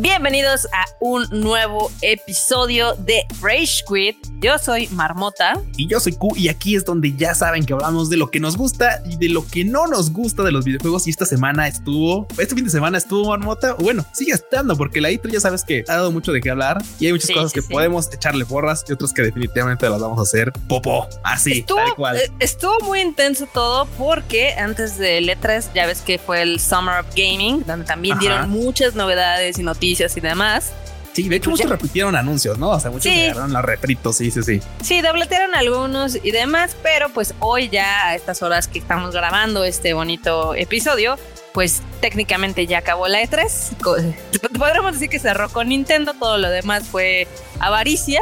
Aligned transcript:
Bienvenidos 0.00 0.66
a 0.66 0.84
un 1.00 1.26
nuevo 1.32 1.90
episodio 2.02 2.94
de 2.94 3.24
Rage 3.42 3.82
Quit. 3.84 4.16
Yo 4.38 4.56
soy 4.56 4.86
Marmota. 4.92 5.60
Y 5.76 5.88
yo 5.88 5.98
soy 5.98 6.12
Q. 6.12 6.34
Y 6.36 6.46
aquí 6.46 6.76
es 6.76 6.84
donde 6.84 7.16
ya 7.16 7.34
saben 7.34 7.66
que 7.66 7.72
hablamos 7.72 8.08
de 8.08 8.16
lo 8.16 8.30
que 8.30 8.38
nos 8.38 8.56
gusta 8.56 9.02
y 9.04 9.16
de 9.16 9.28
lo 9.28 9.44
que 9.44 9.64
no 9.64 9.88
nos 9.88 10.12
gusta 10.12 10.44
de 10.44 10.52
los 10.52 10.64
videojuegos. 10.64 11.08
Y 11.08 11.10
esta 11.10 11.26
semana 11.26 11.66
estuvo, 11.66 12.28
este 12.38 12.54
fin 12.54 12.62
de 12.62 12.70
semana 12.70 12.96
estuvo 12.96 13.30
Marmota. 13.30 13.74
Bueno, 13.74 14.06
sigue 14.12 14.30
estando 14.30 14.76
porque 14.76 15.00
la 15.00 15.10
intro 15.10 15.32
ya 15.32 15.40
sabes 15.40 15.64
que 15.64 15.84
ha 15.88 15.96
dado 15.96 16.12
mucho 16.12 16.30
de 16.30 16.40
qué 16.40 16.50
hablar 16.50 16.80
y 17.00 17.06
hay 17.06 17.12
muchas 17.12 17.32
cosas 17.32 17.52
que 17.52 17.62
podemos 17.62 18.08
echarle 18.14 18.46
porras 18.46 18.84
y 18.88 18.92
otras 18.92 19.12
que 19.12 19.22
definitivamente 19.22 19.88
las 19.90 20.00
vamos 20.00 20.20
a 20.20 20.22
hacer 20.22 20.52
popo. 20.68 21.08
Así, 21.24 21.58
estuvo, 21.58 21.78
tal 21.78 21.94
cual. 21.96 22.16
Eh, 22.18 22.30
estuvo 22.38 22.78
muy 22.84 23.00
intenso 23.00 23.48
todo 23.52 23.86
porque 23.98 24.52
antes 24.52 24.96
de 24.96 25.18
E3 25.20 25.72
ya 25.74 25.86
ves 25.86 26.02
que 26.02 26.20
fue 26.20 26.42
el 26.42 26.60
Summer 26.60 27.00
of 27.00 27.06
Gaming, 27.16 27.64
donde 27.66 27.84
también 27.84 28.16
dieron 28.20 28.48
muchas 28.48 28.94
novedades 28.94 29.58
y 29.58 29.64
noticias 29.64 29.87
y 30.16 30.20
demás. 30.20 30.72
Sí, 31.12 31.28
de 31.28 31.36
hecho 31.36 31.50
muchos 31.50 31.68
repitieron 31.68 32.14
anuncios, 32.14 32.58
¿no? 32.58 32.70
O 32.70 32.80
sea, 32.80 32.90
muchos 32.90 33.10
sí. 33.12 33.22
agarraron 33.22 33.52
los 33.52 33.62
refritos, 33.62 34.16
sí, 34.16 34.30
sí, 34.30 34.42
sí. 34.42 34.60
Sí, 34.82 35.00
dobletearon 35.00 35.54
algunos 35.54 36.16
y 36.22 36.30
demás, 36.30 36.76
pero 36.82 37.08
pues 37.08 37.34
hoy 37.40 37.68
ya 37.70 38.08
a 38.08 38.14
estas 38.14 38.42
horas 38.42 38.68
que 38.68 38.78
estamos 38.78 39.14
grabando 39.14 39.64
este 39.64 39.94
bonito 39.94 40.54
episodio, 40.54 41.18
pues 41.52 41.82
técnicamente 42.00 42.66
ya 42.66 42.78
acabó 42.78 43.08
la 43.08 43.22
E3. 43.22 44.14
Podríamos 44.58 44.92
decir 44.92 45.08
que 45.08 45.18
cerró 45.18 45.48
con 45.48 45.70
Nintendo, 45.70 46.14
todo 46.14 46.38
lo 46.38 46.50
demás 46.50 46.84
fue 46.86 47.26
avaricia. 47.58 48.20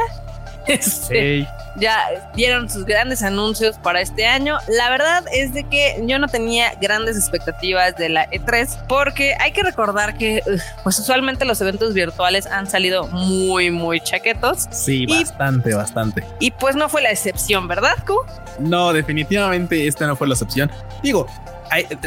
Este, 0.77 1.41
sí 1.41 1.47
ya 1.77 2.31
dieron 2.35 2.69
sus 2.69 2.85
grandes 2.85 3.21
anuncios 3.23 3.77
para 3.77 4.01
este 4.01 4.25
año. 4.25 4.57
La 4.67 4.89
verdad 4.89 5.23
es 5.31 5.53
de 5.53 5.63
que 5.63 6.01
yo 6.05 6.19
no 6.19 6.27
tenía 6.27 6.73
grandes 6.81 7.17
expectativas 7.17 7.95
de 7.95 8.09
la 8.09 8.29
E3 8.31 8.87
porque 8.87 9.35
hay 9.39 9.51
que 9.51 9.63
recordar 9.63 10.17
que 10.17 10.41
pues 10.83 10.99
usualmente 10.99 11.45
los 11.45 11.61
eventos 11.61 11.93
virtuales 11.93 12.47
han 12.47 12.67
salido 12.67 13.07
muy 13.07 13.69
muy 13.71 14.01
chaquetos. 14.01 14.67
Sí, 14.71 15.05
bastante, 15.05 15.73
bastante. 15.73 16.23
Y 16.39 16.51
pues 16.51 16.75
no 16.75 16.89
fue 16.89 17.01
la 17.01 17.11
excepción, 17.11 17.67
¿verdad, 17.67 17.95
Q? 18.05 18.15
No, 18.59 18.91
definitivamente 18.91 19.87
esta 19.87 20.07
no 20.07 20.15
fue 20.15 20.27
la 20.27 20.33
excepción. 20.33 20.71
Digo, 21.03 21.27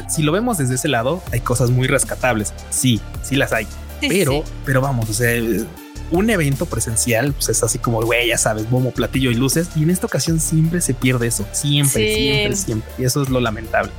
si 0.09 0.23
lo 0.23 0.33
vemos 0.33 0.59
desde 0.59 0.75
ese 0.75 0.89
lado, 0.89 1.23
hay 1.33 1.41
cosas 1.41 1.71
muy 1.71 1.87
rescatables. 1.87 2.53
Sí, 2.71 3.01
sí 3.23 3.37
las 3.37 3.53
hay. 3.53 3.69
pero, 4.01 4.43
pero 4.65 4.81
vamos, 4.81 5.09
o 5.09 5.13
sea, 5.13 5.31
un 6.11 6.31
evento 6.31 6.67
presencial 6.67 7.33
pues 7.33 7.49
es 7.49 7.63
así 7.63 7.79
como, 7.79 8.03
güey, 8.03 8.29
ya 8.29 8.39
sabes, 8.39 8.69
bombo, 8.69 8.91
platillo 8.91 9.31
y 9.31 9.35
luces. 9.35 9.69
Y 9.77 9.83
en 9.83 9.91
esta 9.91 10.07
ocasión 10.07 10.41
siempre 10.41 10.81
se 10.81 10.95
pierde 10.95 11.27
eso. 11.27 11.47
Siempre, 11.53 12.15
siempre, 12.15 12.57
siempre. 12.57 12.91
Y 12.99 13.05
eso 13.05 13.23
es 13.23 13.29
lo 13.29 13.41
lamentable. 13.41 13.93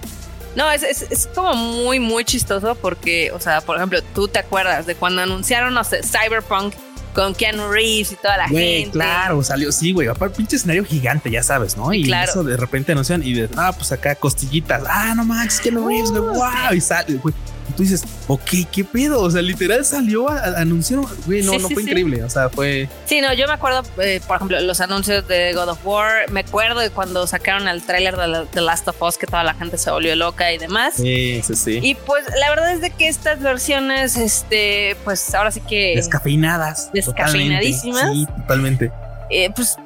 No, 0.56 0.70
es, 0.70 0.84
es, 0.84 1.28
como 1.34 1.54
muy, 1.56 2.00
muy 2.00 2.26
chistoso 2.26 2.76
porque, 2.76 3.32
o 3.32 3.40
sea, 3.40 3.62
por 3.62 3.78
ejemplo, 3.78 4.02
tú 4.14 4.28
te 4.28 4.40
acuerdas 4.40 4.86
de 4.86 4.96
cuando 4.96 5.22
anunciaron, 5.22 5.74
no 5.74 5.84
sé, 5.86 6.02
Cyberpunk 6.04 6.74
con 7.14 7.34
Keanu 7.34 7.70
Reeves 7.70 8.12
y 8.12 8.16
toda 8.16 8.38
la 8.38 8.48
güey, 8.50 8.82
gente. 8.82 8.92
Claro, 8.92 9.42
salió, 9.44 9.72
sí, 9.72 9.94
güey. 9.94 10.10
Aparte, 10.10 10.36
pinche 10.36 10.58
escenario 10.58 10.84
gigante, 10.84 11.32
ya 11.32 11.44
sabes, 11.44 11.78
¿no? 11.78 11.94
Y 11.94 12.04
claro. 12.04 12.30
eso 12.30 12.44
de 12.44 12.58
repente 12.58 12.92
anuncian 12.92 13.24
y 13.24 13.34
de, 13.34 13.50
ah, 13.56 13.72
pues 13.74 13.94
acá 13.94 14.16
costillitas. 14.16 14.84
Ah, 14.90 15.14
no 15.16 15.24
manches, 15.24 15.62
Keanu 15.62 15.88
Reeves, 15.88 16.12
güey, 16.12 16.22
wow. 16.22 16.74
Y 16.74 16.82
sale, 16.82 17.16
güey 17.16 17.34
tú 17.72 17.84
dices, 17.84 18.04
ok, 18.28 18.50
¿qué 18.72 18.84
pedo? 18.84 19.22
O 19.22 19.30
sea, 19.30 19.42
literal 19.42 19.84
salió, 19.86 20.30
a, 20.30 20.44
anunciaron, 20.60 21.06
güey, 21.26 21.44
no, 21.44 21.58
no 21.58 21.70
fue 21.70 21.84
increíble, 21.84 22.24
o 22.24 22.30
sea, 22.30 22.50
fue... 22.50 22.90
Sí, 23.06 23.22
no, 23.22 23.34
yo 23.34 23.48
me 23.48 23.54
acuerdo, 23.54 23.84
eh, 24.02 24.22
por 24.28 24.38
ejemplo, 24.38 24.60
los 24.62 24.82
anuncios 24.82 25.28
de 25.28 25.54
God 25.54 25.70
of 25.70 25.86
War, 25.86 26.30
me 26.32 26.42
acuerdo 26.42 26.80
de 26.80 26.90
cuando 26.90 27.26
sacaron 27.28 27.68
el 27.68 27.82
tráiler 27.82 28.16
de 28.18 28.46
The 28.52 28.62
Last 28.62 28.88
of 28.88 29.02
Us, 29.02 29.18
que 29.18 29.28
toda 29.28 29.44
la 29.44 29.54
gente 29.54 29.78
se 29.78 29.92
volvió 29.92 30.16
loca 30.16 30.52
y 30.52 30.58
demás. 30.58 30.96
Sí, 30.96 31.42
sí, 31.44 31.56
sí. 31.56 31.80
Y 31.82 31.96
pues 31.96 32.24
la 32.40 32.50
verdad 32.50 32.72
es 32.72 32.82
de 32.82 32.90
que 32.90 33.08
estas 33.08 33.42
versiones, 33.42 34.18
este, 34.18 34.96
pues 35.04 35.34
ahora 35.34 35.52
sí 35.52 35.62
que... 35.62 35.94
Descafeinadas. 35.96 36.92
Descafeinadísimas. 36.94 38.12
Sí, 38.12 38.26
totalmente. 38.26 38.92
Eh, 39.30 39.50
pues 39.56 39.78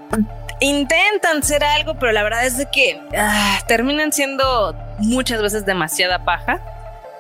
intentan 0.60 1.44
ser 1.44 1.64
algo, 1.64 1.96
pero 1.96 2.12
la 2.12 2.24
verdad 2.24 2.46
es 2.46 2.58
de 2.58 2.68
que 2.68 3.00
ah, 3.18 3.60
terminan 3.68 4.12
siendo 4.12 4.76
muchas 5.00 5.42
veces 5.42 5.66
demasiada 5.66 6.24
paja. 6.24 6.62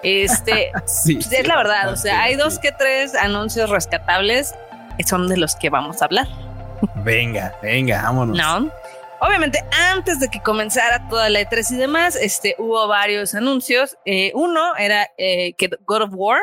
Este, 0.06 0.72
sí, 0.86 1.18
es 1.20 1.48
la 1.48 1.58
verdad, 1.58 1.92
o 1.92 1.96
sea, 1.96 2.22
hay 2.22 2.36
dos 2.36 2.60
que 2.60 2.72
tres 2.72 3.16
anuncios 3.16 3.72
rescatables 3.72 4.54
que 4.98 5.04
son 5.04 5.28
de 5.28 5.36
los 5.36 5.56
que 5.56 5.72
vamos 5.72 6.02
a 6.02 6.06
hablar. 6.06 6.28
Venga, 6.98 7.56
venga, 7.64 8.04
vámonos. 8.04 8.38
No. 8.38 8.72
Obviamente, 9.20 9.66
antes 9.92 10.20
de 10.20 10.30
que 10.30 10.42
comenzara 10.42 11.08
toda 11.10 11.30
la 11.30 11.42
E3 11.42 11.72
y 11.72 11.78
demás, 11.78 12.16
este, 12.16 12.56
hubo 12.60 12.88
varios 12.88 13.34
anuncios. 13.34 13.98
Eh, 14.06 14.32
uno 14.36 14.76
era 14.78 15.10
eh, 15.18 15.54
que 15.54 15.72
God 15.88 16.04
of 16.04 16.10
War 16.14 16.40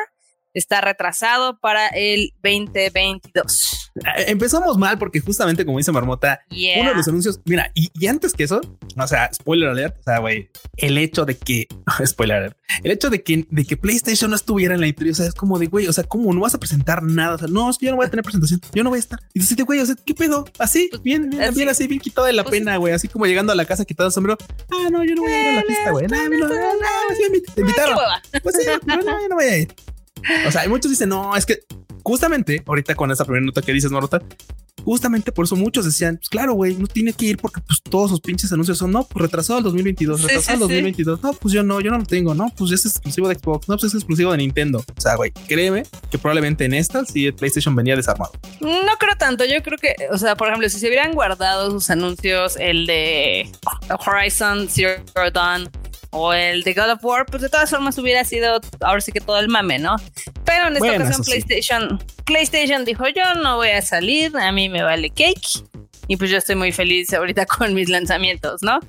está 0.53 0.81
retrasado 0.81 1.59
para 1.59 1.87
el 1.87 2.33
2022. 2.43 3.83
Eh, 3.95 4.25
empezamos 4.27 4.77
mal 4.77 4.97
porque 4.97 5.19
justamente 5.19 5.65
como 5.65 5.77
dice 5.77 5.91
Marmota, 5.91 6.41
uno 6.49 6.89
de 6.89 6.95
los 6.95 7.07
anuncios, 7.07 7.39
mira, 7.45 7.71
y, 7.75 8.07
antes 8.07 8.33
que 8.33 8.43
eso, 8.43 8.61
o 8.97 9.07
sea, 9.07 9.31
spoiler 9.33 9.69
alert, 9.69 9.97
o 9.99 10.03
sea, 10.03 10.19
güey, 10.19 10.49
el 10.77 10.97
hecho 10.97 11.25
de 11.25 11.37
que, 11.37 11.67
spoiler 12.05 12.37
alert, 12.37 12.57
el 12.83 12.91
hecho 12.91 13.09
de 13.09 13.23
que, 13.23 13.45
de 13.49 13.65
que 13.65 13.77
PlayStation 13.77 14.29
no 14.29 14.35
estuviera 14.35 14.73
en 14.73 14.81
la 14.81 14.87
E3, 14.87 15.11
o 15.11 15.13
sea, 15.13 15.27
es 15.27 15.35
como 15.35 15.59
de, 15.59 15.67
güey, 15.67 15.87
o 15.87 15.93
sea, 15.93 16.03
¿cómo 16.03 16.33
no 16.33 16.41
vas 16.41 16.55
a 16.55 16.59
presentar 16.59 17.03
nada? 17.03 17.35
O 17.35 17.37
sea, 17.37 17.47
no, 17.47 17.71
yo 17.79 17.91
no 17.91 17.97
voy 17.97 18.05
a 18.05 18.09
tener 18.09 18.23
presentación, 18.23 18.61
yo 18.73 18.83
no 18.83 18.89
voy 18.89 18.97
a 18.97 18.99
estar. 18.99 19.19
Y 19.33 19.39
dices, 19.39 19.57
güey, 19.63 19.79
o 19.79 19.85
sea, 19.85 19.95
¿qué 20.03 20.13
pedo? 20.13 20.45
Así, 20.59 20.87
pues, 20.89 21.01
bien, 21.03 21.29
bien, 21.29 21.53
bien, 21.53 21.69
así, 21.69 21.87
bien 21.87 22.01
quitado 22.01 22.27
de 22.27 22.33
la 22.33 22.43
pues 22.43 22.59
pena, 22.59 22.77
güey, 22.77 22.93
así 22.93 23.07
como 23.07 23.25
llegando 23.25 23.53
a 23.53 23.55
la 23.55 23.65
casa 23.65 23.85
quitado 23.85 24.07
el 24.07 24.13
sombrero. 24.13 24.37
Ah, 24.71 24.89
no, 24.91 25.03
yo 25.03 25.15
no 25.15 25.21
voy 25.21 25.31
a 25.31 25.41
ir 25.41 25.49
a 25.49 25.53
la 25.53 25.63
fiesta, 25.63 25.91
güey. 25.91 26.07
No, 26.07 26.29
no, 26.29 26.37
no, 26.37 26.47
no, 26.47 27.53
te 27.53 27.61
invitaron. 27.61 27.97
Pues 28.41 28.55
sí, 28.55 28.67
no, 28.85 28.95
no, 28.97 29.27
no 29.27 29.35
voy 29.35 29.45
a 29.45 29.57
ir. 29.57 29.75
O 30.47 30.51
sea, 30.51 30.61
hay 30.61 30.69
muchos 30.69 30.91
dicen, 30.91 31.09
no, 31.09 31.35
es 31.35 31.45
que 31.45 31.59
justamente 32.03 32.63
ahorita 32.65 32.95
con 32.95 33.11
esa 33.11 33.25
primera 33.25 33.45
nota 33.45 33.61
que 33.61 33.73
dices, 33.73 33.91
Marota, 33.91 34.21
justamente 34.83 35.31
por 35.31 35.45
eso 35.45 35.55
muchos 35.55 35.85
decían, 35.85 36.17
pues 36.17 36.29
claro, 36.29 36.53
güey, 36.53 36.75
no 36.75 36.87
tiene 36.87 37.13
que 37.13 37.25
ir 37.25 37.37
porque 37.37 37.61
pues 37.61 37.81
todos 37.81 38.11
sus 38.11 38.21
pinches 38.21 38.51
anuncios 38.51 38.77
son, 38.77 38.91
no, 38.91 39.05
pues 39.05 39.21
retrasado 39.21 39.57
al 39.57 39.63
2022, 39.63 40.23
retrasado 40.23 40.55
al 40.55 40.59
2022, 40.59 41.23
no, 41.23 41.33
pues 41.33 41.53
yo 41.53 41.63
no, 41.63 41.79
yo 41.81 41.91
no 41.91 41.99
lo 41.99 42.05
tengo, 42.05 42.35
no, 42.35 42.51
pues 42.57 42.71
es 42.71 42.85
exclusivo 42.85 43.27
de 43.29 43.35
Xbox, 43.35 43.69
no, 43.69 43.75
pues 43.75 43.85
es 43.85 43.95
exclusivo 43.95 44.31
de 44.31 44.37
Nintendo. 44.37 44.83
O 44.95 45.01
sea, 45.01 45.15
güey, 45.15 45.31
créeme 45.47 45.83
que 46.11 46.17
probablemente 46.17 46.65
en 46.65 46.73
esta 46.73 47.05
sí 47.05 47.31
PlayStation 47.31 47.75
venía 47.75 47.95
desarmado. 47.95 48.33
No 48.59 48.97
creo 48.99 49.15
tanto, 49.17 49.45
yo 49.45 49.61
creo 49.63 49.77
que, 49.77 49.95
o 50.11 50.17
sea, 50.17 50.35
por 50.35 50.47
ejemplo, 50.49 50.69
si 50.69 50.79
se 50.79 50.87
hubieran 50.87 51.13
guardado 51.13 51.71
sus 51.71 51.89
anuncios, 51.89 52.57
el 52.57 52.85
de 52.85 53.49
Horizon 54.05 54.67
Zero 54.69 55.31
Dawn, 55.31 55.69
o 56.13 56.31
el 56.31 56.63
de 56.63 56.73
God 56.73 56.91
of 56.91 57.03
War, 57.03 57.25
pues 57.25 57.41
de 57.41 57.49
todas 57.49 57.69
formas 57.69 57.97
hubiera 57.97 58.23
sido 58.23 58.61
ahora 58.81 59.01
sí 59.01 59.11
que 59.11 59.19
todo 59.19 59.39
el 59.39 59.49
mame, 59.49 59.79
¿no? 59.79 59.95
Pero 60.45 60.67
en 60.67 60.75
esta 60.77 60.91
ocasión 60.91 61.23
PlayStation, 61.23 62.03
PlayStation 62.23 62.85
dijo 62.85 63.05
yo 63.09 63.33
no 63.41 63.57
voy 63.57 63.69
a 63.69 63.81
salir, 63.81 64.35
a 64.37 64.51
mí 64.51 64.69
me 64.69 64.83
vale 64.83 65.09
cake. 65.09 65.65
Y 66.07 66.17
pues 66.17 66.29
yo 66.29 66.37
estoy 66.37 66.55
muy 66.55 66.71
feliz 66.71 67.13
ahorita 67.13 67.45
con 67.57 67.73
mis 67.73 67.89
lanzamientos, 67.89 68.61
¿no? 68.61 68.79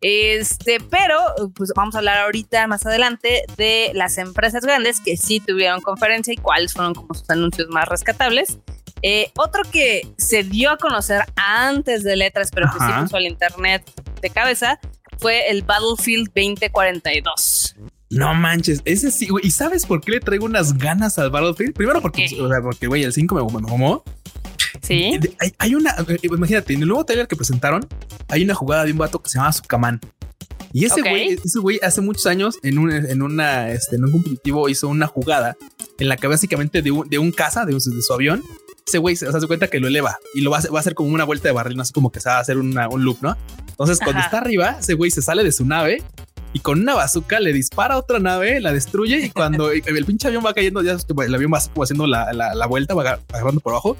Este, 0.00 0.78
pero 0.90 1.18
pues 1.54 1.72
vamos 1.74 1.94
a 1.94 1.98
hablar 1.98 2.18
ahorita 2.18 2.66
más 2.66 2.84
adelante 2.84 3.44
de 3.56 3.92
las 3.94 4.18
empresas 4.18 4.64
grandes 4.64 5.00
que 5.00 5.16
sí 5.16 5.40
tuvieron 5.40 5.80
conferencia 5.80 6.34
y 6.34 6.36
cuáles 6.36 6.74
fueron 6.74 6.94
como 6.94 7.14
sus 7.14 7.28
anuncios 7.30 7.68
más 7.68 7.88
rescatables. 7.88 8.58
Eh, 9.02 9.30
otro 9.36 9.62
que 9.70 10.02
se 10.18 10.42
dio 10.42 10.70
a 10.70 10.78
conocer 10.78 11.22
antes 11.36 12.02
de 12.02 12.16
letras, 12.16 12.50
pero 12.52 12.66
que 12.72 12.78
sí 12.78 12.92
puso 13.00 13.16
al 13.16 13.26
internet 13.26 13.82
de 14.20 14.30
cabeza, 14.30 14.80
fue 15.18 15.50
el 15.50 15.62
Battlefield 15.62 16.28
2042. 16.34 17.76
No 18.10 18.34
manches, 18.34 18.82
ese 18.84 19.10
sí, 19.10 19.26
güey. 19.26 19.46
¿Y 19.46 19.50
sabes 19.50 19.84
por 19.84 20.00
qué 20.00 20.12
le 20.12 20.20
traigo 20.20 20.44
unas 20.46 20.78
ganas 20.78 21.18
al 21.18 21.30
Battlefield? 21.30 21.74
Primero 21.74 22.00
porque, 22.00 22.26
o 22.40 22.48
sea, 22.48 22.60
porque, 22.62 22.86
güey, 22.86 23.02
el 23.02 23.12
5 23.12 23.34
me, 23.34 23.60
mamó. 23.60 24.04
Sí. 24.82 25.18
Hay, 25.58 25.74
una, 25.74 25.94
eh, 26.08 26.18
imagínate, 26.22 26.74
en 26.74 26.82
el 26.82 26.88
nuevo 26.88 27.04
trailer 27.04 27.26
que 27.26 27.34
presentaron, 27.34 27.86
hay 28.28 28.44
una 28.44 28.54
jugada 28.54 28.84
de 28.84 28.92
un 28.92 28.98
vato 28.98 29.20
que 29.20 29.28
se 29.28 29.38
llama 29.38 29.52
Sukaman. 29.52 30.00
Y 30.72 30.84
ese 30.84 31.00
güey, 31.00 31.38
ese 31.42 31.58
güey 31.58 31.80
hace 31.82 32.00
muchos 32.00 32.26
años 32.26 32.58
en 32.62 32.78
un, 32.78 32.92
en 32.92 33.22
una, 33.22 33.70
este, 33.70 33.96
en 33.96 34.04
un 34.04 34.12
competitivo 34.12 34.68
hizo 34.68 34.88
una 34.88 35.06
jugada 35.06 35.56
en 35.98 36.08
la 36.08 36.16
que 36.16 36.26
básicamente 36.26 36.82
de 36.82 36.90
un, 36.90 37.08
de 37.08 37.18
un 37.18 37.32
caza, 37.32 37.64
de, 37.64 37.72
de 37.72 37.80
su 37.80 38.12
avión, 38.12 38.42
ese 38.86 38.98
güey 38.98 39.16
se 39.16 39.26
hace 39.26 39.46
cuenta 39.48 39.66
que 39.66 39.80
lo 39.80 39.88
eleva 39.88 40.18
y 40.32 40.42
lo 40.42 40.50
va 40.50 40.58
a, 40.58 40.78
hacer, 40.78 40.94
como 40.94 41.12
una 41.12 41.24
vuelta 41.24 41.48
de 41.48 41.52
barril, 41.52 41.80
así 41.80 41.92
como 41.92 42.12
que 42.12 42.20
se 42.20 42.28
va 42.28 42.36
a 42.36 42.40
hacer 42.40 42.56
un 42.56 42.74
loop, 43.04 43.18
¿no? 43.20 43.36
Entonces, 43.68 43.98
cuando 44.02 44.22
está 44.22 44.38
arriba, 44.38 44.76
ese 44.78 44.94
güey 44.94 45.10
se 45.10 45.22
sale 45.22 45.42
de 45.42 45.52
su 45.52 45.66
nave 45.66 46.02
y 46.52 46.60
con 46.60 46.80
una 46.80 46.94
bazooka 46.94 47.40
le 47.40 47.52
dispara 47.52 47.96
a 47.96 47.98
otra 47.98 48.20
nave, 48.20 48.60
la 48.60 48.72
destruye 48.72 49.18
y 49.26 49.30
cuando 49.30 49.70
el, 49.72 50.04
pinche 50.04 50.28
avión 50.28 50.44
va 50.46 50.54
cayendo, 50.54 50.82
ya 50.82 50.92
el 50.92 51.34
avión 51.34 51.52
va 51.52 51.60
como 51.60 51.82
haciendo 51.82 52.06
la, 52.06 52.32
la, 52.32 52.66
vuelta, 52.66 52.94
va 52.94 53.18
agarrando 53.32 53.60
por 53.60 53.72
abajo. 53.72 53.96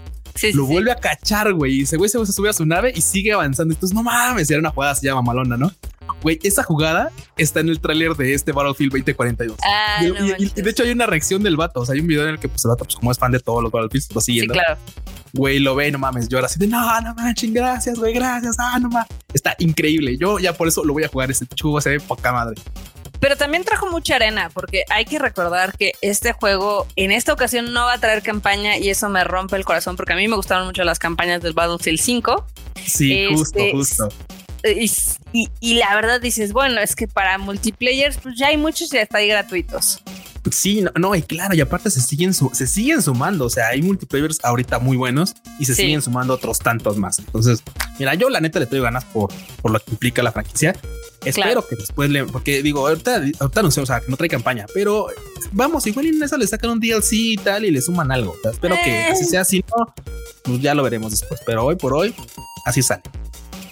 lo 0.55 0.67
vuelve 0.67 0.93
a 0.93 0.97
cachar, 0.97 1.53
güey. 1.53 1.81
Y 1.81 1.83
ese 1.83 1.97
güey 1.97 2.09
se, 2.09 2.25
sube 2.25 2.49
a 2.49 2.53
su 2.53 2.65
nave 2.65 2.93
y 2.95 3.01
sigue 3.01 3.33
avanzando. 3.33 3.75
Entonces, 3.75 3.95
no 3.95 4.05
mames, 4.05 4.49
era 4.51 4.61
una 4.61 4.71
jugada 4.71 4.95
se 4.95 5.05
llama 5.05 5.21
malona, 5.21 5.57
¿no? 5.57 5.73
Güey, 6.23 6.39
esa 6.43 6.63
jugada 6.63 7.11
está 7.37 7.61
en 7.61 7.69
el 7.69 7.81
tráiler 7.81 8.15
de 8.15 8.35
este 8.35 8.53
Battlefield 8.53 8.93
2042. 8.93 9.59
Ah, 9.65 10.03
y, 10.03 10.61
de 10.61 10.71
hecho 10.71 10.83
hay 10.83 10.91
una 10.91 11.07
reacción 11.07 11.43
del 11.43 11.57
vato. 11.57 11.81
O 11.81 11.87
sea, 11.87 11.95
hay 11.95 12.01
un 12.01 12.07
video 12.07 12.25
en 12.25 12.31
el 12.31 12.39
que 12.39 12.49
pues, 12.49 12.65
el 12.65 12.71
vato, 12.71 12.85
pues 12.85 12.97
como 12.97 13.13
es 13.13 13.19
fan 13.19 13.33
de 13.33 13.41
todos 13.41 13.63
los 13.63 13.71
Battlefields, 13.71 14.15
lo 14.15 14.21
siguiendo. 14.21 14.55
Sí, 14.55 14.61
claro. 14.61 14.81
Güey, 15.33 15.59
lo 15.59 15.75
ve, 15.75 15.91
no 15.91 15.99
mames, 15.99 16.29
llora 16.29 16.47
así 16.47 16.59
de 16.59 16.67
no, 16.67 17.01
no 17.03 17.15
manches, 17.15 17.53
gracias, 17.53 17.99
güey, 17.99 18.15
gracias, 18.15 18.57
ah, 18.59 18.79
no 18.81 18.89
mames. 18.89 19.09
Está 19.35 19.55
increíble. 19.59 20.17
Yo 20.17 20.39
ya 20.39 20.55
por 20.55 20.69
eso 20.69 20.83
lo 20.85 20.95
voy 20.95 21.05
a 21.05 21.09
jugar. 21.09 21.31
Este 21.31 21.47
chugo 21.55 21.81
se 21.81 21.91
ve 21.91 22.01
poca 22.01 22.33
madre. 22.33 22.61
pero 23.21 23.37
también 23.37 23.65
trajo 23.65 23.91
mucha 23.91 24.17
arena, 24.17 24.51
porque 24.53 24.85
hay 24.89 25.05
que 25.05 25.19
recordar 25.19 25.77
que 25.77 25.93
este 26.01 26.33
juego 26.33 26.87
en 26.97 27.13
esta 27.13 27.33
ocasión 27.33 27.73
no 27.73 27.85
va 27.85 27.95
a 27.95 27.99
traer 27.99 28.23
campaña 28.23 28.79
y 28.79 28.89
eso 28.89 29.09
me 29.09 29.25
rompe 29.25 29.57
el 29.57 29.65
corazón, 29.65 29.97
porque 29.97 30.15
a 30.15 30.17
mí 30.17 30.27
me 30.27 30.37
gustaron 30.37 30.67
mucho 30.67 30.85
las 30.85 30.99
campañas 30.99 31.43
del 31.43 31.53
Battlefield 31.53 32.01
5. 32.01 32.47
Sí, 32.87 33.27
justo, 33.31 33.59
este, 33.59 33.73
justo. 33.73 34.09
Y, 34.65 34.91
la 35.61 35.95
verdad 35.95 36.21
dices, 36.21 36.53
bueno, 36.53 36.81
es 36.81 36.95
que 36.95 37.09
para 37.09 37.39
multiplayers, 37.39 38.19
pues 38.19 38.37
ya 38.39 38.49
hay 38.49 38.57
muchos 38.57 38.93
y 38.93 38.99
hasta 38.99 39.19
ahí 39.19 39.29
gratuitos. 39.29 40.03
Sí, 40.51 40.85
no, 40.95 41.15
y 41.15 41.23
claro, 41.23 41.55
y 41.55 41.61
aparte 41.61 41.91
se 41.91 42.01
siguen, 42.01 42.33
se 42.33 42.67
siguen 42.67 43.03
sumando. 43.03 43.47
O 43.47 43.51
sea, 43.51 43.69
hay 43.69 43.83
multiplayers 43.83 44.39
ahorita 44.45 44.79
muy 44.79 44.97
buenos 44.97 45.35
y 45.59 45.65
se 45.65 45.75
siguen 45.75 46.03
sumando 46.03 46.35
otros 46.35 46.59
tantos 46.59 46.97
más. 46.97 47.19
Entonces, 47.19 47.63
mira, 47.99 48.15
yo 48.15 48.31
la 48.31 48.41
neta 48.41 48.61
le 48.61 48.67
doy 48.67 48.81
ganas 48.81 49.05
por, 49.05 49.33
por 49.61 49.73
lo 49.73 49.81
que 49.81 49.91
implica 49.91 50.23
la 50.23 50.33
franquicia. 50.33 50.75
Espero 51.25 51.67
que 51.67 51.75
después 51.75 52.11
le, 52.11 52.25
porque 52.25 52.63
digo, 52.63 52.87
ahorita, 52.87 53.23
ahorita 53.41 53.63
no 53.63 53.71
sé, 53.71 53.81
o 53.81 53.87
sea, 53.87 54.01
que 54.01 54.09
no 54.09 54.17
trae 54.17 54.29
campaña, 54.29 54.67
pero 54.73 55.09
vamos, 55.51 55.87
igual 55.87 56.07
en 56.07 56.23
eso 56.23 56.37
le 56.37 56.47
sacan 56.47 56.71
un 56.71 56.81
DLC 56.81 57.13
y 57.13 57.37
tal 57.37 57.65
y 57.65 57.73
le 57.73 57.81
suman 57.81 58.13
algo. 58.13 58.37
espero 58.45 58.77
que 58.85 59.05
así 59.07 59.25
eh. 59.25 59.29
sea, 59.29 59.45
si 59.45 59.59
no, 59.59 59.93
pues 60.45 60.61
ya 60.61 60.75
lo 60.75 60.85
veremos 60.85 61.11
después. 61.11 61.41
Pero 61.45 61.65
hoy 61.65 61.75
por 61.75 61.95
hoy, 61.95 62.15
así 62.65 62.83
sale. 62.83 63.03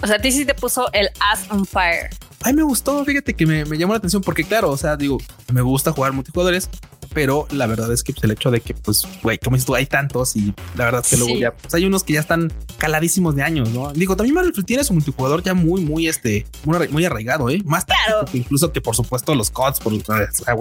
O 0.02 0.06
sea, 0.06 0.16
a 0.16 0.18
ti 0.18 0.32
sí 0.32 0.44
te 0.44 0.54
puso 0.54 0.88
el 0.92 1.08
Ass 1.20 1.46
on 1.50 1.64
Fire. 1.64 2.10
Ay, 2.46 2.52
me 2.52 2.62
gustó, 2.62 3.02
fíjate 3.06 3.32
que 3.32 3.46
me, 3.46 3.64
llamó 3.78 3.94
la 3.94 3.98
atención 3.98 4.20
porque 4.20 4.44
claro, 4.44 4.70
o 4.70 4.76
sea, 4.76 4.96
digo, 4.96 5.16
me 5.50 5.62
gusta 5.62 5.92
jugar 5.92 6.12
multijugadores, 6.12 6.68
pero 7.14 7.46
la 7.50 7.66
verdad 7.66 7.90
es 7.90 8.02
que 8.02 8.12
pues, 8.12 8.22
el 8.24 8.32
hecho 8.32 8.50
de 8.50 8.60
que, 8.60 8.74
pues, 8.74 9.08
güey, 9.22 9.38
como 9.38 9.56
dices 9.56 9.64
tú, 9.64 9.74
hay 9.74 9.86
tantos 9.86 10.36
y 10.36 10.52
la 10.76 10.84
verdad 10.84 11.00
es 11.02 11.08
que 11.08 11.16
luego 11.16 11.38
ya, 11.38 11.54
pues 11.54 11.72
hay 11.72 11.86
unos 11.86 12.04
que 12.04 12.12
ya 12.12 12.20
están 12.20 12.52
caladísimos 12.76 13.34
de 13.34 13.44
años, 13.44 13.70
¿no? 13.70 13.94
Digo, 13.94 14.14
también 14.14 14.34
Battlefield 14.34 14.66
tiene 14.66 14.84
su 14.84 14.92
multijugador 14.92 15.42
ya 15.42 15.54
muy, 15.54 15.80
muy, 15.80 16.06
este, 16.06 16.44
muy, 16.64 17.04
arraigado, 17.06 17.48
¿eh? 17.48 17.62
Más 17.64 17.86
claro. 17.86 18.26
incluso 18.34 18.72
que 18.72 18.82
por 18.82 18.94
supuesto 18.94 19.34
los 19.34 19.50
CODs, 19.50 19.80
por, 19.80 19.94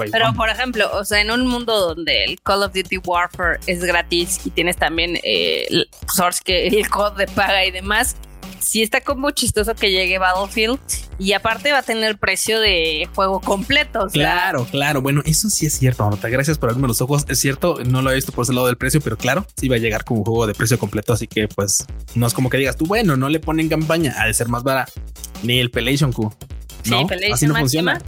Pero 0.09 0.33
por 0.35 0.47
ejemplo, 0.47 0.89
o 0.93 1.03
sea, 1.03 1.19
en 1.19 1.31
un 1.31 1.45
mundo 1.47 1.77
donde 1.77 2.23
el 2.23 2.39
Call 2.41 2.63
of 2.63 2.71
Duty 2.73 2.99
Warfare 2.99 3.59
es 3.67 3.83
gratis 3.83 4.39
y 4.45 4.51
tienes 4.51 4.77
también 4.77 5.19
eh, 5.23 5.67
pues, 6.15 6.39
que 6.39 6.67
el 6.67 6.87
COD 6.87 7.17
de 7.17 7.27
paga 7.27 7.65
y 7.65 7.71
demás, 7.71 8.15
sí 8.63 8.81
está 8.81 9.01
como 9.01 9.31
chistoso 9.31 9.75
que 9.75 9.91
llegue 9.91 10.17
Battlefield 10.17 10.79
y 11.19 11.33
aparte 11.33 11.71
va 11.71 11.79
a 11.79 11.83
tener 11.83 12.17
precio 12.17 12.59
de 12.59 13.07
juego 13.13 13.39
completo. 13.41 14.07
Claro, 14.11 14.65
claro. 14.69 15.01
Bueno, 15.01 15.21
eso 15.25 15.49
sí 15.49 15.65
es 15.65 15.77
cierto. 15.77 16.09
Gracias 16.21 16.57
por 16.57 16.69
abrirme 16.69 16.87
los 16.87 17.01
ojos. 17.01 17.25
Es 17.27 17.39
cierto, 17.39 17.79
no 17.85 18.01
lo 18.01 18.11
he 18.11 18.15
visto 18.15 18.31
por 18.31 18.43
ese 18.43 18.53
lado 18.53 18.67
del 18.67 18.77
precio, 18.77 19.01
pero 19.01 19.17
claro, 19.17 19.45
sí 19.57 19.67
va 19.67 19.75
a 19.75 19.79
llegar 19.79 20.03
como 20.03 20.23
juego 20.23 20.47
de 20.47 20.53
precio 20.53 20.79
completo. 20.79 21.13
Así 21.13 21.27
que, 21.27 21.47
pues, 21.47 21.85
no 22.15 22.27
es 22.27 22.33
como 22.33 22.49
que 22.49 22.57
digas 22.57 22.77
tú, 22.77 22.85
bueno, 22.85 23.17
no 23.17 23.29
le 23.29 23.39
ponen 23.39 23.69
campaña, 23.69 24.15
ha 24.17 24.27
de 24.27 24.33
ser 24.33 24.47
más 24.47 24.63
barato. 24.63 24.93
Ni 25.43 25.59
el 25.59 25.71
Pelation 25.71 26.11
Q. 26.11 26.33
No, 26.85 27.07
así 27.31 27.47
no 27.47 27.55
funciona 27.55 28.01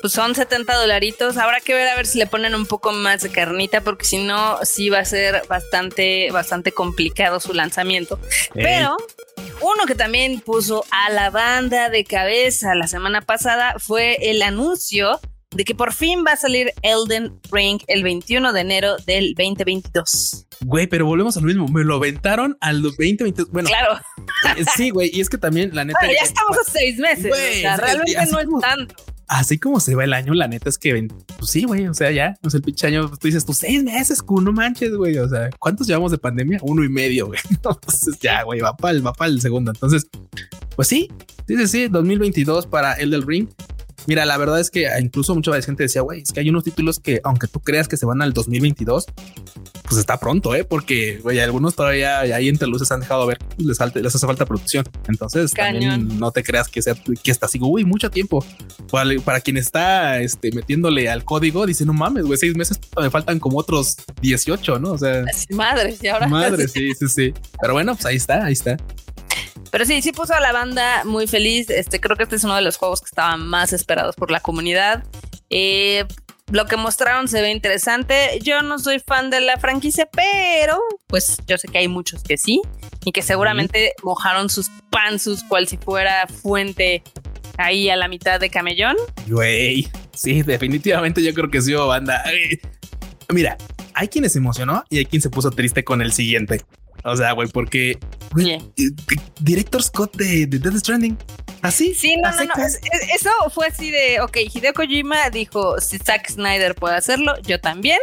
pues 0.00 0.12
son 0.12 0.34
70 0.34 0.74
dolaritos. 0.74 1.36
Habrá 1.36 1.60
que 1.60 1.74
ver 1.74 1.88
a 1.88 1.96
ver 1.96 2.06
si 2.06 2.18
le 2.18 2.26
ponen 2.26 2.54
un 2.54 2.66
poco 2.66 2.92
más 2.92 3.22
de 3.22 3.30
carnita, 3.30 3.80
porque 3.80 4.04
si 4.04 4.18
no, 4.18 4.58
sí 4.62 4.88
va 4.88 5.00
a 5.00 5.04
ser 5.04 5.42
bastante, 5.48 6.30
bastante 6.30 6.72
complicado 6.72 7.40
su 7.40 7.52
lanzamiento. 7.54 8.20
Pero 8.54 8.96
uno 9.60 9.86
que 9.86 9.94
también 9.94 10.40
puso 10.40 10.84
a 10.90 11.10
la 11.10 11.30
banda 11.30 11.88
de 11.88 12.04
cabeza 12.04 12.74
la 12.74 12.86
semana 12.86 13.22
pasada 13.22 13.76
fue 13.78 14.30
el 14.30 14.42
anuncio 14.42 15.20
de 15.50 15.64
que 15.64 15.74
por 15.74 15.92
fin 15.92 16.24
va 16.26 16.32
a 16.32 16.36
salir 16.36 16.72
Elden 16.82 17.40
Ring 17.50 17.80
el 17.86 18.02
21 18.02 18.52
de 18.52 18.60
enero 18.60 18.96
del 19.06 19.34
2022. 19.34 20.46
Güey, 20.60 20.86
pero 20.86 21.06
volvemos 21.06 21.36
a 21.36 21.40
lo 21.40 21.46
mismo. 21.46 21.68
Me 21.68 21.84
lo 21.84 21.96
aventaron 21.96 22.56
al 22.60 22.82
2022. 22.82 23.50
Bueno, 23.50 23.68
claro. 23.68 23.98
Eh, 24.56 24.64
sí, 24.76 24.90
güey. 24.90 25.10
Y 25.12 25.20
es 25.20 25.30
que 25.30 25.38
también, 25.38 25.74
la 25.74 25.84
neta. 25.84 25.98
ya 26.02 26.22
estamos 26.22 26.58
a 26.58 26.70
seis 26.70 26.98
meses. 26.98 27.32
o 27.32 27.60
sea, 27.60 27.76
realmente 27.76 28.26
no 28.30 28.38
es 28.38 28.46
tanto 28.60 28.94
así 29.28 29.58
como 29.58 29.80
se 29.80 29.94
va 29.94 30.04
el 30.04 30.12
año, 30.12 30.34
la 30.34 30.48
neta 30.48 30.68
es 30.68 30.78
que, 30.78 31.08
pues 31.38 31.50
sí, 31.50 31.64
güey, 31.64 31.86
o 31.88 31.94
sea, 31.94 32.10
ya, 32.10 32.36
o 32.42 32.50
sea, 32.50 32.58
el 32.58 32.64
pinche 32.64 32.86
año, 32.86 33.08
tú 33.08 33.26
dices, 33.26 33.44
tú 33.44 33.52
seis 33.52 33.82
meses, 33.82 34.22
no 34.28 34.52
manches, 34.52 34.94
güey, 34.94 35.18
o 35.18 35.28
sea, 35.28 35.50
¿cuántos 35.58 35.86
llevamos 35.86 36.12
de 36.12 36.18
pandemia? 36.18 36.58
Uno 36.62 36.84
y 36.84 36.88
medio, 36.88 37.26
güey. 37.26 37.40
Entonces 37.50 38.18
ya, 38.20 38.42
güey, 38.42 38.60
va 38.60 38.76
para 38.76 38.92
el, 38.96 39.06
va 39.06 39.12
para 39.12 39.30
el 39.30 39.40
segundo. 39.40 39.70
Entonces, 39.72 40.08
pues 40.74 40.88
sí, 40.88 41.10
sí, 41.46 41.66
sí, 41.66 41.88
2022 41.88 42.66
para 42.66 42.94
el 42.94 43.10
del 43.10 43.22
Ring. 43.22 43.48
Mira, 44.06 44.24
la 44.24 44.36
verdad 44.36 44.60
es 44.60 44.70
que 44.70 44.88
incluso 45.00 45.34
mucha 45.34 45.60
gente 45.62 45.82
decía, 45.82 46.02
güey, 46.02 46.22
es 46.22 46.32
que 46.32 46.40
hay 46.40 46.50
unos 46.50 46.64
títulos 46.64 47.00
que, 47.00 47.20
aunque 47.24 47.46
tú 47.48 47.60
creas 47.60 47.88
que 47.88 47.96
se 47.96 48.06
van 48.06 48.22
al 48.22 48.32
2022, 48.32 49.06
pues 49.82 49.98
está 49.98 50.18
pronto, 50.18 50.54
¿eh? 50.54 50.64
Porque, 50.64 51.18
güey, 51.22 51.40
algunos 51.40 51.74
todavía 51.74 52.20
ahí 52.20 52.48
entre 52.48 52.68
luces 52.68 52.90
han 52.92 53.00
dejado 53.00 53.26
ver, 53.26 53.38
les, 53.58 53.78
les 53.94 54.14
hace 54.14 54.26
falta 54.26 54.46
producción. 54.46 54.84
Entonces, 55.08 55.52
también 55.52 56.18
no 56.18 56.30
te 56.30 56.42
creas 56.42 56.68
que 56.68 56.82
sea 56.82 56.94
que 56.94 57.30
está 57.30 57.46
así, 57.46 57.58
uy, 57.60 57.84
mucho 57.84 58.10
tiempo. 58.10 58.44
Para, 58.90 59.40
quien 59.40 59.56
está 59.56 60.20
este, 60.20 60.50
metiéndole 60.52 61.08
al 61.08 61.24
código, 61.24 61.66
dice, 61.66 61.84
no 61.84 61.92
mames, 61.92 62.24
güey, 62.24 62.38
seis 62.38 62.56
meses 62.56 62.78
me 62.98 63.10
faltan 63.10 63.38
como 63.38 63.58
otros 63.58 63.96
18, 64.20 64.78
¿no? 64.78 64.92
O 64.92 64.98
sea, 64.98 65.24
madre, 65.50 65.96
y 66.00 66.06
ahora. 66.08 66.28
Madre, 66.28 66.68
sí, 66.68 66.92
sí, 66.94 67.08
sí. 67.08 67.34
Pero 67.60 67.72
bueno, 67.72 67.94
pues 67.94 68.06
ahí 68.06 68.16
está, 68.16 68.44
ahí 68.44 68.52
está. 68.52 68.76
Pero 69.76 69.84
sí, 69.84 70.00
sí 70.00 70.10
puso 70.12 70.32
a 70.32 70.40
la 70.40 70.52
banda 70.52 71.04
muy 71.04 71.26
feliz. 71.26 71.68
Este, 71.68 72.00
creo 72.00 72.16
que 72.16 72.22
este 72.22 72.36
es 72.36 72.44
uno 72.44 72.56
de 72.56 72.62
los 72.62 72.78
juegos 72.78 73.02
que 73.02 73.08
estaban 73.08 73.46
más 73.46 73.74
esperados 73.74 74.16
por 74.16 74.30
la 74.30 74.40
comunidad. 74.40 75.04
Eh, 75.50 76.06
lo 76.50 76.64
que 76.64 76.78
mostraron 76.78 77.28
se 77.28 77.42
ve 77.42 77.50
interesante. 77.50 78.38
Yo 78.42 78.62
no 78.62 78.78
soy 78.78 79.00
fan 79.00 79.28
de 79.28 79.42
la 79.42 79.58
franquicia, 79.58 80.08
pero 80.10 80.80
pues 81.08 81.36
yo 81.46 81.58
sé 81.58 81.68
que 81.68 81.76
hay 81.76 81.88
muchos 81.88 82.22
que 82.22 82.38
sí 82.38 82.62
y 83.04 83.12
que 83.12 83.20
seguramente 83.20 83.92
mojaron 84.02 84.48
sus 84.48 84.70
panzus 84.90 85.44
cual 85.44 85.68
si 85.68 85.76
fuera 85.76 86.26
fuente 86.26 87.02
ahí 87.58 87.90
a 87.90 87.96
la 87.96 88.08
mitad 88.08 88.40
de 88.40 88.48
camellón. 88.48 88.96
Güey, 89.26 89.90
sí, 90.14 90.40
definitivamente 90.40 91.22
yo 91.22 91.34
creo 91.34 91.50
que 91.50 91.60
sí, 91.60 91.74
banda. 91.74 92.24
Mira, 93.28 93.58
hay 93.92 94.08
quien 94.08 94.30
se 94.30 94.38
emocionó 94.38 94.84
y 94.88 94.96
hay 94.96 95.04
quien 95.04 95.20
se 95.20 95.28
puso 95.28 95.50
triste 95.50 95.84
con 95.84 96.00
el 96.00 96.14
siguiente. 96.14 96.64
O 97.04 97.16
sea, 97.16 97.32
güey, 97.32 97.48
porque 97.48 97.98
Director 99.40 99.82
Scott 99.82 100.16
de, 100.16 100.46
Death 100.46 100.76
Stranding. 100.78 101.16
Así. 101.62 101.94
Sí, 101.94 102.16
no, 102.16 102.30
no, 102.30 102.44
no. 102.44 102.52
eso 103.14 103.30
fue 103.52 103.66
así 103.66 103.90
de, 103.90 104.20
ok, 104.20 104.36
Hideo 104.54 104.72
Kojima 104.74 105.30
dijo, 105.30 105.80
si 105.80 105.98
Zack 105.98 106.30
Snyder 106.30 106.74
puede 106.74 106.96
hacerlo, 106.96 107.34
yo 107.42 107.60
también. 107.60 107.98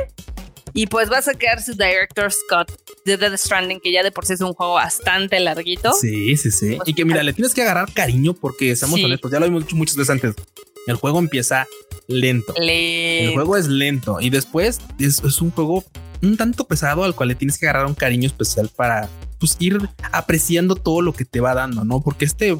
Y 0.73 0.87
pues 0.87 1.11
va 1.11 1.19
a 1.19 1.21
sacar 1.21 1.61
su 1.61 1.73
Director 1.73 2.31
Scott 2.31 2.71
de 3.05 3.17
Death 3.17 3.37
Stranding, 3.37 3.79
que 3.79 3.91
ya 3.91 4.01
de 4.01 4.11
por 4.11 4.25
sí 4.25 4.33
es 4.33 4.41
un 4.41 4.53
juego 4.53 4.73
bastante 4.73 5.39
larguito. 5.39 5.93
Sí, 5.93 6.35
sí, 6.35 6.49
sí. 6.49 6.75
Pues 6.77 6.89
y 6.89 6.93
que 6.95 7.05
mira, 7.05 7.21
le 7.21 7.33
tienes 7.33 7.53
que 7.53 7.61
agarrar 7.61 7.93
cariño 7.93 8.33
porque, 8.33 8.75
seamos 8.75 9.03
honestos, 9.03 9.31
ya 9.31 9.39
lo 9.39 9.45
hemos 9.45 9.65
dicho 9.65 9.75
muchas 9.75 9.95
veces 9.95 10.09
antes. 10.09 10.35
El 10.87 10.95
juego 10.95 11.19
empieza 11.19 11.67
lento. 12.19 12.53
El 12.57 13.33
juego 13.33 13.57
es 13.57 13.67
lento 13.67 14.19
y 14.21 14.29
después 14.29 14.79
es, 14.99 15.23
es 15.23 15.41
un 15.41 15.51
juego 15.51 15.83
un 16.21 16.37
tanto 16.37 16.65
pesado 16.65 17.03
al 17.03 17.15
cual 17.15 17.29
le 17.29 17.35
tienes 17.35 17.57
que 17.57 17.67
agarrar 17.67 17.85
un 17.85 17.95
cariño 17.95 18.27
especial 18.27 18.69
para 18.73 19.09
pues, 19.39 19.57
ir 19.59 19.77
apreciando 20.13 20.75
todo 20.75 21.01
lo 21.01 21.11
que 21.11 21.25
te 21.25 21.41
va 21.41 21.53
dando, 21.53 21.83
¿no? 21.83 22.01
Porque 22.01 22.23
este, 22.23 22.55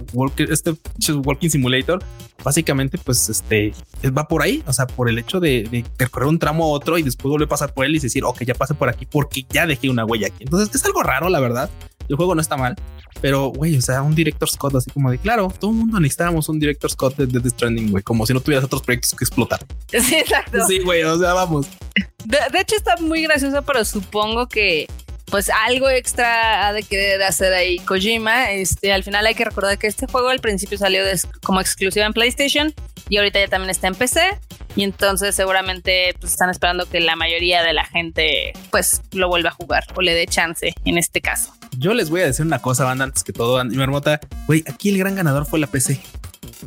este 0.50 0.74
Walking 1.13 1.50
Simulator 1.50 2.04
básicamente 2.44 2.98
pues 2.98 3.30
este 3.30 3.74
va 4.06 4.27
por 4.27 4.42
ahí, 4.42 4.62
o 4.68 4.74
sea, 4.74 4.86
por 4.86 5.08
el 5.08 5.18
hecho 5.18 5.39
de, 5.39 5.63
de 5.72 5.86
percorrer 5.96 6.27
un 6.27 6.39
tramo 6.39 6.66
a 6.66 6.68
otro 6.68 6.98
y 6.98 7.04
después 7.04 7.32
volver 7.32 7.46
a 7.46 7.50
pasar 7.50 7.74
por 7.74 7.86
él 7.86 7.96
y 7.96 8.00
decir, 8.00 8.25
ok, 8.25 8.44
ya 8.44 8.54
pasé 8.54 8.74
por 8.74 8.89
aquí 8.89 9.06
porque 9.06 9.46
ya 9.50 9.66
dejé 9.66 9.89
una 9.89 10.04
huella 10.04 10.27
aquí. 10.27 10.44
Entonces 10.44 10.75
es 10.75 10.84
algo 10.84 11.01
raro, 11.04 11.30
la 11.30 11.39
verdad. 11.39 11.70
El 12.10 12.15
juego 12.15 12.36
no 12.36 12.41
está 12.41 12.57
mal, 12.57 12.75
pero 13.22 13.48
güey, 13.48 13.77
o 13.77 13.81
sea, 13.81 14.01
un 14.01 14.15
director 14.15 14.50
Scott 14.50 14.75
así 14.75 14.91
como 14.91 15.10
de 15.10 15.17
claro, 15.17 15.51
todo 15.60 15.72
el 15.72 15.77
mundo 15.77 16.00
necesitábamos 16.00 16.50
un 16.50 16.60
director 16.60 16.91
Scott 16.91 17.15
de 17.15 17.27
Death 17.27 17.53
Stranding, 17.53 17.91
güey, 17.91 18.03
como 18.03 18.25
si 18.25 18.33
no 18.33 18.41
tuvieras 18.41 18.65
otros 18.65 18.81
proyectos 18.81 19.12
que 19.12 19.24
explotar. 19.24 19.60
Sí, 19.89 20.15
exacto. 20.15 20.65
Sí, 20.67 20.79
güey, 20.79 21.03
o 21.03 21.17
sea, 21.17 21.33
vamos. 21.33 21.67
De, 22.25 22.60
hecho, 22.60 22.75
está 22.75 22.95
muy 22.98 23.24
gracioso, 23.24 23.62
pero 23.63 23.86
supongo 23.86 24.48
que 24.48 24.88
pues 25.25 25.50
algo 25.50 25.89
extra 25.89 26.67
ha 26.67 26.74
de 26.74 26.83
querer 26.83 27.24
hacer 27.24 27.53
ahí 27.53 27.79
Kojima. 27.79 28.51
Este, 28.51 28.93
al 28.93 29.03
final 29.03 29.25
hay 29.25 29.36
que 29.36 29.45
recordar 29.45 29.77
que 29.77 29.88
este 29.88 30.05
juego 30.05 30.29
al 30.29 30.39
principio 30.39 30.77
salió 30.77 31.01
como 31.43 31.60
exclusiva 31.60 32.05
en 32.05 32.13
PlayStation 32.13 32.74
y 33.10 33.17
ahorita 33.17 33.39
ya 33.39 33.48
también 33.48 33.69
está 33.69 33.88
en 33.88 33.95
PC. 33.95 34.38
Y 34.75 34.83
entonces 34.83 35.36
seguramente 35.36 36.15
pues, 36.19 36.33
están 36.33 36.50
esperando 36.50 36.88
que 36.88 37.00
la 37.00 37.15
mayoría 37.15 37.63
de 37.63 37.74
la 37.74 37.86
gente 37.86 38.53
pues 38.72 39.01
lo 39.12 39.27
vuelva 39.27 39.50
a 39.50 39.53
jugar 39.53 39.86
o 39.95 40.01
le 40.01 40.13
dé 40.13 40.27
chance 40.27 40.74
en 40.86 40.98
este 40.98 41.22
caso. 41.22 41.53
Yo 41.77 41.94
les 41.94 42.10
voy 42.10 42.22
a 42.22 42.25
decir 42.25 42.46
una 42.46 42.60
cosa, 42.60 42.86
banda, 42.86 43.06
antes 43.06 43.24
que 43.24 43.34
todo, 43.34 43.63
mi 43.65 43.82
hermota. 43.82 44.20
Güey, 44.48 44.63
aquí 44.68 44.89
el 44.89 44.98
gran 44.98 45.15
ganador 45.15 45.46
fue 45.46 45.60
la 45.60 45.68
PC. 45.68 46.00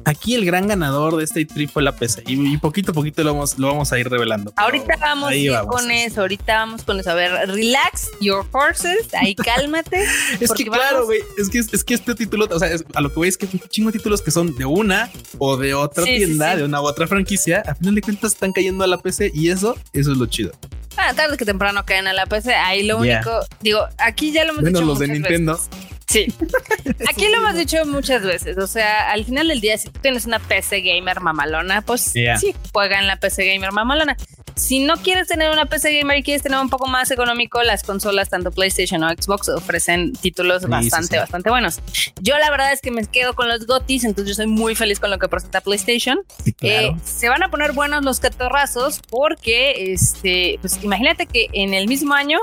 Aquí 0.05 0.35
el 0.35 0.45
gran 0.45 0.69
ganador 0.69 1.17
de 1.17 1.25
este 1.25 1.45
trip 1.47 1.71
fue 1.71 1.83
la 1.83 1.93
PC 1.93 2.23
y, 2.27 2.57
poquito 2.59 2.91
a 2.91 2.95
poquito 2.95 3.23
lo 3.23 3.33
vamos, 3.33 3.59
lo 3.59 3.69
vamos 3.69 3.93
a 3.93 3.99
ir 3.99 4.09
revelando. 4.09 4.53
Ahorita 4.57 4.97
vamos, 5.01 5.33
con 5.69 5.91
eso, 5.91 6.21
ahorita 6.21 6.55
vamos 6.55 6.83
con 6.83 7.01
eso. 7.01 7.11
A 7.11 7.15
ver, 7.15 7.33
relax 7.49 8.11
your 8.21 8.47
horses, 8.53 9.13
ahí 9.15 9.35
cálmate. 9.35 10.05
es 10.39 10.53
que 10.53 10.67
claro, 10.67 11.07
güey, 11.07 11.21
es 11.39 11.49
que, 11.49 11.59
es 11.59 11.85
que 11.85 11.95
este 11.95 12.15
título, 12.15 12.47
o 12.51 12.59
sea, 12.59 12.71
a 12.95 13.01
lo 13.01 13.09
que 13.09 13.15
voy 13.17 13.29
es 13.29 13.37
que 13.37 13.47
un 13.47 13.61
chingo 13.69 13.91
de 13.91 13.99
títulos 13.99 14.23
que 14.23 14.31
son 14.31 14.55
de 14.57 14.65
una 14.65 15.11
o 15.39 15.57
de 15.57 15.75
otra 15.75 16.05
tienda, 16.05 16.57
de 16.57 16.65
una 16.65 16.81
u 16.81 16.85
otra 16.85 17.07
franquicia, 17.07 17.63
a 17.67 17.75
final 17.75 17.95
de 17.95 18.03
cuentas 18.03 18.33
están 18.33 18.53
cayendo 18.53 18.85
a 18.85 18.87
la 18.87 18.99
PC 18.99 19.33
y 19.35 19.49
eso, 19.49 19.77
eso 19.93 20.13
es 20.13 20.19
lo 20.19 20.27
chido. 20.27 20.53
Ah, 20.97 21.13
tarde 21.15 21.37
que 21.37 21.45
temprano 21.45 21.85
caen 21.85 22.07
a 22.07 22.13
la 22.13 22.27
PC. 22.27 22.55
Ahí 22.55 22.83
lo 22.83 22.99
único, 22.99 23.31
digo, 23.61 23.87
aquí 23.99 24.33
ya 24.33 24.45
lo 24.45 24.53
hemos 24.53 24.65
dicho. 24.65 24.81
los 24.83 24.99
de 24.99 25.09
Nintendo. 25.09 25.61
Sí. 26.09 26.33
Aquí 27.09 27.27
lo 27.29 27.39
hemos 27.39 27.57
dicho 27.57 27.85
muchas 27.87 28.23
veces. 28.23 28.59
O 28.59 28.67
sea, 28.67 29.11
al 29.11 29.25
final 29.25 29.49
del 29.49 29.61
día, 29.61 29.77
si 29.77 29.89
tú 29.89 30.01
tienes 30.01 30.25
una 30.27 30.39
PC 30.39 30.81
gamer 30.81 31.21
mamalona, 31.21 31.83
pues 31.83 32.01
sí, 32.03 32.27
juega 32.73 32.99
en 32.99 33.07
la 33.07 33.17
PC 33.17 33.45
gamer 33.53 33.73
mamalona. 33.73 34.17
Si 34.55 34.79
no 34.79 34.97
quieres 34.97 35.29
tener 35.29 35.51
una 35.51 35.67
PC 35.67 35.99
gamer 35.99 36.19
y 36.19 36.23
quieres 36.23 36.43
tener 36.43 36.59
un 36.59 36.71
poco 36.71 36.87
más 36.87 37.11
económico, 37.11 37.63
las 37.63 37.83
consolas, 37.83 38.31
tanto 38.31 38.51
PlayStation 38.53 39.03
o 39.03 39.11
Xbox, 39.11 39.51
ofrecen 39.51 40.13
títulos 40.15 40.67
bastante, 40.67 41.19
bastante 41.19 41.51
buenos. 41.51 41.81
Yo 42.23 42.39
la 42.39 42.51
verdad 42.51 42.73
es 42.73 42.81
que 42.81 42.91
me 42.91 43.05
quedo 43.05 43.35
con 43.35 43.49
los 43.49 43.67
GOTIS, 43.67 44.05
entonces 44.05 44.29
yo 44.31 44.35
soy 44.35 44.47
muy 44.47 44.75
feliz 44.75 44.99
con 44.99 45.11
lo 45.11 45.19
que 45.19 45.29
presenta 45.29 45.61
PlayStation. 45.61 46.21
Eh, 46.63 46.97
se 47.05 47.29
van 47.29 47.43
a 47.43 47.51
poner 47.51 47.73
buenos 47.73 48.03
los 48.03 48.21
catorrazos 48.21 49.01
porque, 49.11 49.93
este, 49.93 50.59
pues 50.63 50.83
imagínate 50.83 51.27
que 51.27 51.49
en 51.53 51.75
el 51.75 51.87
mismo 51.87 52.15
año 52.15 52.39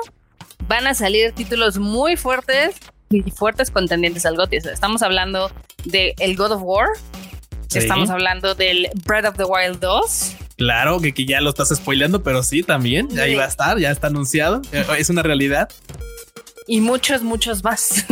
van 0.67 0.85
a 0.85 0.93
salir 0.93 1.31
títulos 1.31 1.79
muy 1.79 2.15
fuertes 2.15 2.75
fuertes 3.21 3.71
contendientes 3.71 4.25
al 4.25 4.35
GOTY. 4.35 4.57
Estamos 4.57 5.01
hablando 5.01 5.51
de 5.85 6.13
el 6.19 6.35
God 6.35 6.53
of 6.53 6.61
War, 6.63 6.87
estamos 7.73 8.09
hablando 8.09 8.55
del 8.55 8.89
Breath 9.05 9.25
of 9.25 9.37
the 9.37 9.45
Wild 9.45 9.79
2. 9.79 10.35
Claro, 10.57 10.99
que, 10.99 11.13
que 11.13 11.25
ya 11.25 11.41
lo 11.41 11.49
estás 11.49 11.69
spoileando, 11.69 12.23
pero 12.23 12.43
sí, 12.43 12.63
también, 12.63 13.09
ya 13.09 13.27
iba 13.27 13.43
a 13.43 13.47
estar, 13.47 13.77
ya 13.79 13.91
está 13.91 14.07
anunciado, 14.07 14.61
eh, 14.71 14.85
es 14.97 15.09
una 15.09 15.23
realidad. 15.23 15.69
Y 16.67 16.81
muchos, 16.81 17.23
muchos 17.23 17.63
más. 17.63 18.05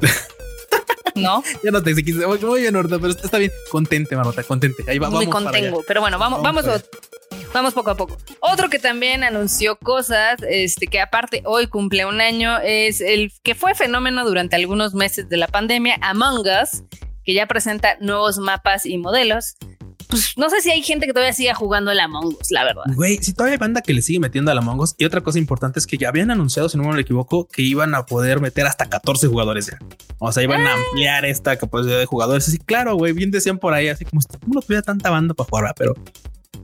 ¿no? 1.16 1.42
Ya 1.64 1.70
no 1.70 1.82
te 1.82 1.94
quise 1.94 2.26
muy 2.26 2.60
bien, 2.60 2.74
pero 2.88 3.08
está 3.08 3.38
bien. 3.38 3.50
Contente, 3.70 4.16
Marota, 4.16 4.42
contente. 4.42 4.84
Ahí 4.88 4.98
va, 4.98 5.10
Muy 5.10 5.26
contengo, 5.26 5.82
pero 5.86 6.00
bueno, 6.00 6.18
vamos, 6.18 6.42
vamos, 6.42 6.64
vamos, 6.64 6.84
vamos 7.52 7.74
poco 7.74 7.90
a 7.90 7.96
poco. 7.96 8.18
Otro 8.40 8.68
que 8.68 8.78
también 8.78 9.24
anunció 9.24 9.76
cosas, 9.76 10.38
este, 10.48 10.86
que 10.86 11.00
aparte 11.00 11.42
hoy 11.44 11.66
cumple 11.66 12.04
un 12.04 12.20
año, 12.20 12.58
es 12.62 13.00
el 13.00 13.32
que 13.42 13.54
fue 13.54 13.74
fenómeno 13.74 14.24
durante 14.24 14.56
algunos 14.56 14.94
meses 14.94 15.28
de 15.28 15.36
la 15.36 15.48
pandemia, 15.48 15.98
Among 16.02 16.40
Us, 16.40 16.82
que 17.24 17.34
ya 17.34 17.46
presenta 17.46 17.96
nuevos 18.00 18.38
mapas 18.38 18.86
y 18.86 18.98
modelos. 18.98 19.56
Pues 20.08 20.34
no 20.36 20.48
sé 20.50 20.60
si 20.60 20.70
hay 20.70 20.82
gente 20.82 21.06
que 21.06 21.12
todavía 21.12 21.32
siga 21.32 21.54
jugando 21.54 21.90
el 21.90 22.00
Among 22.00 22.26
Us, 22.26 22.50
la 22.50 22.64
verdad. 22.64 22.84
Güey, 22.94 23.18
si 23.18 23.32
todavía 23.32 23.54
hay 23.54 23.58
banda 23.58 23.82
que 23.82 23.92
le 23.92 24.02
sigue 24.02 24.20
metiendo 24.20 24.50
al 24.50 24.58
Among 24.58 24.80
Us. 24.80 24.94
Y 24.98 25.04
otra 25.04 25.20
cosa 25.20 25.38
importante 25.38 25.78
es 25.78 25.86
que 25.86 25.98
ya 25.98 26.08
habían 26.08 26.30
anunciado, 26.30 26.68
si 26.68 26.78
no 26.78 26.84
me 26.84 27.00
equivoco, 27.00 27.48
que 27.48 27.62
iban 27.62 27.94
a 27.94 28.06
poder 28.06 28.40
meter 28.40 28.66
hasta 28.66 28.86
14 28.86 29.26
jugadores 29.26 29.66
ya. 29.66 29.78
O 30.18 30.30
sea, 30.32 30.42
iban 30.42 30.66
a 30.66 30.72
ah. 30.72 30.76
ampliar 30.76 31.24
esta 31.24 31.56
capacidad 31.56 31.98
de 31.98 32.06
jugadores. 32.06 32.48
Así, 32.48 32.58
claro, 32.58 32.96
güey, 32.96 33.12
bien 33.12 33.30
decían 33.30 33.58
por 33.58 33.74
ahí, 33.74 33.88
así 33.88 34.04
como, 34.04 34.20
¿cómo 34.40 34.54
no 34.54 34.62
tuviera 34.62 34.82
tanta 34.82 35.10
banda 35.10 35.34
para 35.34 35.48
jugar? 35.48 35.74
Pero 35.76 35.94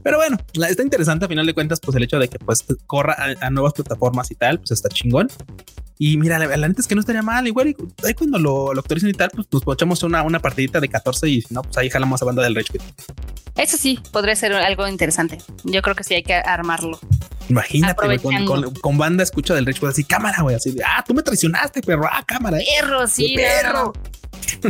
pero 0.03 0.17
bueno, 0.17 0.37
está 0.67 0.83
interesante 0.83 1.25
a 1.25 1.27
final 1.29 1.45
de 1.45 1.53
cuentas, 1.53 1.79
pues 1.79 1.95
el 1.95 2.03
hecho 2.03 2.19
de 2.19 2.27
que 2.27 2.37
pues 2.37 2.65
corra 2.85 3.15
a, 3.39 3.49
nuevas 3.49 3.73
plataformas 3.73 4.29
y 4.31 4.35
tal, 4.35 4.59
pues 4.59 4.71
está 4.71 4.89
chingón. 4.89 5.29
Y 5.97 6.17
mira, 6.17 6.39
la, 6.39 6.57
la 6.57 6.67
neta 6.67 6.81
es 6.81 6.87
que 6.87 6.95
no 6.95 7.01
estaría 7.01 7.21
mal. 7.21 7.47
Igual 7.47 7.75
ahí 8.03 8.13
cuando 8.13 8.39
lo, 8.39 8.73
lo 8.73 8.79
actualicen 8.79 9.09
y 9.09 9.13
tal, 9.13 9.29
pues, 9.29 9.47
pues 9.49 9.75
echamos 9.75 10.03
una, 10.03 10.23
una 10.23 10.39
partidita 10.39 10.79
de 10.79 10.89
14 10.89 11.29
y 11.29 11.41
si 11.41 11.53
no, 11.53 11.61
pues 11.61 11.77
ahí 11.77 11.89
jalamos 11.89 12.21
a 12.21 12.25
banda 12.25 12.43
del 12.43 12.55
Rage 12.55 12.79
Eso 13.55 13.77
sí, 13.77 13.99
podría 14.11 14.35
ser 14.35 14.53
algo 14.53 14.87
interesante. 14.87 15.37
Yo 15.63 15.81
creo 15.81 15.95
que 15.95 16.03
sí 16.03 16.15
hay 16.15 16.23
que 16.23 16.33
armarlo. 16.33 16.99
Imagínate, 17.49 18.19
con, 18.81 18.97
banda 18.97 19.23
escucha 19.23 19.53
del 19.53 19.65
Rage 19.65 19.85
así, 19.87 20.03
cámara, 20.03 20.41
güey, 20.41 20.55
así 20.55 20.71
de, 20.71 20.83
ah, 20.83 21.03
tú 21.05 21.13
me 21.13 21.21
traicionaste, 21.21 21.81
perro, 21.81 22.07
ah, 22.11 22.23
cámara. 22.25 22.57
Perro, 22.79 23.07
sí, 23.07 23.35
perro. 23.35 23.93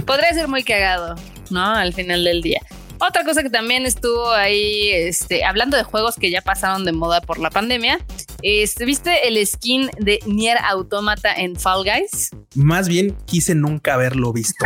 Podría 0.06 0.34
ser 0.34 0.48
muy 0.48 0.63
cagado, 0.63 1.15
¿no? 1.50 1.63
Al 1.63 1.94
final 1.94 2.24
del 2.24 2.42
día. 2.42 2.62
Otra 3.05 3.25
cosa 3.25 3.43
que 3.43 3.50
también 3.50 3.86
estuvo 3.86 4.31
ahí, 4.31 4.89
este, 4.91 5.43
hablando 5.43 5.75
de 5.75 5.83
juegos 5.83 6.15
que 6.15 6.31
ya 6.31 6.41
pasaron 6.41 6.86
de 6.86 6.93
moda 6.93 7.19
por 7.19 7.38
la 7.38 7.50
pandemia, 7.50 8.00
este, 8.41 8.86
¿viste 8.86 9.27
el 9.27 9.45
skin 9.45 9.89
de 10.00 10.19
Nier 10.25 10.57
Automata 10.63 11.33
en 11.33 11.57
Fall 11.57 11.83
Guys? 11.83 12.29
Más 12.55 12.88
bien 12.88 13.13
quise 13.25 13.55
nunca 13.55 13.95
haberlo 13.95 14.31
visto. 14.31 14.65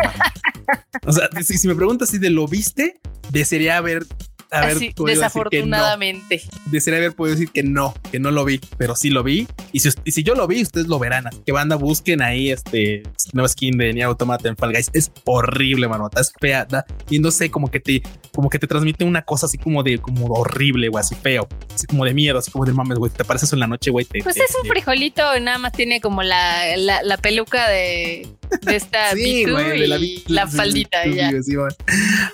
o 1.07 1.11
sea, 1.11 1.29
si, 1.43 1.57
si, 1.57 1.67
me 1.67 1.73
preguntas 1.73 2.09
si 2.09 2.19
de 2.19 2.29
lo 2.29 2.47
viste, 2.47 2.99
desearía 3.31 3.77
haber 3.77 4.05
Así, 4.51 4.93
desafortunadamente. 5.05 6.41
No. 6.51 6.71
Desearía 6.71 6.99
haber 6.99 7.15
podido 7.15 7.35
decir 7.35 7.51
que 7.51 7.63
no, 7.63 7.93
que 8.11 8.19
no 8.19 8.31
lo 8.31 8.45
vi, 8.45 8.59
pero 8.77 8.95
sí 8.95 9.09
lo 9.09 9.23
vi. 9.23 9.47
Y 9.71 9.79
si, 9.79 9.89
si 10.05 10.23
yo 10.23 10.35
lo 10.35 10.47
vi, 10.47 10.61
ustedes 10.61 10.87
lo 10.87 10.99
verán. 10.99 11.25
que 11.45 11.51
banda, 11.51 11.75
busquen 11.75 12.21
ahí 12.21 12.51
este 12.51 13.03
nuevo 13.33 13.47
skin 13.47 13.77
de 13.77 13.93
Nier 13.93 14.07
Automata 14.07 14.47
en 14.47 14.55
Fall 14.55 14.71
Guys. 14.71 14.89
Es 14.93 15.11
horrible, 15.25 15.87
manota. 15.87 16.21
Es 16.21 16.31
fea. 16.39 16.67
y 17.09 17.19
no 17.19 17.31
sé, 17.31 17.51
como 17.51 17.69
que 17.69 17.79
te, 17.79 18.01
como 18.33 18.49
que 18.49 18.59
te 18.59 18.67
transmite 18.67 19.03
una 19.03 19.23
cosa 19.23 19.47
así 19.47 19.57
como 19.57 19.83
de, 19.83 19.97
como 19.97 20.25
horrible, 20.27 20.87
güey, 20.89 21.01
así 21.01 21.15
feo. 21.15 21.47
Así 21.73 21.85
como 21.87 22.05
de 22.05 22.13
miedo, 22.13 22.39
así 22.39 22.51
como 22.51 22.65
de 22.65 22.73
mames, 22.73 22.97
güey. 22.97 23.11
Te 23.11 23.25
parece 23.25 23.45
eso 23.45 23.55
en 23.55 23.61
la 23.61 23.67
noche, 23.67 23.91
güey. 23.91 24.05
Pues 24.05 24.37
es 24.37 24.55
un 24.61 24.67
frijolito, 24.67 25.21
nada 25.39 25.57
más 25.57 25.73
tiene 25.73 25.99
como 25.99 26.23
la, 26.23 26.77
la, 26.77 27.17
peluca 27.17 27.67
de, 27.69 28.27
de 28.61 28.75
esta 28.75 29.11
sí, 29.15 29.45
güey, 29.45 29.79
de 29.79 29.87
la, 29.87 29.99
la 30.27 30.47
faldita. 30.47 31.05
ya. 31.05 31.31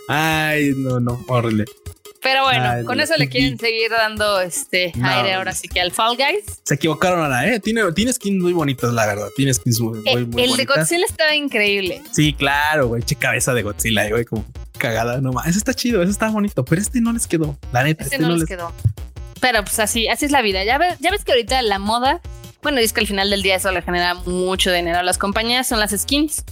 Ay, 0.08 0.74
no, 0.76 1.00
no, 1.00 1.24
horrible. 1.28 1.66
Pero 2.24 2.44
bueno, 2.44 2.86
con 2.86 3.00
eso 3.02 3.16
le 3.18 3.28
quieren 3.28 3.60
seguir 3.60 3.92
dando 3.92 4.40
este 4.40 4.94
aire 5.04 5.34
ahora 5.34 5.54
sí 5.54 5.68
que 5.68 5.82
al 5.82 5.92
Fall 5.92 6.16
Guys. 6.16 6.62
Se 6.64 6.76
equivocaron 6.76 7.22
ahora, 7.22 7.46
¿eh? 7.48 7.60
Tiene, 7.60 7.92
tiene 7.92 8.14
skins 8.14 8.42
muy 8.42 8.54
bonitos, 8.54 8.94
la 8.94 9.06
verdad. 9.06 9.28
Tiene 9.36 9.54
skins 9.54 9.82
muy, 9.82 10.00
muy, 10.00 10.10
eh, 10.10 10.46
El 10.46 10.56
de 10.56 10.66
Godzilla 10.66 11.06
estaba 11.06 11.36
increíble. 11.36 12.02
Sí, 12.12 12.34
claro, 12.34 12.88
güey. 12.88 13.04
Che 13.04 13.16
cabeza 13.16 13.54
de 13.54 13.64
Godzilla, 13.64 14.10
güey, 14.10 14.24
como 14.24 14.46
cagada 14.78 15.20
nomás. 15.20 15.48
Eso 15.48 15.58
está 15.58 15.74
chido, 15.74 16.02
eso 16.02 16.12
está 16.12 16.30
bonito, 16.30 16.64
pero 16.64 16.82
este 16.82 17.02
no 17.02 17.12
les 17.12 17.28
quedó. 17.28 17.58
La 17.74 17.84
neta, 17.84 18.04
este, 18.04 18.16
este 18.16 18.28
no, 18.28 18.36
les 18.36 18.48
quedó. 18.48 18.72
Pero 19.42 19.62
pues 19.64 19.80
así, 19.80 20.08
así 20.08 20.26
es 20.26 20.32
la 20.32 20.42
vida. 20.42 20.64
Ya 20.64 20.78
ves, 20.78 20.98
ya 21.00 21.12
ves 21.12 21.26
que 21.26 21.34
ahorita 21.34 21.62
la 21.62 21.78
moda, 21.78 22.22
bueno, 22.62 22.80
es 22.80 22.94
que 22.94 23.02
al 23.02 23.08
final 23.08 23.30
del 23.30 23.44
día 23.44 23.58
eso 23.58 23.72
le 23.72 23.82
genera 23.82 24.14
mucho 24.14 24.72
dinero 24.72 25.00
a 25.00 25.04
las 25.04 25.18
compañías, 25.18 25.68
son 25.68 25.82
las 25.82 25.92
skins. 25.92 26.46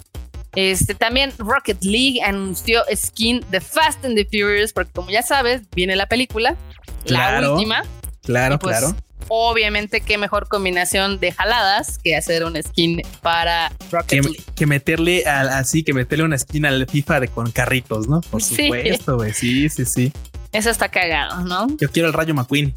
Este 0.55 0.96
también 0.96 1.34
Rocket 1.38 1.81
League 1.84 2.22
anunció 2.22 2.84
skin 2.93 3.43
de 3.51 3.62
Fast 3.62 4.03
and 4.03 4.15
the 4.15 4.25
Furious, 4.25 4.74
porque 4.74 4.91
como 4.91 5.10
ya 5.10 5.24
sabes, 5.24 5.62
viene 5.74 5.96
la 5.96 6.08
película, 6.08 6.58
la 7.05 7.51
última. 7.51 7.84
Claro, 8.24 8.60
pues, 8.60 8.77
claro. 8.77 8.96
Obviamente, 9.29 10.01
qué 10.01 10.17
mejor 10.17 10.50
combinación 10.50 11.20
de 11.20 11.31
jaladas 11.31 12.00
que 12.00 12.17
hacer 12.17 12.43
un 12.43 12.62
skin 12.62 13.01
para 13.22 13.72
Rocket 13.91 14.25
League. 14.25 14.43
Que 14.55 14.65
meterle 14.65 15.25
así, 15.25 15.84
que 15.84 15.93
meterle 15.93 16.25
una 16.25 16.38
skin 16.38 16.65
al 16.65 16.86
FIFA 16.86 17.22
de 17.22 17.27
con 17.29 17.50
carritos, 17.51 18.10
¿no? 18.10 18.20
Por 18.20 18.43
supuesto, 18.43 19.15
güey. 19.15 19.34
Sí, 19.34 19.70
sí, 19.70 19.86
sí. 19.86 20.12
Eso 20.51 20.70
está 20.70 20.89
cagado, 20.89 21.46
¿no? 21.46 21.67
Yo 21.79 21.89
quiero 21.89 22.10
el 22.10 22.13
Rayo 22.13 22.34
McQueen. 22.34 22.74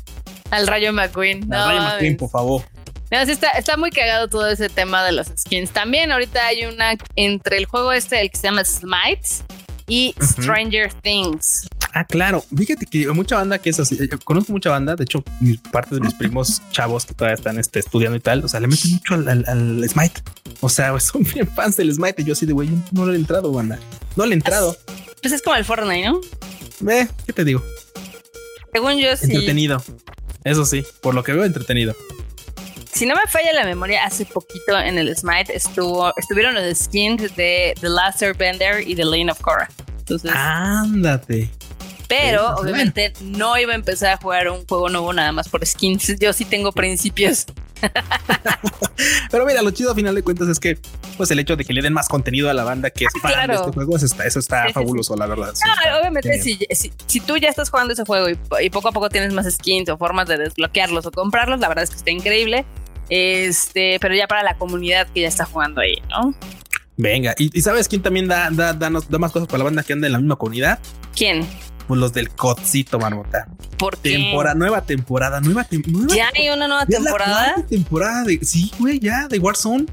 Al 0.53 0.69
Rayo 0.69 0.93
McQueen. 0.93 1.53
Al 1.53 1.69
Rayo 1.71 1.83
McQueen, 1.83 2.17
por 2.17 2.31
favor 2.31 2.63
está, 3.11 3.51
está 3.51 3.77
muy 3.77 3.91
cagado 3.91 4.29
todo 4.29 4.49
ese 4.49 4.69
tema 4.69 5.05
de 5.05 5.13
los 5.13 5.29
skins. 5.29 5.71
También 5.71 6.13
ahorita 6.13 6.47
hay 6.47 6.65
una 6.65 6.95
entre 7.17 7.59
el 7.59 7.67
juego 7.67 7.93
este, 7.93 8.21
el 8.21 8.31
que 8.31 8.37
se 8.37 8.45
llama 8.45 8.65
Smite 8.65 9.29
y 9.87 10.15
Stranger 10.21 10.93
Things. 10.93 11.69
Ah, 11.93 12.05
claro. 12.05 12.45
Fíjate 12.57 12.87
que 12.87 13.07
mucha 13.09 13.37
banda 13.37 13.59
que 13.59 13.71
es 13.71 13.79
así. 13.79 13.97
Yo 13.97 14.19
conozco 14.19 14.53
mucha 14.53 14.71
banda. 14.71 14.97
De 14.97 15.05
hecho, 15.05 15.23
parte 15.71 15.95
de 15.95 16.01
mis 16.01 16.15
primos 16.15 16.61
chavos 16.73 17.07
que 17.07 17.15
todavía 17.15 17.37
están 17.37 17.59
este, 17.59 17.79
estudiando 17.79 18.17
y 18.17 18.21
tal, 18.21 18.45
o 18.45 18.49
sea, 18.49 18.59
le 18.59 18.67
meten 18.67 18.91
mucho 18.91 19.15
al, 19.15 19.89
Smite. 19.89 20.23
O 20.61 20.69
sea, 20.69 20.99
son 21.01 21.23
bien 21.23 21.47
fans 21.49 21.77
del 21.77 21.95
Smite. 21.95 22.23
Y 22.23 22.25
yo 22.25 22.33
así 22.33 22.47
de 22.47 22.53
güey, 22.53 22.69
no 22.91 23.07
le 23.07 23.13
he 23.13 23.17
entrado, 23.17 23.53
banda. 23.53 23.79
No 24.17 24.27
le 24.27 24.33
he 24.33 24.35
entrado. 24.35 24.77
Pues 25.23 25.33
es 25.33 25.43
como 25.43 25.57
el 25.57 25.65
Fortnite, 25.65 26.09
¿no? 26.09 26.21
Eh, 26.91 27.09
¿qué 27.27 27.33
te 27.33 27.45
digo? 27.45 27.63
Según 28.73 28.99
yo, 28.99 29.17
sí. 29.17 29.27
Entretenido. 29.27 29.83
Eso 30.43 30.67
sí, 30.67 30.85
por 31.01 31.15
lo 31.15 31.23
que 31.23 31.33
veo, 31.33 31.45
entretenido 31.45 31.95
si 32.95 33.07
no 33.07 33.15
me 33.17 33.23
falla 33.29 33.53
la 33.53 33.65
memoria, 33.65 34.05
hace 34.05 34.25
poquito 34.25 34.79
en 34.79 34.99
el 34.99 35.15
Smite 35.17 35.55
estuvo, 35.55 36.13
estuvieron 36.17 36.55
los 36.55 36.79
skins 36.79 37.35
de 37.35 37.75
The 37.81 37.89
Last 37.89 38.23
Airbender 38.23 38.87
y 38.87 38.95
The 38.95 39.05
Lane 39.05 39.33
of 39.33 39.41
Korra. 39.41 39.69
Entonces, 39.99 40.31
ándate. 40.33 41.51
Pero 42.07 42.55
obviamente 42.57 43.13
no 43.23 43.59
iba 43.59 43.73
a 43.73 43.75
empezar 43.75 44.13
a 44.13 44.17
jugar 44.19 44.49
un 44.49 44.65
juego 44.67 44.89
nuevo 44.89 45.13
nada 45.13 45.33
más 45.33 45.49
por 45.49 45.67
skins. 45.67 46.19
Yo 46.21 46.33
sí 46.33 46.45
tengo 46.45 46.71
principios. 46.71 47.47
Pero 49.31 49.45
mira, 49.45 49.63
lo 49.63 49.71
chido 49.71 49.91
a 49.91 49.95
final 49.95 50.15
de 50.15 50.23
cuentas 50.23 50.49
es 50.49 50.61
que 50.61 50.79
pues 51.17 51.31
el 51.31 51.39
hecho 51.39 51.57
de 51.57 51.65
que 51.65 51.73
le 51.73 51.83
den 51.83 51.93
más 51.93 52.09
contenido 52.09 52.51
a 52.51 52.55
la 52.55 52.65
banda 52.65 52.91
que 52.91 53.07
es 53.07 53.13
fan 53.21 53.49
de 53.49 53.55
este 53.55 53.73
juego, 53.73 53.97
eso 53.97 54.07
está, 54.07 54.25
eso 54.25 54.39
está 54.39 54.69
fabuloso, 54.73 55.17
la 55.17 55.27
verdad. 55.27 55.53
obviamente 55.99 56.41
si, 56.41 56.59
si, 57.07 57.21
tú 57.21 57.37
ya 57.37 57.49
estás 57.49 57.71
jugando 57.71 57.93
ese 57.93 58.05
juego 58.05 58.29
y, 58.61 58.71
poco 58.71 58.89
a 58.89 58.93
poco 58.93 59.09
tienes 59.09 59.33
más 59.33 59.53
skins 59.53 59.89
o 59.89 59.99
formas 59.99 60.29
de 60.29 60.39
desbloquearlos 60.39 61.07
o 61.07 61.11
comprarlos, 61.11 61.61
la 61.61 61.69
verdad 61.69 61.85
es 61.85 61.91
que 61.91 61.97
está 61.97 62.11
increíble. 62.11 62.65
Este, 63.09 63.99
pero 64.01 64.15
ya 64.15 64.27
para 64.27 64.43
la 64.43 64.57
comunidad 64.57 65.09
que 65.09 65.23
ya 65.23 65.29
está 65.29 65.45
jugando 65.45 65.81
ahí, 65.81 66.03
¿no? 66.09 66.35
Venga, 66.97 67.35
¿y, 67.39 67.61
sabes 67.61 67.89
quién 67.89 68.03
también 68.03 68.29
da, 68.29 68.51
da, 68.51 68.73
da, 68.73 68.91
más 68.91 69.33
cosas 69.33 69.49
para 69.49 69.59
la 69.59 69.65
banda 69.65 69.83
que 69.83 69.93
anda 69.93 70.07
en 70.07 70.13
la 70.13 70.19
misma 70.19 70.37
comunidad? 70.37 70.79
¿Quién? 71.15 71.47
Pues 71.89 72.01
los 72.01 72.13
del 72.13 72.31
Codcito, 72.31 72.99
Marmota. 72.99 73.49
¿Por 73.79 73.99
qué? 73.99 74.13
Temporada, 74.13 74.55
nueva 74.55 74.83
temporada, 74.83 75.41
nueva, 75.41 75.65
temporada. 75.65 76.15
¿Ya 76.15 76.31
hay 76.35 76.49
una 76.49 76.69
nueva 76.69 76.87
temporada? 76.87 77.57
temporada 77.69 78.25
de. 78.25 78.39
Sí, 78.43 78.71
güey, 78.79 79.01
ya, 79.01 79.29
de 79.29 79.39
Warzone. 79.39 79.87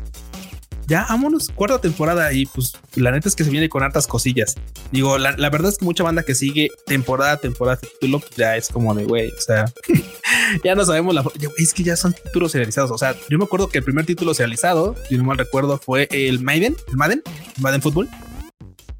Ya 0.91 1.05
vámonos, 1.07 1.47
cuarta 1.55 1.79
temporada 1.79 2.33
y 2.33 2.45
pues 2.47 2.73
la 2.95 3.11
neta 3.11 3.29
es 3.29 3.35
que 3.37 3.45
se 3.45 3.49
viene 3.49 3.69
con 3.69 3.81
hartas 3.81 4.07
cosillas. 4.07 4.55
Digo, 4.91 5.17
la, 5.17 5.31
verdad 5.49 5.69
es 5.69 5.77
que 5.77 5.85
mucha 5.85 6.03
banda 6.03 6.23
que 6.23 6.35
sigue 6.35 6.67
temporada, 6.85 7.37
temporada, 7.37 7.77
título, 7.77 8.19
pues, 8.19 8.35
ya 8.35 8.57
es 8.57 8.67
como 8.67 8.93
de 8.93 9.05
güey, 9.05 9.29
o 9.29 9.39
sea, 9.39 9.71
ya 10.65 10.75
no 10.75 10.83
sabemos 10.83 11.15
la 11.15 11.23
es 11.57 11.73
que 11.73 11.83
ya 11.83 11.95
son 11.95 12.11
títulos 12.11 12.51
serializados. 12.51 12.91
O 12.91 12.97
sea, 12.97 13.15
yo 13.29 13.37
me 13.37 13.45
acuerdo 13.45 13.69
que 13.69 13.77
el 13.77 13.85
primer 13.85 14.05
título 14.05 14.33
serializado, 14.33 14.97
si 15.07 15.17
no 15.17 15.23
mal 15.23 15.37
recuerdo, 15.37 15.77
fue 15.77 16.09
el 16.11 16.41
Maiden, 16.41 16.75
el 16.89 16.97
Madden, 16.97 17.23
Madden 17.61 17.81
Football. 17.81 18.09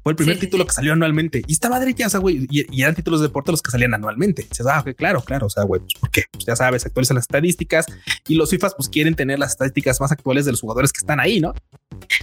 Fue 0.02 0.12
el 0.12 0.16
primer 0.16 0.38
título 0.38 0.66
que 0.66 0.72
salió 0.72 0.92
anualmente 0.92 1.42
y 1.46 1.52
estaba 1.52 1.72
madre 1.76 1.94
ya, 1.94 2.08
o 2.08 2.10
sea, 2.10 2.20
güey, 2.20 2.46
y, 2.50 2.82
eran 2.82 2.94
títulos 2.94 3.20
de 3.20 3.28
deporte 3.28 3.50
los 3.50 3.62
que 3.62 3.70
salían 3.70 3.94
anualmente. 3.94 4.42
Dices, 4.42 4.66
ah, 4.66 4.84
claro, 4.96 5.22
claro. 5.22 5.46
O 5.46 5.50
sea, 5.50 5.62
güey, 5.64 5.80
pues, 5.80 5.94
¿por 5.94 6.10
qué? 6.10 6.24
Pues 6.30 6.44
ya 6.44 6.56
sabes, 6.56 6.84
actualizan 6.84 7.14
las 7.14 7.24
estadísticas 7.24 7.86
y 8.26 8.34
los 8.34 8.50
FIFAs 8.50 8.74
pues 8.74 8.88
quieren 8.88 9.14
tener 9.14 9.38
las 9.38 9.52
estadísticas 9.52 10.00
más 10.00 10.12
actuales 10.12 10.44
de 10.44 10.50
los 10.50 10.60
jugadores 10.60 10.92
que 10.92 10.98
están 10.98 11.20
ahí, 11.20 11.40
¿no? 11.40 11.54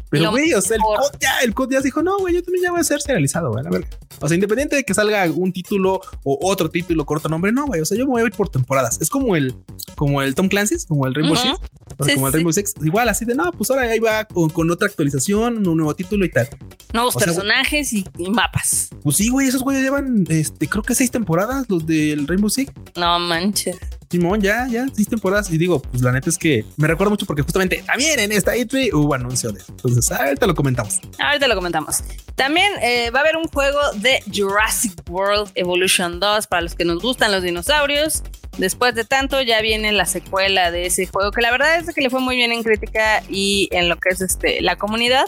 Pero, 0.09 0.31
güey, 0.31 0.53
o 0.53 0.62
sea, 0.62 0.75
el 0.75 0.81
COD 0.81 1.19
ya, 1.19 1.39
el 1.43 1.53
COD 1.53 1.71
ya 1.71 1.81
dijo, 1.81 2.01
no, 2.01 2.17
güey, 2.17 2.33
yo 2.33 2.43
también 2.43 2.63
ya 2.63 2.71
voy 2.71 2.79
a 2.79 2.83
ser 2.83 3.00
serializado, 3.01 3.51
güey, 3.51 3.65
a 3.65 3.69
ver. 3.69 3.88
O 4.19 4.27
sea, 4.27 4.36
independiente 4.36 4.75
de 4.75 4.83
que 4.83 4.93
salga 4.93 5.25
un 5.31 5.53
título 5.53 6.01
o 6.24 6.39
otro 6.41 6.69
título 6.69 7.05
con 7.05 7.17
otro 7.17 7.29
nombre, 7.29 7.51
no, 7.51 7.67
güey, 7.67 7.81
o 7.81 7.86
sea, 7.86 7.98
yo 7.98 8.05
me 8.05 8.12
voy 8.12 8.21
a 8.24 8.25
ir 8.25 8.31
por 8.31 8.50
temporadas. 8.50 9.00
Es 9.01 9.09
como 9.09 9.36
el, 9.36 9.55
como 9.95 10.21
el 10.21 10.36
Tom 10.36 10.50
Clancy's, 10.50 10.86
como 10.86 11.05
el 11.05 11.15
Rainbow 11.15 11.38
Six, 11.38 12.15
como 12.15 12.27
el 12.27 12.33
Rainbow 12.33 12.51
Six, 12.51 12.74
igual 12.83 13.07
así 13.07 13.25
de, 13.25 13.36
no, 13.36 13.51
pues 13.51 13.69
ahora 13.69 13.83
ahí 13.83 14.00
va 14.00 14.25
con, 14.25 14.71
otra 14.71 14.88
actualización, 14.88 15.65
un 15.67 15.77
nuevo 15.77 15.95
título 15.95 16.25
y 16.25 16.29
tal. 16.29 16.50
Nuevos 16.93 17.15
personajes 17.15 17.68
y, 17.71 18.29
mapas. 18.29 18.89
Pues 19.03 19.17
sí, 19.17 19.29
güey, 19.29 19.47
esos 19.47 19.63
güeyes 19.63 19.83
llevan, 19.83 20.25
este, 20.29 20.67
creo 20.67 20.83
que 20.83 20.95
seis 20.95 21.11
temporadas, 21.11 21.65
los 21.69 21.85
del 21.85 22.27
Rainbow 22.27 22.49
Six. 22.49 22.71
No 22.95 23.19
manches. 23.19 23.77
Simón, 24.09 24.41
ya, 24.41 24.67
ya, 24.67 24.88
seis 24.91 25.07
temporadas. 25.07 25.51
Y 25.51 25.57
digo, 25.57 25.81
pues 25.81 26.01
la 26.01 26.11
neta 26.11 26.29
es 26.29 26.38
que 26.38 26.65
me 26.77 26.88
recuerdo 26.88 27.11
mucho 27.11 27.27
porque 27.27 27.43
justamente 27.43 27.83
también 27.85 28.19
en 28.19 28.31
esta 28.31 28.55
E3 28.55 28.91
hubo 28.93 29.13
anuncio 29.13 29.51
de. 29.51 29.61
Entonces, 29.69 30.11
ahorita 30.11 30.47
lo 30.47 30.55
comentamos. 30.55 30.99
Ahorita 31.19 31.47
lo 31.47 31.55
comentamos. 31.55 32.03
También 32.35 32.71
eh, 32.81 33.11
va 33.11 33.19
a 33.19 33.21
haber 33.21 33.38
un 33.38 33.45
juego 33.45 33.79
de 33.97 34.19
Jurassic 34.35 34.93
World 35.09 35.51
Evolution 35.53 36.19
2 36.19 36.47
para 36.47 36.63
los 36.63 36.73
que 36.73 36.85
nos 36.85 37.01
gustan 37.01 37.31
los 37.31 37.43
dinosaurios. 37.43 38.23
Después 38.59 38.93
de 38.93 39.05
tanto, 39.05 39.41
ya 39.41 39.61
viene 39.61 39.93
la 39.93 40.05
secuela 40.05 40.69
de 40.69 40.85
ese 40.85 41.07
juego, 41.07 41.31
que 41.31 41.41
la 41.41 41.49
verdad 41.49 41.79
es 41.79 41.95
que 41.95 42.01
le 42.01 42.09
fue 42.09 42.19
muy 42.19 42.35
bien 42.35 42.51
en 42.51 42.61
crítica 42.61 43.23
y 43.29 43.69
en 43.71 43.87
lo 43.87 43.95
que 43.95 44.09
es 44.09 44.19
este, 44.19 44.61
la 44.61 44.77
comunidad. 44.77 45.23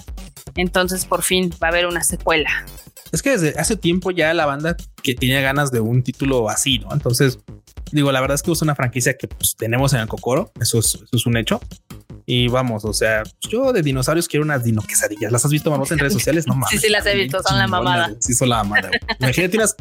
Entonces, 0.55 1.05
por 1.05 1.23
fin 1.23 1.49
va 1.63 1.67
a 1.67 1.69
haber 1.69 1.85
una 1.85 2.03
secuela. 2.03 2.49
Es 3.13 3.21
que 3.21 3.31
desde 3.31 3.57
hace 3.57 3.77
tiempo 3.77 4.11
ya 4.11 4.33
la 4.33 4.45
banda 4.45 4.75
que 5.01 5.15
tenía 5.15 5.39
ganas 5.39 5.71
de 5.71 5.79
un 5.79 6.03
título 6.03 6.49
así, 6.49 6.79
¿no? 6.79 6.91
Entonces, 6.91 7.39
digo, 7.93 8.11
la 8.11 8.19
verdad 8.19 8.35
es 8.35 8.43
que 8.43 8.51
es 8.51 8.61
una 8.61 8.75
franquicia 8.75 9.17
que 9.17 9.29
pues, 9.29 9.55
tenemos 9.55 9.93
en 9.93 10.01
el 10.01 10.09
Cocoro, 10.09 10.51
es, 10.59 10.73
eso 10.73 11.05
es 11.09 11.25
un 11.25 11.37
hecho. 11.37 11.61
Y 12.25 12.47
vamos, 12.47 12.85
o 12.85 12.93
sea, 12.93 13.23
yo 13.41 13.73
de 13.73 13.81
dinosaurios 13.81 14.27
quiero 14.27 14.43
unas 14.43 14.63
dino 14.63 14.81
quesadillas. 14.81 15.31
¿Las 15.31 15.45
has 15.45 15.51
visto, 15.51 15.69
vamos, 15.69 15.91
en 15.91 15.99
redes 15.99 16.13
sociales? 16.13 16.47
No 16.47 16.55
mames. 16.55 16.69
Sí, 16.71 16.77
sí, 16.77 16.89
las 16.89 17.05
he 17.05 17.15
visto, 17.15 17.41
son 17.43 17.57
la 17.57 17.67
mamada. 17.67 18.11
Sí, 18.19 18.33
son 18.33 18.49
la 18.49 18.63
mamada. 18.63 18.89
Imagínate 19.19 19.57
unas, 19.57 19.75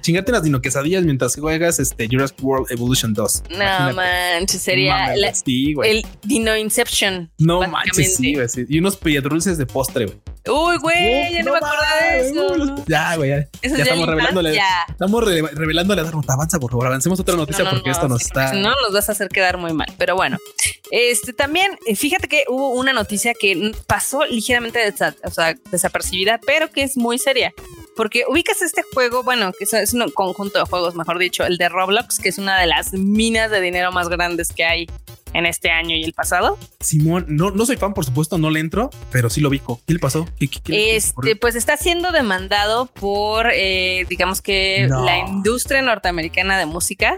chingate 0.00 0.32
unas 0.32 0.42
dino 0.42 0.60
quesadillas 0.60 1.04
mientras 1.04 1.36
juegas 1.36 1.78
este 1.78 2.08
Jurassic 2.10 2.42
World 2.42 2.70
Evolution 2.70 3.14
2. 3.14 3.42
No 3.50 3.94
manches, 3.94 4.60
sería 4.60 5.14
el 5.14 6.06
Dino 6.24 6.56
Inception. 6.56 7.30
No 7.38 7.66
manches, 7.68 8.16
sí, 8.16 8.34
güey. 8.34 8.48
Y 8.68 8.78
unos 8.78 8.96
piedrulces 8.96 9.56
de 9.58 9.66
postre, 9.66 10.06
güey. 10.06 10.20
Uy, 10.48 10.76
güey, 10.78 11.34
ya 11.34 11.42
no, 11.44 11.52
me 11.52 11.58
acuerdo 11.58 11.84
de 12.00 12.28
eso. 12.28 12.84
ya, 12.88 13.16
güey, 13.16 13.30
ya, 13.30 13.48
estamos 13.62 14.06
revelándole. 14.08 14.58
Estamos 14.88 15.24
revelándole 15.24 16.00
a 16.00 16.04
dar 16.04 16.14
avanza, 16.28 16.58
por 16.58 16.70
favor. 16.72 16.88
Avancemos 16.88 17.20
otra 17.20 17.36
noticia 17.36 17.68
porque 17.68 17.90
esto 17.90 18.08
nos 18.08 18.22
está. 18.22 18.52
No, 18.52 18.70
nos 18.70 18.92
vas 18.92 19.08
a 19.08 19.12
hacer 19.12 19.28
quedar 19.28 19.56
muy 19.56 19.72
mal. 19.72 19.86
Pero 19.98 20.16
bueno, 20.16 20.38
este 20.90 21.32
también, 21.32 21.78
eh, 21.86 21.94
fíjate 21.94 22.26
que 22.26 22.44
hubo 22.48 22.70
una 22.70 22.92
noticia 22.92 23.34
que 23.34 23.72
pasó 23.86 24.24
ligeramente 24.26 24.92
desapercibida, 25.70 26.40
pero 26.44 26.70
que 26.70 26.82
es 26.82 26.96
muy 26.96 27.18
seria. 27.18 27.52
Porque 27.94 28.24
ubicas 28.26 28.62
este 28.62 28.82
juego, 28.94 29.22
bueno, 29.22 29.52
que 29.52 29.64
es 29.64 29.92
un 29.94 30.10
conjunto 30.10 30.58
de 30.58 30.64
juegos, 30.64 30.96
mejor 30.96 31.18
dicho, 31.18 31.44
el 31.44 31.58
de 31.58 31.68
Roblox, 31.68 32.18
que 32.18 32.30
es 32.30 32.38
una 32.38 32.58
de 32.58 32.66
las 32.66 32.94
minas 32.94 33.50
de 33.50 33.60
dinero 33.60 33.92
más 33.92 34.08
grandes 34.08 34.48
que 34.48 34.64
hay 34.64 34.86
en 35.34 35.46
este 35.46 35.70
año 35.70 35.96
y 35.96 36.04
el 36.04 36.12
pasado. 36.12 36.58
Simón, 36.80 37.26
no, 37.28 37.50
no 37.50 37.66
soy 37.66 37.76
fan, 37.76 37.94
por 37.94 38.04
supuesto, 38.04 38.38
no 38.38 38.50
le 38.50 38.60
entro, 38.60 38.90
pero 39.10 39.30
sí 39.30 39.40
lo 39.40 39.50
vi. 39.50 39.60
¿Qué 39.86 39.94
le 39.94 39.98
pasó? 39.98 40.26
este, 40.66 41.36
pues 41.36 41.54
está 41.54 41.76
siendo 41.76 42.12
demandado 42.12 42.86
por, 42.86 43.50
eh, 43.52 44.04
digamos 44.08 44.42
que 44.42 44.88
la 44.88 45.18
industria 45.18 45.82
norteamericana 45.82 46.58
de 46.58 46.66
música 46.66 47.16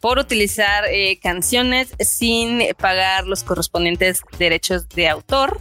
por 0.00 0.18
utilizar 0.18 0.84
eh, 0.90 1.18
canciones 1.20 1.88
sin 1.98 2.62
pagar 2.78 3.26
los 3.26 3.42
correspondientes 3.42 4.20
derechos 4.38 4.88
de 4.90 5.08
autor. 5.08 5.60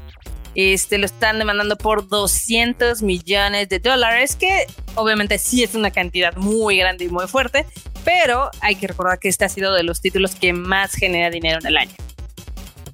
Este 0.55 0.97
lo 0.97 1.05
están 1.05 1.37
demandando 1.37 1.77
por 1.77 2.07
200 2.07 3.01
millones 3.01 3.67
de 3.69 3.79
dólares, 3.79 4.35
que 4.35 4.65
obviamente 4.95 5.37
sí 5.37 5.63
es 5.63 5.75
una 5.75 5.91
cantidad 5.91 6.35
muy 6.37 6.77
grande 6.77 7.05
y 7.05 7.09
muy 7.09 7.27
fuerte, 7.27 7.65
pero 8.05 8.51
hay 8.61 8.75
que 8.75 8.87
recordar 8.87 9.19
que 9.19 9.27
este 9.27 9.43
ha 9.43 9.49
sido 9.49 9.73
de 9.73 9.83
los 9.83 9.99
títulos 9.99 10.35
que 10.35 10.53
más 10.53 10.93
genera 10.93 11.29
dinero 11.29 11.59
en 11.59 11.65
el 11.65 11.77
año. 11.77 11.91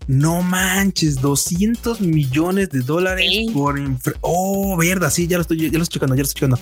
No 0.08 0.42
manches, 0.42 1.22
200 1.22 2.02
millones 2.02 2.70
de 2.72 2.80
dólares 2.80 3.52
por... 3.54 3.80
Oh, 4.22 4.76
verdad, 4.78 5.12
sí, 5.12 5.28
ya 5.28 5.38
lo 5.38 5.42
estoy, 5.42 5.70
ya 5.70 5.78
lo 5.78 5.84
estoy 5.84 5.96
checando, 5.96 6.16
ya 6.16 6.22
lo 6.22 6.28
estoy 6.28 6.40
checando. 6.40 6.60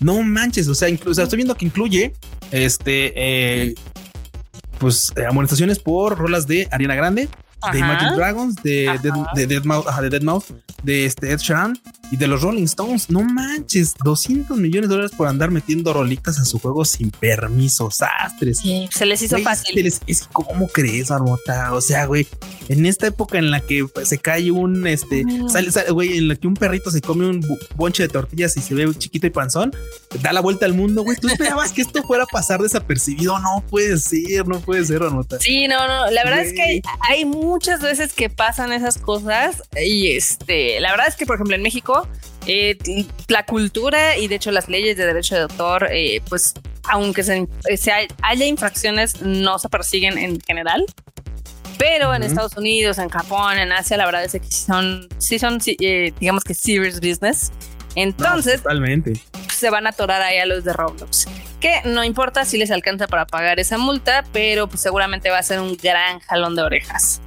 No 0.00 0.22
manches, 0.22 0.66
o 0.68 0.74
sea, 0.74 0.88
incluso 0.88 1.22
estoy 1.22 1.36
viendo 1.36 1.54
que 1.54 1.66
incluye 1.66 2.14
este, 2.50 3.12
eh, 3.14 3.74
pues, 4.78 5.12
eh, 5.16 5.26
amonestaciones 5.26 5.78
por 5.78 6.16
rolas 6.16 6.46
de 6.46 6.68
Ariana 6.70 6.94
Grande, 6.94 7.28
de 7.72 7.78
Imagine 7.78 8.16
Dragons, 8.16 8.56
de, 8.56 8.98
de, 9.02 9.12
de, 9.34 9.46
Deadmau 9.46 9.84
de 10.00 10.10
Deadmau 10.10 10.42
de 10.82 11.06
este 11.06 11.32
Ed 11.32 11.38
Sheeran 11.38 11.78
y 12.10 12.16
de 12.16 12.26
los 12.26 12.42
Rolling 12.42 12.64
Stones. 12.64 13.10
No 13.10 13.22
manches, 13.22 13.94
200 14.02 14.56
millones 14.58 14.88
de 14.88 14.96
dólares 14.96 15.16
por 15.16 15.28
andar 15.28 15.50
metiendo 15.50 15.92
rolitas 15.92 16.38
a 16.38 16.44
su 16.44 16.58
juego 16.58 16.84
sin 16.84 17.10
permiso. 17.10 17.90
Sastres. 17.90 18.58
Sí, 18.58 18.88
se 18.92 19.06
les 19.06 19.22
hizo 19.22 19.38
fácil. 19.38 19.86
Es, 19.86 20.28
¿Cómo 20.32 20.68
crees, 20.68 21.10
Armota? 21.10 21.72
O 21.72 21.80
sea, 21.80 22.06
güey, 22.06 22.26
en 22.68 22.86
esta 22.86 23.06
época 23.06 23.38
en 23.38 23.50
la 23.50 23.60
que 23.60 23.86
se 24.04 24.18
cae 24.18 24.50
un, 24.50 24.86
este, 24.86 25.24
sale, 25.48 25.70
güey, 25.90 26.18
en 26.18 26.28
la 26.28 26.36
que 26.36 26.46
un 26.46 26.54
perrito 26.54 26.90
se 26.90 27.00
come 27.00 27.26
un 27.26 27.44
bonche 27.76 28.02
de 28.02 28.08
tortillas 28.08 28.56
y 28.56 28.60
se 28.60 28.74
ve 28.74 28.88
chiquito 28.96 29.26
y 29.26 29.30
panzón, 29.30 29.72
da 30.22 30.32
la 30.32 30.40
vuelta 30.40 30.66
al 30.66 30.74
mundo, 30.74 31.02
güey. 31.02 31.16
¿Tú 31.16 31.28
esperabas 31.28 31.72
que 31.72 31.82
esto 31.82 32.02
fuera 32.02 32.24
a 32.24 32.26
pasar 32.26 32.60
desapercibido? 32.60 33.38
No 33.38 33.64
puede 33.68 33.98
ser, 33.98 34.46
no 34.46 34.60
puede 34.60 34.84
ser, 34.84 35.02
Armota. 35.02 35.38
Sí, 35.40 35.68
no, 35.68 35.86
no. 35.86 36.10
La 36.10 36.24
verdad 36.24 36.40
es 36.40 36.52
que 36.52 36.62
hay, 36.62 36.82
hay 37.08 37.24
muchas 37.50 37.80
veces 37.80 38.12
que 38.12 38.30
pasan 38.30 38.72
esas 38.72 38.96
cosas 38.96 39.62
y 39.76 40.12
este, 40.12 40.78
la 40.78 40.92
verdad 40.92 41.08
es 41.08 41.16
que, 41.16 41.26
por 41.26 41.34
ejemplo, 41.34 41.56
en 41.56 41.62
México, 41.62 42.08
eh, 42.46 42.78
la 43.26 43.44
cultura 43.44 44.16
y 44.16 44.28
de 44.28 44.36
hecho 44.36 44.52
las 44.52 44.68
leyes 44.68 44.96
de 44.96 45.04
derecho 45.04 45.34
de 45.34 45.42
autor, 45.42 45.88
eh, 45.90 46.22
pues 46.28 46.54
aunque 46.84 47.24
se, 47.24 47.48
haya 48.22 48.46
infracciones, 48.46 49.20
no 49.20 49.58
se 49.58 49.68
persiguen 49.68 50.16
en 50.16 50.40
general. 50.40 50.86
Pero 51.76 52.14
en 52.14 52.22
Estados 52.22 52.56
Unidos, 52.56 52.98
en 52.98 53.08
Japón, 53.08 53.58
en 53.58 53.72
Asia, 53.72 53.96
la 53.96 54.04
verdad 54.04 54.24
es 54.24 54.32
que 54.32 54.50
son, 54.50 55.08
sí 55.18 55.38
son, 55.38 55.58
eh, 55.66 56.12
digamos 56.20 56.44
que 56.44 56.54
serious 56.54 57.00
business. 57.00 57.50
Entonces, 57.96 58.62
totalmente. 58.62 59.14
se 59.52 59.70
van 59.70 59.86
a 59.86 59.90
atorar 59.90 60.22
ahí 60.22 60.38
a 60.38 60.46
los 60.46 60.62
de 60.62 60.72
Roblox. 60.72 61.26
Que 61.58 61.80
no 61.86 62.04
importa 62.04 62.44
si 62.44 62.58
les 62.58 62.70
alcanza 62.70 63.08
para 63.08 63.26
pagar 63.26 63.58
esa 63.58 63.78
multa, 63.78 64.24
pero 64.32 64.68
pues 64.68 64.82
seguramente 64.82 65.30
va 65.30 65.38
a 65.38 65.42
ser 65.42 65.58
un 65.58 65.76
gran 65.76 66.20
jalón 66.20 66.54
de 66.54 66.62
orejas. 66.62 67.20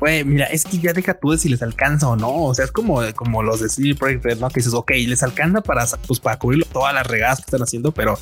Güey, 0.00 0.24
mira, 0.24 0.46
es 0.46 0.64
que 0.64 0.78
ya 0.78 0.92
deja 0.92 1.14
tú 1.14 1.32
de 1.32 1.38
si 1.38 1.48
les 1.48 1.62
alcanza 1.62 2.08
o 2.08 2.16
no. 2.16 2.44
O 2.44 2.54
sea, 2.54 2.64
es 2.64 2.72
como, 2.72 3.00
como 3.14 3.42
los 3.42 3.60
de 3.60 3.68
CD 3.68 3.94
Projekt 3.94 4.24
Red, 4.24 4.38
¿no? 4.38 4.48
Que 4.48 4.60
dices, 4.60 4.74
ok, 4.74 4.92
les 5.06 5.22
alcanza 5.22 5.60
para, 5.60 5.86
pues, 6.06 6.20
para 6.20 6.38
cubrir 6.38 6.64
todas 6.66 6.94
las 6.94 7.06
regadas 7.06 7.38
que 7.38 7.44
están 7.46 7.62
haciendo, 7.62 7.92
pero 7.92 8.18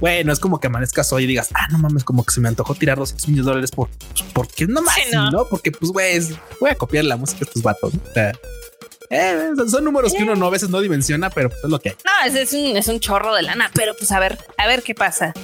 bueno, 0.00 0.32
es 0.32 0.40
como 0.40 0.58
que 0.58 0.66
amanezcas 0.66 1.12
hoy 1.12 1.24
y 1.24 1.26
digas, 1.28 1.50
ah, 1.54 1.68
no 1.70 1.78
mames, 1.78 2.02
como 2.02 2.24
que 2.24 2.34
se 2.34 2.40
me 2.40 2.48
antojó 2.48 2.74
tirar 2.74 2.98
200 2.98 3.28
millones 3.28 3.44
de 3.44 3.50
dólares 3.50 3.70
por, 3.70 3.88
pues, 3.88 4.24
porque 4.32 4.66
no 4.66 4.82
más, 4.82 4.96
no. 5.30 5.46
Porque, 5.48 5.70
pues, 5.70 5.92
güey, 5.92 6.20
voy 6.60 6.70
a 6.70 6.74
copiar 6.74 7.04
la 7.04 7.16
música 7.16 7.40
de 7.40 7.44
estos 7.44 7.62
vatos. 7.62 7.94
O 7.94 8.12
sea, 8.12 8.32
eh, 9.10 9.50
son 9.68 9.84
números 9.84 10.12
que 10.14 10.22
uno 10.22 10.34
no 10.34 10.46
a 10.46 10.50
veces 10.50 10.70
no 10.70 10.80
dimensiona, 10.80 11.28
pero 11.30 11.50
pues 11.50 11.62
es 11.62 11.70
lo 11.70 11.78
que 11.78 11.90
hay. 11.90 11.96
No, 12.04 12.40
es, 12.40 12.52
un, 12.54 12.76
es 12.76 12.88
un 12.88 12.98
chorro 12.98 13.34
de 13.34 13.42
lana, 13.42 13.70
pero 13.74 13.94
pues 13.94 14.10
a 14.10 14.18
ver, 14.18 14.38
a 14.56 14.66
ver 14.66 14.82
qué 14.82 14.94
pasa. 14.94 15.34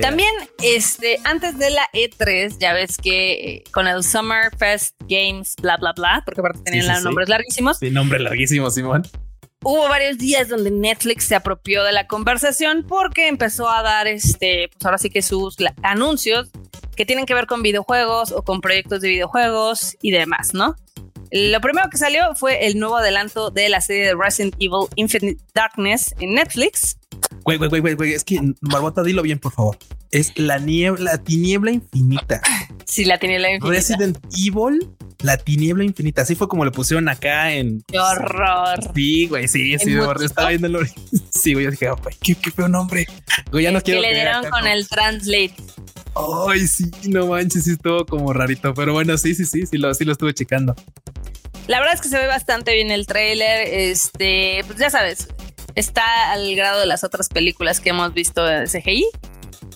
También, 0.00 0.32
este, 0.62 1.18
antes 1.24 1.58
de 1.58 1.70
la 1.70 1.88
E3, 1.92 2.58
ya 2.58 2.72
ves 2.72 2.96
que 2.96 3.32
eh, 3.32 3.64
con 3.72 3.86
el 3.86 4.02
Summer 4.02 4.50
Fest 4.58 4.94
Games, 5.08 5.54
bla, 5.60 5.76
bla, 5.76 5.92
bla, 5.92 6.22
porque 6.24 6.40
aparte 6.40 6.60
tenían 6.62 7.02
nombres 7.02 7.28
larguísimos. 7.28 7.78
Sí, 7.78 7.90
nombres 7.90 8.22
larguísimos, 8.22 8.74
Simón. 8.74 9.02
Hubo 9.62 9.88
varios 9.88 10.16
días 10.16 10.48
donde 10.48 10.70
Netflix 10.70 11.24
se 11.24 11.34
apropió 11.34 11.84
de 11.84 11.92
la 11.92 12.06
conversación 12.06 12.84
porque 12.88 13.28
empezó 13.28 13.68
a 13.68 13.82
dar, 13.82 14.06
este, 14.06 14.68
pues 14.72 14.84
ahora 14.86 14.96
sí 14.96 15.10
que 15.10 15.20
sus 15.20 15.56
anuncios 15.82 16.48
que 16.96 17.04
tienen 17.04 17.26
que 17.26 17.34
ver 17.34 17.46
con 17.46 17.62
videojuegos 17.62 18.32
o 18.32 18.42
con 18.42 18.60
proyectos 18.60 19.02
de 19.02 19.08
videojuegos 19.08 19.96
y 20.00 20.12
demás, 20.12 20.54
¿no? 20.54 20.76
Lo 21.30 21.60
primero 21.60 21.88
que 21.90 21.96
salió 21.96 22.34
fue 22.34 22.66
el 22.66 22.78
nuevo 22.78 22.96
adelanto 22.96 23.50
de 23.50 23.68
la 23.68 23.80
serie 23.80 24.06
de 24.06 24.14
Resident 24.14 24.54
Evil 24.58 24.88
Infinite 24.96 25.40
Darkness 25.54 26.14
en 26.18 26.34
Netflix. 26.34 26.98
Güey, 27.44 27.58
güey, 27.58 27.80
güey, 27.80 27.94
güey, 27.94 28.12
es 28.12 28.24
que 28.24 28.38
Barbota, 28.60 29.02
dilo 29.02 29.22
bien, 29.22 29.38
por 29.38 29.52
favor. 29.52 29.78
Es 30.10 30.32
la 30.38 30.58
niebla, 30.58 31.12
la 31.12 31.18
tiniebla 31.18 31.70
infinita. 31.70 32.40
Sí, 32.84 33.04
la 33.04 33.18
tiniebla 33.18 33.52
infinita. 33.52 33.74
Resident 33.74 34.18
Evil 34.36 34.88
La 35.22 35.36
tiniebla 35.36 35.84
infinita. 35.84 36.22
Así 36.22 36.34
fue 36.34 36.48
como 36.48 36.64
le 36.64 36.70
pusieron 36.70 37.08
acá 37.08 37.52
en. 37.52 37.82
¡Qué 37.86 37.98
horror! 37.98 38.92
Sí, 38.94 39.26
güey, 39.28 39.48
sí, 39.48 39.78
sí, 39.78 39.92
de 39.92 40.06
estaba 40.24 40.48
viendo 40.48 40.66
el 40.66 40.88
Sí, 41.32 41.54
güey, 41.54 41.66
yo 41.66 41.70
dije, 41.70 41.90
güey, 41.90 42.16
qué, 42.20 42.34
qué 42.34 42.50
feo 42.50 42.68
nombre. 42.68 43.06
Güey, 43.50 43.64
ya 43.64 43.72
no 43.72 43.80
quiero. 43.80 44.02
Que 44.02 44.08
le 44.08 44.14
dieron 44.14 44.48
con 44.50 44.66
el 44.66 44.88
translate. 44.88 45.54
Ay, 46.48 46.66
sí, 46.66 46.90
no 47.08 47.26
manches, 47.26 47.64
sí 47.64 47.72
estuvo 47.72 48.04
como 48.04 48.32
rarito. 48.32 48.74
Pero 48.74 48.92
bueno, 48.92 49.16
sí, 49.16 49.34
sí, 49.34 49.44
sí, 49.44 49.66
sí 49.66 49.78
lo, 49.78 49.94
sí 49.94 50.04
lo 50.04 50.12
estuve 50.12 50.34
checando. 50.34 50.74
La 51.68 51.78
verdad 51.78 51.94
es 51.94 52.00
que 52.00 52.08
se 52.08 52.18
ve 52.18 52.26
bastante 52.26 52.74
bien 52.74 52.90
el 52.90 53.06
trailer. 53.06 53.68
Este, 53.68 54.64
pues 54.66 54.78
ya 54.78 54.90
sabes, 54.90 55.28
está 55.74 56.32
al 56.32 56.54
grado 56.54 56.80
de 56.80 56.86
las 56.86 57.04
otras 57.04 57.28
películas 57.28 57.80
que 57.80 57.90
hemos 57.90 58.12
visto 58.14 58.44
de 58.44 58.66
CGI. 58.66 59.06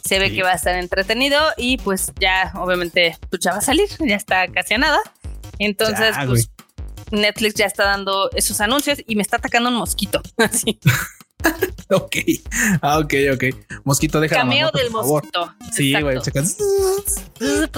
Se 0.05 0.19
ve 0.19 0.33
que 0.33 0.43
va 0.43 0.53
a 0.53 0.55
estar 0.55 0.77
entretenido 0.77 1.41
y 1.57 1.79
pues 1.79 2.13
ya, 2.21 2.53
obviamente, 2.57 3.17
pues 3.31 3.41
ya 3.43 3.53
va 3.53 3.59
a 3.59 3.63
salir, 3.63 3.89
ya 4.01 4.17
está 4.17 4.49
casi 4.49 4.75
a 4.75 4.79
nada. 4.79 4.99
Entonces, 5.59 6.15
pues 6.27 6.51
Netflix 7.11 7.55
ya 7.55 7.67
está 7.67 7.85
dando 7.85 8.31
esos 8.35 8.61
anuncios 8.61 8.99
y 9.07 9.17
me 9.17 9.23
está 9.23 9.37
atacando 9.37 9.71
un 9.71 9.77
mosquito. 9.77 10.21
Así. 10.37 10.79
ok. 11.91 12.17
Ah, 12.83 12.99
ok, 12.99 13.15
ok. 13.35 13.45
Mosquito, 13.85 14.21
deja 14.21 14.37
Cameo 14.37 14.71
del 14.73 14.91
mosquito. 14.91 15.55
Sí, 15.73 15.95
güey, 16.01 16.21
checas. 16.21 16.57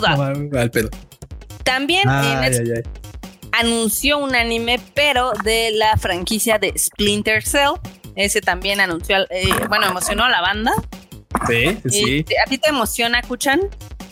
al 0.03 0.71
pedo. 0.71 0.91
También 1.65 2.09
anunció 3.53 4.19
un 4.19 4.35
anime, 4.35 4.81
pero 4.95 5.33
de 5.45 5.71
la 5.73 5.97
franquicia 5.97 6.59
de 6.59 6.73
Splinter 6.77 7.43
Cell. 7.43 7.73
Ese 8.17 8.41
también 8.41 8.81
anunció, 8.81 9.19
eh, 9.31 9.51
bueno, 9.69 9.87
emocionó 9.87 10.25
a 10.25 10.31
la 10.31 10.41
banda. 10.41 10.73
Sí, 11.47 11.79
sí. 11.89 12.19
Este, 12.19 12.35
¿A 12.45 12.49
ti 12.49 12.59
te 12.59 12.71
emociona, 12.71 13.23
Kuchan? 13.23 13.61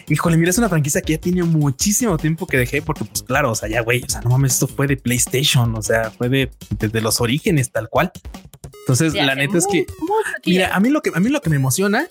Híjole, 0.09 0.37
mira, 0.37 0.51
es 0.51 0.59
una 0.59 0.69
franquicia 0.69 1.01
que 1.01 1.15
ya 1.15 1.19
tiene 1.19 1.43
muchísimo 1.43 2.19
tiempo 2.19 2.47
que 2.47 2.59
dejé, 2.59 2.83
porque 2.83 3.05
pues 3.05 3.23
claro, 3.23 3.53
o 3.53 3.55
sea, 3.55 3.69
ya 3.69 3.81
güey, 3.81 4.03
o 4.03 4.09
sea, 4.09 4.21
no 4.21 4.31
mames, 4.31 4.53
esto 4.53 4.69
fue 4.69 4.87
de 4.87 4.99
PlayStation, 4.99 5.75
o 5.75 5.81
sea, 5.81 6.11
fue 6.11 6.29
de 6.29 6.51
desde 6.79 7.01
los 7.01 7.23
orígenes 7.23 7.73
tal 7.73 7.89
cual. 7.89 8.13
Entonces, 8.81 9.15
la 9.15 9.35
neta 9.35 9.57
es 9.57 9.67
que, 9.67 9.87
mira, 10.45 10.75
a 10.75 10.81
mí 10.81 10.91
lo 10.91 11.01
que 11.01 11.11
a 11.15 11.21
mí 11.21 11.31
lo 11.31 11.41
que 11.41 11.49
me 11.49 11.57
emociona 11.57 12.07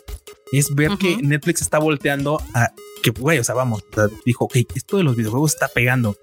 es 0.51 0.73
ver 0.73 0.97
que 0.97 1.17
Netflix 1.17 1.61
está 1.61 1.77
volteando 1.77 2.41
a 2.55 2.71
que, 3.03 3.11
güey, 3.11 3.37
o 3.37 3.43
sea, 3.43 3.53
vamos, 3.53 3.83
dijo, 4.25 4.45
ok, 4.45 4.57
esto 4.73 4.97
de 4.97 5.03
los 5.03 5.15
videojuegos 5.15 5.53
está 5.53 5.67
pegando. 5.67 6.17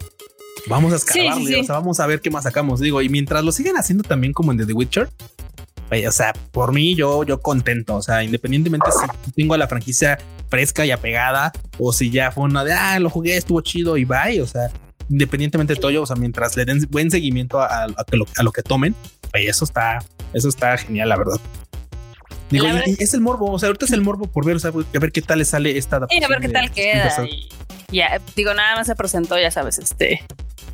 Vamos 0.66 0.92
a 0.92 0.96
escalarle, 0.96 1.61
o 1.61 1.64
sea, 1.64 1.76
vamos 1.76 2.00
a 2.00 2.06
ver 2.06 2.20
qué 2.20 2.30
más 2.30 2.44
sacamos. 2.44 2.80
Digo, 2.80 3.00
y 3.00 3.09
mientras 3.09 3.44
lo 3.44 3.52
siguen 3.52 3.76
haciendo 3.76 4.02
también 4.02 4.33
como 4.33 4.50
en 4.50 4.66
The 4.66 4.72
Witcher, 4.72 5.09
o 6.07 6.12
sea, 6.12 6.33
por 6.53 6.72
mí 6.72 6.94
yo, 6.94 7.24
yo 7.24 7.40
contento, 7.40 7.96
o 7.96 8.03
sea, 8.03 8.22
independientemente 8.22 8.90
si 8.92 9.33
tengo 9.33 9.55
a 9.55 9.59
la 9.59 9.66
franquicia 9.66 10.18
fresca 10.48 10.85
y 10.85 10.90
apegada 10.90 11.53
o 11.79 11.92
si 11.92 12.11
ya 12.11 12.31
fue 12.31 12.44
una 12.44 12.64
de, 12.64 12.72
ah, 12.72 12.98
lo 12.98 13.11
jugué, 13.11 13.37
estuvo 13.37 13.61
chido 13.61 13.96
y 13.96 14.05
bye, 14.05 14.40
o 14.40 14.46
sea, 14.46 14.70
independientemente 15.09 15.74
de 15.74 15.81
todo, 15.81 16.03
o 16.03 16.07
sea, 16.07 16.16
mientras 16.16 16.57
le 16.57 16.64
den 16.64 16.87
buen 16.90 17.11
seguimiento 17.11 17.61
a, 17.61 17.87
lo, 18.12 18.53
que 18.53 18.62
tomen, 18.62 18.94
eso 19.33 19.64
está, 19.64 19.98
eso 20.33 20.48
está 20.48 20.76
genial, 20.79 21.09
la 21.09 21.16
verdad. 21.16 21.40
Digo, 22.50 22.66
y, 22.87 22.96
es 22.98 23.14
el 23.14 23.20
morbo, 23.20 23.50
o 23.50 23.59
sea, 23.59 23.68
ahorita 23.68 23.87
es 23.87 23.92
el 23.92 24.00
morbo 24.00 24.26
por 24.26 24.44
ver, 24.44 24.57
o 24.57 24.59
sea, 24.59 24.70
a 24.70 24.98
ver 24.98 25.12
qué 25.12 25.22
tal 25.22 25.38
le 25.38 25.44
sale 25.44 25.76
esta 25.76 25.96
adaptación. 25.96 26.24
a 26.24 26.29
ver 26.29 26.40
qué 26.40 26.48
tal 26.48 26.70
queda. 26.70 27.12
ya, 27.90 28.20
digo, 28.37 28.55
nada 28.55 28.76
más 28.76 28.87
se 28.87 28.96
presentó, 28.96 29.38
ya 29.38 29.50
sabes, 29.50 29.79
este, 29.79 30.20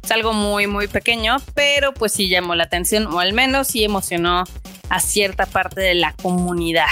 es 0.06 0.12
algo 0.12 0.32
muy, 0.32 0.68
muy 0.68 0.86
pequeño, 0.86 1.38
pero 1.54 1.92
pues 1.92 2.12
sí 2.12 2.28
llamó 2.28 2.54
la 2.54 2.62
atención, 2.62 3.08
o 3.08 3.18
al 3.18 3.32
menos 3.32 3.66
sí 3.66 3.82
emocionó 3.82 4.44
a 4.88 5.00
cierta 5.00 5.46
parte 5.46 5.80
de 5.80 5.96
la 5.96 6.12
comunidad. 6.22 6.86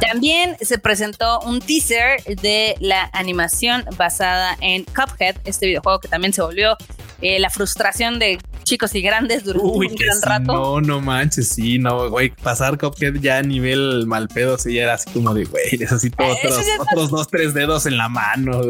También 0.00 0.56
se 0.60 0.78
presentó 0.78 1.40
un 1.40 1.60
teaser 1.60 2.24
de 2.24 2.76
la 2.80 3.10
animación 3.12 3.84
basada 3.98 4.56
en 4.62 4.84
Cuphead, 4.84 5.36
este 5.44 5.66
videojuego 5.66 6.00
que 6.00 6.08
también 6.08 6.32
se 6.32 6.40
volvió 6.40 6.78
eh, 7.20 7.38
la 7.38 7.50
frustración 7.50 8.18
de 8.18 8.38
chicos 8.62 8.94
y 8.94 9.02
grandes 9.02 9.44
durante 9.44 9.66
un 9.66 9.94
gran 9.94 10.22
rato. 10.22 10.52
No, 10.52 10.80
no 10.80 11.00
manches, 11.00 11.48
sí, 11.48 11.78
no, 11.78 12.08
güey, 12.10 12.30
pasar 12.30 12.78
Cuphead 12.78 13.16
ya 13.20 13.38
a 13.38 13.42
nivel 13.42 14.06
mal 14.06 14.28
pedo, 14.28 14.58
sí, 14.58 14.78
era 14.78 14.94
así 14.94 15.10
como 15.10 15.34
de, 15.34 15.44
güey, 15.44 15.78
necesito 15.78 16.22
eh, 16.22 16.32
otros, 16.32 16.64
otros 16.78 17.10
dos, 17.10 17.28
tres 17.28 17.54
dedos 17.54 17.86
en 17.86 17.96
la 17.96 18.08
mano. 18.08 18.60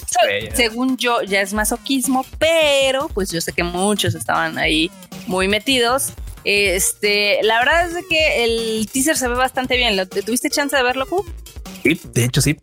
según 0.54 0.96
yo, 0.96 1.22
ya 1.22 1.40
es 1.40 1.52
masoquismo, 1.52 2.24
pero 2.38 3.08
pues 3.08 3.30
yo 3.30 3.40
sé 3.40 3.52
que 3.52 3.64
muchos 3.64 4.14
estaban 4.14 4.58
ahí 4.58 4.90
muy 5.26 5.48
metidos 5.48 6.12
este, 6.44 7.40
la 7.42 7.58
verdad 7.60 7.90
es 7.90 8.04
que 8.08 8.44
el 8.44 8.88
teaser 8.90 9.16
se 9.16 9.28
ve 9.28 9.34
bastante 9.34 9.76
bien. 9.76 9.96
¿Tuviste 10.08 10.50
chance 10.50 10.76
de 10.76 10.82
verlo, 10.82 11.06
Q? 11.06 11.24
Sí, 11.82 12.00
de 12.12 12.24
hecho 12.24 12.40
sí. 12.40 12.56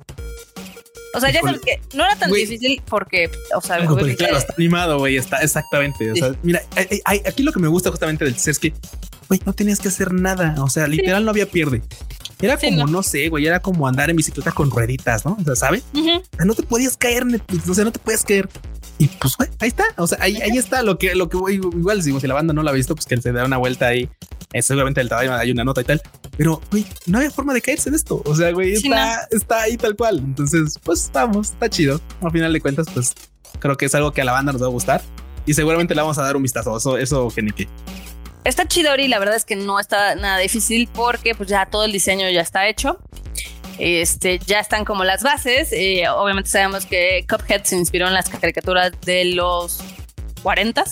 O 1.13 1.19
sea, 1.19 1.31
ya 1.31 1.41
sabes 1.41 1.61
que 1.61 1.81
no 1.95 2.05
era 2.05 2.15
tan 2.15 2.31
difícil 2.31 2.81
porque, 2.87 3.31
o 3.55 3.61
sea, 3.61 3.77
claro, 3.77 4.37
está 4.37 4.53
animado, 4.57 4.99
güey, 4.99 5.17
está 5.17 5.37
exactamente. 5.37 6.11
O 6.11 6.15
sea, 6.15 6.35
mira, 6.43 6.61
aquí 7.25 7.43
lo 7.43 7.51
que 7.51 7.59
me 7.59 7.67
gusta 7.67 7.89
justamente 7.89 8.25
del 8.25 8.33
teaser 8.33 8.51
es 8.51 8.59
que, 8.59 8.73
güey, 9.27 9.41
no 9.45 9.53
tenías 9.53 9.79
que 9.79 9.87
hacer 9.87 10.13
nada. 10.13 10.55
O 10.59 10.69
sea, 10.69 10.87
literal 10.87 11.25
no 11.25 11.31
había 11.31 11.47
pierde. 11.47 11.81
Era 12.41 12.57
como, 12.57 12.87
no. 12.87 13.03
sé, 13.03 13.27
güey, 13.27 13.45
era 13.45 13.59
como 13.59 13.87
andar 13.87 14.09
en 14.09 14.15
bicicleta 14.15 14.51
con 14.51 14.71
rueditas, 14.71 15.25
¿no? 15.25 15.37
O 15.39 15.43
sea, 15.43 15.55
¿sabes? 15.55 15.83
no 15.93 16.53
te 16.53 16.63
podías 16.63 16.95
caer, 16.95 17.23
o 17.23 17.73
sea, 17.73 17.83
no 17.83 17.91
te 17.91 17.99
puedes 17.99 18.23
caer. 18.23 18.47
Y 18.97 19.07
pues, 19.07 19.35
güey, 19.37 19.49
ahí 19.59 19.69
está. 19.69 19.85
O 19.97 20.07
sea, 20.07 20.17
ahí, 20.21 20.37
ahí 20.41 20.57
está 20.57 20.83
lo 20.83 20.97
que, 20.97 21.15
lo 21.15 21.29
que 21.29 21.37
igual 21.53 22.01
digo, 22.03 22.19
si 22.19 22.27
la 22.27 22.33
banda 22.33 22.53
no 22.53 22.63
la 22.63 22.71
ha 22.71 22.73
visto, 22.73 22.95
pues 22.95 23.05
que 23.05 23.17
se 23.17 23.31
da 23.31 23.45
una 23.45 23.57
vuelta 23.57 23.87
ahí. 23.87 24.09
Eh, 24.51 24.61
seguramente 24.63 24.99
el 24.99 25.07
trabajo 25.07 25.31
hay 25.33 25.51
una 25.51 25.63
nota 25.63 25.81
y 25.81 25.83
tal. 25.83 26.01
Pero, 26.37 26.61
güey, 26.71 26.85
no 27.05 27.19
había 27.19 27.29
forma 27.29 27.53
de 27.53 27.61
caerse 27.61 27.89
en 27.89 27.95
esto. 27.95 28.21
O 28.25 28.35
sea, 28.35 28.51
güey, 28.51 28.73
está, 28.73 29.27
está 29.31 29.61
ahí 29.61 29.77
tal 29.77 29.95
cual. 29.95 30.19
Entonces, 30.19 30.79
pues 30.83 31.05
estamos, 31.05 31.51
está 31.51 31.69
chido. 31.69 32.01
Al 32.21 32.31
final 32.31 32.51
de 32.51 32.61
cuentas, 32.61 32.87
pues 32.93 33.13
creo 33.59 33.77
que 33.77 33.85
es 33.85 33.95
algo 33.95 34.11
que 34.11 34.21
a 34.21 34.25
la 34.25 34.31
banda 34.31 34.51
nos 34.51 34.61
va 34.61 34.67
a 34.67 34.69
gustar. 34.69 35.01
Y 35.45 35.53
seguramente 35.53 35.93
le 35.93 36.01
vamos 36.01 36.17
a 36.17 36.23
dar 36.23 36.35
un 36.35 36.43
vistazo. 36.43 36.75
Eso, 36.77 36.97
eso, 36.97 37.27
que 37.35 37.67
Está 38.43 38.67
chido 38.67 38.95
y 38.95 39.07
la 39.07 39.19
verdad 39.19 39.35
es 39.35 39.45
que 39.45 39.55
no 39.55 39.79
está 39.79 40.15
nada 40.15 40.37
difícil 40.39 40.89
porque 40.93 41.35
pues 41.35 41.49
ya 41.49 41.65
todo 41.67 41.85
el 41.85 41.91
diseño 41.91 42.29
ya 42.29 42.41
está 42.41 42.67
hecho. 42.67 42.99
Este, 43.77 44.39
ya 44.39 44.59
están 44.59 44.83
como 44.83 45.03
las 45.03 45.23
bases. 45.23 45.69
Eh, 45.71 46.07
obviamente 46.09 46.49
sabemos 46.49 46.85
que 46.85 47.25
Cuphead 47.29 47.63
se 47.63 47.77
inspiró 47.77 48.07
en 48.07 48.13
las 48.13 48.29
caricaturas 48.29 48.93
de 49.05 49.25
los 49.25 49.79
40 50.41 50.83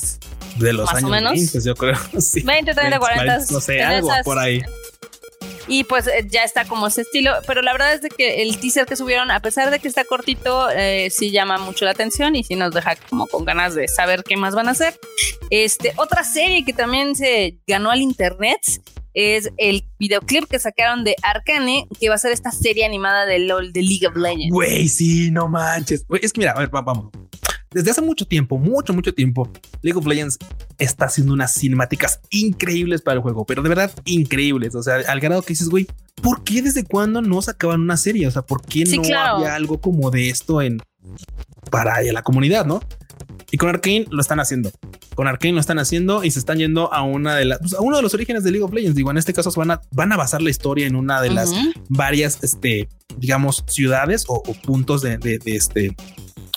de 0.60 0.74
los 0.74 0.90
años 0.90 1.04
o 1.06 1.10
menos. 1.10 1.34
20, 1.34 1.62
yo 1.62 1.76
creo. 1.76 1.98
20, 2.44 2.74
30, 2.74 3.00
40. 3.00 3.38
No 3.52 3.62
sé, 3.62 3.82
algo 3.82 4.10
por 4.24 4.40
ahí. 4.40 4.62
Y 5.68 5.84
pues 5.84 6.08
eh, 6.08 6.26
ya 6.30 6.44
está 6.44 6.66
como 6.66 6.88
ese 6.88 7.02
estilo, 7.02 7.32
pero 7.46 7.62
la 7.62 7.74
verdad 7.74 7.94
es 7.94 8.02
de 8.02 8.10
que 8.10 8.42
el 8.42 8.58
teaser 8.58 8.86
que 8.86 8.96
subieron, 8.96 9.32
a 9.32 9.42
pesar 9.42 9.70
de 9.70 9.80
que 9.80 9.88
está 9.88 10.06
cortito, 10.06 10.70
eh, 10.70 11.10
sí 11.12 11.32
llama 11.32 11.58
mucho 11.58 11.84
la 11.84 11.92
atención 11.92 12.36
y 12.36 12.44
sí 12.44 12.56
nos 12.56 12.74
deja 12.74 12.96
como 13.10 13.28
con 13.28 13.44
ganas 13.44 13.76
de 13.76 13.88
saber 13.88 14.24
qué 14.24 14.38
más 14.38 14.56
van 14.56 14.70
a 14.70 14.72
hacer. 14.72 14.98
Este, 15.50 15.94
otra 15.98 16.24
serie 16.24 16.64
que 16.64 16.74
también 16.74 17.16
se 17.16 17.58
ganó 17.68 17.92
al 17.92 18.02
internet 18.02 18.60
es 19.14 19.50
el 19.58 19.84
videoclip 20.00 20.46
que 20.46 20.60
sacaron 20.60 21.04
de 21.04 21.16
Arcane, 21.24 21.88
que 22.00 22.08
va 22.08 22.16
a 22.16 22.20
ser 22.20 22.32
esta 22.32 22.52
serie 22.52 22.86
animada 22.86 23.26
de 23.26 23.40
LOL, 23.40 23.74
de 23.74 23.82
League 23.82 24.08
of 24.08 24.16
Legends. 24.16 24.54
Güey, 24.54 24.88
sí, 24.88 25.32
no 25.32 25.48
manches. 25.48 26.06
es 26.22 26.32
que 26.32 26.40
mira, 26.40 26.52
a 26.52 26.60
ver, 26.60 26.70
vamos. 26.70 27.12
Desde 27.72 27.92
hace 27.92 28.02
mucho 28.02 28.26
tiempo, 28.26 28.58
mucho, 28.58 28.94
mucho 28.94 29.14
tiempo, 29.14 29.50
League 29.82 29.98
of 29.98 30.06
Legends 30.06 30.38
está 30.78 31.06
haciendo 31.06 31.34
unas 31.34 31.54
cinemáticas 31.54 32.20
increíbles 32.30 33.02
para 33.02 33.16
el 33.16 33.22
juego, 33.22 33.46
pero 33.46 33.62
de 33.62 33.70
verdad 33.70 33.92
increíbles. 34.06 34.76
O 34.76 34.84
sea, 34.84 34.96
al 35.08 35.20
grado 35.20 35.42
que 35.42 35.50
dices, 35.50 35.70
güey, 35.70 35.88
¿por 36.22 36.44
qué 36.44 36.62
desde 36.62 36.84
cuándo 36.84 37.22
no 37.22 37.42
sacaban 37.42 37.82
una 37.82 37.98
serie? 37.98 38.28
O 38.28 38.32
sea, 38.32 38.42
¿por 38.42 38.62
qué 38.62 38.86
no 38.86 39.20
había 39.20 39.56
algo 39.56 39.82
como 39.82 40.12
de 40.12 40.30
esto 40.30 40.62
en 40.62 40.82
para 41.70 42.02
la 42.02 42.22
comunidad, 42.22 42.66
no? 42.66 42.82
Y 43.52 43.58
con 43.58 43.70
Arkane 43.70 44.06
lo 44.10 44.22
están 44.22 44.40
haciendo. 44.40 44.72
Con 45.16 45.28
Arkane 45.28 45.54
lo 45.54 45.60
están 45.60 45.80
haciendo 45.80 46.24
y 46.24 46.32
se 46.32 46.40
están 46.40 46.58
yendo 46.58 46.94
a 46.94 47.02
una 47.04 47.36
de 47.36 47.46
las, 47.46 47.60
pues, 47.60 47.74
a 47.74 47.82
uno 47.82 47.96
de 47.96 48.04
los 48.04 48.14
orígenes 48.14 48.44
de 48.44 48.52
League 48.52 48.64
of 48.64 48.74
Legends. 48.74 48.96
Digo, 48.96 49.10
en 49.10 49.18
este 49.18 49.34
caso 49.34 49.52
van 49.56 49.72
a, 49.72 49.82
van 49.92 50.12
a 50.12 50.18
basar 50.18 50.42
la 50.42 50.50
historia 50.50 50.86
en 50.86 50.96
una 50.96 51.22
de 51.22 51.30
las 51.30 51.52
varias, 51.88 52.44
este, 52.44 52.90
digamos, 53.18 53.64
ciudades 53.68 54.26
o, 54.28 54.44
puntos 54.64 55.02
de, 55.02 55.18
de, 55.18 55.40
este, 55.46 55.96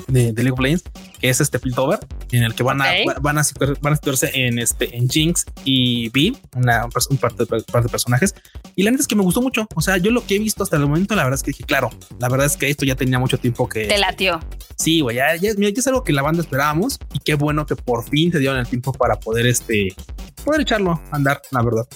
de, 0.08 0.32
League 0.32 0.52
of 0.52 0.60
Legends, 0.60 0.84
que 1.20 1.28
es 1.28 1.40
este 1.40 1.58
Piltover, 1.58 1.98
en 2.32 2.42
el 2.42 2.54
que 2.54 2.62
van 2.62 2.80
a, 2.80 2.86
van 3.20 3.38
a, 3.38 3.42
van 3.80 3.92
a 3.92 3.96
situarse 3.96 4.30
en 4.34 4.58
este, 4.58 4.96
en 4.96 5.08
Jinx 5.08 5.44
y 5.64 6.08
Vi, 6.10 6.36
una, 6.54 6.84
un 6.84 7.18
par 7.18 7.34
de, 7.34 7.46
par 7.46 7.82
de 7.82 7.88
personajes. 7.88 8.34
Y 8.76 8.82
la 8.82 8.90
neta 8.90 9.02
es 9.02 9.06
que 9.06 9.16
me 9.16 9.22
gustó 9.22 9.42
mucho. 9.42 9.66
O 9.74 9.80
sea, 9.80 9.96
yo 9.96 10.10
lo 10.10 10.24
que 10.26 10.36
he 10.36 10.38
visto 10.38 10.62
hasta 10.62 10.76
el 10.76 10.82
momento, 10.82 11.14
la 11.14 11.24
verdad 11.24 11.38
es 11.38 11.42
que 11.42 11.50
dije, 11.50 11.64
claro, 11.64 11.90
la 12.18 12.28
verdad 12.28 12.46
es 12.46 12.56
que 12.56 12.68
esto 12.68 12.84
ya 12.84 12.94
tenía 12.94 13.18
mucho 13.18 13.38
tiempo 13.38 13.68
que. 13.68 13.86
Te 13.86 13.98
latió. 13.98 14.40
Sí, 14.76 15.00
güey, 15.00 15.16
ya, 15.16 15.36
ya, 15.36 15.50
es 15.50 15.86
algo 15.86 16.04
que 16.04 16.12
la 16.12 16.22
banda 16.22 16.42
esperábamos 16.42 16.98
y 17.12 17.18
qué 17.18 17.34
bueno 17.34 17.66
que 17.66 17.76
por 17.76 18.08
fin 18.08 18.32
se 18.32 18.38
dieron 18.38 18.58
el 18.58 18.66
tiempo 18.66 18.92
para 18.92 19.18
poder 19.18 19.46
este, 19.46 19.94
poder 20.44 20.62
echarlo 20.62 20.92
a 20.92 21.16
andar, 21.16 21.40
la 21.50 21.62
verdad. 21.62 21.86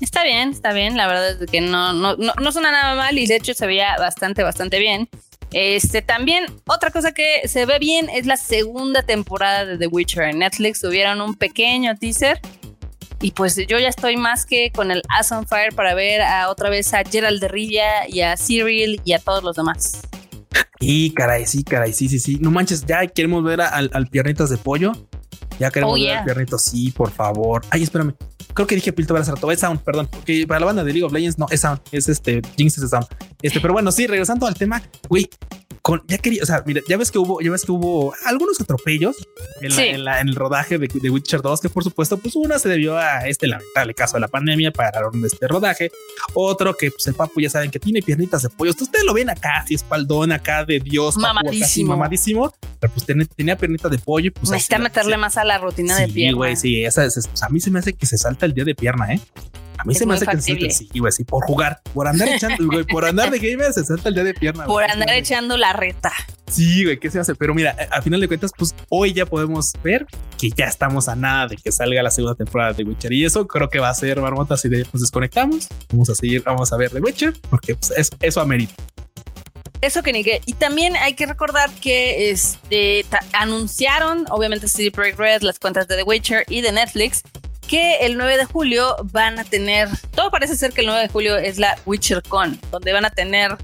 Está 0.00 0.24
bien, 0.24 0.50
está 0.50 0.72
bien. 0.72 0.96
La 0.96 1.06
verdad 1.06 1.42
es 1.42 1.50
que 1.50 1.60
no, 1.60 1.92
no, 1.92 2.16
no, 2.16 2.32
no 2.40 2.52
suena 2.52 2.72
nada 2.72 2.94
mal 2.94 3.16
y 3.16 3.26
de 3.26 3.36
hecho 3.36 3.54
se 3.54 3.66
veía 3.66 3.96
bastante, 3.98 4.42
bastante 4.42 4.78
bien. 4.78 5.08
Este 5.54 6.02
también, 6.02 6.46
otra 6.66 6.90
cosa 6.90 7.12
que 7.12 7.46
se 7.46 7.64
ve 7.64 7.78
bien 7.78 8.10
es 8.10 8.26
la 8.26 8.36
segunda 8.36 9.02
temporada 9.04 9.64
de 9.64 9.78
The 9.78 9.86
Witcher. 9.86 10.24
En 10.24 10.40
Netflix 10.40 10.80
tuvieron 10.80 11.20
un 11.20 11.36
pequeño 11.36 11.94
teaser. 11.96 12.40
Y 13.20 13.30
pues 13.30 13.56
yo 13.56 13.78
ya 13.78 13.88
estoy 13.88 14.16
más 14.16 14.46
que 14.46 14.72
con 14.72 14.90
el 14.90 15.00
Ass 15.08 15.30
on 15.30 15.46
Fire 15.46 15.72
para 15.72 15.94
ver 15.94 16.22
a, 16.22 16.50
otra 16.50 16.70
vez 16.70 16.92
a 16.92 17.04
Gerald 17.04 17.40
de 17.40 17.46
Rivia 17.46 18.08
y 18.08 18.22
a 18.22 18.36
Cyril 18.36 19.00
y 19.04 19.12
a 19.12 19.20
todos 19.20 19.44
los 19.44 19.54
demás. 19.54 20.02
Y 20.80 21.10
caray, 21.12 21.46
sí, 21.46 21.62
caray, 21.62 21.92
sí, 21.92 22.08
sí, 22.08 22.18
sí. 22.18 22.38
No 22.40 22.50
manches, 22.50 22.84
ya 22.84 23.06
queremos 23.06 23.44
ver 23.44 23.60
al, 23.60 23.90
al 23.94 24.08
piernitas 24.08 24.50
de 24.50 24.56
pollo. 24.56 24.92
Ya 25.60 25.70
queremos 25.70 25.96
oh, 25.96 26.02
ver 26.02 26.16
al 26.16 26.24
piernito, 26.24 26.58
sí, 26.58 26.90
por 26.90 27.12
favor. 27.12 27.62
Ay, 27.70 27.84
espérame. 27.84 28.16
Creo 28.54 28.66
que 28.66 28.76
dije 28.76 28.92
Pilto 28.92 29.14
Brazarato, 29.14 29.50
es 29.50 29.60
Sound, 29.60 29.80
perdón, 29.80 30.08
porque 30.10 30.46
para 30.46 30.60
la 30.60 30.66
banda 30.66 30.84
de 30.84 30.92
League 30.92 31.04
of 31.04 31.12
Legends 31.12 31.38
no 31.38 31.46
es 31.50 31.60
Sound, 31.60 31.80
es 31.90 32.08
este 32.08 32.40
Jinx 32.56 32.78
es 32.78 32.90
Sound. 32.90 33.06
Este, 33.42 33.60
pero 33.60 33.72
bueno, 33.74 33.90
sí, 33.90 34.06
regresando 34.06 34.46
al 34.46 34.54
tema, 34.54 34.82
güey, 35.08 35.28
ya 36.06 36.18
quería, 36.18 36.42
o 36.42 36.46
sea, 36.46 36.62
mira, 36.66 36.80
ya 36.88 36.96
ves 36.96 37.10
que 37.10 37.18
hubo, 37.18 37.40
ya 37.40 37.50
ves 37.50 37.64
que 37.64 37.72
hubo 37.72 38.14
algunos 38.24 38.60
atropellos 38.60 39.16
en, 39.60 40.08
el 40.08 40.34
rodaje 40.34 40.78
de, 40.78 40.88
de, 40.88 41.10
Witcher 41.10 41.42
2, 41.42 41.60
que 41.60 41.68
por 41.68 41.84
supuesto, 41.84 42.16
pues 42.16 42.36
una 42.36 42.58
se 42.58 42.68
debió 42.70 42.96
a 42.96 43.28
este 43.28 43.46
lamentable 43.46 43.94
caso 43.94 44.16
de 44.16 44.20
la 44.20 44.28
pandemia 44.28 44.72
para 44.72 45.02
este 45.26 45.46
rodaje. 45.46 45.90
Otro 46.32 46.74
que 46.74 46.90
pues 46.90 47.06
el 47.06 47.14
papu 47.14 47.40
ya 47.40 47.50
saben 47.50 47.70
que 47.70 47.78
tiene 47.78 48.00
piernitas 48.00 48.42
de 48.42 48.48
pollo. 48.48 48.70
Ustedes 48.70 49.04
lo 49.04 49.12
ven 49.12 49.28
acá, 49.28 49.60
así 49.62 49.74
espaldón 49.74 50.32
acá 50.32 50.64
de 50.64 50.80
Dios, 50.80 51.16
mamadísimo, 51.18 51.90
mamadísimo, 51.90 52.54
pero 52.80 52.92
pues 52.92 53.04
tenía, 53.36 53.56
piernitas 53.56 53.90
de 53.90 53.98
pollo. 53.98 54.32
Pues 54.32 54.50
Necesita 54.50 54.78
meterle 54.78 55.18
más 55.18 55.36
a 55.36 55.44
la 55.44 55.58
rutina 55.58 55.96
de 55.96 56.08
pierna. 56.08 56.30
Sí, 56.30 56.36
güey, 56.36 56.56
sí, 56.56 56.84
esa, 56.84 57.02
a 57.02 57.48
mí 57.50 57.60
se 57.60 57.70
me 57.70 57.80
hace 57.80 57.92
que 57.92 58.06
se 58.06 58.16
salta 58.16 58.46
el 58.46 58.54
día 58.54 58.64
de 58.64 58.74
pierna, 58.74 59.12
¿eh? 59.12 59.20
A 59.78 59.84
mí 59.84 59.94
se 59.94 60.06
me 60.06 60.14
hace 60.14 60.26
que 60.26 60.40
se 60.40 60.70
sí, 60.70 60.88
güey, 60.98 61.12
sí, 61.12 61.24
por 61.24 61.44
jugar, 61.44 61.80
por 61.92 62.06
andar 62.06 62.28
echando, 62.28 62.66
güey, 62.66 62.84
por 62.84 63.04
andar 63.04 63.30
de 63.30 63.38
gamer 63.38 63.72
se 63.72 63.84
salta 63.84 64.08
el 64.08 64.14
día 64.14 64.24
de 64.24 64.34
pierna. 64.34 64.66
Por 64.66 64.84
andar 64.84 65.10
echando 65.10 65.56
la 65.56 65.72
reta. 65.72 66.12
Sí, 66.50 66.84
güey, 66.84 66.98
¿qué 66.98 67.10
se 67.10 67.18
hace? 67.18 67.34
Pero 67.34 67.54
mira, 67.54 67.76
a 67.90 68.00
final 68.02 68.20
de 68.20 68.28
cuentas, 68.28 68.52
pues 68.56 68.74
hoy 68.88 69.12
ya 69.12 69.26
podemos 69.26 69.72
ver 69.82 70.06
que 70.38 70.50
ya 70.50 70.66
estamos 70.66 71.08
a 71.08 71.16
nada 71.16 71.48
de 71.48 71.56
que 71.56 71.72
salga 71.72 72.02
la 72.02 72.10
segunda 72.10 72.34
temporada 72.34 72.72
de 72.72 72.84
Witcher. 72.84 73.12
Y 73.12 73.24
eso 73.24 73.46
creo 73.46 73.68
que 73.68 73.78
va 73.78 73.88
a 73.88 73.94
ser, 73.94 74.20
marmota, 74.20 74.56
si 74.56 74.68
nos 74.68 75.00
desconectamos, 75.00 75.68
vamos 75.90 76.10
a 76.10 76.14
seguir, 76.14 76.42
vamos 76.44 76.72
a 76.72 76.76
ver 76.76 76.90
The 76.90 77.00
Witcher, 77.00 77.34
porque 77.50 77.74
pues, 77.74 77.90
es, 77.96 78.10
eso 78.20 78.40
amerita. 78.40 78.74
Eso 79.80 80.02
que 80.02 80.12
ni 80.12 80.24
que. 80.24 80.40
Y 80.46 80.54
también 80.54 80.96
hay 80.96 81.14
que 81.14 81.26
recordar 81.26 81.70
que 81.72 82.30
este, 82.30 83.04
anunciaron, 83.32 84.24
obviamente, 84.30 84.66
CD 84.68 84.90
Projekt 84.90 85.18
Red, 85.18 85.42
las 85.42 85.58
cuentas 85.58 85.88
de 85.88 85.96
The 85.96 86.04
Witcher 86.04 86.44
y 86.48 86.62
de 86.62 86.72
Netflix, 86.72 87.22
que 87.64 87.98
el 87.98 88.16
9 88.16 88.36
de 88.36 88.44
julio 88.44 88.96
van 89.12 89.38
a 89.38 89.44
tener, 89.44 89.88
todo 90.14 90.30
parece 90.30 90.56
ser 90.56 90.72
que 90.72 90.82
el 90.82 90.86
9 90.86 91.02
de 91.02 91.08
julio 91.08 91.36
es 91.36 91.58
la 91.58 91.76
WitcherCon, 91.86 92.60
donde 92.70 92.92
van 92.92 93.04
a 93.04 93.10
tener 93.10 93.56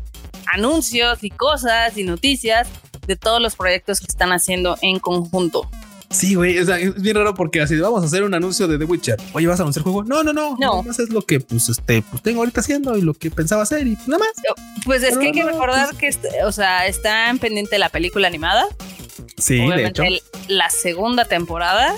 anuncios 0.53 1.23
y 1.23 1.31
cosas 1.31 1.97
y 1.97 2.05
noticias 2.05 2.69
de 3.07 3.17
todos 3.17 3.41
los 3.41 3.57
proyectos 3.57 4.01
que 4.01 4.07
están 4.09 4.33
haciendo 4.33 4.77
en 4.83 4.99
conjunto. 4.99 5.69
Sí, 6.11 6.35
güey, 6.35 6.59
o 6.59 6.67
sea, 6.67 6.77
es 6.77 7.01
bien 7.01 7.15
raro 7.15 7.35
porque 7.35 7.61
así 7.61 7.79
vamos 7.79 8.03
a 8.03 8.07
hacer 8.07 8.25
un 8.25 8.35
anuncio 8.35 8.67
de 8.67 8.79
The 8.79 8.85
Witcher. 8.85 9.17
Oye, 9.33 9.47
¿vas 9.47 9.61
a 9.61 9.63
anunciar 9.63 9.85
juego? 9.85 10.03
No, 10.03 10.25
no, 10.25 10.33
no. 10.33 10.57
No. 10.59 10.83
Más 10.83 10.99
es 10.99 11.11
lo 11.11 11.23
que, 11.23 11.39
pues, 11.39 11.69
este, 11.69 12.03
pues 12.03 12.21
tengo 12.21 12.41
ahorita 12.41 12.61
haciendo 12.61 12.97
y 12.97 13.03
lo 13.03 13.15
que 13.15 13.31
pensaba 13.31 13.63
hacer 13.63 13.87
y 13.87 13.97
nada 14.09 14.19
más. 14.19 14.33
Pues 14.85 15.05
es 15.05 15.17
que 15.17 15.27
hay 15.27 15.33
que 15.33 15.45
recordar 15.45 15.95
que, 15.95 16.09
este, 16.09 16.43
o 16.45 16.51
sea, 16.51 16.87
está 16.89 17.31
en 17.31 17.39
pendiente 17.39 17.79
la 17.79 17.91
película 17.91 18.27
animada. 18.27 18.67
Sí, 19.39 19.61
Obviamente, 19.61 20.03
de 20.03 20.09
hecho. 20.09 20.25
la 20.49 20.69
segunda 20.69 21.27
temporada 21.27 21.95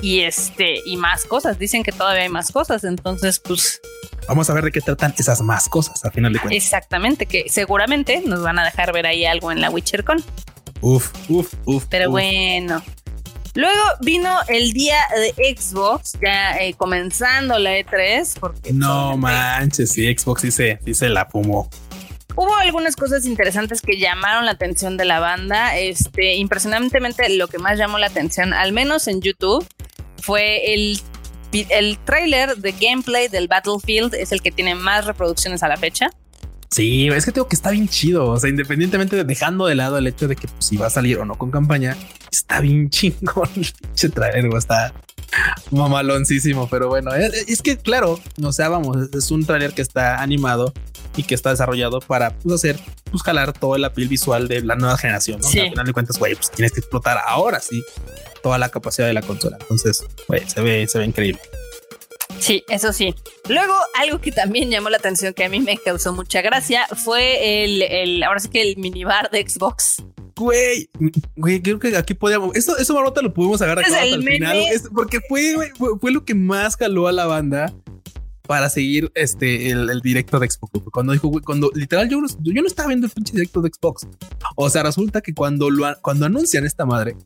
y 0.00 0.20
este 0.20 0.80
y 0.84 0.96
más 0.96 1.24
cosas. 1.24 1.58
Dicen 1.58 1.82
que 1.82 1.92
todavía 1.92 2.22
hay 2.22 2.28
más 2.28 2.52
cosas, 2.52 2.84
entonces 2.84 3.40
pues 3.40 3.80
vamos 4.28 4.48
a 4.50 4.54
ver 4.54 4.64
de 4.64 4.72
qué 4.72 4.80
tratan 4.80 5.14
esas 5.18 5.40
más 5.42 5.68
cosas 5.68 6.04
al 6.04 6.12
final 6.12 6.32
de 6.32 6.38
cuentas. 6.38 6.56
Exactamente, 6.56 7.26
que 7.26 7.46
seguramente 7.48 8.22
nos 8.24 8.42
van 8.42 8.58
a 8.58 8.64
dejar 8.64 8.92
ver 8.92 9.06
ahí 9.06 9.24
algo 9.24 9.52
en 9.52 9.60
la 9.60 9.70
WitcherCon. 9.70 10.22
Uf, 10.80 11.10
uf, 11.28 11.54
uf. 11.64 11.84
Pero 11.88 12.10
bueno. 12.10 12.82
Luego 13.54 13.80
vino 14.02 14.30
el 14.48 14.74
día 14.74 14.98
de 15.16 15.56
Xbox, 15.56 16.18
ya 16.20 16.58
eh, 16.58 16.74
comenzando 16.74 17.58
la 17.58 17.78
E3, 17.78 18.38
porque 18.38 18.70
no 18.74 19.16
manches, 19.16 19.92
sí, 19.92 20.14
Xbox 20.14 20.42
sí 20.42 20.50
se, 20.50 20.78
sí 20.84 20.92
se 20.92 21.08
la 21.08 21.24
fumó. 21.24 21.70
Hubo 22.36 22.54
algunas 22.56 22.96
cosas 22.96 23.24
interesantes 23.24 23.80
que 23.80 23.98
llamaron 23.98 24.44
la 24.44 24.50
atención 24.50 24.98
de 24.98 25.06
la 25.06 25.20
banda. 25.20 25.78
Este, 25.78 26.34
impresionantemente, 26.34 27.30
lo 27.30 27.48
que 27.48 27.56
más 27.56 27.78
llamó 27.78 27.96
la 27.96 28.08
atención, 28.08 28.52
al 28.52 28.72
menos 28.72 29.08
en 29.08 29.22
YouTube, 29.22 29.66
fue 30.26 30.74
el, 30.74 31.00
el 31.52 31.98
trailer 32.04 32.56
de 32.56 32.72
gameplay 32.72 33.28
del 33.28 33.46
Battlefield. 33.46 34.14
Es 34.14 34.32
el 34.32 34.42
que 34.42 34.50
tiene 34.50 34.74
más 34.74 35.06
reproducciones 35.06 35.62
a 35.62 35.68
la 35.68 35.76
fecha. 35.76 36.10
Sí, 36.68 37.06
es 37.06 37.24
que 37.24 37.30
tengo 37.30 37.46
que 37.46 37.54
está 37.54 37.70
bien 37.70 37.88
chido. 37.88 38.26
O 38.26 38.40
sea, 38.40 38.50
independientemente 38.50 39.14
de 39.14 39.22
dejando 39.22 39.66
de 39.66 39.76
lado 39.76 39.98
el 39.98 40.06
hecho 40.08 40.26
de 40.26 40.34
que 40.34 40.48
pues, 40.48 40.66
si 40.66 40.76
va 40.76 40.88
a 40.88 40.90
salir 40.90 41.18
o 41.18 41.24
no 41.24 41.36
con 41.36 41.52
campaña, 41.52 41.96
está 42.30 42.60
bien 42.60 42.90
chingón 42.90 43.48
el 43.54 43.72
pinche 43.80 44.08
trailer. 44.08 44.52
Está 44.56 44.92
mamaloncísimo, 45.70 46.68
pero 46.68 46.88
bueno, 46.88 47.14
es, 47.14 47.62
que 47.62 47.76
claro, 47.76 48.18
o 48.42 48.52
sea, 48.52 48.68
vamos, 48.68 48.96
es 49.12 49.30
un 49.30 49.44
trailer 49.44 49.74
que 49.74 49.82
está 49.82 50.22
animado 50.22 50.72
y 51.16 51.22
que 51.22 51.34
está 51.34 51.50
desarrollado 51.50 52.00
para 52.00 52.30
pues, 52.38 52.54
hacer, 52.54 52.80
pues 53.10 53.22
jalar 53.22 53.52
todo 53.52 53.76
el 53.76 53.84
apil 53.84 54.08
visual 54.08 54.48
de 54.48 54.62
la 54.62 54.76
nueva 54.76 54.96
generación. 54.98 55.40
¿no? 55.40 55.46
al 55.46 55.70
final 55.70 55.86
de 55.86 55.92
cuentas, 55.92 56.18
güey, 56.18 56.34
pues 56.34 56.50
tienes 56.50 56.72
que 56.72 56.80
explotar 56.80 57.18
ahora 57.26 57.60
sí 57.60 57.82
toda 58.46 58.58
la 58.58 58.68
capacidad 58.68 59.08
de 59.08 59.12
la 59.12 59.22
consola. 59.22 59.58
Entonces, 59.60 60.06
güey, 60.28 60.48
se 60.48 60.60
ve, 60.60 60.86
se 60.86 61.00
ve 61.00 61.06
increíble. 61.06 61.40
Sí, 62.38 62.62
eso 62.68 62.92
sí. 62.92 63.12
Luego, 63.48 63.74
algo 63.98 64.20
que 64.20 64.30
también 64.30 64.70
llamó 64.70 64.88
la 64.88 64.98
atención 64.98 65.34
que 65.34 65.42
a 65.42 65.48
mí 65.48 65.58
me 65.58 65.76
causó 65.78 66.12
mucha 66.12 66.42
gracia 66.42 66.86
fue 66.94 67.64
el, 67.64 67.82
el 67.82 68.22
ahora 68.22 68.38
sí 68.38 68.48
que 68.48 68.62
el 68.62 68.76
minibar 68.76 69.32
de 69.32 69.44
Xbox. 69.48 69.96
Güey, 70.36 70.88
güey, 71.34 71.60
creo 71.60 71.80
que 71.80 71.96
aquí 71.96 72.14
podíamos. 72.14 72.54
Eso, 72.54 72.78
eso 72.78 72.94
Marota 72.94 73.20
lo 73.20 73.34
pudimos 73.34 73.60
agarrar 73.62 73.84
hasta 73.84 74.04
el 74.04 74.22
final. 74.22 74.56
porque 74.94 75.18
fue, 75.28 75.72
fue, 76.00 76.12
lo 76.12 76.24
que 76.24 76.36
más 76.36 76.76
jaló 76.76 77.08
a 77.08 77.12
la 77.12 77.26
banda 77.26 77.74
para 78.46 78.70
seguir 78.70 79.10
este 79.16 79.70
el, 79.70 80.00
directo 80.02 80.38
de 80.38 80.48
Xbox. 80.48 80.70
Cuando 80.92 81.14
dijo, 81.14 81.32
cuando 81.44 81.72
literal 81.74 82.08
yo, 82.08 82.20
yo 82.42 82.62
no 82.62 82.68
estaba 82.68 82.90
viendo 82.90 83.08
el 83.08 83.12
pinche 83.12 83.32
directo 83.32 83.60
de 83.60 83.70
Xbox. 83.70 84.06
O 84.54 84.70
sea, 84.70 84.84
resulta 84.84 85.20
que 85.20 85.34
cuando 85.34 85.68
lo 85.68 85.84
cuando 86.00 86.26
anuncian 86.26 86.64
esta 86.64 86.86
madre, 86.86 87.16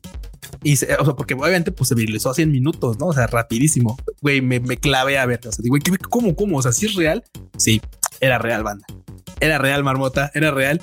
y 0.63 0.75
se, 0.75 0.93
o 0.95 1.05
sea, 1.05 1.13
porque 1.15 1.33
obviamente 1.33 1.71
pues 1.71 1.89
se 1.89 1.95
viralizó 1.95 2.29
a 2.29 2.33
100 2.33 2.51
minutos, 2.51 2.99
¿no? 2.99 3.07
O 3.07 3.13
sea, 3.13 3.27
rapidísimo. 3.27 3.97
Güey, 4.21 4.41
me, 4.41 4.59
me 4.59 4.77
clavé 4.77 5.17
a 5.17 5.25
ver. 5.25 5.39
O 5.47 5.51
sea, 5.51 5.61
digo, 5.61 5.77
¿cómo, 6.09 6.35
cómo? 6.35 6.57
O 6.57 6.61
sea, 6.61 6.71
si 6.71 6.85
es 6.85 6.95
real. 6.95 7.23
Sí, 7.57 7.81
era 8.19 8.37
real, 8.37 8.63
banda. 8.63 8.85
Era 9.39 9.57
real, 9.57 9.83
marmota, 9.83 10.29
era 10.35 10.51
real. 10.51 10.81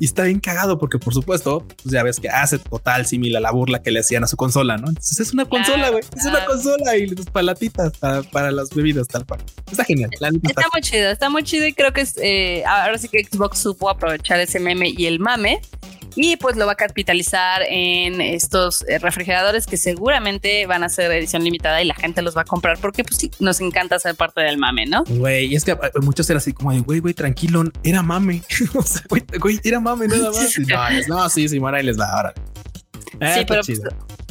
Y 0.00 0.04
está 0.04 0.24
bien 0.24 0.38
cagado 0.40 0.78
porque, 0.78 0.98
por 0.98 1.12
supuesto, 1.12 1.66
pues 1.82 1.92
ya 1.92 2.02
ves 2.02 2.20
que 2.20 2.28
hace 2.28 2.58
total 2.58 3.04
similar 3.04 3.40
a 3.40 3.42
la 3.42 3.50
burla 3.50 3.82
que 3.82 3.90
le 3.90 4.00
hacían 4.00 4.24
a 4.24 4.28
su 4.28 4.36
consola, 4.36 4.76
¿no? 4.76 4.88
Entonces 4.88 5.18
es 5.20 5.32
una 5.32 5.44
consola, 5.44 5.90
güey. 5.90 6.02
Es 6.16 6.24
una 6.24 6.44
consola 6.44 6.96
y 6.96 7.08
las 7.08 7.26
palatitas 7.26 7.92
para, 7.98 8.50
las 8.50 8.70
bebidas, 8.70 9.08
tal 9.08 9.26
cual. 9.26 9.42
Está 9.70 9.84
genial. 9.84 10.10
está, 10.12 10.30
muy 10.72 10.80
chido, 10.82 11.10
está 11.10 11.30
muy 11.30 11.42
chido 11.42 11.66
y 11.66 11.72
creo 11.72 11.92
que 11.92 12.02
es, 12.02 12.16
eh, 12.18 12.64
ahora 12.64 12.96
sí 12.98 13.08
que 13.08 13.24
Xbox 13.24 13.58
supo 13.58 13.90
aprovechar 13.90 14.40
ese 14.40 14.60
meme 14.60 14.90
y 14.96 15.06
el 15.06 15.18
mame 15.18 15.60
y 16.20 16.36
pues 16.36 16.56
lo 16.56 16.66
va 16.66 16.72
a 16.72 16.74
capitalizar 16.74 17.62
en 17.68 18.20
estos 18.20 18.84
eh, 18.88 18.98
refrigeradores 18.98 19.68
que 19.68 19.76
seguramente 19.76 20.66
van 20.66 20.82
a 20.82 20.88
ser 20.88 21.12
edición 21.12 21.44
limitada 21.44 21.80
y 21.80 21.84
la 21.84 21.94
gente 21.94 22.22
los 22.22 22.36
va 22.36 22.40
a 22.40 22.44
comprar 22.44 22.76
porque 22.78 23.04
pues 23.04 23.18
sí, 23.18 23.30
nos 23.38 23.60
encanta 23.60 24.00
ser 24.00 24.16
parte 24.16 24.40
del 24.40 24.58
mame, 24.58 24.84
¿no? 24.84 25.04
Güey, 25.04 25.46
y 25.46 25.54
es 25.54 25.64
que 25.64 25.70
eh, 25.70 25.78
muchos 26.02 26.28
eran 26.28 26.38
así 26.38 26.52
como 26.52 26.72
de, 26.72 26.80
güey, 26.80 26.98
güey, 26.98 27.14
tranquilo, 27.14 27.62
era 27.84 28.02
mame. 28.02 28.42
o 28.74 28.82
sea, 28.82 29.02
güey, 29.08 29.22
güey, 29.38 29.60
era 29.62 29.78
mame 29.78 30.08
nada 30.08 30.32
más. 30.32 30.58
no, 30.58 31.16
no, 31.16 31.28
sí, 31.28 31.48
sí, 31.48 31.60
ahí 31.72 31.84
les 31.84 31.96
va 31.96 32.10
ahora. 32.10 32.34
Ah, 33.20 33.34
sí, 33.34 33.44
pero 33.46 33.62
pues, 33.64 33.80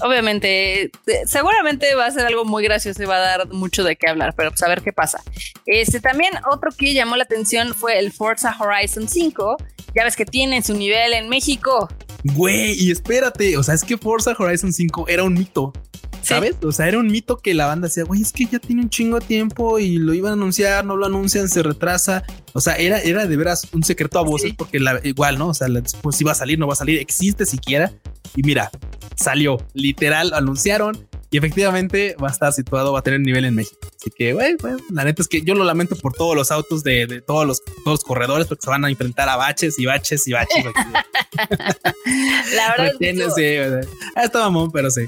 obviamente, 0.01 0.91
seguramente 1.25 1.95
va 1.95 2.07
a 2.07 2.11
ser 2.11 2.25
algo 2.25 2.43
muy 2.43 2.65
gracioso 2.65 3.01
y 3.01 3.05
va 3.05 3.15
a 3.15 3.19
dar 3.19 3.47
mucho 3.47 3.85
de 3.85 3.95
qué 3.95 4.09
hablar, 4.09 4.33
pero 4.35 4.49
pues 4.49 4.61
a 4.61 4.67
ver 4.67 4.81
qué 4.81 4.91
pasa. 4.91 5.23
Este 5.65 6.01
también 6.01 6.33
otro 6.51 6.71
que 6.77 6.93
llamó 6.93 7.15
la 7.15 7.23
atención 7.23 7.73
fue 7.73 7.97
el 7.97 8.11
Forza 8.11 8.55
Horizon 8.59 9.07
5. 9.07 9.57
Ya 9.97 10.03
ves 10.03 10.15
que 10.15 10.25
tiene 10.25 10.61
su 10.61 10.75
nivel 10.75 11.13
en 11.13 11.27
México. 11.27 11.89
Güey, 12.23 12.73
y 12.79 12.91
espérate, 12.91 13.57
o 13.57 13.63
sea, 13.63 13.73
es 13.73 13.83
que 13.83 13.97
Forza 13.97 14.35
Horizon 14.37 14.71
5 14.71 15.07
era 15.07 15.23
un 15.23 15.33
mito. 15.33 15.73
¿Sabes? 16.21 16.55
O 16.61 16.71
sea, 16.71 16.87
era 16.87 16.99
un 16.99 17.07
mito 17.07 17.37
que 17.37 17.55
la 17.55 17.65
banda 17.65 17.87
decía, 17.87 18.03
güey, 18.03 18.21
es 18.21 18.31
que 18.31 18.45
ya 18.45 18.59
tiene 18.59 18.83
un 18.83 18.91
chingo 18.91 19.19
de 19.19 19.25
tiempo 19.25 19.79
y 19.79 19.97
lo 19.97 20.13
iban 20.13 20.31
a 20.31 20.33
anunciar, 20.33 20.85
no 20.85 20.97
lo 20.97 21.07
anuncian, 21.07 21.49
se 21.49 21.63
retrasa. 21.63 22.23
O 22.53 22.61
sea, 22.61 22.75
era, 22.75 22.99
era 22.99 23.25
de 23.25 23.37
veras 23.37 23.67
un 23.73 23.83
secreto 23.83 24.19
a 24.19 24.21
voces 24.21 24.53
porque 24.55 24.79
la, 24.79 24.99
igual, 25.03 25.39
¿no? 25.39 25.47
O 25.47 25.53
sea, 25.55 25.67
pues 26.03 26.15
si 26.15 26.23
va 26.23 26.33
a 26.33 26.35
salir, 26.35 26.59
no 26.59 26.67
va 26.67 26.73
a 26.73 26.75
salir, 26.75 26.99
existe 26.99 27.47
siquiera. 27.47 27.91
Y 28.35 28.43
mira, 28.43 28.69
salió, 29.15 29.57
literal, 29.73 30.31
anunciaron 30.33 31.06
y 31.29 31.37
efectivamente 31.37 32.15
va 32.21 32.29
a 32.29 32.31
estar 32.31 32.53
situado, 32.53 32.93
va 32.93 32.99
a 32.99 33.01
tener 33.01 33.19
nivel 33.19 33.45
en 33.45 33.55
México. 33.55 33.79
Así 33.95 34.09
que, 34.15 34.33
güey, 34.33 34.55
la 34.91 35.03
neta 35.03 35.21
es 35.21 35.27
que 35.27 35.41
yo 35.41 35.55
lo 35.55 35.63
lamento 35.65 35.95
por 35.95 36.13
todos 36.13 36.35
los 36.35 36.51
autos 36.51 36.83
de, 36.83 37.21
todos, 37.25 37.45
los, 37.45 37.63
todos 37.63 37.99
los 37.99 38.03
corredores 38.03 38.47
porque 38.47 38.61
se 38.63 38.69
van 38.69 38.85
a 38.85 38.89
enfrentar 38.89 39.27
a 39.27 39.35
baches 39.35 39.77
y 39.77 39.85
baches 39.85 40.27
y 40.27 40.33
baches. 40.33 40.65
la 42.55 42.71
verdad 42.71 42.87
es 42.87 42.97
que... 42.99 43.31
sí, 43.31 43.87
está 44.15 44.39
mamón, 44.39 44.71
pero 44.71 44.89
sí. 44.89 45.05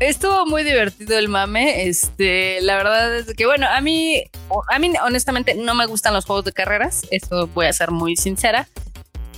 Estuvo 0.00 0.44
muy 0.46 0.64
divertido 0.64 1.18
el 1.18 1.28
mame. 1.28 1.86
Este, 1.88 2.60
la 2.62 2.76
verdad 2.76 3.16
es 3.16 3.34
que, 3.34 3.46
bueno, 3.46 3.68
a 3.68 3.80
mí, 3.80 4.24
a 4.68 4.78
mí 4.78 4.92
honestamente 5.04 5.54
no 5.54 5.74
me 5.74 5.86
gustan 5.86 6.14
los 6.14 6.24
juegos 6.24 6.44
de 6.44 6.52
carreras. 6.52 7.02
Eso 7.10 7.46
voy 7.48 7.66
a 7.66 7.72
ser 7.72 7.90
muy 7.90 8.16
sincera. 8.16 8.68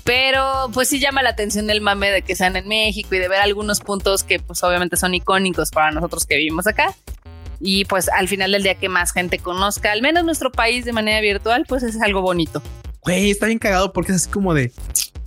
Pero 0.07 0.71
pues 0.73 0.89
sí 0.89 1.01
llama 1.01 1.23
la 1.23 1.31
atención 1.31 1.69
el 1.69 1.81
mame 1.81 2.11
de 2.11 2.23
que 2.23 2.37
sean 2.37 2.57
en 2.57 2.69
México 2.69 3.15
y 3.15 3.19
de 3.19 3.29
ver 3.29 3.41
algunos 3.41 3.81
puntos 3.81 4.23
que 4.23 4.39
pues 4.39 4.63
obviamente 4.63 4.97
son 4.97 5.15
icónicos 5.15 5.71
para 5.71 5.91
nosotros 5.91 6.25
que 6.25 6.37
vivimos 6.37 6.67
acá. 6.67 6.95
Y 7.61 7.87
pues 7.87 8.09
al 8.09 8.29
final 8.29 8.53
del 8.53 8.63
día 8.63 8.77
que 8.77 8.89
más 8.89 9.13
gente 9.13 9.39
conozca, 9.39 9.91
al 9.91 10.03
menos 10.03 10.25
nuestro 10.25 10.53
país 10.53 10.85
de 10.85 10.93
manera 10.93 11.21
virtual, 11.21 11.65
pues 11.69 11.83
es 11.83 12.01
algo 12.01 12.23
bonito. 12.23 12.63
Güey, 13.03 13.31
está 13.31 13.47
bien 13.47 13.59
cagado 13.59 13.93
porque 13.93 14.13
es 14.13 14.17
así 14.23 14.31
como 14.31 14.55
de, 14.55 14.73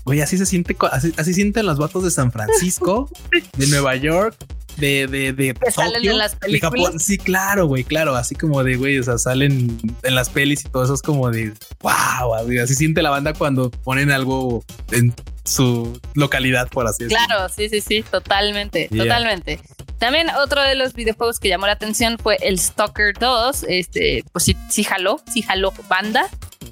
Güey, 0.05 0.21
así 0.21 0.37
se 0.37 0.45
siente, 0.45 0.75
así, 0.91 1.13
así 1.17 1.33
sienten 1.33 1.65
los 1.65 1.77
vatos 1.77 2.03
de 2.03 2.11
San 2.11 2.31
Francisco, 2.31 3.09
de 3.57 3.67
Nueva 3.67 3.95
York, 3.95 4.35
de, 4.79 5.07
de, 5.07 5.33
de 5.33 5.55
salen 5.71 6.05
en 6.05 6.17
las 6.17 6.35
películas. 6.35 7.03
Sí, 7.03 7.17
claro, 7.17 7.67
güey, 7.67 7.83
claro. 7.83 8.15
Así 8.15 8.35
como 8.35 8.63
de, 8.63 8.75
güey, 8.75 8.99
o 8.99 9.03
sea, 9.03 9.17
salen 9.17 9.77
en 10.03 10.15
las 10.15 10.29
pelis 10.29 10.65
y 10.65 10.69
todo 10.69 10.83
eso 10.83 10.93
es 10.93 11.01
como 11.01 11.29
de, 11.29 11.53
wow, 11.81 12.35
así 12.63 12.75
siente 12.75 13.01
la 13.01 13.09
banda 13.09 13.33
cuando 13.33 13.69
ponen 13.71 14.11
algo 14.11 14.63
en 14.91 15.13
su 15.43 15.99
localidad, 16.13 16.67
por 16.69 16.87
así 16.87 17.03
decirlo. 17.03 17.25
Claro, 17.27 17.49
sí, 17.49 17.69
sí, 17.69 17.81
sí, 17.81 18.03
totalmente, 18.03 18.89
totalmente. 18.95 19.59
También 19.99 20.29
otro 20.29 20.63
de 20.63 20.75
los 20.75 20.93
videojuegos 20.93 21.39
que 21.39 21.49
llamó 21.49 21.67
la 21.67 21.73
atención 21.73 22.17
fue 22.17 22.37
el 22.41 22.57
Stalker 22.57 23.13
2. 23.19 23.65
Este, 23.67 24.23
pues 24.31 24.45
sí, 24.45 24.55
sí 24.69 24.83
jaló, 24.83 25.21
sí 25.31 25.41
jaló 25.41 25.73
banda. 25.89 26.29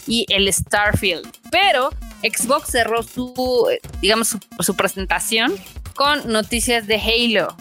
Y 0.07 0.25
el 0.29 0.51
Starfield. 0.51 1.27
Pero 1.51 1.89
Xbox 2.23 2.71
cerró 2.71 3.03
su, 3.03 3.67
digamos, 4.01 4.37
su 4.59 4.75
presentación 4.75 5.53
con 5.95 6.31
noticias 6.31 6.87
de 6.87 6.95
Halo. 6.95 7.55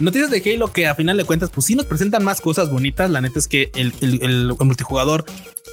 Noticias 0.00 0.30
de 0.30 0.42
Halo 0.44 0.72
que 0.72 0.86
a 0.86 0.94
final 0.94 1.16
de 1.16 1.24
cuentas, 1.24 1.50
pues 1.50 1.66
sí 1.66 1.74
nos 1.74 1.86
presentan 1.86 2.24
más 2.24 2.40
cosas 2.40 2.70
bonitas. 2.70 3.10
La 3.10 3.20
neta 3.20 3.38
es 3.38 3.46
que 3.46 3.70
el, 3.74 4.54
multijugador, 4.58 5.24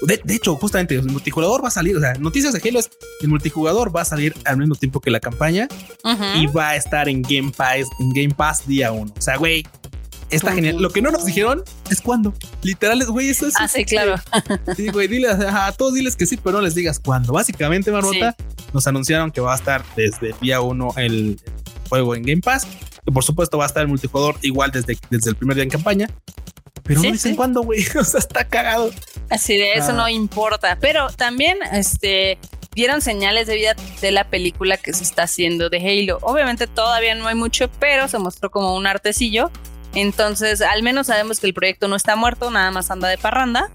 de, 0.02 0.22
hecho, 0.28 0.56
justamente 0.56 0.96
el 0.96 1.06
multijugador 1.06 1.64
va 1.64 1.70
a 1.70 1.72
salir. 1.72 1.96
O 1.96 2.00
sea, 2.00 2.14
noticias 2.16 2.54
de 2.54 2.68
Halo 2.68 2.80
es 2.80 2.90
el 3.22 3.30
multijugador 3.30 3.96
va 3.96 4.02
a 4.02 4.06
salir 4.06 4.36
al 4.46 4.58
mismo 4.58 4.76
tiempo 4.76 5.00
que 5.00 5.12
la 5.12 5.20
campaña 5.20 5.68
y 6.36 6.48
va 6.48 6.70
a 6.70 6.76
estar 6.76 7.08
en 7.08 7.22
Game 7.22 7.52
Pass, 7.56 7.88
en 8.00 8.10
Game 8.10 8.34
Pass 8.36 8.68
día 8.68 8.92
uno. 8.92 9.14
O 9.18 9.22
sea, 9.22 9.38
güey, 9.38 9.66
está 10.30 10.54
genial. 10.54 10.78
Lo 10.80 10.90
que 10.90 11.02
no 11.02 11.10
nos 11.12 11.26
dijeron 11.26 11.64
es 11.90 12.02
cuándo. 12.02 12.34
Literal, 12.64 13.04
güey, 13.06 13.30
eso 13.30 13.48
es. 13.48 13.54
Ah, 13.58 13.68
sí, 13.68 13.86
claro. 13.86 14.16
Sí, 14.76 14.90
güey, 14.90 15.08
dile 15.08 15.30
a, 15.30 15.72
todos 15.72 15.94
diles 15.94 16.16
que 16.16 16.26
sí, 16.26 16.38
pero 16.38 16.58
no 16.58 16.62
les 16.64 16.76
digas 16.76 17.00
cuándo. 17.00 17.34
Básicamente, 17.34 17.92
Marmota, 17.92 18.36
nos 18.74 18.86
anunciaron 18.88 19.32
que 19.32 19.42
va 19.42 19.54
a 19.54 19.56
estar 19.56 19.84
desde 19.96 20.36
día 20.42 20.60
uno 20.62 20.94
el 20.98 21.40
juego 21.90 22.16
en 22.16 22.24
Game 22.24 22.42
Pass 22.42 22.68
por 23.12 23.24
supuesto 23.24 23.58
va 23.58 23.66
a 23.66 23.68
estar 23.68 23.82
el 23.82 23.88
multijugador 23.88 24.38
igual 24.42 24.72
desde, 24.72 24.98
desde 25.10 25.30
el 25.30 25.36
primer 25.36 25.56
día 25.56 25.64
en 25.64 25.70
campaña. 25.70 26.08
Pero 26.84 27.02
no 27.02 27.12
dicen 27.12 27.36
cuándo, 27.36 27.62
güey. 27.62 27.86
O 28.00 28.04
sea, 28.04 28.20
está 28.20 28.48
cagado. 28.48 28.92
Así 29.30 29.58
de 29.58 29.74
eso 29.74 29.90
ah. 29.90 29.94
no 29.94 30.10
importa. 30.10 30.78
Pero 30.80 31.10
también, 31.10 31.58
este, 31.74 32.38
dieron 32.74 33.02
señales 33.02 33.48
de 33.48 33.56
vida 33.56 33.76
de 34.02 34.12
la 34.12 34.30
película 34.30 34.78
que 34.78 34.94
se 34.94 35.04
está 35.04 35.24
haciendo 35.24 35.70
de 35.70 35.78
Halo. 35.80 36.20
Obviamente 36.22 36.68
todavía 36.68 37.16
no 37.16 37.28
hay 37.28 37.36
mucho, 37.36 37.70
pero 37.80 38.08
se 38.08 38.20
mostró 38.20 38.50
como 38.52 38.76
un 38.76 38.88
artecillo. 38.88 39.52
Entonces, 39.96 40.62
al 40.62 40.84
menos 40.84 41.08
sabemos 41.08 41.40
que 41.40 41.48
el 41.48 41.54
proyecto 41.54 41.88
no 41.88 41.96
está 41.96 42.16
muerto, 42.16 42.52
nada 42.52 42.72
más 42.72 42.92
anda 42.92 43.08
de 43.08 43.18
parranda. 43.18 43.70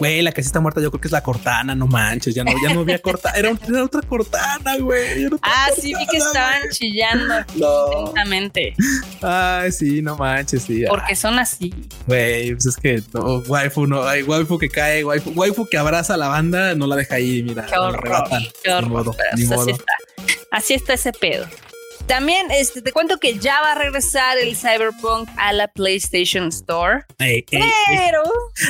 Güey, 0.00 0.22
la 0.22 0.32
que 0.32 0.42
sí 0.42 0.46
está 0.46 0.60
muerta, 0.60 0.80
yo 0.80 0.90
creo 0.90 1.00
que 1.02 1.08
es 1.08 1.12
la 1.12 1.22
Cortana, 1.22 1.74
no 1.74 1.86
manches, 1.86 2.34
ya 2.34 2.42
no, 2.42 2.52
ya 2.66 2.72
no 2.72 2.80
había 2.80 2.98
Cortana, 3.02 3.36
era, 3.36 3.52
otra 3.84 4.00
Cortana, 4.00 4.78
güey. 4.78 5.28
Ah, 5.42 5.68
sí, 5.78 5.92
vi 5.94 6.06
que 6.06 6.16
estaban 6.16 6.70
chillando 6.70 7.34
no. 7.56 7.92
intensamente. 7.92 8.74
Ay, 9.20 9.70
sí, 9.70 10.00
no 10.00 10.16
manches, 10.16 10.62
sí. 10.62 10.84
Porque 10.88 11.14
son 11.14 11.38
así. 11.38 11.74
Güey, 12.06 12.54
pues 12.54 12.64
es 12.64 12.76
que 12.78 13.02
no, 13.12 13.40
waifu 13.46 13.86
no, 13.86 14.02
hay 14.08 14.22
waifu 14.22 14.58
que 14.58 14.70
cae, 14.70 15.04
waifu, 15.04 15.32
waifu 15.32 15.68
que 15.68 15.76
abraza 15.76 16.14
a 16.14 16.16
la 16.16 16.28
banda, 16.28 16.74
no 16.74 16.86
la 16.86 16.96
deja 16.96 17.16
ahí, 17.16 17.42
mira. 17.42 17.66
Qué 17.66 17.76
horror, 17.76 18.24
qué 18.64 18.72
horror. 18.72 19.14
Ni 19.36 19.44
Así 19.52 19.70
está. 19.70 19.92
Así 20.50 20.74
está 20.74 20.94
ese 20.94 21.12
pedo. 21.12 21.46
También 22.10 22.50
este, 22.50 22.82
te 22.82 22.90
cuento 22.90 23.18
que 23.18 23.38
ya 23.38 23.60
va 23.60 23.70
a 23.70 23.74
regresar 23.76 24.36
el 24.36 24.56
Cyberpunk 24.56 25.28
a 25.36 25.52
la 25.52 25.68
PlayStation 25.68 26.48
Store. 26.48 27.04
pero, 27.16 28.24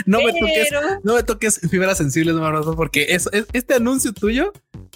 no, 0.04 0.18
Me 0.18 0.32
toques, 0.38 0.68
no 1.02 1.14
me 1.14 1.22
toques 1.22 1.60
fibras 1.70 1.96
sensibles, 1.96 2.34
no 2.34 2.76
porque 2.76 3.06
eso, 3.08 3.30
este 3.54 3.72
anuncio 3.72 4.12
tuyo 4.12 4.52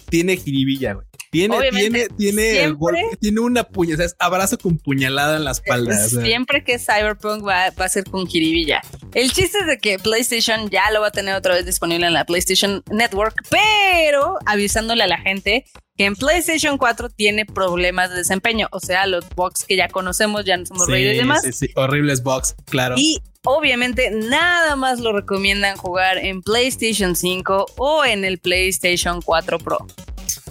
tiene 0.09 0.37
jiribilla, 0.37 0.93
güey. 0.93 1.05
Tiene, 1.31 1.69
tiene, 1.69 2.07
tiene, 2.17 2.75
tiene 3.19 3.39
una 3.41 3.65
puñalada, 3.65 4.09
abrazo 4.19 4.57
con 4.57 4.77
puñalada 4.77 5.35
en 5.35 5.43
la 5.43 5.51
espalda. 5.51 5.93
Siempre 6.07 6.63
que 6.63 6.79
Cyberpunk 6.79 7.45
va, 7.45 7.71
va, 7.71 7.85
a 7.85 7.89
ser 7.89 8.05
con 8.05 8.25
jiribilla. 8.25 8.81
El 9.13 9.33
chiste 9.33 9.57
es 9.59 9.67
de 9.67 9.77
que 9.77 9.99
PlayStation 9.99 10.69
ya 10.69 10.89
lo 10.91 11.01
va 11.01 11.07
a 11.07 11.11
tener 11.11 11.35
otra 11.35 11.55
vez 11.55 11.65
disponible 11.65 12.07
en 12.07 12.13
la 12.13 12.23
PlayStation 12.23 12.83
Network, 12.89 13.35
pero 13.49 14.37
avisándole 14.45 15.03
a 15.03 15.07
la 15.07 15.17
gente 15.17 15.65
que 15.97 16.05
en 16.05 16.15
PlayStation 16.15 16.77
4 16.77 17.09
tiene 17.09 17.45
problemas 17.45 18.11
de 18.11 18.17
desempeño, 18.17 18.67
o 18.71 18.79
sea, 18.79 19.05
los 19.05 19.27
bugs 19.35 19.65
que 19.65 19.75
ya 19.75 19.87
conocemos, 19.87 20.45
ya 20.45 20.57
no 20.57 20.65
somos 20.65 20.87
reyes 20.87 21.15
y 21.15 21.17
demás. 21.17 21.43
Sí, 21.43 21.51
sí, 21.51 21.69
horribles 21.75 22.23
bugs, 22.23 22.55
claro. 22.65 22.95
Y 22.97 23.21
obviamente 23.45 24.11
nada 24.11 24.75
más 24.75 24.99
lo 24.99 25.13
recomiendan 25.13 25.77
jugar 25.77 26.17
en 26.17 26.41
PlayStation 26.41 27.15
5 27.15 27.65
o 27.77 28.05
en 28.05 28.25
el 28.25 28.39
PlayStation 28.39 29.21
4 29.21 29.59
Pro. 29.59 29.77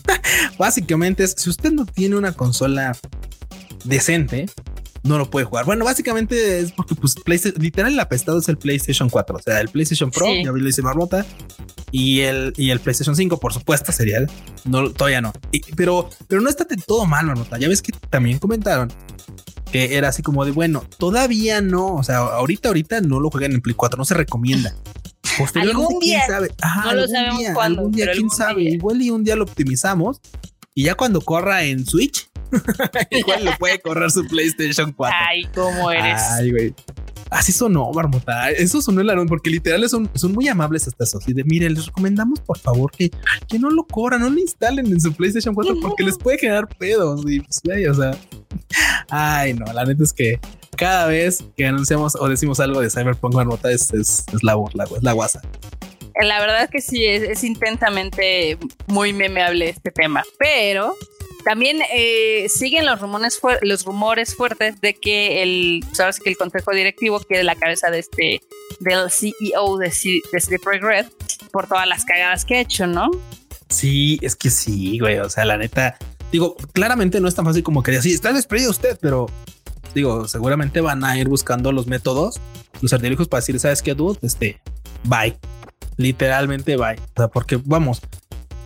Básicamente 0.59 1.27
si 1.29 1.51
usted 1.51 1.73
no 1.73 1.87
tiene 1.87 2.17
una 2.17 2.33
consola 2.33 2.97
decente, 3.85 4.47
no 5.05 5.19
lo 5.19 5.31
puede 5.31 5.47
jugar. 5.47 5.65
Bueno, 5.67 5.85
básicamente 5.85 6.59
es 6.59 6.73
porque 6.73 6.95
pues 6.95 7.15
PlayStation, 7.15 7.63
literal 7.63 7.93
el 7.93 8.01
apestado 8.01 8.39
es 8.39 8.49
el 8.49 8.57
PlayStation 8.57 9.09
4, 9.09 9.37
o 9.37 9.43
sea, 9.43 9.61
el 9.61 9.69
PlayStation 9.69 10.11
Pro, 10.11 10.27
ya 10.27 10.51
lo 10.51 10.69
hice 10.69 10.83
marmota, 10.83 11.25
y 11.91 12.21
el, 12.21 12.53
y 12.57 12.71
el 12.71 12.81
PlayStation 12.81 13.15
5, 13.15 13.39
por 13.39 13.53
supuesto, 13.53 13.93
sería 13.93 14.19
el, 14.19 14.31
no, 14.65 14.91
todavía 14.91 15.21
no. 15.21 15.33
pero, 15.77 16.09
pero 16.27 16.41
no 16.41 16.49
está 16.49 16.65
de 16.65 16.77
todo 16.77 17.05
mal, 17.05 17.27
marmota. 17.27 17.59
Ya 17.59 17.69
ves 17.69 17.83
que 17.83 17.93
también 18.11 18.39
comentaron 18.39 18.91
que 19.71 19.97
era 19.97 20.09
así 20.09 20.23
como 20.23 20.45
de 20.45 20.53
bueno, 20.53 20.85
todavía 20.99 21.61
no, 21.61 21.97
o 21.97 22.03
sea, 22.05 22.19
ahorita, 22.19 22.69
ahorita 22.69 23.01
no 23.01 23.19
lo 23.19 23.29
juegan 23.31 23.53
en 23.53 23.61
Play 23.61 23.75
4, 23.75 23.99
no 23.99 24.05
se 24.05 24.15
recomienda. 24.15 24.75
Posteriormente, 25.37 25.97
quién 26.01 26.21
sabe. 26.29 26.51
no 26.85 26.95
lo 26.95 27.09
sabemos 27.09 27.43
cuándo. 27.55 27.81
Algún 27.81 27.93
día, 27.93 28.13
quién 28.13 28.31
sabe. 28.31 28.63
Igual 28.63 29.03
y 29.03 29.11
un 29.11 29.25
día 29.25 29.35
lo 29.35 29.45
optimizamos 29.45 30.21
y 30.75 30.85
ya 30.85 30.95
cuando 30.95 31.21
corra 31.21 31.65
en 31.65 31.87
Switch, 31.87 32.29
igual 33.11 33.45
lo 33.45 33.57
puede 33.59 33.79
correr 33.81 34.11
su 34.11 34.27
PlayStation 34.27 34.93
4. 34.93 35.17
Ay, 35.29 35.49
cómo 35.55 35.91
eres. 35.91 36.21
Ay, 36.31 36.51
güey. 36.51 36.75
Así 37.31 37.53
sonó, 37.53 37.91
Marmota. 37.93 38.51
Eso 38.51 38.81
sonó 38.81 39.01
el 39.01 39.11
arón, 39.11 39.27
porque 39.27 39.51
literal 39.51 39.89
son, 39.89 40.09
son 40.15 40.33
muy 40.33 40.47
amables 40.47 40.87
hasta 40.87 41.05
eso. 41.05 41.19
De, 41.27 41.43
mire, 41.45 41.69
les 41.69 41.87
recomendamos 41.87 42.41
por 42.41 42.59
favor 42.59 42.93
que, 42.93 43.11
que 43.49 43.59
no 43.59 43.71
lo 43.71 43.85
corran, 43.85 44.21
no 44.21 44.31
lo 44.31 44.39
instalen 44.39 44.87
en 44.87 45.01
su 45.01 45.13
PlayStation 45.13 45.55
4 45.55 45.77
porque 45.81 46.05
les 46.05 46.17
puede 46.17 46.39
generar 46.39 46.69
pedos. 46.69 47.23
Y 47.27 47.41
pues, 47.41 47.61
o 47.91 47.95
sea, 47.95 48.17
ay, 49.11 49.55
no, 49.55 49.65
la 49.73 49.85
neta 49.85 50.05
es 50.05 50.13
que 50.13 50.39
cada 50.77 51.07
vez 51.07 51.45
que 51.57 51.67
anunciamos 51.67 52.15
o 52.15 52.29
decimos 52.29 52.61
algo 52.61 52.81
de 52.81 52.91
Cyberpunk 52.91 53.35
Marmota 53.35 53.71
es, 53.71 53.93
es, 53.93 54.25
es 54.33 54.43
la 54.43 54.55
burla, 54.55 54.85
es 54.85 55.03
la 55.03 55.13
guasa. 55.13 55.41
La 56.23 56.41
verdad 56.41 56.69
que 56.71 56.81
sí, 56.81 57.05
es, 57.05 57.23
es 57.23 57.45
intensamente 57.45 58.59
muy 58.87 59.13
memeable 59.13 59.69
este 59.69 59.91
tema, 59.91 60.23
pero 60.39 60.95
también 61.45 61.79
eh, 61.93 62.49
siguen 62.49 62.87
los 62.87 63.01
rumores, 63.01 63.41
los 63.63 63.85
rumores 63.85 64.35
fuertes 64.35 64.81
de 64.81 64.95
que 64.95 65.43
el, 65.43 65.85
sabes 65.93 66.19
que 66.19 66.31
el 66.31 66.37
consejo 66.37 66.73
directivo 66.73 67.21
quiere 67.21 67.45
la 67.45 67.55
cabeza 67.55 67.91
de 67.91 67.99
este 67.99 68.41
del 68.81 69.11
CEO 69.11 69.77
de, 69.77 69.93
de 70.33 70.41
Slippery 70.41 70.79
Red 70.81 71.07
por 71.53 71.69
todas 71.69 71.87
las 71.87 72.05
cagadas 72.05 72.45
que 72.45 72.57
ha 72.57 72.61
hecho, 72.61 72.87
¿no? 72.87 73.11
Sí, 73.69 74.19
es 74.23 74.37
que 74.37 74.51
sí, 74.51 74.99
güey. 74.99 75.19
O 75.19 75.29
sea, 75.29 75.45
la 75.45 75.57
neta, 75.57 75.99
digo, 76.33 76.57
claramente 76.73 77.21
no 77.21 77.29
es 77.29 77.35
tan 77.35 77.45
fácil 77.45 77.63
como 77.63 77.83
que 77.83 78.01
sí, 78.01 78.13
está 78.13 78.33
despedido 78.33 78.71
usted, 78.71 78.99
pero 79.01 79.27
digo, 79.95 80.27
seguramente 80.27 80.81
van 80.81 81.05
a 81.05 81.17
ir 81.19 81.29
buscando 81.29 81.73
los 81.73 81.87
métodos, 81.87 82.41
los 82.81 82.93
artilugios 82.93 83.29
para 83.29 83.41
decir, 83.41 83.61
¿sabes 83.61 83.83
qué, 83.83 83.95
dude? 83.95 84.19
Este, 84.23 84.61
bye. 85.05 85.37
Literalmente 85.97 86.77
bye. 86.77 86.97
O 86.97 87.17
sea, 87.17 87.29
porque 87.29 87.61
vamos, 87.65 88.01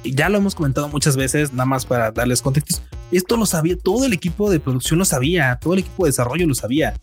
ya 0.05 0.29
lo 0.29 0.39
hemos 0.39 0.55
comentado 0.55 0.89
muchas 0.89 1.17
veces, 1.17 1.53
nada 1.53 1.67
más 1.67 1.87
para 1.87 2.11
darles 2.11 2.43
contextos. 2.43 2.83
Esto 3.11 3.37
lo 3.37 3.47
sabía, 3.47 3.77
todo 3.77 4.05
el 4.05 4.13
equipo 4.13 4.51
de 4.51 4.61
producción 4.61 4.99
lo 4.99 5.05
sabía, 5.05 5.59
todo 5.61 5.75
el 5.75 5.81
equipo 5.81 6.05
de 6.05 6.11
desarrollo 6.11 6.47
lo 6.47 6.55
sabía. 6.55 6.95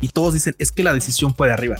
Y 0.00 0.08
todos 0.08 0.34
dicen, 0.34 0.54
es 0.58 0.72
que 0.72 0.82
la 0.82 0.92
decisión 0.92 1.34
fue 1.34 1.48
de 1.48 1.54
arriba. 1.54 1.76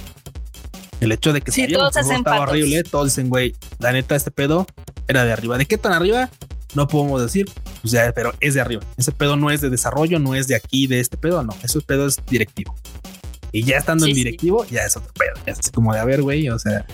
El 1.01 1.13
hecho 1.13 1.33
de 1.33 1.41
que 1.41 1.53
sí, 1.53 1.69
todos 1.69 1.97
estaba 1.97 2.41
horrible, 2.41 2.83
todos 2.83 3.07
dicen, 3.07 3.29
güey, 3.29 3.55
la 3.79 3.93
neta, 3.93 4.17
este 4.17 4.31
pedo 4.31 4.67
era 5.07 5.25
de 5.25 5.33
arriba. 5.33 5.57
¿De 5.57 5.67
qué 5.67 5.79
tan 5.79 5.93
arriba? 5.93 6.29
No 6.75 6.89
podemos 6.89 7.23
decir, 7.23 7.47
pues 7.81 7.93
ya, 7.93 8.13
pero 8.13 8.35
es 8.41 8.55
de 8.55 8.61
arriba. 8.61 8.83
Ese 8.97 9.13
pedo 9.13 9.37
no 9.37 9.51
es 9.51 9.61
de 9.61 9.71
desarrollo, 9.71 10.19
no 10.19 10.35
es 10.35 10.49
de 10.49 10.57
aquí, 10.57 10.87
de 10.87 11.01
este 11.01 11.17
pedo, 11.17 11.43
no. 11.43 11.55
Ese 11.63 11.81
pedo 11.81 12.07
es 12.07 12.17
directivo. 12.29 12.75
Y 13.53 13.63
ya 13.63 13.79
estando 13.79 14.07
en 14.07 14.13
directivo, 14.15 14.65
ya 14.67 14.83
es 14.83 14.97
otro 14.97 15.13
pedo. 15.15 15.35
Ya 15.47 15.53
es 15.53 15.71
como 15.71 15.95
de, 15.95 16.01
a 16.01 16.05
ver, 16.05 16.23
güey, 16.23 16.49
o 16.51 16.59
sea, 16.59 16.85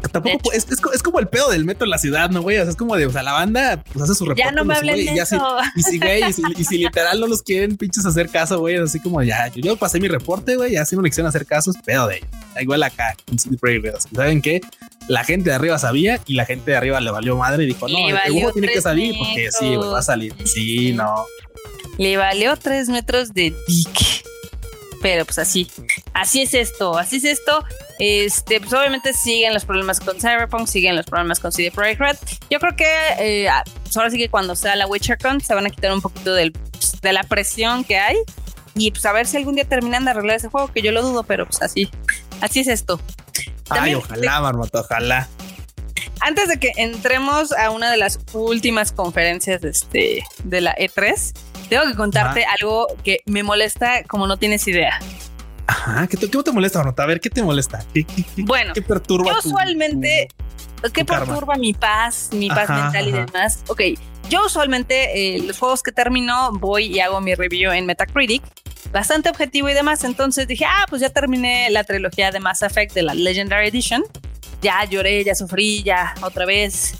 porque 0.00 0.12
tampoco 0.12 0.52
es, 0.52 0.66
es, 0.70 1.02
como 1.02 1.18
el 1.18 1.28
pedo 1.28 1.50
del 1.50 1.64
metro 1.64 1.84
en 1.84 1.90
la 1.90 1.98
ciudad, 1.98 2.30
¿no, 2.30 2.42
güey? 2.42 2.58
O 2.58 2.62
sea, 2.62 2.70
es 2.70 2.76
como 2.76 2.96
de, 2.96 3.06
o 3.06 3.10
sea, 3.10 3.22
la 3.22 3.32
banda 3.32 3.82
pues 3.92 4.04
hace 4.04 4.14
su 4.14 4.24
reporte. 4.24 4.42
Ya 4.42 4.52
no 4.52 4.64
me 4.64 4.74
hablen 4.74 4.96
de 4.96 5.14
eso. 5.14 5.58
y 5.74 5.82
si, 5.82 5.98
güey, 5.98 6.22
y 6.56 6.64
si, 6.64 6.78
literal 6.78 7.20
no 7.20 7.26
los 7.26 7.42
quieren 7.42 7.76
pinches 7.76 8.04
hacer 8.04 8.28
caso, 8.28 8.58
güey, 8.58 8.76
así 8.76 9.00
como 9.00 9.22
ya, 9.22 9.48
yo, 9.54 9.76
pasé 9.76 10.00
mi 10.00 10.08
reporte, 10.08 10.56
güey, 10.56 10.72
ya 10.72 10.84
si 10.84 10.96
no 10.96 11.02
le 11.02 11.10
quisieron 11.10 11.28
hacer 11.28 11.46
caso, 11.46 11.70
es 11.70 11.76
pedo 11.82 12.08
de 12.08 12.16
ellos. 12.16 12.28
Igual 12.60 12.82
acá, 12.82 13.14
en 13.30 13.38
City 13.38 13.56
¿Saben 14.14 14.42
qué? 14.42 14.60
La 15.08 15.24
gente 15.24 15.50
de 15.50 15.56
arriba 15.56 15.78
sabía 15.78 16.20
y 16.26 16.34
la 16.34 16.44
gente 16.44 16.70
de 16.70 16.76
arriba 16.76 17.00
le 17.00 17.10
valió 17.10 17.36
madre 17.36 17.64
y 17.64 17.66
dijo, 17.66 17.88
no, 17.88 18.08
el 18.08 18.32
Hugo 18.32 18.52
tiene 18.52 18.68
que 18.68 18.80
salir 18.80 19.14
porque 19.18 19.50
sí, 19.52 19.76
güey, 19.76 19.90
va 19.90 20.00
a 20.00 20.02
salir. 20.02 20.34
Sí, 20.44 20.92
no. 20.92 21.26
Le 21.98 22.16
valió 22.16 22.56
tres 22.56 22.88
metros 22.88 23.32
de 23.32 23.54
dick. 23.66 24.15
Pero 25.02 25.24
pues 25.24 25.38
así, 25.38 25.70
así 26.14 26.42
es 26.42 26.54
esto, 26.54 26.96
así 26.98 27.16
es 27.16 27.24
esto. 27.24 27.64
Este, 27.98 28.60
pues 28.60 28.72
obviamente 28.72 29.12
siguen 29.12 29.54
los 29.54 29.64
problemas 29.64 30.00
con 30.00 30.20
Cyberpunk, 30.20 30.66
siguen 30.66 30.96
los 30.96 31.06
problemas 31.06 31.40
con 31.40 31.52
CD 31.52 31.70
Projekt 31.70 32.00
Red. 32.00 32.16
Yo 32.50 32.58
creo 32.58 32.76
que 32.76 32.86
eh, 33.18 33.48
pues 33.82 33.96
ahora 33.96 34.10
sí 34.10 34.18
que 34.18 34.28
cuando 34.28 34.56
sea 34.56 34.76
la 34.76 34.86
WitcherCon 34.86 35.40
se 35.40 35.54
van 35.54 35.66
a 35.66 35.70
quitar 35.70 35.92
un 35.92 36.00
poquito 36.00 36.34
del, 36.34 36.52
pues, 36.52 37.00
de 37.00 37.12
la 37.12 37.22
presión 37.22 37.84
que 37.84 37.98
hay 37.98 38.16
y 38.74 38.90
pues 38.90 39.04
a 39.06 39.12
ver 39.12 39.26
si 39.26 39.36
algún 39.36 39.54
día 39.54 39.64
terminan 39.64 40.04
de 40.04 40.10
arreglar 40.10 40.36
ese 40.36 40.48
juego, 40.48 40.68
que 40.68 40.82
yo 40.82 40.92
lo 40.92 41.02
dudo, 41.02 41.22
pero 41.22 41.46
pues 41.46 41.62
así, 41.62 41.90
así 42.42 42.60
es 42.60 42.68
esto. 42.68 43.00
Ay, 43.70 43.94
ojalá, 43.94 44.40
Marmota, 44.40 44.80
ojalá. 44.80 45.28
Antes 46.20 46.48
de 46.48 46.58
que 46.58 46.72
entremos 46.76 47.52
a 47.52 47.70
una 47.70 47.90
de 47.90 47.96
las 47.96 48.18
últimas 48.32 48.92
conferencias 48.92 49.62
de, 49.62 49.70
este, 49.70 50.24
de 50.44 50.60
la 50.60 50.74
E3, 50.76 51.32
tengo 51.68 51.84
que 51.86 51.94
contarte 51.94 52.44
algo 52.44 52.86
que 53.04 53.20
me 53.26 53.42
molesta 53.42 54.02
como 54.04 54.26
no 54.26 54.36
tienes 54.36 54.66
idea. 54.68 54.98
Ajá, 55.66 56.06
¿qué 56.06 56.16
te, 56.16 56.30
qué 56.30 56.42
te 56.42 56.52
molesta, 56.52 56.78
Marmota? 56.78 57.02
A 57.02 57.06
ver, 57.06 57.20
¿qué 57.20 57.30
te 57.30 57.42
molesta? 57.42 57.84
¿Qué, 57.92 58.06
bueno, 58.38 58.72
¿qué 58.72 58.82
perturba? 58.82 59.32
Yo 59.32 59.38
usualmente, 59.38 60.28
¿qué 60.92 61.04
perturba 61.04 61.56
mi 61.56 61.72
paz, 61.72 62.30
mi 62.32 62.48
paz 62.48 62.68
mental 62.68 63.08
y 63.08 63.12
demás? 63.12 63.64
Ok, 63.66 63.80
yo 64.28 64.46
usualmente 64.46 65.36
eh, 65.36 65.42
los 65.42 65.58
juegos 65.58 65.82
que 65.82 65.92
termino 65.92 66.52
voy 66.52 66.86
y 66.86 67.00
hago 67.00 67.20
mi 67.20 67.34
review 67.34 67.72
en 67.72 67.86
Metacritic 67.86 68.42
bastante 68.92 69.28
objetivo 69.28 69.68
y 69.68 69.74
demás. 69.74 70.04
Entonces 70.04 70.46
dije, 70.46 70.64
ah, 70.64 70.86
pues 70.88 71.02
ya 71.02 71.10
terminé 71.10 71.68
la 71.70 71.84
trilogía 71.84 72.30
de 72.30 72.40
Mass 72.40 72.62
Effect 72.62 72.94
de 72.94 73.02
la 73.02 73.14
Legendary 73.14 73.68
Edition. 73.68 74.02
Ya 74.62 74.84
lloré, 74.84 75.22
ya 75.24 75.34
sufrí, 75.34 75.82
ya 75.82 76.14
otra 76.22 76.46
vez. 76.46 76.98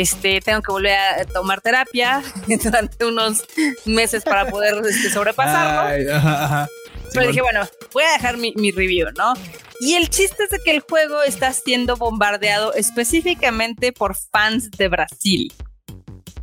Este, 0.00 0.40
tengo 0.40 0.62
que 0.62 0.70
volver 0.70 0.96
a 0.96 1.24
tomar 1.24 1.60
terapia 1.60 2.22
durante 2.62 3.04
unos 3.04 3.42
meses 3.84 4.22
para 4.22 4.46
poder 4.46 4.80
este, 4.88 5.10
sobrepasarlo. 5.10 6.68
Pero 7.12 7.26
dije, 7.26 7.40
bueno, 7.42 7.66
voy 7.92 8.04
a 8.04 8.12
dejar 8.12 8.36
mi, 8.36 8.52
mi 8.54 8.70
review, 8.70 9.08
¿no? 9.16 9.34
Y 9.80 9.94
el 9.94 10.08
chiste 10.08 10.44
es 10.44 10.50
de 10.50 10.60
que 10.60 10.70
el 10.70 10.80
juego 10.80 11.22
está 11.22 11.52
siendo 11.52 11.96
bombardeado 11.96 12.74
específicamente 12.74 13.92
por 13.92 14.14
fans 14.14 14.70
de 14.70 14.86
Brasil. 14.88 15.52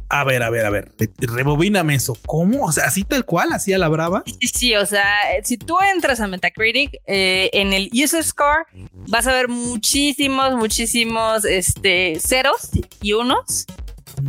A 0.10 0.24
ver, 0.24 0.44
a 0.44 0.50
ver, 0.50 0.66
a 0.66 0.70
ver, 0.70 0.92
rebobíname 1.18 1.96
eso. 1.96 2.16
¿Cómo? 2.26 2.66
O 2.66 2.72
sea, 2.72 2.86
así 2.86 3.04
tal 3.04 3.26
cual, 3.26 3.54
así 3.54 3.74
a 3.74 3.78
la 3.78 3.88
brava. 3.88 4.24
Sí, 4.26 4.48
sí, 4.48 4.76
o 4.76 4.86
sea, 4.86 5.06
si 5.44 5.58
tú 5.58 5.78
entras 5.94 6.20
a 6.20 6.28
Metacritic 6.28 7.02
eh, 7.08 7.50
en 7.54 7.74
el 7.74 7.90
user 7.92 8.24
score, 8.24 8.66
vas 9.08 9.26
a 9.26 9.34
ver 9.34 9.48
muchísimos, 9.48 10.54
muchísimos 10.56 11.44
este, 11.46 12.20
ceros 12.20 12.70
y 13.02 13.14
unos 13.14 13.66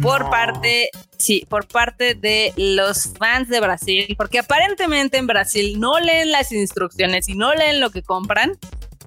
por 0.03 0.31
parte, 0.31 0.91
sí, 1.17 1.47
por 1.49 1.69
parte 1.69 2.15
de 2.15 2.53
los 2.57 3.13
fans 3.19 3.49
de 3.49 3.61
Brasil, 3.61 4.15
porque 4.17 4.41
aparentemente 4.41 5.17
en 5.17 5.27
Brasil 5.27 5.79
no 5.79 6.01
leen 6.01 6.33
las 6.33 6.53
instrucciones 6.53 7.29
y 7.29 7.35
no 7.35 7.55
leen 7.55 7.81
lo 7.81 7.91
que 7.91 8.03
compran 8.03 8.59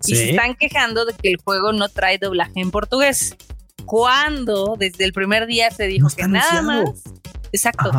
y 0.06 0.16
se 0.16 0.30
están 0.30 0.56
quejando 0.56 1.06
de 1.06 1.14
que 1.14 1.32
el 1.32 1.38
juego 1.38 1.74
no 1.74 1.90
trae 1.90 2.18
doblaje 2.18 2.62
en 2.62 2.72
portugués 2.72 3.36
cuando 3.90 4.76
desde 4.78 5.04
el 5.04 5.14
primer 5.14 5.48
día 5.48 5.72
se 5.72 5.88
dijo 5.88 6.10
que 6.16 6.28
nada 6.28 6.62
más, 6.62 6.92
exacto, 7.52 7.90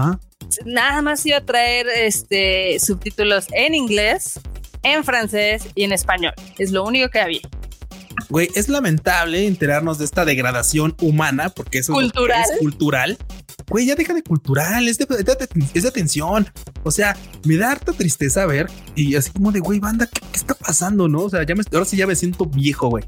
nada 0.65 1.03
más 1.03 1.27
iba 1.27 1.39
a 1.39 1.45
traer 1.45 1.89
este 1.89 2.79
subtítulos 2.79 3.49
en 3.51 3.75
inglés, 3.75 4.39
en 4.85 5.03
francés 5.03 5.67
y 5.75 5.83
en 5.83 5.91
español. 5.91 6.33
Es 6.59 6.71
lo 6.71 6.85
único 6.85 7.09
que 7.11 7.19
había. 7.19 7.41
Güey, 8.29 8.51
es 8.55 8.69
lamentable 8.69 9.49
enterarnos 9.49 9.99
de 9.99 10.05
esta 10.05 10.25
degradación 10.25 10.95
humana, 11.01 11.49
porque 11.49 11.79
eso 11.79 11.93
cultural. 11.93 12.45
es 12.53 12.59
cultural. 12.61 13.19
Güey, 13.69 13.87
ya 13.87 13.97
deja 13.97 14.15
de 14.15 14.23
cultural, 14.23 14.87
es 14.87 14.97
de, 14.97 15.09
es 15.75 15.83
de, 15.83 15.89
atención. 15.89 16.47
O 16.85 16.93
sea, 16.93 17.17
me 17.45 17.57
da 17.57 17.73
harta 17.73 17.93
tristeza 17.93 18.47
ver 18.47 18.69
y 18.95 19.17
así 19.17 19.33
como 19.33 19.51
de, 19.51 19.59
güey, 19.59 19.81
banda, 19.81 20.07
¿qué, 20.07 20.21
está 20.35 20.55
pasando? 20.55 21.09
No, 21.09 21.23
o 21.23 21.31
sea, 21.31 21.45
ya 21.45 21.57
me, 21.57 21.65
ahora 21.73 21.85
sí 21.85 21.97
ya 21.97 22.07
me 22.07 22.15
siento 22.15 22.47
viejo, 22.47 22.91
güey. 22.91 23.05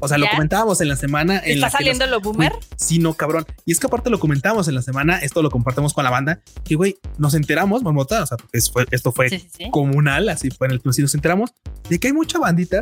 O 0.00 0.08
sea, 0.08 0.18
lo 0.18 0.26
comentábamos 0.28 0.80
en 0.80 0.88
la 0.88 0.96
semana. 0.96 1.38
En 1.44 1.56
¿Está 1.56 1.70
saliendo 1.70 2.06
lo 2.06 2.20
boomer? 2.20 2.52
sí, 2.76 2.98
no, 2.98 3.14
cabrón. 3.14 3.46
Y 3.64 3.72
es 3.72 3.80
que 3.80 3.86
aparte 3.86 4.10
lo 4.10 4.18
comentábamos 4.18 4.68
en 4.68 4.74
la 4.74 4.82
semana, 4.82 5.18
esto 5.18 5.42
lo 5.42 5.50
compartimos 5.50 5.94
con 5.94 6.04
la 6.04 6.10
banda, 6.10 6.40
que 6.64 6.74
güey, 6.74 6.98
nos 7.18 7.34
enteramos, 7.34 7.82
marmota, 7.82 8.22
o 8.22 8.26
sea, 8.26 8.36
esto 8.52 9.12
fue 9.12 9.28
comunal, 9.70 10.28
así 10.28 10.50
fue 10.50 10.66
en 10.68 10.72
el 10.74 10.82
sí 10.92 11.02
nos 11.02 11.14
enteramos 11.14 11.50
de 11.88 11.98
que 11.98 12.08
hay 12.08 12.12
mucha 12.12 12.38
bandita 12.38 12.80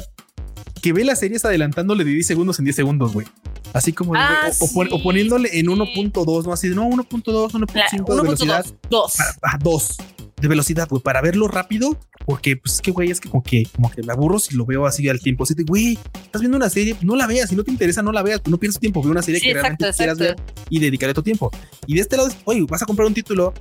que 0.82 0.92
ve 0.92 1.04
las 1.04 1.20
series 1.20 1.44
adelantándole 1.44 2.04
de 2.04 2.10
10 2.10 2.26
segundos 2.26 2.58
en 2.58 2.64
10 2.64 2.76
segundos, 2.76 3.12
güey. 3.12 3.26
Así 3.72 3.92
como 3.92 4.14
ah, 4.16 4.50
o, 4.60 5.02
poniéndole 5.02 5.58
en 5.58 5.66
1.2, 5.66 6.44
no 6.44 6.52
así 6.52 6.68
de 6.68 6.74
no, 6.74 6.88
1.2, 6.88 7.52
1.5 7.52 8.16
de 8.16 8.22
velocidad. 8.22 8.66
2. 8.90 9.12
2 9.60 9.96
de 10.42 10.48
velocidad, 10.48 10.88
güey, 10.88 11.02
para 11.02 11.20
verlo 11.20 11.48
rápido, 11.48 11.98
porque 12.26 12.56
pues 12.56 12.74
es 12.74 12.80
que, 12.80 12.90
güey, 12.90 13.10
es 13.10 13.20
que 13.20 13.30
como 13.30 13.42
que, 13.42 13.64
como 13.74 13.90
que 13.90 14.02
me 14.02 14.12
aburro 14.12 14.38
si 14.38 14.54
lo 14.54 14.66
veo 14.66 14.86
así 14.86 15.08
al 15.08 15.20
tiempo. 15.20 15.44
Así 15.44 15.54
de, 15.54 15.64
güey, 15.64 15.98
estás 16.22 16.40
viendo 16.40 16.56
una 16.56 16.68
serie, 16.68 16.96
no 17.00 17.16
la 17.16 17.26
veas, 17.26 17.48
si 17.48 17.56
no 17.56 17.64
te 17.64 17.70
interesa, 17.70 18.02
no 18.02 18.12
la 18.12 18.22
veas, 18.22 18.42
no 18.46 18.58
pierdas 18.58 18.78
tiempo, 18.78 19.02
ve 19.02 19.10
una 19.10 19.22
serie 19.22 19.40
que 19.40 19.52
realmente 19.52 19.90
quieras 19.96 20.18
ver 20.18 20.36
y 20.68 20.80
dedicarle 20.80 21.14
tu 21.14 21.22
tiempo. 21.22 21.50
Y 21.86 21.94
de 21.94 22.00
este 22.00 22.16
lado, 22.16 22.28
oye, 22.44 22.64
vas 22.68 22.82
a 22.82 22.86
comprar 22.86 23.06
un 23.06 23.14
título 23.14 23.54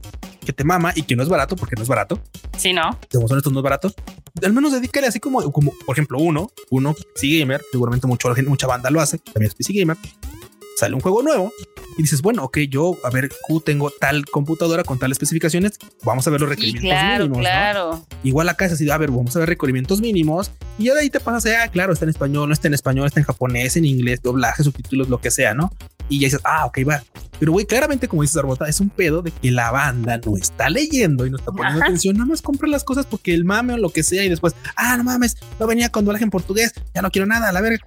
que 0.44 0.52
te 0.52 0.64
mama 0.64 0.92
y 0.96 1.04
que 1.04 1.16
no 1.16 1.24
es 1.24 1.30
barato, 1.30 1.56
porque 1.56 1.76
no 1.76 1.84
es 1.84 1.88
barato. 1.88 2.20
Sí, 2.58 2.74
no. 2.74 3.00
Como 3.12 3.28
son 3.28 3.38
estos 3.38 3.54
no 3.54 3.60
es 3.60 3.64
barato. 3.64 3.94
Al 4.44 4.54
menos 4.54 4.72
dedícale 4.72 5.08
así 5.08 5.20
como, 5.20 5.52
como, 5.52 5.72
por 5.86 5.96
ejemplo, 5.96 6.18
uno, 6.18 6.52
uno, 6.72 6.94
PC 6.94 7.40
Gamer, 7.40 7.62
seguramente 7.72 8.08
mucho, 8.08 8.34
mucha 8.48 8.68
banda 8.68 8.90
lo 8.90 9.00
hace, 9.00 9.20
también 9.20 9.50
es 9.50 9.56
PC 9.56 9.74
Gamer 9.74 9.98
sale 10.82 10.96
un 10.96 11.02
juego 11.02 11.22
nuevo 11.22 11.54
y 11.96 12.02
dices, 12.02 12.24
bueno, 12.24 12.44
ok, 12.44 12.58
yo, 12.70 12.98
a 13.04 13.12
ver, 13.12 13.30
tengo 13.64 13.92
tal 13.92 14.26
computadora 14.26 14.84
con 14.84 14.98
tal 14.98 15.12
especificaciones, 15.12 15.74
vamos 16.04 16.26
a 16.26 16.32
ver 16.32 16.42
los 16.42 16.50
requerimientos 16.50 16.90
claro, 16.90 17.24
mínimos. 17.26 17.40
Claro. 17.40 18.06
Igual 18.24 18.50
acá 18.50 18.66
es 18.66 18.72
así, 18.72 18.90
a 18.90 18.98
ver, 18.98 19.12
vamos 19.12 19.36
a 19.36 19.40
ver 19.40 19.50
requerimientos 19.50 20.02
mínimos 20.02 20.50
y 20.80 20.86
ya 20.86 20.96
de 20.96 21.02
ahí 21.02 21.12
te 21.12 21.20
pasas, 21.20 21.54
ah, 21.56 21.68
claro, 21.68 21.94
está 21.94 22.06
en 22.06 22.10
español, 22.10 22.48
no 22.50 22.54
está 22.54 22.68
en 22.68 22.74
español, 22.74 23.06
está 23.06 23.20
en 23.20 23.28
japonés, 23.28 23.78
en 23.78 23.86
inglés, 23.86 24.24
doblaje, 24.24 24.64
subtítulos, 24.64 25.08
lo 25.08 25.22
que 25.22 25.30
sea, 25.30 25.54
¿no? 25.54 25.72
Y 26.10 26.20
ya 26.20 26.26
dices, 26.26 26.42
ah, 26.44 26.66
ok, 26.66 26.80
va. 26.90 27.04
Pero, 27.38 27.52
güey, 27.52 27.68
claramente, 27.68 28.08
como 28.08 28.24
dices, 28.24 28.38
Arbota, 28.38 28.68
es 28.68 28.80
un 28.80 28.90
pedo 28.90 29.22
de 29.22 29.30
que 29.30 29.52
la 29.52 29.70
banda 29.70 30.20
no 30.26 30.36
está 30.36 30.68
leyendo 30.70 31.28
y 31.28 31.30
no 31.30 31.38
está 31.38 31.52
poniendo 31.52 31.84
atención. 31.84 32.16
Nada 32.16 32.26
más 32.26 32.42
compra 32.42 32.68
las 32.68 32.84
cosas 32.84 33.06
porque 33.06 33.34
el 33.34 33.46
mame 33.46 33.74
o 33.74 33.78
lo 33.78 33.90
que 33.92 34.04
sea 34.04 34.24
y 34.26 34.30
después, 34.30 34.56
ah, 34.76 34.98
no 34.98 35.04
mames, 35.04 35.38
no 35.60 35.68
venía 35.68 35.90
con 35.90 36.06
doblaje 36.06 36.24
en 36.24 36.32
portugués, 36.32 36.74
ya 36.94 37.02
no 37.02 37.12
quiero 37.12 37.28
nada, 37.28 37.50
a 37.50 37.52
la 37.52 37.62
verga 37.62 37.86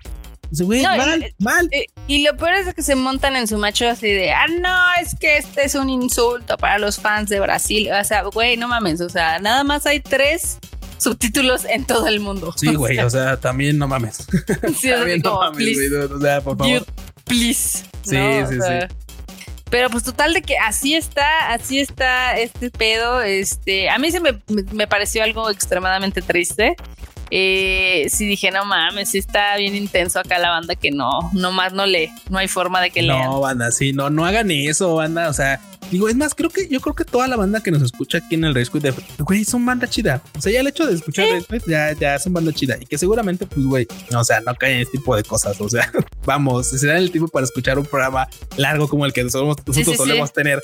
mal, 0.62 1.22
y, 1.22 1.42
mal. 1.42 1.70
Y, 2.06 2.24
lo 2.24 2.36
peor 2.36 2.54
es 2.54 2.74
que 2.74 2.82
se 2.82 2.94
montan 2.94 3.36
en 3.36 3.46
su 3.46 3.58
macho 3.58 3.88
así 3.88 4.08
de, 4.08 4.32
ah, 4.32 4.46
no, 4.60 4.76
es 5.00 5.14
que 5.14 5.38
este 5.38 5.64
es 5.64 5.74
un 5.74 5.90
insulto 5.90 6.56
para 6.56 6.78
los 6.78 6.98
fans 6.98 7.30
de 7.30 7.40
Brasil. 7.40 7.90
O 7.92 8.04
sea, 8.04 8.22
güey, 8.24 8.56
no 8.56 8.68
mames. 8.68 9.00
O 9.00 9.08
sea, 9.08 9.38
nada 9.38 9.64
más 9.64 9.86
hay 9.86 10.00
tres 10.00 10.58
subtítulos 10.98 11.64
en 11.64 11.84
todo 11.84 12.06
el 12.06 12.20
mundo. 12.20 12.54
Sí, 12.56 12.74
güey, 12.74 12.98
o, 12.98 13.10
sea, 13.10 13.36
también 13.38 13.78
no 13.78 13.88
mames. 13.88 14.26
Sí, 14.78 14.90
también 14.90 15.20
no 15.22 15.38
mames, 15.40 15.78
o 16.10 16.20
sea, 16.20 16.40
por 16.40 16.56
favor. 16.56 16.86
please. 17.24 17.84
Sí, 18.02 18.16
sí, 18.48 18.54
sí. 18.60 18.96
Pero 19.70 19.90
pues 19.90 20.04
total 20.04 20.34
de 20.34 20.42
que 20.42 20.56
así 20.56 20.94
está, 20.94 21.52
así 21.52 21.80
está 21.80 22.38
este 22.38 22.70
pedo. 22.70 23.22
Este, 23.22 23.90
a 23.90 23.98
mí 23.98 24.12
se 24.12 24.20
me, 24.20 24.40
me 24.72 24.86
pareció 24.86 25.24
algo 25.24 25.50
extremadamente 25.50 26.22
triste 26.22 26.76
eh, 27.36 28.06
sí 28.10 28.26
dije, 28.26 28.52
no 28.52 28.64
mames, 28.64 29.10
sí 29.10 29.18
está 29.18 29.56
bien 29.56 29.74
intenso 29.74 30.20
acá 30.20 30.38
la 30.38 30.50
banda 30.50 30.76
que 30.76 30.92
no, 30.92 31.32
no 31.32 31.50
más 31.50 31.72
no 31.72 31.84
lee, 31.84 32.08
no 32.30 32.38
hay 32.38 32.46
forma 32.46 32.80
de 32.80 32.92
que 32.92 33.02
lean. 33.02 33.24
No, 33.24 33.40
banda, 33.40 33.72
sí, 33.72 33.92
no, 33.92 34.08
no 34.08 34.24
hagan 34.24 34.52
eso, 34.52 34.94
banda, 34.94 35.28
o 35.28 35.32
sea, 35.32 35.60
digo, 35.90 36.08
es 36.08 36.16
más, 36.16 36.34
creo 36.34 36.50
que 36.50 36.68
yo 36.68 36.80
creo 36.80 36.94
que 36.94 37.04
toda 37.04 37.28
la 37.28 37.36
banda 37.36 37.60
que 37.60 37.70
nos 37.70 37.82
escucha 37.82 38.18
aquí 38.18 38.34
en 38.34 38.44
el 38.44 38.54
Race 38.54 38.70
de 38.78 38.94
güey, 39.18 39.44
son 39.44 39.64
banda 39.64 39.88
chida. 39.88 40.22
O 40.36 40.40
sea, 40.40 40.52
ya 40.52 40.60
el 40.60 40.66
hecho 40.66 40.86
de 40.86 40.94
escuchar 40.94 41.26
¿Sí? 41.48 41.58
ya, 41.66 41.92
ya 41.92 42.18
son 42.18 42.32
banda 42.32 42.52
chida 42.52 42.76
y 42.80 42.86
que 42.86 42.98
seguramente, 42.98 43.46
pues, 43.46 43.66
güey, 43.66 43.86
o 44.14 44.24
sea, 44.24 44.40
no 44.40 44.54
caen 44.54 44.76
en 44.76 44.82
este 44.82 44.98
tipo 44.98 45.16
de 45.16 45.22
cosas, 45.22 45.60
o 45.60 45.68
sea, 45.68 45.90
vamos, 46.24 46.68
será 46.68 46.98
el 46.98 47.10
tiempo 47.10 47.28
para 47.28 47.44
escuchar 47.44 47.78
un 47.78 47.86
programa 47.86 48.28
largo 48.56 48.88
como 48.88 49.06
el 49.06 49.12
que 49.12 49.24
nosotros, 49.24 49.56
solemos 49.96 50.32
tener 50.32 50.60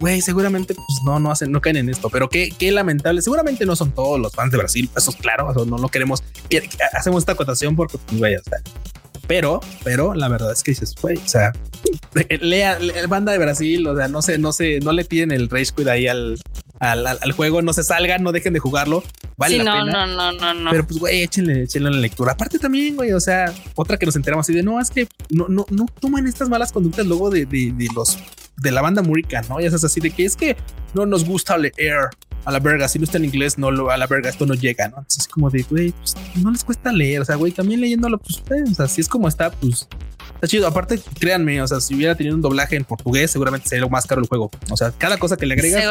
güey, 0.00 0.20
seguramente 0.20 0.74
pues 0.74 0.98
no, 1.04 1.18
no 1.18 1.30
hacen, 1.30 1.52
no 1.52 1.60
caen 1.60 1.76
en 1.76 1.88
esto, 1.88 2.10
pero 2.10 2.28
qué, 2.28 2.50
qué 2.58 2.72
lamentable. 2.72 3.22
Seguramente 3.22 3.64
no 3.64 3.76
son 3.76 3.92
todos 3.92 4.20
los 4.20 4.32
fans 4.32 4.52
de 4.52 4.58
Brasil, 4.58 4.90
eso 4.96 5.10
es 5.10 5.16
claro, 5.16 5.52
no 5.64 5.78
lo 5.78 5.88
queremos, 5.88 6.22
hacemos 6.92 7.22
esta 7.22 7.32
acotación 7.32 7.76
porque, 7.76 7.98
pues, 7.98 8.18
güey, 8.18 8.36
o 8.36 8.42
sea, 8.42 8.58
pero, 9.26 9.60
pero 9.82 10.14
la 10.14 10.28
verdad 10.28 10.52
es 10.52 10.62
que 10.62 10.72
dices, 10.72 10.94
güey, 11.00 11.16
o 11.16 11.28
sea, 11.28 11.52
lea, 12.40 12.78
banda 13.08 13.32
de 13.32 13.38
Brasil, 13.38 13.86
o 13.86 13.96
sea, 13.96 14.08
no 14.08 14.22
sé, 14.22 14.38
no 14.38 14.52
sé, 14.52 14.80
no 14.80 14.92
le 14.92 15.04
piden 15.04 15.30
el 15.30 15.48
Rage 15.48 15.72
Quit 15.76 15.88
ahí 15.88 16.06
al, 16.06 16.38
al, 16.78 17.06
al, 17.06 17.32
juego, 17.32 17.62
no 17.62 17.72
se 17.72 17.84
salgan, 17.84 18.22
no 18.22 18.32
dejen 18.32 18.52
de 18.52 18.60
jugarlo. 18.60 19.02
Vale 19.36 19.58
la 19.58 19.64
no, 19.64 19.84
pena. 19.86 20.06
no, 20.06 20.32
no, 20.32 20.32
no, 20.32 20.54
no. 20.54 20.70
Pero 20.70 20.86
pues, 20.86 20.98
güey, 20.98 21.22
échenle, 21.22 21.62
échenle 21.62 21.90
la 21.90 21.98
lectura. 21.98 22.32
Aparte 22.32 22.58
también, 22.58 22.96
güey, 22.96 23.12
o 23.12 23.20
sea, 23.20 23.52
otra 23.74 23.96
que 23.96 24.06
nos 24.06 24.16
enteramos 24.16 24.46
así 24.46 24.54
de 24.54 24.62
no, 24.62 24.80
es 24.80 24.90
que 24.90 25.08
no, 25.30 25.48
no, 25.48 25.66
no 25.70 25.86
toman 26.00 26.26
estas 26.26 26.48
malas 26.48 26.72
conductas 26.72 27.06
luego 27.06 27.30
de, 27.30 27.46
de, 27.46 27.72
de 27.72 27.88
los 27.94 28.18
de 28.56 28.70
la 28.70 28.82
banda 28.82 29.02
Murica, 29.02 29.42
¿no? 29.48 29.60
Ya 29.60 29.68
es 29.68 29.84
así 29.84 30.00
de 30.00 30.10
que 30.10 30.24
es 30.24 30.36
que 30.36 30.56
no 30.94 31.06
nos 31.06 31.24
gusta 31.24 31.58
leer 31.58 32.10
a 32.44 32.52
la 32.52 32.58
verga, 32.58 32.88
si 32.88 32.98
no 32.98 33.04
está 33.04 33.18
en 33.18 33.24
inglés, 33.24 33.58
no 33.58 33.70
lo 33.70 33.90
a 33.90 33.96
la 33.96 34.06
verga, 34.06 34.30
esto 34.30 34.46
no 34.46 34.54
llega, 34.54 34.88
¿no? 34.88 34.98
Entonces, 34.98 35.28
como 35.28 35.50
de, 35.50 35.62
güey, 35.62 35.92
pues 35.92 36.14
no 36.36 36.50
les 36.50 36.64
cuesta 36.64 36.92
leer, 36.92 37.20
o 37.20 37.24
sea, 37.24 37.36
güey, 37.36 37.52
también 37.52 37.80
leyéndolo, 37.80 38.18
pues, 38.18 38.42
eh, 38.50 38.64
o 38.70 38.74
sea, 38.74 38.88
si 38.88 39.00
es 39.00 39.08
como 39.08 39.28
está, 39.28 39.50
pues 39.50 39.88
está 40.34 40.46
chido. 40.46 40.66
Aparte, 40.66 41.00
créanme, 41.18 41.60
o 41.62 41.66
sea, 41.66 41.80
si 41.80 41.94
hubiera 41.94 42.14
tenido 42.14 42.34
un 42.34 42.42
doblaje 42.42 42.76
en 42.76 42.84
portugués, 42.84 43.30
seguramente 43.30 43.68
sería 43.68 43.86
más 43.86 44.06
caro 44.06 44.20
el 44.20 44.28
juego. 44.28 44.50
O 44.70 44.76
sea, 44.76 44.92
cada 44.96 45.16
cosa 45.16 45.36
que 45.36 45.46
le 45.46 45.54
agregas 45.54 45.84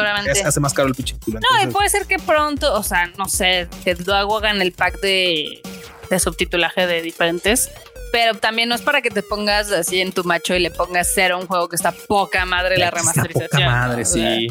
hace 0.44 0.60
más 0.60 0.74
caro 0.74 0.88
el 0.88 0.94
pinche. 0.94 1.16
No, 1.26 1.62
y 1.62 1.66
puede 1.68 1.88
ser 1.88 2.06
que 2.06 2.18
pronto, 2.18 2.72
o 2.74 2.82
sea, 2.82 3.10
no 3.18 3.28
sé, 3.28 3.68
que 3.82 3.94
luego 3.94 4.38
hagan 4.38 4.62
el 4.62 4.72
pack 4.72 5.00
de, 5.00 5.60
de 6.10 6.18
subtitulaje 6.18 6.86
de 6.86 7.02
diferentes 7.02 7.70
pero 8.14 8.38
también 8.38 8.68
no 8.68 8.76
es 8.76 8.80
para 8.80 9.02
que 9.02 9.10
te 9.10 9.24
pongas 9.24 9.72
así 9.72 10.00
en 10.00 10.12
tu 10.12 10.22
macho 10.22 10.54
y 10.54 10.60
le 10.60 10.70
pongas 10.70 11.10
cero 11.12 11.34
a 11.34 11.38
un 11.38 11.48
juego 11.48 11.68
que 11.68 11.74
está 11.74 11.90
poca 11.90 12.46
madre 12.46 12.78
la 12.78 12.92
remasterización. 12.92 13.48
Poca 13.50 13.66
madre, 13.66 14.04
sí. 14.04 14.46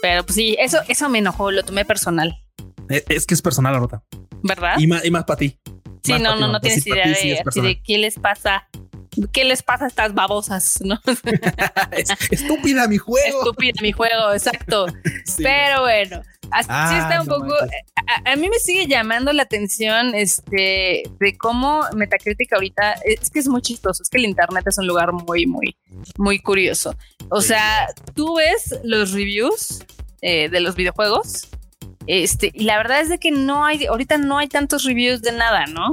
Pero 0.00 0.24
pues 0.24 0.34
sí, 0.34 0.56
eso, 0.58 0.78
eso 0.88 1.08
me 1.08 1.18
enojó, 1.18 1.50
lo 1.50 1.64
tomé 1.64 1.84
personal. 1.84 2.38
Eh, 2.88 3.04
es, 3.08 3.26
que 3.26 3.34
es 3.34 3.42
personal, 3.42 3.72
la 3.72 3.78
rota. 3.80 4.02
¿Verdad? 4.42 4.74
Y 4.78 4.86
más, 4.86 5.04
y 5.04 5.10
más 5.10 5.24
para 5.24 5.38
ti. 5.38 5.58
Sí, 6.02 6.12
no, 6.20 6.36
no, 6.36 6.48
no 6.48 6.60
tienes 6.60 6.86
idea 6.86 7.06
de, 7.06 7.82
qué 7.84 7.98
les 7.98 8.18
pasa. 8.18 8.68
¿Qué 9.32 9.44
les 9.44 9.62
pasa 9.62 9.84
a 9.84 9.88
estas 9.88 10.14
babosas? 10.14 10.80
¿no? 10.84 11.00
Estúpida 12.30 12.88
mi 12.88 12.98
juego. 12.98 13.40
Estúpida 13.40 13.80
mi 13.82 13.92
juego, 13.92 14.32
exacto. 14.32 14.86
Pero 15.36 15.82
bueno, 15.82 16.22
así 16.50 16.68
ah, 16.70 16.98
está 17.02 17.22
un 17.22 17.28
poco. 17.28 17.54
A, 18.24 18.36
mí 18.36 18.48
me 18.48 18.58
sigue 18.58 18.86
llamando 18.86 19.32
la 19.32 19.42
atención 19.42 20.14
este 20.14 21.02
de 21.18 21.38
cómo 21.38 21.82
Metacritic 21.94 22.52
ahorita 22.52 22.94
es 23.04 23.30
que 23.30 23.38
es 23.40 23.48
muy 23.48 23.62
chistoso. 23.62 24.02
Es 24.02 24.08
que 24.08 24.18
el 24.18 24.24
internet 24.24 24.64
es 24.66 24.78
un 24.78 24.86
lugar 24.86 25.12
muy, 25.12 25.46
muy, 25.46 25.76
muy 26.16 26.38
curioso. 26.38 26.94
O 27.30 27.40
sea, 27.40 27.88
tú 28.14 28.36
ves 28.36 28.78
los 28.84 29.12
reviews 29.12 29.84
eh, 30.22 30.48
de 30.48 30.60
los 30.60 30.74
videojuegos 30.74 31.48
este, 32.08 32.50
y 32.54 32.64
la 32.64 32.78
verdad 32.78 33.02
es 33.02 33.10
de 33.10 33.18
que 33.18 33.30
no 33.30 33.66
hay, 33.66 33.84
ahorita 33.84 34.16
no 34.16 34.38
hay 34.38 34.48
tantos 34.48 34.84
reviews 34.84 35.20
de 35.20 35.32
nada, 35.32 35.66
¿no? 35.66 35.92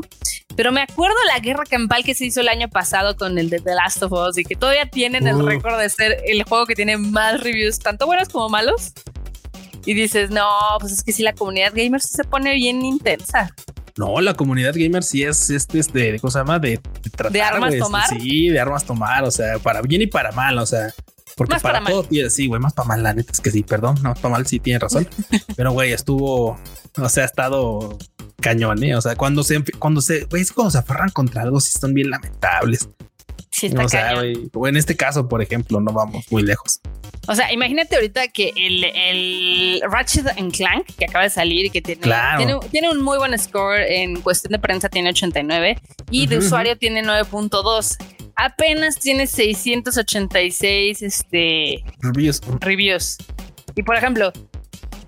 Pero 0.56 0.72
me 0.72 0.82
acuerdo 0.82 1.16
la 1.34 1.40
guerra 1.40 1.64
campal 1.70 2.04
que 2.04 2.16
se 2.16 2.26
hizo 2.26 2.42
el 2.42 2.48
año 2.48 2.70
pasado 2.70 3.18
con 3.18 3.38
el 3.38 3.50
de 3.50 3.60
The 3.60 3.76
Last 3.76 4.02
of 4.04 4.14
Us 4.14 4.38
y 4.38 4.46
que 4.46 4.56
todavía 4.56 4.90
tienen 4.90 5.28
el 5.28 5.46
récord 5.46 5.78
de 5.78 5.90
ser 5.90 6.18
el 6.26 6.44
juego 6.44 6.66
que 6.66 6.76
tiene 6.76 6.98
más 6.98 7.42
reviews, 7.42 7.80
tanto 7.80 8.06
buenos 8.06 8.30
como 8.30 8.50
malos. 8.50 8.94
Y 9.86 9.94
dices, 9.94 10.32
no, 10.32 10.48
pues 10.80 10.94
es 10.94 11.04
que 11.04 11.12
si 11.12 11.24
la 11.24 11.34
comunidad 11.34 11.74
gamer 11.76 12.02
se 12.02 12.24
pone 12.24 12.56
bien 12.56 12.84
intensa. 12.84 13.54
No, 13.98 14.20
la 14.20 14.34
comunidad 14.34 14.74
gamer 14.76 15.04
sí 15.04 15.24
es 15.24 15.50
este, 15.50 15.80
este 15.80 16.12
de 16.14 16.20
cosa 16.20 16.44
más 16.44 16.60
de, 16.62 16.80
de, 17.32 17.42
armas 17.42 17.78
tomar. 17.78 18.10
Sí, 18.10 18.50
de 18.50 18.60
armas 18.60 18.84
tomar, 18.84 19.24
o 19.24 19.32
sea, 19.32 19.60
para 19.60 19.82
bien 19.82 20.02
y 20.02 20.08
para 20.08 20.32
mal, 20.32 20.58
o 20.58 20.66
sea, 20.66 20.94
porque 21.38 21.58
para, 21.60 21.84
todo 21.84 22.04
tiene, 22.04 22.30
sí, 22.30 22.48
güey, 22.48 22.62
más 22.62 22.74
para 22.74 22.88
mal, 22.88 23.04
la 23.04 23.14
neta 23.14 23.32
es 23.32 23.42
que 23.42 23.52
sí, 23.52 23.64
perdón, 23.64 23.98
no, 24.02 24.14
para 24.16 24.30
mal 24.30 24.48
sí 24.48 24.60
tiene 24.60 24.80
razón. 24.80 25.08
Pero 25.56 25.72
güey, 25.72 25.92
estuvo, 25.92 26.58
o 26.98 27.10
sea, 27.10 27.24
ha 27.24 27.26
estado 27.26 27.98
cañón, 28.46 28.84
¿eh? 28.84 28.96
O 28.96 29.02
sea, 29.02 29.16
cuando 29.16 29.44
se, 29.44 29.64
cuando 29.80 30.02
se, 30.02 30.28
es 30.32 30.52
cuando 30.52 30.70
se 30.70 30.78
aferran 30.78 31.10
contra 31.10 31.42
algo, 31.42 31.60
sí 31.60 31.72
son 31.80 31.96
bien 31.96 32.12
lamentables. 32.12 32.88
Sí, 33.50 33.68
está 33.68 33.86
o 33.86 33.90
sea, 33.90 34.12
en 34.22 34.78
este 34.78 34.96
caso, 34.96 35.28
por 35.28 35.42
ejemplo, 35.42 35.82
no 35.82 35.92
vamos 35.92 36.26
muy 36.30 36.44
lejos. 36.44 36.80
O 37.28 37.34
sea, 37.34 37.52
imagínate 37.52 37.96
ahorita 37.96 38.28
que 38.28 38.52
el, 38.56 38.84
el 38.84 39.82
Ratchet 39.90 40.26
Clank 40.52 40.86
que 40.96 41.06
acaba 41.06 41.24
de 41.24 41.32
salir 41.32 41.66
y 41.66 41.70
que 41.72 41.82
tiene, 41.82 42.02
tiene, 42.70 42.92
un 42.92 43.02
muy 43.02 43.18
buen 43.18 43.36
score 43.40 43.80
en 43.80 44.22
cuestión 44.22 44.52
de 44.52 44.60
prensa, 44.60 44.90
tiene 44.90 45.10
89 45.10 45.80
y 46.12 46.28
de 46.28 46.38
usuario 46.38 46.78
tiene 46.78 47.02
9.2 47.04 47.98
apenas 48.36 49.00
tiene 49.00 49.26
686 49.26 51.02
este, 51.02 51.84
reviews. 52.00 52.42
reviews. 52.60 53.18
Y 53.76 53.82
por 53.82 53.96
ejemplo, 53.96 54.32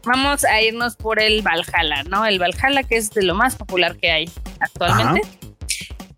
vamos 0.08 0.44
a 0.46 0.60
irnos 0.62 0.96
por 0.96 1.22
el 1.22 1.44
Valhalla, 1.44 2.04
¿no? 2.04 2.26
El 2.26 2.40
Valhalla, 2.40 2.84
que 2.84 2.96
es 2.98 3.12
de 3.12 3.24
lo 3.24 3.36
más 3.36 3.56
popular 3.56 3.98
que 3.98 4.10
hay 4.10 4.32
actualmente, 4.60 5.28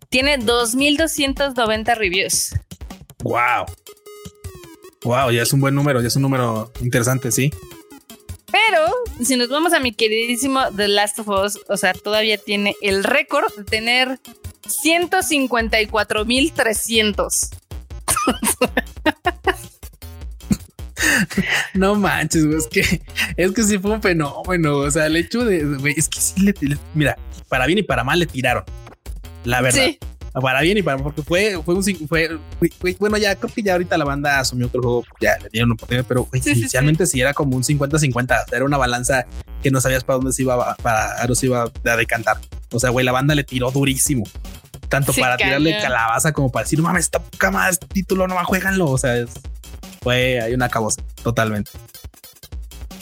tiene 0.08 0.38
2290 0.38 1.94
reviews. 1.94 2.54
Wow. 3.22 3.66
Wow, 5.02 5.30
ya 5.30 5.42
es 5.42 5.52
un 5.52 5.60
buen 5.60 5.74
número, 5.74 6.00
ya 6.00 6.08
es 6.08 6.16
un 6.16 6.22
número 6.22 6.72
interesante, 6.80 7.30
sí. 7.32 7.50
Pero 8.50 8.86
si 9.22 9.36
nos 9.36 9.48
vamos 9.48 9.72
a 9.72 9.78
mi 9.80 9.92
queridísimo 9.92 10.60
The 10.76 10.88
Last 10.88 11.20
of 11.20 11.28
Us, 11.28 11.60
o 11.68 11.76
sea, 11.76 11.92
todavía 11.92 12.38
tiene 12.38 12.74
el 12.82 13.04
récord 13.04 13.54
de 13.56 13.62
tener 13.64 14.18
154.300. 14.62 17.50
No 21.74 21.94
manches, 21.94 22.44
es 22.44 22.66
que 22.66 23.02
es 23.36 23.52
que 23.52 23.62
sí 23.62 23.78
fue 23.78 23.92
un 23.92 24.02
fenómeno. 24.02 24.76
O 24.78 24.90
sea, 24.90 25.06
el 25.06 25.16
hecho 25.16 25.44
de, 25.44 25.60
es 25.96 26.08
que 26.08 26.20
sí 26.20 26.40
le, 26.42 26.54
mira, 26.94 27.16
para 27.48 27.66
bien 27.66 27.78
y 27.78 27.82
para 27.82 28.04
mal 28.04 28.18
le 28.18 28.26
tiraron. 28.26 28.64
La 29.44 29.60
verdad. 29.60 29.86
Para 30.32 30.60
bien 30.60 30.78
y 30.78 30.82
para 30.82 30.98
porque 30.98 31.22
fue, 31.22 31.60
fue 31.64 31.74
un 31.74 31.82
fue, 31.82 32.38
bueno, 33.00 33.16
ya 33.16 33.34
creo 33.34 33.52
que 33.52 33.64
ya 33.64 33.72
ahorita 33.72 33.98
la 33.98 34.04
banda 34.04 34.38
asumió 34.38 34.70
que 34.70 34.76
el 34.76 34.82
juego 34.82 35.04
ya 35.20 35.36
le 35.42 35.48
dieron 35.48 35.72
oportunidad, 35.72 36.04
pero 36.06 36.28
inicialmente 36.32 37.04
sí, 37.06 37.20
era 37.20 37.34
como 37.34 37.56
un 37.56 37.64
50-50. 37.64 38.44
Era 38.52 38.64
una 38.64 38.76
balanza 38.76 39.26
que 39.60 39.72
no 39.72 39.80
sabías 39.80 40.04
para 40.04 40.18
dónde 40.18 40.32
se 40.32 40.42
iba 40.42 40.76
para, 40.76 41.26
se 41.34 41.46
iba 41.46 41.64
a 41.64 41.96
decantar. 41.96 42.38
O 42.70 42.78
sea, 42.78 42.90
güey, 42.90 43.04
la 43.04 43.10
banda 43.10 43.34
le 43.34 43.42
tiró 43.42 43.72
durísimo 43.72 44.24
tanto 44.88 45.12
para 45.14 45.36
tirarle 45.36 45.78
calabaza 45.80 46.32
como 46.32 46.50
para 46.50 46.64
decir, 46.64 46.82
mames, 46.82 47.04
esta 47.04 47.20
poca 47.22 47.50
más 47.50 47.78
título, 47.78 48.28
no 48.28 48.34
más 48.34 48.46
jueganlo. 48.46 48.90
O 48.90 48.98
sea, 48.98 49.14
fue, 50.02 50.40
hay 50.40 50.54
una 50.54 50.68
cabosa 50.68 51.02
totalmente. 51.22 51.70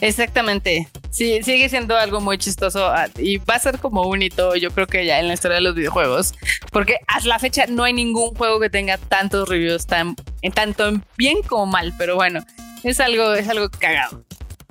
Exactamente. 0.00 0.88
Sí, 1.10 1.42
sigue 1.42 1.68
siendo 1.68 1.96
algo 1.96 2.20
muy 2.20 2.38
chistoso 2.38 2.86
ah, 2.86 3.08
y 3.16 3.38
va 3.38 3.54
a 3.54 3.58
ser 3.58 3.78
como 3.78 4.02
un 4.02 4.22
hito, 4.22 4.54
yo 4.54 4.70
creo 4.70 4.86
que 4.86 5.04
ya 5.04 5.18
en 5.18 5.28
la 5.28 5.34
historia 5.34 5.56
de 5.56 5.62
los 5.62 5.74
videojuegos, 5.74 6.34
porque 6.70 6.98
hasta 7.06 7.28
la 7.28 7.38
fecha 7.38 7.66
no 7.68 7.84
hay 7.84 7.92
ningún 7.92 8.34
juego 8.34 8.60
que 8.60 8.70
tenga 8.70 8.98
tantos 8.98 9.48
reviews 9.48 9.86
tan, 9.86 10.14
en 10.42 10.52
tanto 10.52 10.86
en 10.88 11.04
bien 11.16 11.42
como 11.42 11.66
mal, 11.66 11.92
pero 11.98 12.14
bueno, 12.14 12.44
es 12.84 13.00
algo, 13.00 13.34
es 13.34 13.48
algo 13.48 13.68
cagado. 13.70 14.24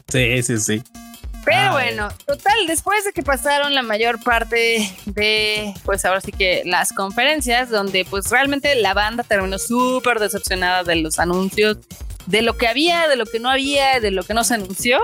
Sí, 0.07 0.41
sí, 0.43 0.57
sí. 0.57 0.83
Pero 1.43 1.71
bueno, 1.71 2.09
total, 2.25 2.67
después 2.67 3.05
de 3.05 3.13
que 3.13 3.23
pasaron 3.23 3.73
la 3.73 3.81
mayor 3.81 4.21
parte 4.21 4.93
de, 5.05 5.73
pues 5.85 6.03
ahora 6.03 6.19
sí 6.19 6.33
que 6.33 6.61
las 6.65 6.91
conferencias, 6.91 7.69
donde 7.69 8.03
pues 8.03 8.29
realmente 8.29 8.75
la 8.75 8.93
banda 8.93 9.23
terminó 9.23 9.57
súper 9.57 10.19
decepcionada 10.19 10.83
de 10.83 10.97
los 10.97 11.19
anuncios, 11.19 11.77
de 12.27 12.41
lo 12.41 12.57
que 12.57 12.67
había, 12.67 13.07
de 13.07 13.15
lo 13.15 13.25
que 13.25 13.39
no 13.39 13.49
había, 13.49 13.99
de 13.99 14.11
lo 14.11 14.23
que 14.23 14.33
no 14.33 14.43
se 14.43 14.53
anunció. 14.53 14.99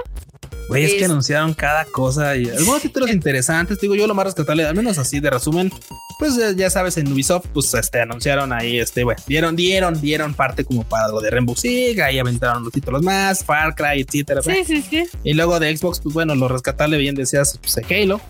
Güey, 0.70 0.86
es, 0.86 0.94
que 0.94 1.06
anunciaron 1.06 1.54
cada 1.54 1.84
cosa 1.86 2.38
y 2.38 2.50
algunos 2.50 2.82
títulos 2.82 3.10
interesantes. 3.10 3.80
Digo, 3.80 3.96
yo 3.96 4.08
lo 4.08 4.14
más 4.14 4.26
rescatable, 4.26 4.66
al 4.66 4.76
menos 4.76 4.98
así 4.98 5.20
de 5.20 5.30
resumen, 5.30 5.72
pues 6.20 6.38
eh, 6.38 6.54
ya 6.56 6.70
sabes, 6.70 6.98
en 6.98 7.12
Ubisoft, 7.12 7.48
pues 7.54 7.74
este 7.74 8.00
anunciaron 8.00 8.54
ahí, 8.54 8.80
este, 8.80 9.04
bueno, 9.04 9.22
dieron, 9.28 9.56
dieron, 9.56 10.00
dieron 10.00 10.34
parte 10.34 10.64
como 10.64 10.84
para 10.84 11.10
lo 11.10 11.20
de 11.20 11.30
Rainbow 11.30 11.56
Six, 11.56 12.00
ahí 12.00 12.18
aventaron 12.18 12.64
los 12.64 12.72
títulos 12.72 13.02
más, 13.02 13.44
Far 13.44 13.76
Cry, 13.76 14.02
etcétera. 14.02 14.42
Sí, 14.42 14.64
sí, 14.66 14.82
sí. 14.82 15.04
Y 15.24 15.34
luego 15.34 15.60
de 15.60 15.76
Xbox, 15.76 16.00
pues 16.00 16.14
bueno, 16.14 16.34
lo 16.36 16.48
rescatable, 16.48 16.98
bien 16.98 17.16
decías, 17.16 17.60
pues 17.60 17.78
Halo, 17.90 18.22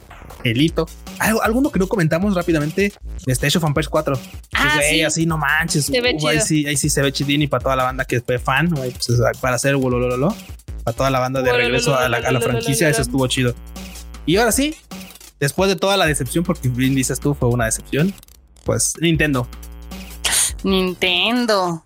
Elito. 0.44 0.88
Alguno 1.20 1.72
que 1.72 1.80
no 1.80 1.88
comentamos 1.88 2.36
rápidamente 2.36 2.94
de 3.26 3.34
Station 3.34 3.64
of 3.64 3.68
Empires 3.68 3.90
4. 3.90 4.20
Ah, 4.54 4.74
güey, 4.76 5.04
así 5.04 5.26
no 5.26 5.38
manches. 5.38 5.92
ahí, 6.28 6.42
sí, 6.42 6.66
ahí 6.66 6.78
sí 6.78 6.90
se 6.90 7.02
ve 7.02 7.12
chidín 7.12 7.42
y 7.42 7.48
para 7.48 7.64
toda 7.64 7.76
la 7.76 7.84
banda 7.84 8.06
que 8.06 8.22
fue 8.22 8.40
fan, 8.40 8.70
pues, 8.70 9.08
para 9.42 9.56
hacer 9.56 9.74
lo 9.74 10.36
para 10.84 10.98
toda 10.98 11.10
la 11.10 11.20
banda 11.20 11.42
de 11.42 11.52
regreso 11.54 11.98
a 11.98 12.10
la, 12.10 12.18
a 12.18 12.32
la 12.32 12.42
franquicia, 12.42 12.90
eso 12.90 13.02
estuvo 13.02 13.26
chido. 13.28 13.56
Y 14.26 14.38
ahora 14.38 14.52
sí, 14.52 14.76
después 15.40 15.70
de 15.70 15.76
toda 15.76 15.98
la 15.98 16.06
decepción, 16.06 16.44
porque 16.44 16.70
bien 16.70 16.96
dices 16.96 17.20
tú, 17.20 17.34
fue 17.34 17.50
una 17.50 17.66
decepción, 17.66 18.14
pues 18.66 18.94
Nintendo. 19.00 19.48
Nintendo. 20.64 21.84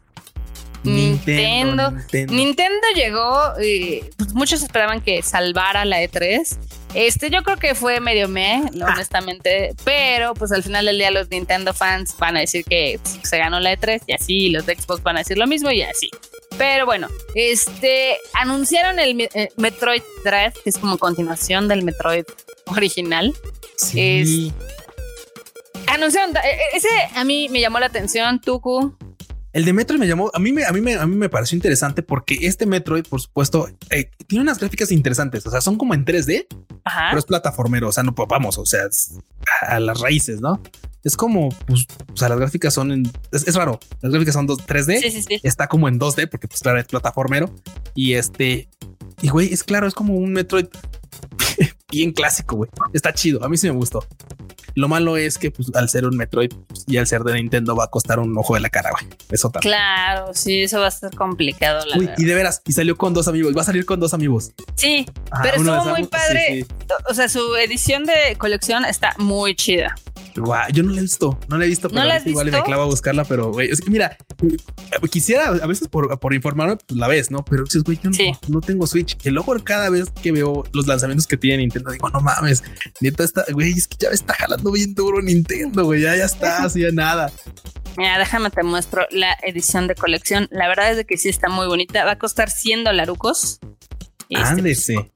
Nintendo. 0.87 1.91
Nintendo, 2.29 2.87
llegó, 2.95 3.53
y 3.61 4.01
pues, 4.17 4.33
muchos 4.33 4.61
esperaban 4.61 5.01
que 5.01 5.21
salvara 5.21 5.85
la 5.85 6.01
E3. 6.01 6.57
Este, 6.93 7.29
yo 7.29 7.43
creo 7.43 7.57
que 7.57 7.75
fue 7.75 7.99
medio 7.99 8.27
me, 8.27 8.63
ah. 8.81 8.93
honestamente, 8.93 9.75
pero 9.83 10.33
pues 10.33 10.51
al 10.51 10.63
final 10.63 10.85
del 10.85 10.97
día 10.97 11.11
los 11.11 11.29
Nintendo 11.29 11.73
fans 11.73 12.15
van 12.17 12.37
a 12.37 12.39
decir 12.39 12.63
que 12.63 12.99
pues, 13.01 13.19
se 13.23 13.37
ganó 13.37 13.59
la 13.59 13.73
E3 13.73 14.01
y 14.07 14.13
así, 14.13 14.49
los 14.49 14.65
de 14.65 14.75
Xbox 14.75 15.03
van 15.03 15.17
a 15.17 15.19
decir 15.19 15.37
lo 15.37 15.47
mismo 15.47 15.69
y 15.69 15.81
así. 15.81 16.09
Pero 16.57 16.85
bueno, 16.85 17.07
este 17.35 18.17
anunciaron 18.33 18.99
el 18.99 19.21
eh, 19.21 19.49
Metroid 19.57 20.01
Dread, 20.23 20.53
que 20.53 20.69
es 20.69 20.77
como 20.77 20.97
continuación 20.97 21.67
del 21.67 21.83
Metroid 21.83 22.25
original. 22.65 23.33
Sí. 23.77 24.51
anunciaron, 25.87 26.35
e, 26.37 26.39
e, 26.39 26.77
ese 26.77 26.89
a 27.13 27.23
mí 27.23 27.47
me 27.49 27.59
llamó 27.59 27.79
la 27.79 27.87
atención, 27.87 28.41
Tuku. 28.41 28.95
El 29.57 29.65
de 29.65 29.73
Metroid 29.73 29.99
me 29.99 30.05
llamó, 30.07 30.29
a 30.35 30.37
mí 30.37 30.51
me, 30.51 30.65
a 30.65 30.71
mí 30.71 30.81
me, 30.81 30.93
a 30.93 31.07
mí 31.07 31.15
me 31.15 31.29
pareció 31.29 31.55
interesante 31.55 32.03
porque 32.03 32.37
este 32.41 32.67
Metroid, 32.67 33.05
por 33.05 33.19
supuesto, 33.19 33.67
eh, 33.89 34.11
tiene 34.27 34.43
unas 34.43 34.59
gráficas 34.59 34.91
interesantes. 34.91 35.47
O 35.47 35.49
sea, 35.49 35.61
son 35.61 35.79
como 35.79 35.95
en 35.95 36.05
3D, 36.05 36.45
pero 36.83 37.17
es 37.17 37.25
plataformero. 37.25 37.87
O 37.87 37.91
sea, 37.91 38.03
no 38.03 38.13
pues, 38.13 38.27
vamos, 38.29 38.59
o 38.59 38.67
sea, 38.67 38.81
a 39.61 39.79
las 39.79 39.99
raíces, 39.99 40.41
no? 40.41 40.61
Es 41.03 41.17
como, 41.17 41.49
pues, 41.65 41.87
o 42.13 42.15
sea, 42.15 42.29
las 42.29 42.37
gráficas 42.37 42.71
son 42.71 42.91
en, 42.91 43.11
es, 43.31 43.55
raro. 43.55 43.79
Las 44.01 44.11
gráficas 44.11 44.35
son 44.35 44.47
3D. 44.47 45.01
Sí, 45.01 45.09
sí, 45.09 45.23
sí. 45.23 45.39
Está 45.41 45.65
como 45.65 45.87
en 45.87 45.99
2D 45.99 46.29
porque, 46.29 46.47
pues, 46.47 46.61
claro, 46.61 46.79
es 46.79 46.85
plataformero. 46.85 47.51
Y 47.95 48.13
este, 48.13 48.69
y 49.23 49.29
güey, 49.29 49.51
es 49.51 49.63
claro, 49.63 49.87
es 49.87 49.95
como 49.95 50.13
un 50.17 50.33
Metroid 50.33 50.67
bien 51.91 52.11
clásico, 52.11 52.57
güey. 52.57 52.69
Está 52.93 53.11
chido. 53.11 53.43
A 53.43 53.49
mí 53.49 53.57
sí 53.57 53.65
me 53.65 53.75
gustó. 53.75 54.05
Lo 54.77 54.87
malo 54.87 55.17
es 55.17 55.39
que 55.39 55.49
pues, 55.49 55.71
al 55.73 55.89
ser 55.89 56.05
un 56.05 56.15
Metroid 56.15 56.51
y 56.85 56.97
al 56.97 57.07
ser 57.07 57.23
de 57.23 57.33
Nintendo 57.33 57.75
va 57.75 57.85
a 57.85 57.87
costar 57.87 58.19
un 58.19 58.37
ojo 58.37 58.53
de 58.53 58.59
la 58.59 58.69
cara, 58.69 58.91
güey. 58.91 59.11
Eso 59.31 59.49
también. 59.49 59.71
Claro, 59.71 60.35
sí, 60.35 60.61
eso 60.61 60.79
va 60.79 60.85
a 60.85 60.91
ser 60.91 61.09
complicado. 61.15 61.83
La 61.87 61.97
Uy, 61.97 62.07
y 62.15 62.25
de 62.25 62.35
veras, 62.35 62.61
y 62.63 62.73
salió 62.73 62.95
con 62.95 63.11
dos 63.11 63.27
amigos. 63.27 63.57
Va 63.57 63.61
a 63.61 63.65
salir 63.65 63.87
con 63.87 63.99
dos 63.99 64.13
amigos. 64.13 64.51
Sí, 64.75 65.07
pero 65.41 65.57
estuvo 65.57 65.85
muy 65.85 66.03
padre. 66.03 66.67
O 67.09 67.15
sea, 67.15 67.27
su 67.27 67.55
edición 67.55 68.05
de 68.05 68.35
colección 68.37 68.85
está 68.85 69.15
muy 69.17 69.55
chida. 69.55 69.95
Yo 70.71 70.83
no 70.83 70.91
la 70.91 70.99
he 70.99 71.01
visto, 71.01 71.39
no 71.47 71.57
la 71.57 71.65
he 71.65 71.67
visto, 71.67 71.89
pero 71.89 72.05
igual 72.25 72.51
me 72.51 72.63
clavo 72.63 72.83
a 72.83 72.85
buscarla, 72.85 73.23
pero 73.25 73.51
güey, 73.51 73.69
es 73.69 73.81
que 73.81 73.89
mira, 73.89 74.17
quisiera 75.09 75.47
a 75.47 75.67
veces 75.67 75.87
por, 75.87 76.19
por 76.19 76.33
informarme, 76.33 76.77
pues 76.77 76.97
la 76.97 77.07
ves, 77.07 77.31
¿no? 77.31 77.43
Pero 77.45 77.63
dices, 77.63 77.83
güey, 77.83 77.99
yo 78.03 78.11
no, 78.47 78.61
tengo 78.61 78.85
Switch. 78.87 79.17
Que 79.17 79.31
luego 79.31 79.55
cada 79.63 79.89
vez 79.89 80.09
que 80.09 80.31
veo 80.31 80.63
los 80.73 80.87
lanzamientos 80.87 81.27
que 81.27 81.37
tiene 81.37 81.59
Nintendo, 81.59 81.91
digo, 81.91 82.09
no 82.09 82.21
mames, 82.21 82.63
neta 83.01 83.23
está, 83.23 83.45
güey, 83.51 83.71
es 83.71 83.87
que 83.87 83.97
ya 83.99 84.09
me 84.09 84.15
está 84.15 84.33
jalando 84.33 84.71
bien 84.71 84.93
duro 84.93 85.21
Nintendo, 85.21 85.85
güey, 85.85 86.01
ya, 86.01 86.15
ya 86.15 86.25
está, 86.25 86.63
así 86.63 86.81
ya 86.81 86.91
nada. 86.91 87.31
Mira, 87.97 88.19
déjame 88.19 88.51
te 88.51 88.61
muestro 88.61 89.07
la 89.09 89.35
edición 89.41 89.87
de 89.87 89.95
colección. 89.95 90.47
La 90.51 90.67
verdad 90.67 90.91
es 90.91 90.97
de 90.97 91.05
que 91.05 91.17
sí 91.17 91.29
está 91.29 91.49
muy 91.49 91.65
bonita. 91.65 92.05
Va 92.05 92.11
a 92.11 92.19
costar 92.19 92.51
100 92.51 92.83
dolarucos. 92.83 93.59
Este, 94.29 94.45
Ándese. 94.45 95.11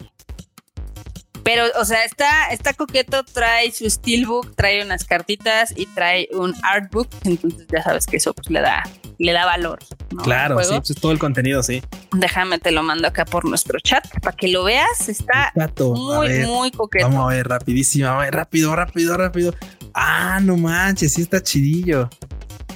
Pero, 1.43 1.65
o 1.79 1.85
sea, 1.85 2.05
está, 2.05 2.47
está 2.51 2.73
coqueto, 2.73 3.23
trae 3.23 3.71
su 3.71 3.89
steelbook, 3.89 4.55
trae 4.55 4.83
unas 4.83 5.05
cartitas 5.05 5.73
y 5.75 5.85
trae 5.87 6.27
un 6.33 6.53
artbook. 6.63 7.07
Entonces 7.23 7.67
ya 7.71 7.83
sabes 7.83 8.05
que 8.05 8.17
eso 8.17 8.33
pues, 8.33 8.49
le 8.49 8.61
da, 8.61 8.83
le 9.17 9.31
da 9.31 9.45
valor. 9.45 9.79
Claro, 10.23 10.63
sí, 10.63 10.75
pues 10.85 10.99
todo 10.99 11.11
el 11.11 11.19
contenido, 11.19 11.63
sí. 11.63 11.81
Déjame, 12.11 12.59
te 12.59 12.71
lo 12.71 12.83
mando 12.83 13.07
acá 13.07 13.25
por 13.25 13.45
nuestro 13.45 13.79
chat 13.79 14.07
para 14.21 14.35
que 14.35 14.49
lo 14.49 14.63
veas. 14.63 15.09
Está 15.09 15.51
muy, 15.79 16.45
muy 16.45 16.71
coqueto. 16.71 17.07
Vamos 17.07 17.31
a 17.31 17.35
ver, 17.35 17.47
rapidísimo, 17.47 18.05
vamos 18.07 18.21
a 18.21 18.25
ver, 18.25 18.35
rápido, 18.35 18.75
rápido, 18.75 19.17
rápido. 19.17 19.55
Ah, 19.93 20.39
no 20.41 20.57
manches, 20.57 21.13
sí 21.13 21.21
está 21.21 21.41
chidillo. 21.41 22.09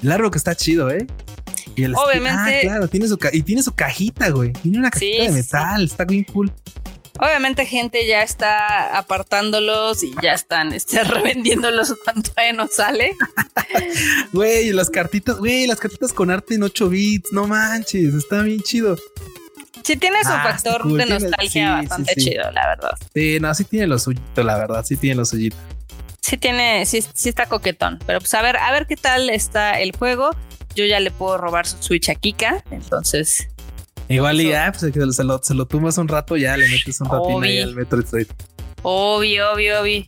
Largo 0.02 0.32
que 0.32 0.38
está 0.38 0.56
chido, 0.56 0.90
¿eh? 0.90 1.06
Y 1.76 1.84
el 1.84 1.96
Obviamente. 1.96 2.60
Ah, 2.60 2.62
claro, 2.62 2.88
tiene 2.88 3.08
su 3.08 3.18
y 3.32 3.42
tiene 3.42 3.62
su 3.62 3.74
cajita, 3.74 4.30
güey. 4.30 4.54
Tiene 4.54 4.80
una 4.80 4.90
cajita 4.90 5.24
de 5.24 5.32
metal, 5.32 5.84
está 5.84 6.06
bien 6.06 6.24
cool. 6.26 6.52
Obviamente 7.20 7.66
gente 7.66 8.06
ya 8.06 8.24
está 8.24 8.98
apartándolos 8.98 10.04
y 10.04 10.14
ya 10.22 10.34
están 10.34 10.74
este, 10.74 11.04
revendiéndolos 11.04 11.94
cuando 12.04 12.30
no 12.56 12.68
sale. 12.68 13.16
Güey, 14.34 14.72
las 14.72 14.90
cartitas, 14.90 15.38
güey, 15.38 15.68
las 15.68 15.80
cartitas 15.80 16.12
con 16.14 16.30
arte 16.30 16.56
en 16.56 16.64
8 16.64 16.90
bits, 16.90 17.32
no 17.32 17.48
manches, 17.48 18.14
está 18.14 18.42
bien 18.42 18.62
chido. 18.62 18.98
Sí 19.84 19.98
tiene 19.98 20.24
su 20.24 20.32
ah, 20.32 20.44
factor 20.44 20.92
de 20.92 21.06
nostalgia 21.06 21.76
bastante 21.76 22.16
chido, 22.16 22.52
la 22.52 22.68
verdad. 22.68 22.98
Sí, 23.14 23.40
no, 23.40 23.54
sí 23.54 23.64
tiene 23.66 23.88
lo 23.88 24.00
suyo, 24.00 24.20
la 24.36 24.58
verdad, 24.58 24.84
sí 24.84 24.98
tiene 24.98 25.16
lo 25.16 25.26
suyito. 25.26 25.56
Sí 26.22 26.38
tiene, 26.38 26.86
sí, 26.86 27.04
sí 27.14 27.30
está 27.30 27.46
coquetón, 27.46 28.00
pero 28.06 28.20
pues 28.20 28.34
a 28.34 28.42
ver, 28.42 28.58
a 28.58 28.72
ver 28.72 28.88
qué 28.88 28.98
tal 28.98 29.30
está 29.30 29.80
el 29.80 29.96
juego. 29.96 30.32
Yo 30.76 30.86
ya 30.86 31.00
le 31.00 31.12
puedo 31.12 31.38
robar 31.38 31.68
su 31.68 31.78
Switch 31.82 32.10
a 32.10 32.16
Kika, 32.16 32.64
entonces 32.72 33.48
Igual 34.08 34.42
y 34.42 34.50
ya, 34.50 34.72
pues 34.72 35.16
se 35.16 35.24
lo, 35.24 35.42
se 35.42 35.54
lo 35.54 35.66
tumbas 35.66 35.98
un 35.98 36.08
rato, 36.08 36.38
ya 36.38 36.56
le 36.58 36.70
metes 36.70 37.02
un 37.02 37.10
ratín 37.10 37.44
ahí 37.44 37.60
al 37.60 37.76
Metroid. 37.76 38.28
Obvio, 38.84 39.52
obvio, 39.54 39.82
obvio. 39.82 40.06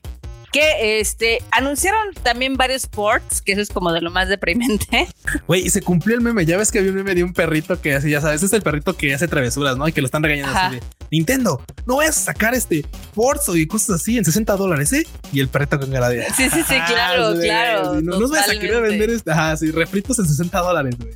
Que 0.51 0.99
este 0.99 1.39
anunciaron 1.51 2.13
también 2.23 2.55
varios 2.55 2.87
ports, 2.87 3.41
que 3.41 3.51
eso 3.51 3.61
es 3.61 3.69
como 3.69 3.91
de 3.91 4.01
lo 4.01 4.11
más 4.11 4.29
deprimente. 4.29 5.07
Güey, 5.47 5.65
y 5.65 5.69
se 5.69 5.81
cumplió 5.81 6.15
el 6.15 6.21
meme. 6.21 6.45
Ya 6.45 6.57
ves 6.57 6.71
que 6.71 6.79
había 6.79 6.91
un 6.91 6.97
meme 6.97 7.15
de 7.15 7.23
un 7.23 7.33
perrito 7.33 7.81
que 7.81 7.95
así, 7.95 8.09
ya 8.09 8.21
sabes, 8.21 8.41
es 8.43 8.53
el 8.53 8.61
perrito 8.61 8.95
que 8.95 9.13
hace 9.13 9.27
travesuras, 9.27 9.77
¿no? 9.77 9.87
Y 9.87 9.91
que 9.91 10.01
lo 10.01 10.05
están 10.05 10.23
regañando 10.23 10.57
así 10.57 10.75
de 10.75 10.83
Nintendo, 11.11 11.61
no 11.85 11.97
vayas 11.97 12.17
a 12.17 12.21
sacar 12.21 12.53
este 12.53 12.85
ports 13.13 13.49
y 13.55 13.67
cosas 13.67 14.01
así 14.01 14.17
en 14.17 14.25
60 14.25 14.55
dólares, 14.55 14.93
¿eh? 14.93 15.05
Y 15.33 15.41
el 15.41 15.47
perrito 15.49 15.79
con 15.79 15.91
cara 15.91 16.09
de 16.09 16.23
Sí, 16.35 16.49
sí, 16.49 16.61
sí, 16.67 16.75
claro, 16.87 17.33
claro. 17.39 18.01
no 18.01 18.19
nos 18.19 18.31
vas 18.31 18.49
a 18.49 18.57
querer 18.57 18.81
vender 18.81 19.09
este, 19.09 19.31
ajá, 19.31 19.57
sí, 19.57 19.71
refritos 19.71 20.17
en 20.19 20.27
60 20.27 20.59
dólares, 20.59 20.95
güey. 20.97 21.13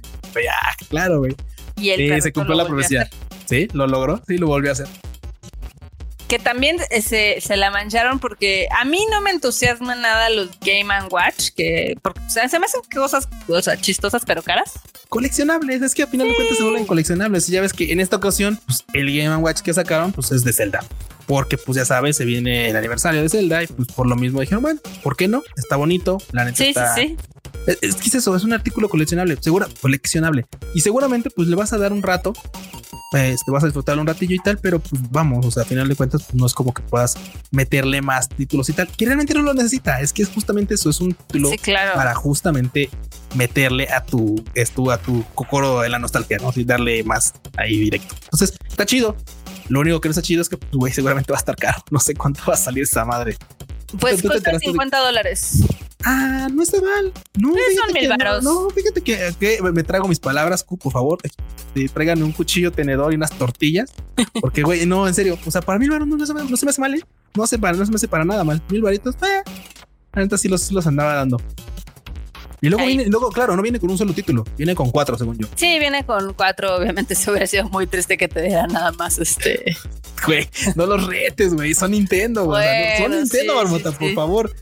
Ah, 0.49 0.75
claro, 0.89 1.19
güey. 1.19 1.35
Y 1.81 1.89
el 1.89 2.15
sí, 2.15 2.21
se 2.21 2.31
cumplió 2.31 2.55
la 2.55 2.67
profecía. 2.67 3.09
Sí, 3.45 3.67
lo 3.73 3.87
logró, 3.87 4.21
sí, 4.27 4.37
lo 4.37 4.47
volvió 4.47 4.69
a 4.69 4.73
hacer. 4.73 4.87
Que 6.27 6.39
también 6.39 6.77
eh, 6.91 7.01
se, 7.01 7.41
se, 7.41 7.57
la 7.57 7.71
mancharon 7.71 8.19
porque 8.19 8.67
a 8.79 8.85
mí 8.85 8.99
no 9.11 9.19
me 9.19 9.31
entusiasman 9.31 10.01
nada 10.01 10.29
los 10.29 10.49
Game 10.61 10.93
Watch, 11.09 11.49
que 11.57 11.97
porque, 12.01 12.21
o 12.21 12.29
sea, 12.29 12.47
se 12.47 12.59
me 12.59 12.67
hacen 12.67 12.81
cosas 12.93 13.27
chistosas 13.81 14.23
pero 14.25 14.41
caras. 14.41 14.79
Coleccionables, 15.09 15.81
es 15.81 15.93
que 15.93 16.03
a 16.03 16.07
final 16.07 16.29
de 16.29 16.35
cuentas 16.35 16.57
se 16.57 16.63
vuelven 16.63 16.85
coleccionables. 16.85 17.49
Y 17.49 17.51
ya 17.51 17.61
ves 17.61 17.73
que 17.73 17.91
en 17.91 17.99
esta 17.99 18.15
ocasión, 18.15 18.57
pues 18.65 18.85
el 18.93 19.13
Game 19.13 19.35
Watch 19.37 19.59
que 19.61 19.73
sacaron, 19.73 20.13
pues 20.13 20.31
es 20.31 20.45
de 20.45 20.53
Zelda. 20.53 20.85
Porque, 21.25 21.57
pues 21.57 21.77
ya 21.77 21.85
sabes, 21.85 22.15
se 22.15 22.25
viene 22.25 22.69
el 22.69 22.75
aniversario 22.75 23.21
de 23.21 23.29
Zelda 23.29 23.63
y 23.63 23.67
pues 23.67 23.89
por 23.89 24.07
lo 24.07 24.15
mismo 24.15 24.39
dijeron, 24.39 24.61
bueno, 24.61 24.79
¿por 25.03 25.17
qué 25.17 25.27
no? 25.27 25.43
Está 25.57 25.75
bonito, 25.75 26.17
la 26.31 26.45
neta 26.45 26.57
sí, 26.57 26.73
Sí, 26.73 26.81
sí. 26.95 27.17
Es, 27.67 27.95
que 27.95 28.09
es 28.09 28.15
eso, 28.15 28.35
es 28.35 28.43
un 28.43 28.53
artículo 28.53 28.89
coleccionable, 28.89 29.37
seguro, 29.39 29.67
coleccionable. 29.81 30.45
Y 30.73 30.81
seguramente 30.81 31.29
pues 31.29 31.47
le 31.47 31.55
vas 31.55 31.73
a 31.73 31.77
dar 31.77 31.93
un 31.93 32.01
rato, 32.01 32.33
pues, 33.11 33.41
te 33.45 33.51
vas 33.51 33.63
a 33.63 33.67
disfrutar 33.67 33.99
un 33.99 34.07
ratillo 34.07 34.35
y 34.35 34.39
tal, 34.39 34.57
pero 34.57 34.79
pues 34.79 35.01
vamos, 35.11 35.45
o 35.45 35.51
sea, 35.51 35.63
a 35.63 35.65
final 35.65 35.87
de 35.87 35.95
cuentas 35.95 36.23
pues, 36.23 36.35
no 36.35 36.45
es 36.45 36.53
como 36.53 36.73
que 36.73 36.81
puedas 36.81 37.15
meterle 37.51 38.01
más 38.01 38.29
títulos 38.29 38.69
y 38.69 38.73
tal, 38.73 38.87
que 38.87 39.05
realmente 39.05 39.33
no 39.33 39.41
lo 39.41 39.53
necesita, 39.53 40.01
es 40.01 40.13
que 40.13 40.23
es 40.23 40.29
justamente 40.29 40.73
eso, 40.73 40.89
es 40.89 41.01
un 41.01 41.13
título 41.13 41.51
para 41.95 42.15
justamente 42.15 42.89
meterle 43.35 43.89
a 43.89 44.03
tu, 44.03 44.43
esto, 44.55 44.91
a 44.91 44.97
tu 44.97 45.23
cocoro 45.35 45.81
de 45.81 45.89
la 45.89 45.99
nostalgia, 45.99 46.37
¿no? 46.37 46.51
Y 46.55 46.63
darle 46.63 47.03
más 47.03 47.33
ahí 47.57 47.77
directo. 47.77 48.15
Entonces, 48.23 48.57
está 48.67 48.85
chido. 48.85 49.15
Lo 49.69 49.79
único 49.79 50.01
que 50.01 50.09
no 50.09 50.11
está 50.11 50.21
chido 50.21 50.41
es 50.41 50.49
que, 50.49 50.57
pues, 50.57 50.71
güey, 50.73 50.91
seguramente 50.91 51.31
va 51.31 51.37
a 51.37 51.39
estar 51.39 51.55
caro. 51.55 51.81
No 51.91 51.99
sé 51.99 52.13
cuánto 52.13 52.41
va 52.47 52.55
a 52.55 52.57
salir 52.57 52.83
esa 52.83 53.05
madre. 53.05 53.37
Pues 53.99 54.21
cuesta 54.21 54.57
50 54.57 54.97
dólares. 54.99 55.63
Ah, 56.03 56.47
no 56.51 56.63
está 56.63 56.81
mal. 56.81 57.11
No, 57.37 57.49
son 57.49 57.93
mil 57.93 58.09
baros. 58.09 58.43
No, 58.43 58.69
fíjate 58.69 59.01
que, 59.01 59.59
me 59.73 59.83
trago 59.83 60.07
mis 60.07 60.19
palabras, 60.19 60.63
por 60.63 60.91
favor. 60.91 61.19
Eh, 61.75 61.87
tráiganme 61.93 62.23
un 62.23 62.31
cuchillo, 62.31 62.71
tenedor 62.71 63.13
y 63.13 63.15
unas 63.15 63.31
tortillas. 63.31 63.91
Porque, 64.39 64.63
güey, 64.63 64.85
no, 64.85 65.07
en 65.07 65.13
serio. 65.13 65.37
O 65.45 65.51
sea, 65.51 65.61
para 65.61 65.79
mil 65.79 65.89
baros 65.89 66.07
no, 66.07 66.25
se, 66.25 66.33
me 66.33 66.69
hace 66.69 66.81
mal, 66.81 66.95
¿eh? 66.95 67.01
No, 67.35 67.47
se, 67.47 67.57
para, 67.57 67.77
no 67.77 67.85
se 67.85 67.91
me 67.91 67.95
hace 67.95 68.07
para 68.07 68.25
nada 68.25 68.43
mal. 68.43 68.61
Mil 68.69 68.81
varitos, 68.81 69.15
eh. 69.15 69.43
Sí 70.37 70.49
los, 70.49 70.71
los 70.71 70.87
andaba 70.87 71.13
dando. 71.15 71.37
Y 72.63 72.69
luego 72.69 72.85
viene, 72.85 73.07
luego, 73.07 73.31
claro, 73.31 73.55
no 73.55 73.63
viene 73.63 73.79
con 73.79 73.89
un 73.89 73.97
solo 73.97 74.13
título, 74.13 74.45
viene 74.55 74.75
con 74.75 74.91
cuatro, 74.91 75.17
según 75.17 75.35
yo. 75.35 75.47
Sí, 75.55 75.79
viene 75.79 76.05
con 76.05 76.33
cuatro. 76.35 76.75
Obviamente, 76.75 77.15
se 77.15 77.31
hubiera 77.31 77.47
sido 77.47 77.67
muy 77.69 77.87
triste 77.87 78.17
que 78.17 78.27
te 78.27 78.43
diera 78.43 78.67
nada 78.67 78.91
más 78.91 79.17
este. 79.17 79.75
Güey, 80.23 80.47
no 80.75 80.85
los 80.85 81.07
retes, 81.07 81.55
güey. 81.55 81.73
Son 81.73 81.89
Nintendo, 81.89 82.45
güey. 82.45 83.01
son 83.01 83.11
Nintendo, 83.11 83.55
Marmota, 83.55 83.91
por 83.91 84.13
favor. 84.13 84.53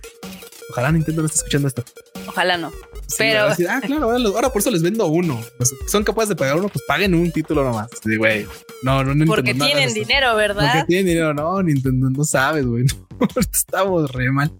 Ojalá 0.69 0.91
Nintendo 0.91 1.21
no 1.21 1.25
esté 1.25 1.39
escuchando 1.39 1.67
esto. 1.67 1.83
Ojalá 2.27 2.57
no. 2.57 2.71
pero. 3.17 3.47
ah, 3.69 3.81
claro, 3.81 4.11
ahora, 4.11 4.49
por 4.49 4.61
eso 4.61 4.69
les 4.69 4.83
vendo 4.83 5.07
uno. 5.07 5.43
Pues, 5.57 5.73
son 5.87 6.03
capaces 6.03 6.29
de 6.29 6.35
pagar 6.35 6.57
uno, 6.57 6.69
pues 6.69 6.83
paguen 6.87 7.15
un 7.15 7.31
título 7.31 7.63
nomás. 7.63 7.89
Sí, 8.03 8.15
güey. 8.17 8.47
No, 8.83 9.03
no, 9.03 9.15
no. 9.15 9.25
Porque 9.25 9.53
tienen 9.53 9.93
dinero, 9.93 10.35
¿verdad? 10.35 10.71
Porque 10.73 10.87
tienen 10.87 11.07
dinero. 11.07 11.33
No, 11.33 11.61
Nintendo, 11.63 12.09
no 12.09 12.23
sabes, 12.23 12.65
güey. 12.65 12.85
Estamos 13.53 14.11
re 14.11 14.31
mal. 14.31 14.51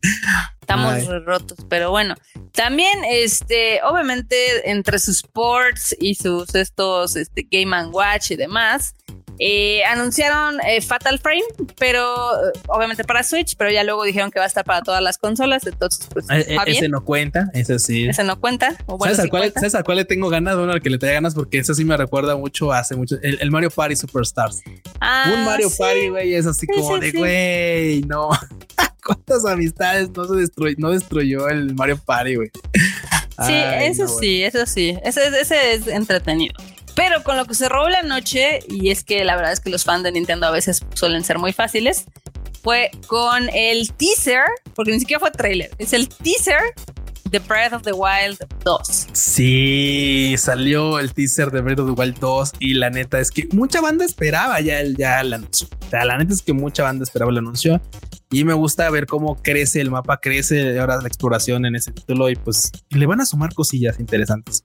Estamos 0.62 1.05
re 1.07 1.20
rotos, 1.20 1.57
pero 1.70 1.91
bueno. 1.91 2.16
También, 2.53 3.03
este, 3.07 3.82
obviamente, 3.84 4.70
entre 4.70 4.99
sus 4.99 5.22
ports 5.22 5.95
y 5.99 6.16
sus 6.16 6.53
estos 6.55 7.16
este, 7.16 7.47
Game 7.49 7.88
Watch 7.88 8.32
y 8.32 8.36
demás, 8.36 8.95
eh, 9.41 9.85
anunciaron 9.85 10.59
eh, 10.67 10.81
Fatal 10.81 11.17
Frame, 11.17 11.45
pero 11.77 12.03
eh, 12.33 12.51
obviamente 12.67 13.05
para 13.05 13.23
Switch, 13.23 13.55
pero 13.55 13.71
ya 13.71 13.85
luego 13.85 14.03
dijeron 14.03 14.31
que 14.31 14.39
va 14.39 14.43
a 14.43 14.47
estar 14.47 14.65
para 14.65 14.81
todas 14.81 15.01
las 15.01 15.17
consolas. 15.17 15.65
Entonces, 15.65 16.07
pues. 16.11 16.25
ese 16.67 16.89
no 16.89 17.05
cuenta, 17.05 17.49
ese 17.53 17.79
sí. 17.79 18.05
Ese 18.05 18.25
no 18.25 18.37
cuenta. 18.39 18.75
¿Sabes, 18.99 19.19
al 19.19 19.29
cuál, 19.29 19.97
le 19.97 20.05
tengo 20.05 20.27
ganas? 20.27 20.57
Bueno, 20.57 20.73
al 20.73 20.81
que 20.81 20.89
le 20.89 20.97
tenga 20.97 21.13
ganas, 21.13 21.35
porque 21.35 21.59
eso 21.59 21.73
sí 21.73 21.85
me 21.85 21.95
recuerda 21.95 22.35
mucho 22.35 22.73
hace 22.73 22.97
mucho. 22.97 23.15
El, 23.21 23.49
Mario 23.49 23.71
Party 23.71 23.95
Superstars. 23.95 24.61
Ah, 24.99 25.31
Un 25.33 25.45
Mario 25.45 25.69
Party, 25.75 26.09
güey, 26.09 26.33
es 26.33 26.45
así 26.45 26.67
como 26.67 26.99
de, 26.99 27.11
güey, 27.11 28.01
no. 28.01 28.29
¿Cuántas 29.05 29.45
amistades 29.45 30.09
no 30.11 30.25
se 30.25 30.35
destruyó, 30.35 30.75
no 30.77 30.91
destruyó 30.91 31.47
el 31.47 31.73
Mario 31.75 31.97
Party, 31.97 32.35
güey? 32.35 32.51
Sí, 33.45 33.53
eso 33.53 34.05
sí, 34.07 34.43
eso 34.43 34.65
sí. 34.65 34.97
ese 35.01 35.73
es 35.73 35.87
entretenido. 35.87 36.53
Pero 36.99 37.23
con 37.23 37.37
lo 37.37 37.45
que 37.45 37.53
se 37.53 37.69
robó 37.69 37.87
la 37.87 38.03
noche, 38.03 38.59
y 38.67 38.89
es 38.89 39.05
que 39.05 39.23
la 39.23 39.37
verdad 39.37 39.53
es 39.53 39.61
que 39.61 39.69
los 39.69 39.85
fans 39.85 40.03
de 40.03 40.11
Nintendo 40.11 40.47
a 40.47 40.51
veces 40.51 40.85
suelen 40.95 41.23
ser 41.23 41.39
muy 41.39 41.53
fáciles, 41.53 42.03
fue 42.61 42.91
con 43.07 43.47
el 43.53 43.93
teaser, 43.93 44.43
porque 44.75 44.91
ni 44.91 44.99
siquiera 44.99 45.21
fue 45.21 45.31
trailer, 45.31 45.71
es 45.77 45.93
el 45.93 46.09
teaser 46.09 46.59
de 47.31 47.39
Breath 47.39 47.71
of 47.71 47.83
the 47.83 47.93
Wild 47.93 48.45
2. 48.65 48.81
Sí, 49.13 50.35
salió 50.37 50.99
el 50.99 51.13
teaser 51.13 51.51
de 51.51 51.61
Breath 51.61 51.79
of 51.79 51.95
the 51.95 52.01
Wild 52.01 52.19
2 52.19 52.51
y 52.59 52.73
la 52.73 52.89
neta 52.89 53.21
es 53.21 53.31
que 53.31 53.47
mucha 53.53 53.79
banda 53.79 54.03
esperaba 54.03 54.59
ya 54.59 54.81
el, 54.81 54.97
ya 54.97 55.21
el 55.21 55.31
anuncio. 55.31 55.69
O 55.87 55.89
sea, 55.89 56.03
la 56.03 56.17
neta 56.17 56.33
es 56.33 56.41
que 56.41 56.51
mucha 56.51 56.83
banda 56.83 57.03
esperaba 57.03 57.31
el 57.31 57.37
anuncio 57.37 57.81
y 58.29 58.43
me 58.43 58.53
gusta 58.53 58.89
ver 58.89 59.05
cómo 59.05 59.41
crece 59.41 59.79
el 59.79 59.89
mapa, 59.89 60.17
crece 60.17 60.77
ahora 60.77 61.01
la 61.01 61.07
exploración 61.07 61.65
en 61.65 61.77
ese 61.77 61.93
título 61.93 62.29
y 62.29 62.35
pues 62.35 62.73
le 62.89 63.05
van 63.05 63.21
a 63.21 63.25
sumar 63.25 63.53
cosillas 63.53 64.01
interesantes. 64.01 64.63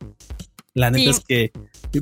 La 0.74 0.90
neta 0.90 1.10
es 1.10 1.20
que 1.20 1.52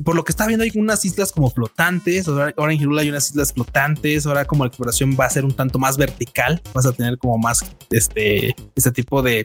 por 0.03 0.15
lo 0.15 0.23
que 0.23 0.31
está 0.31 0.47
viendo 0.47 0.63
hay 0.63 0.71
unas 0.73 1.05
islas 1.05 1.31
como 1.31 1.51
flotantes. 1.51 2.27
Ahora, 2.27 2.53
en 2.57 2.81
Hirula 2.81 3.03
hay 3.03 3.09
unas 3.09 3.29
islas 3.29 3.53
flotantes. 3.53 4.25
Ahora 4.25 4.45
como 4.45 4.63
la 4.63 4.69
exploración 4.69 5.15
va 5.19 5.25
a 5.25 5.29
ser 5.29 5.45
un 5.45 5.55
tanto 5.55 5.77
más 5.77 5.95
vertical. 5.95 6.59
Vas 6.73 6.87
a 6.87 6.91
tener 6.91 7.19
como 7.19 7.37
más 7.37 7.63
este, 7.91 8.55
este 8.75 8.91
tipo 8.91 9.21
de, 9.21 9.43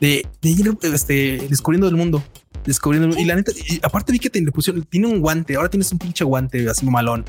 de, 0.00 0.26
ir 0.42 0.76
este, 0.82 1.46
descubriendo 1.48 1.88
el 1.88 1.94
mundo. 1.94 2.22
Descubriendo 2.64 3.16
y 3.16 3.24
la 3.24 3.36
neta, 3.36 3.52
y 3.52 3.78
aparte 3.80 4.10
vi 4.10 4.18
que 4.18 4.28
te 4.28 4.42
pusieron, 4.50 4.82
tiene 4.82 5.06
un 5.06 5.20
guante. 5.20 5.54
Ahora 5.54 5.70
tienes 5.70 5.92
un 5.92 5.98
pinche 5.98 6.24
guante 6.24 6.68
así 6.68 6.84
malón. 6.86 7.24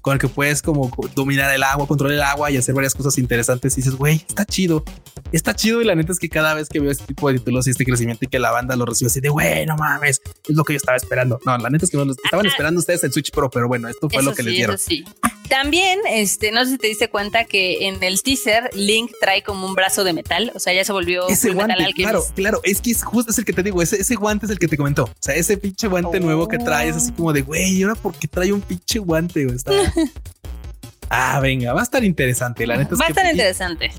Con 0.00 0.14
el 0.14 0.18
que 0.18 0.28
puedes 0.28 0.62
como 0.62 0.90
dominar 1.14 1.54
el 1.54 1.62
agua, 1.62 1.86
controlar 1.86 2.14
el 2.14 2.22
agua 2.22 2.50
y 2.50 2.56
hacer 2.56 2.74
varias 2.74 2.94
cosas 2.94 3.18
interesantes. 3.18 3.74
Y 3.74 3.76
dices, 3.76 3.94
güey, 3.94 4.24
está 4.28 4.44
chido, 4.44 4.84
está 5.32 5.54
chido. 5.54 5.82
Y 5.82 5.84
la 5.84 5.94
neta 5.94 6.12
es 6.12 6.18
que 6.18 6.28
cada 6.28 6.54
vez 6.54 6.68
que 6.68 6.80
veo 6.80 6.90
este 6.90 7.06
tipo 7.06 7.28
de 7.28 7.38
títulos 7.38 7.66
y 7.66 7.70
este 7.70 7.84
crecimiento 7.84 8.24
y 8.24 8.28
que 8.28 8.38
la 8.38 8.50
banda 8.50 8.76
lo 8.76 8.86
recibe 8.86 9.08
así 9.08 9.20
de, 9.20 9.28
güey, 9.28 9.66
no 9.66 9.76
mames, 9.76 10.20
es 10.48 10.56
lo 10.56 10.64
que 10.64 10.72
yo 10.74 10.78
estaba 10.78 10.96
esperando. 10.96 11.40
No, 11.44 11.56
la 11.58 11.70
neta 11.70 11.84
es 11.84 11.90
que 11.90 11.96
no 11.96 12.04
lo 12.04 12.12
estaban 12.12 12.46
esperando 12.46 12.80
ustedes 12.80 13.04
el 13.04 13.12
Switch 13.12 13.30
Pro, 13.30 13.50
pero 13.50 13.68
bueno, 13.68 13.88
esto 13.88 14.08
fue 14.08 14.22
lo 14.22 14.34
que 14.34 14.42
les 14.42 14.54
dieron. 14.54 14.78
Sí. 14.78 15.04
También, 15.50 15.98
este, 16.08 16.52
no 16.52 16.64
sé 16.64 16.70
si 16.70 16.78
te 16.78 16.86
diste 16.86 17.10
cuenta 17.10 17.44
que 17.44 17.88
en 17.88 18.00
el 18.04 18.22
teaser 18.22 18.70
Link 18.72 19.10
trae 19.20 19.42
como 19.42 19.66
un 19.66 19.74
brazo 19.74 20.04
de 20.04 20.12
metal, 20.12 20.52
o 20.54 20.60
sea, 20.60 20.72
ya 20.72 20.84
se 20.84 20.92
volvió 20.92 21.28
ese 21.28 21.50
guante. 21.50 21.74
Claro, 21.96 22.24
claro, 22.36 22.60
es 22.62 22.80
que 22.80 22.92
es 22.92 23.02
justo 23.02 23.32
es 23.32 23.38
el 23.38 23.44
que 23.44 23.52
te 23.52 23.64
digo, 23.64 23.82
ese, 23.82 24.00
ese 24.00 24.14
guante 24.14 24.46
es 24.46 24.52
el 24.52 24.60
que 24.60 24.68
te 24.68 24.76
comentó. 24.76 25.04
O 25.04 25.16
sea, 25.18 25.34
ese 25.34 25.56
pinche 25.56 25.88
guante 25.88 26.20
nuevo 26.20 26.46
que 26.46 26.58
trae 26.58 26.88
es 26.88 26.96
así 26.96 27.10
como 27.10 27.32
de, 27.32 27.42
güey, 27.42 27.78
¿y 27.78 27.82
ahora 27.82 27.96
por 27.96 28.14
qué 28.14 28.28
trae 28.28 28.52
un 28.52 28.60
pinche 28.60 29.00
guante? 29.00 29.44
Está... 29.44 29.72
ah, 31.10 31.40
venga, 31.40 31.72
va 31.72 31.80
a 31.80 31.84
estar 31.84 32.04
interesante. 32.04 32.64
La 32.64 32.76
neta 32.76 32.94
va 32.94 33.06
a 33.06 33.08
estar 33.08 33.26
interesante. 33.26 33.90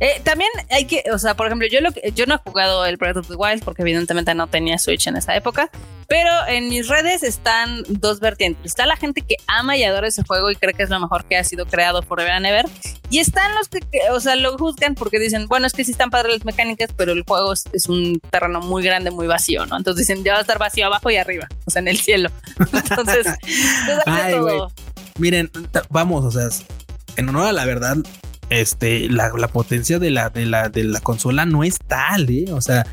Eh, 0.00 0.20
también 0.22 0.50
hay 0.70 0.84
que, 0.84 1.02
o 1.12 1.18
sea, 1.18 1.34
por 1.34 1.46
ejemplo, 1.46 1.66
yo 1.68 1.80
lo 1.80 1.90
yo 2.14 2.26
no 2.26 2.36
he 2.36 2.38
jugado 2.38 2.84
el 2.86 2.96
Breath 2.96 3.16
of 3.16 3.28
the 3.28 3.34
Wild 3.34 3.64
porque 3.64 3.82
evidentemente 3.82 4.34
no 4.34 4.46
tenía 4.46 4.78
Switch 4.78 5.06
en 5.06 5.16
esa 5.16 5.34
época, 5.34 5.70
pero 6.06 6.30
en 6.46 6.68
mis 6.68 6.88
redes 6.88 7.22
están 7.22 7.82
dos 7.88 8.20
vertientes. 8.20 8.64
Está 8.64 8.86
la 8.86 8.96
gente 8.96 9.22
que 9.22 9.36
ama 9.46 9.76
y 9.76 9.84
adora 9.84 10.08
ese 10.08 10.22
juego 10.22 10.50
y 10.50 10.56
cree 10.56 10.74
que 10.74 10.82
es 10.82 10.90
lo 10.90 11.00
mejor 11.00 11.24
que 11.24 11.36
ha 11.36 11.44
sido 11.44 11.66
creado 11.66 12.02
por 12.02 12.20
and 12.20 12.46
ever, 12.46 12.66
y 13.10 13.18
están 13.20 13.54
los 13.54 13.68
que, 13.68 13.80
o 14.12 14.20
sea, 14.20 14.36
lo 14.36 14.56
juzgan 14.58 14.94
porque 14.94 15.18
dicen, 15.18 15.46
bueno, 15.48 15.66
es 15.66 15.72
que 15.72 15.84
sí 15.84 15.92
están 15.92 16.10
padres 16.10 16.34
las 16.34 16.44
mecánicas, 16.44 16.90
pero 16.96 17.12
el 17.12 17.24
juego 17.24 17.52
es, 17.52 17.88
un 17.88 18.20
terreno 18.30 18.60
muy 18.60 18.82
grande, 18.82 19.10
muy 19.10 19.26
vacío, 19.26 19.66
¿no? 19.66 19.76
Entonces 19.76 20.06
dicen, 20.06 20.24
ya 20.24 20.32
va 20.32 20.38
a 20.38 20.42
estar 20.42 20.58
vacío 20.58 20.86
abajo 20.86 21.10
y 21.10 21.16
arriba, 21.16 21.48
o 21.64 21.70
sea, 21.70 21.80
en 21.80 21.88
el 21.88 21.98
cielo. 21.98 22.30
Entonces, 22.72 23.26
Ay, 24.06 24.34
Miren, 25.18 25.50
vamos, 25.88 26.24
o 26.24 26.30
sea, 26.30 26.48
en 27.16 27.28
honor 27.28 27.46
a 27.46 27.52
la 27.52 27.64
verdad, 27.64 27.96
este, 28.50 29.08
la, 29.08 29.30
la, 29.36 29.48
potencia 29.48 29.98
de 29.98 30.10
la, 30.10 30.30
de 30.30 30.46
la, 30.46 30.68
de 30.68 30.84
la 30.84 31.00
consola 31.00 31.46
no 31.46 31.64
es 31.64 31.78
tal, 31.86 32.28
¿eh? 32.30 32.46
O 32.52 32.60
sea, 32.60 32.86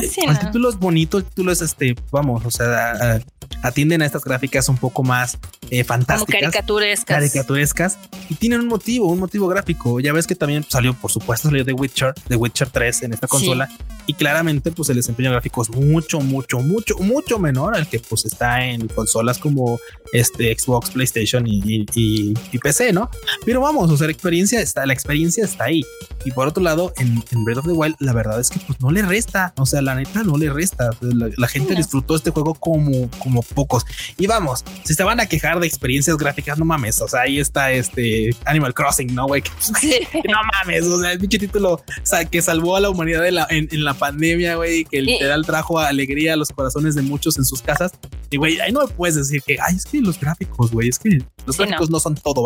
el 0.00 0.38
título 0.38 0.68
es 0.70 0.78
bonito, 0.78 1.18
el 1.18 1.24
título 1.24 1.52
es 1.52 1.62
este, 1.62 1.96
vamos, 2.10 2.44
o 2.44 2.50
sea, 2.50 3.20
atienden 3.62 4.02
a 4.02 4.06
estas 4.06 4.24
gráficas 4.24 4.68
un 4.68 4.76
poco 4.76 5.02
más 5.02 5.38
eh, 5.70 5.84
fantásticas. 5.84 6.40
caricaturescas. 6.40 7.16
Caricaturescas. 7.16 7.98
Y 8.28 8.34
tienen 8.34 8.60
un 8.60 8.68
motivo, 8.68 9.06
un 9.06 9.18
motivo 9.18 9.48
gráfico. 9.48 10.00
Ya 10.00 10.12
ves 10.12 10.26
que 10.26 10.34
también 10.34 10.64
salió, 10.68 10.94
por 10.94 11.10
supuesto, 11.10 11.48
salió 11.48 11.64
The 11.64 11.72
Witcher, 11.72 12.14
The 12.28 12.36
Witcher 12.36 12.70
3 12.70 13.02
en 13.04 13.12
esta 13.12 13.26
consola. 13.26 13.68
Y 14.06 14.14
claramente, 14.14 14.72
pues 14.72 14.88
el 14.88 14.96
desempeño 14.96 15.30
gráfico 15.30 15.62
es 15.62 15.70
mucho, 15.70 16.20
mucho, 16.20 16.58
mucho, 16.60 16.98
mucho 16.98 17.38
menor 17.38 17.76
al 17.76 17.88
que 17.88 18.00
pues 18.00 18.24
está 18.24 18.64
en 18.64 18.88
consolas 18.88 19.38
como 19.38 19.78
este 20.12 20.56
Xbox, 20.56 20.90
PlayStation 20.90 21.46
y, 21.46 21.86
y, 21.94 22.58
PC, 22.58 22.92
¿no? 22.92 23.08
Pero 23.44 23.60
vamos, 23.60 23.90
o 23.90 23.96
sea, 23.96 24.06
la 24.06 24.12
experiencia 24.12 24.60
está, 24.60 24.84
la 24.84 24.92
experiencia 24.92 25.44
está 25.44 25.64
ahí. 25.64 25.84
Y 26.24 26.32
por 26.32 26.48
otro 26.48 26.62
lado, 26.62 26.92
en, 26.98 27.22
Breath 27.44 27.58
of 27.58 27.66
the 27.66 27.72
Wild, 27.72 27.96
la 28.00 28.12
verdad 28.12 28.40
es 28.40 28.50
que 28.50 28.58
pues 28.66 28.80
no 28.80 28.90
le 28.90 29.02
resta. 29.02 29.54
O 29.56 29.66
sea, 29.66 29.80
la 29.80 29.94
neta 29.94 30.22
no 30.22 30.36
le 30.36 30.50
resta. 30.50 30.90
La, 31.00 31.48
gente 31.48 31.74
disfrutó 31.74 32.16
este 32.16 32.30
juego 32.30 32.54
como, 32.54 33.08
como 33.18 33.39
pocos. 33.46 33.84
Y 34.16 34.26
vamos, 34.26 34.64
si 34.84 34.94
se 34.94 35.02
van 35.02 35.20
a 35.20 35.26
quejar 35.26 35.60
de 35.60 35.66
experiencias 35.66 36.16
gráficas, 36.16 36.58
no 36.58 36.64
mames. 36.64 37.00
O 37.00 37.08
sea, 37.08 37.22
ahí 37.22 37.38
está 37.38 37.72
este 37.72 38.30
Animal 38.44 38.74
Crossing, 38.74 39.14
¿no, 39.14 39.26
güey? 39.26 39.42
no 40.28 40.38
mames. 40.52 40.84
O 40.84 41.00
sea, 41.00 41.12
el 41.12 41.18
pinche 41.18 41.38
título 41.38 41.82
que 42.30 42.42
salvó 42.42 42.76
a 42.76 42.80
la 42.80 42.90
humanidad 42.90 43.26
en, 43.26 43.84
la 43.84 43.94
pandemia, 43.94 44.56
güey, 44.56 44.84
que 44.84 45.00
literal 45.00 45.44
trajo 45.46 45.78
alegría 45.78 46.34
a 46.34 46.36
los 46.36 46.50
corazones 46.50 46.94
de 46.94 47.02
muchos 47.02 47.38
en 47.38 47.44
sus 47.44 47.62
casas. 47.62 47.92
Y 48.30 48.36
güey, 48.36 48.60
ahí 48.60 48.72
no 48.72 48.86
me 48.86 48.88
puedes 48.88 49.16
decir 49.16 49.42
que, 49.42 49.56
ay, 49.60 49.76
es 49.76 49.84
que 49.84 50.00
los 50.00 50.18
gráficos, 50.20 50.70
güey, 50.70 50.88
es 50.88 50.98
que 50.98 51.18
los 51.46 51.56
gráficos 51.56 51.90
no. 51.90 52.00
son 52.00 52.14
todo. 52.14 52.44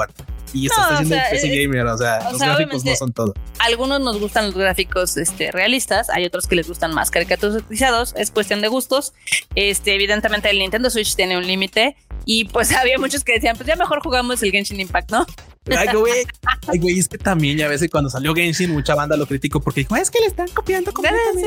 Y 0.52 0.66
eso 0.66 0.80
está 0.80 0.94
haciendo 0.94 1.16
el 1.16 1.22
PC 1.30 1.48
Gamer, 1.48 1.86
o 1.86 1.98
sea, 1.98 2.30
los 2.30 2.40
gráficos 2.40 2.84
no 2.84 2.96
son 2.96 3.12
todo. 3.12 3.34
Algunos 3.58 4.00
nos 4.00 4.18
gustan 4.18 4.46
los 4.46 4.54
gráficos 4.54 5.16
este, 5.16 5.50
realistas, 5.50 6.10
hay 6.10 6.24
otros 6.24 6.46
que 6.46 6.56
les 6.56 6.68
gustan 6.68 6.94
más 6.94 7.10
caricaturizados, 7.10 8.14
es 8.16 8.30
cuestión 8.30 8.60
de 8.60 8.68
gustos. 8.68 9.12
Este, 9.54 9.94
evidentemente 9.94 10.50
el 10.50 10.58
Nintendo 10.58 10.83
Switch 10.90 11.14
tiene 11.14 11.36
un 11.36 11.46
límite 11.46 11.96
y 12.24 12.44
pues 12.46 12.72
había 12.76 12.98
muchos 12.98 13.24
que 13.24 13.34
decían, 13.34 13.56
pues 13.56 13.66
ya 13.66 13.76
mejor 13.76 14.00
jugamos 14.02 14.42
el 14.42 14.50
Genshin 14.50 14.80
Impact, 14.80 15.10
¿no? 15.10 15.26
Ay, 15.70 15.88
güey, 15.94 16.26
ay, 16.66 16.78
güey, 16.78 16.98
es 16.98 17.08
que 17.08 17.16
también 17.16 17.56
ya 17.56 17.68
ves 17.68 17.82
cuando 17.90 18.10
salió 18.10 18.34
Genshin, 18.34 18.70
mucha 18.70 18.94
banda 18.94 19.16
lo 19.16 19.26
criticó 19.26 19.60
porque 19.60 19.80
dijo, 19.80 19.96
es 19.96 20.10
que 20.10 20.20
le 20.20 20.26
están 20.26 20.48
copiando 20.48 20.92
completamente. 20.92 21.42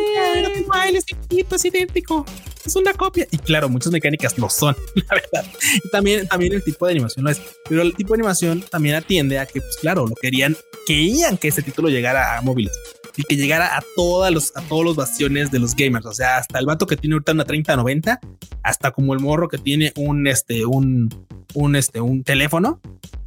Sí. 1.30 1.46
es 1.52 1.66
idéntico, 1.66 2.26
es 2.66 2.76
una 2.76 2.94
copia. 2.94 3.28
Y 3.30 3.38
claro, 3.38 3.70
muchas 3.70 3.92
mecánicas 3.92 4.40
no 4.40 4.50
son, 4.50 4.76
la 4.96 5.16
verdad. 5.16 5.52
Y 5.84 5.90
también, 5.90 6.28
también 6.28 6.54
el 6.54 6.64
tipo 6.64 6.88
de 6.88 6.94
animación 6.94 7.26
no 7.26 7.30
es. 7.30 7.40
Pero 7.70 7.84
el 7.84 7.94
tipo 7.94 8.14
de 8.14 8.22
animación 8.22 8.62
también 8.62 8.96
atiende 8.96 9.38
a 9.38 9.46
que, 9.46 9.62
pues 9.62 9.78
claro, 9.78 10.08
lo 10.08 10.16
querían, 10.16 10.58
querían 10.88 11.38
que 11.38 11.50
ese 11.50 11.62
título 11.62 11.90
llegara 11.90 12.40
a 12.40 12.42
móviles 12.42 12.74
y 13.18 13.24
que 13.24 13.36
llegara 13.36 13.78
a 13.78 13.84
todos 13.96 14.32
los, 14.32 14.56
a 14.56 14.62
todos 14.62 14.86
los 14.86 14.96
bastiones 14.96 15.52
de 15.52 15.60
los 15.60 15.76
gamers. 15.76 16.06
O 16.06 16.14
sea, 16.14 16.38
hasta 16.38 16.60
el 16.60 16.66
vato 16.66 16.86
que 16.86 16.96
tiene 16.96 17.16
ahorita 17.16 17.34
una 17.34 17.44
3090, 17.44 18.20
hasta 18.64 18.92
como 18.92 19.14
el 19.14 19.20
morro 19.20 19.50
que 19.50 19.58
tiene 19.58 19.92
un, 19.98 20.28
este, 20.28 20.66
un, 20.66 21.10
un, 21.54 21.76
este, 21.76 22.00
un 22.00 22.24
teléfono. 22.24 22.80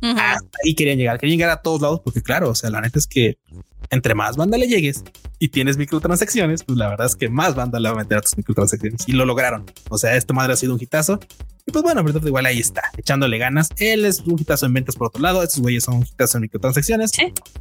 Hasta 0.03 0.59
ahí 0.65 0.75
querían 0.75 0.97
llegar, 0.97 1.19
querían 1.19 1.39
llegar 1.39 1.51
a 1.51 1.61
todos 1.61 1.83
lados, 1.83 2.01
porque 2.03 2.23
claro, 2.23 2.49
o 2.49 2.55
sea, 2.55 2.71
la 2.71 2.81
neta 2.81 2.99
es 2.99 3.07
que 3.07 3.37
entre 3.91 4.15
más 4.15 4.37
banda 4.37 4.57
le 4.57 4.69
llegues 4.69 5.03
y 5.39 5.49
tienes 5.49 5.77
microtransacciones, 5.77 6.63
pues 6.65 6.79
la 6.79 6.89
verdad 6.89 7.07
es 7.07 7.17
que 7.17 7.29
más 7.29 7.55
banda 7.55 7.81
le 7.81 7.89
va 7.89 7.97
a 7.97 7.99
meter 7.99 8.19
a 8.19 8.21
tus 8.21 8.37
microtransacciones 8.37 9.09
y 9.09 9.13
lo 9.13 9.27
lograron. 9.27 9.67
O 9.91 9.99
sea, 9.99 10.17
esta 10.17 10.33
madre 10.33 10.53
ha 10.53 10.57
sido 10.57 10.75
un 10.75 10.81
hitazo. 10.81 11.19
Y 11.71 11.73
pues 11.73 11.85
bueno, 11.85 12.05
pero 12.05 12.27
igual 12.27 12.47
ahí 12.47 12.59
está, 12.59 12.83
echándole 12.97 13.39
ganas. 13.39 13.69
Él 13.79 14.05
es 14.05 14.19
un 14.27 14.41
hitazo 14.41 14.67
en 14.67 14.75
ventas 14.75 14.97
por 14.97 15.07
otro 15.07 15.23
lado. 15.23 15.41
Estos 15.41 15.61
güeyes 15.61 15.85
son 15.85 15.99
un 15.99 16.03
hitazo 16.03 16.39
en 16.39 16.43
microtransacciones. 16.43 17.13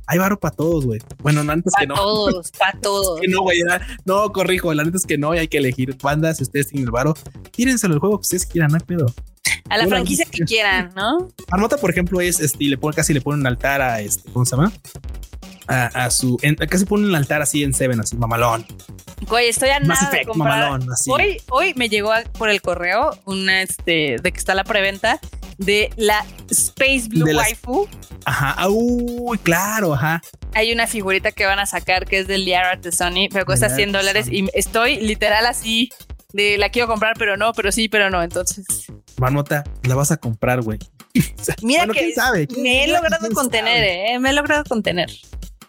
Hay 0.07 0.17
varo 0.17 0.39
para 0.39 0.55
todos, 0.55 0.87
güey. 0.87 0.99
Bueno, 1.19 1.43
no, 1.43 1.51
antes 1.51 1.71
que 1.77 1.85
no. 1.85 1.93
Todos, 1.93 2.49
para 2.57 2.79
todos. 2.81 3.21
que 3.21 3.27
no, 3.27 3.43
güey. 3.43 3.59
No, 4.05 4.31
corrijo. 4.31 4.73
La 4.73 4.83
neta 4.83 4.97
es 4.97 5.05
que 5.05 5.19
no. 5.19 5.35
Y 5.35 5.37
hay 5.37 5.47
que 5.47 5.59
elegir 5.59 5.95
bandas. 6.01 6.37
Si 6.37 6.43
ustedes 6.43 6.69
tienen 6.69 6.87
el 6.87 6.91
varo, 6.91 7.13
tírenselo 7.51 7.93
el 7.93 7.99
juego 7.99 8.17
que 8.17 8.21
ustedes 8.21 8.47
quieran, 8.47 8.71
no 8.71 8.77
hay 8.77 8.83
pedo. 8.83 9.13
A 9.69 9.77
la 9.77 9.85
franquicia 9.85 10.25
que 10.25 10.43
quieran, 10.43 10.91
¿no? 10.95 11.29
Armota, 11.51 11.77
por 11.77 11.91
ejemplo, 11.91 12.19
es 12.19 12.39
este, 12.39 12.63
y 12.63 12.69
le 12.69 12.79
pone 12.79 12.95
casi 12.95 13.13
le 13.13 13.21
pone 13.21 13.39
un 13.39 13.45
altar 13.45 13.79
a 13.83 14.01
este, 14.01 14.27
¿cómo 14.31 14.43
se 14.43 14.55
llama? 14.55 14.73
a, 15.69 16.09
su. 16.09 16.37
casi 16.67 16.85
pone 16.85 17.07
un 17.07 17.15
altar 17.15 17.41
así 17.41 17.63
en 17.63 17.73
Seven, 17.73 17.99
así 17.99 18.17
mamalón. 18.17 18.65
Güey, 19.29 19.49
estoy 19.49 19.69
a 19.69 19.79
nada 19.79 20.09
de 20.09 20.25
comprar. 20.25 20.79
Hoy, 21.07 21.41
hoy 21.49 21.73
me 21.75 21.87
llegó 21.87 22.11
por 22.37 22.49
el 22.49 22.61
correo 22.61 23.11
una 23.25 23.61
este 23.61 24.17
de 24.21 24.31
que 24.31 24.37
está 24.37 24.55
la 24.55 24.63
preventa 24.63 25.19
de 25.59 25.91
la 25.97 26.25
Space 26.49 27.07
Blue 27.09 27.35
Waifu. 27.35 27.87
Ajá, 28.25 28.67
uy, 28.69 29.37
claro, 29.37 29.93
ajá. 29.93 30.21
Hay 30.55 30.71
una 30.73 30.87
figurita 30.87 31.31
que 31.31 31.45
van 31.45 31.59
a 31.59 31.67
sacar 31.67 32.05
que 32.05 32.19
es 32.19 32.27
del 32.27 32.43
Liara 32.43 32.75
de 32.77 32.91
Sony, 32.91 33.29
pero 33.31 33.45
cuesta 33.45 33.69
100 33.69 33.91
dólares 33.91 34.27
y 34.31 34.49
estoy 34.53 34.97
literal 34.97 35.45
así 35.45 35.91
de 36.33 36.57
la 36.57 36.69
quiero 36.69 36.87
comprar, 36.87 37.15
pero 37.17 37.37
no, 37.37 37.53
pero 37.53 37.71
sí, 37.71 37.87
pero 37.87 38.09
no. 38.09 38.23
Entonces, 38.23 38.65
Manota, 39.17 39.63
la 39.83 39.95
vas 39.95 40.11
a 40.11 40.17
comprar, 40.17 40.61
güey. 40.61 40.79
Mira 41.61 41.85
que 41.87 42.13
sabe? 42.13 42.47
me 42.57 42.83
he 42.83 42.87
logrado 42.87 43.29
contener, 43.31 43.83
eh, 43.83 44.19
me 44.19 44.31
he 44.31 44.33
logrado 44.33 44.63
contener. 44.63 45.09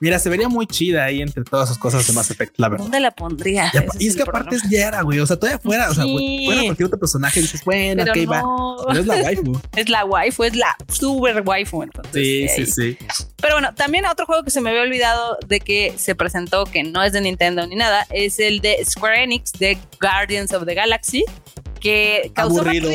Mira, 0.01 0.18
se 0.18 0.30
vería 0.30 0.48
muy 0.48 0.66
chida 0.66 1.05
ahí 1.05 1.20
entre 1.20 1.44
todas 1.44 1.68
esas 1.68 1.78
cosas 1.78 2.07
de 2.07 2.12
Mass 2.14 2.30
Effect, 2.30 2.55
la 2.57 2.70
verdad. 2.70 2.84
¿Dónde 2.84 3.01
la 3.01 3.11
pondría? 3.11 3.70
y 3.98 4.09
es, 4.09 4.16
que 4.16 4.22
aparte 4.22 4.57
es 4.57 4.62
Yara, 4.70 5.03
güey. 5.03 5.20
O 5.20 5.26
sea, 5.26 5.36
todavía 5.36 5.59
fuera, 5.59 5.90
o 5.90 5.94
sea, 5.94 6.05
fuera 6.05 6.64
cualquier 6.64 6.86
otro 6.86 6.98
personaje, 6.98 7.40
dices, 7.40 7.62
bueno, 7.64 8.03
ok, 8.03 8.30
va. 8.30 8.42
Pero 8.88 9.01
es 9.01 9.07
la 9.07 9.16
waifu. 9.22 9.61
es 9.76 9.88
la 9.90 10.05
waifu, 10.07 10.44
es 10.44 10.57
la 10.57 10.76
super 10.88 11.42
waifu. 11.44 11.82
Entonces, 11.82 12.53
sí, 12.55 12.66
sí, 12.66 12.96
sí. 12.98 12.98
Pero 13.36 13.55
bueno, 13.55 13.74
también 13.74 14.07
otro 14.07 14.24
juego 14.24 14.42
que 14.42 14.51
se 14.51 14.62
me 14.62 14.70
había 14.70 14.82
olvidado 14.82 15.36
de 15.46 15.61
que 15.61 15.92
se 15.96 16.14
presentó, 16.14 16.64
que 16.64 16.82
no 16.82 17.03
es 17.03 17.12
de 17.12 17.20
Nintendo 17.20 17.66
ni 17.66 17.76
nada, 17.76 18.07
es 18.11 18.38
el 18.38 18.61
de 18.61 18.82
Square 18.84 19.24
Enix 19.24 19.53
de 19.53 19.76
Guardians 20.01 20.53
of 20.55 20.64
the 20.64 20.74
Galaxy 20.74 21.24
que 21.80 22.30
causó 22.34 22.61
aburrido, 22.61 22.90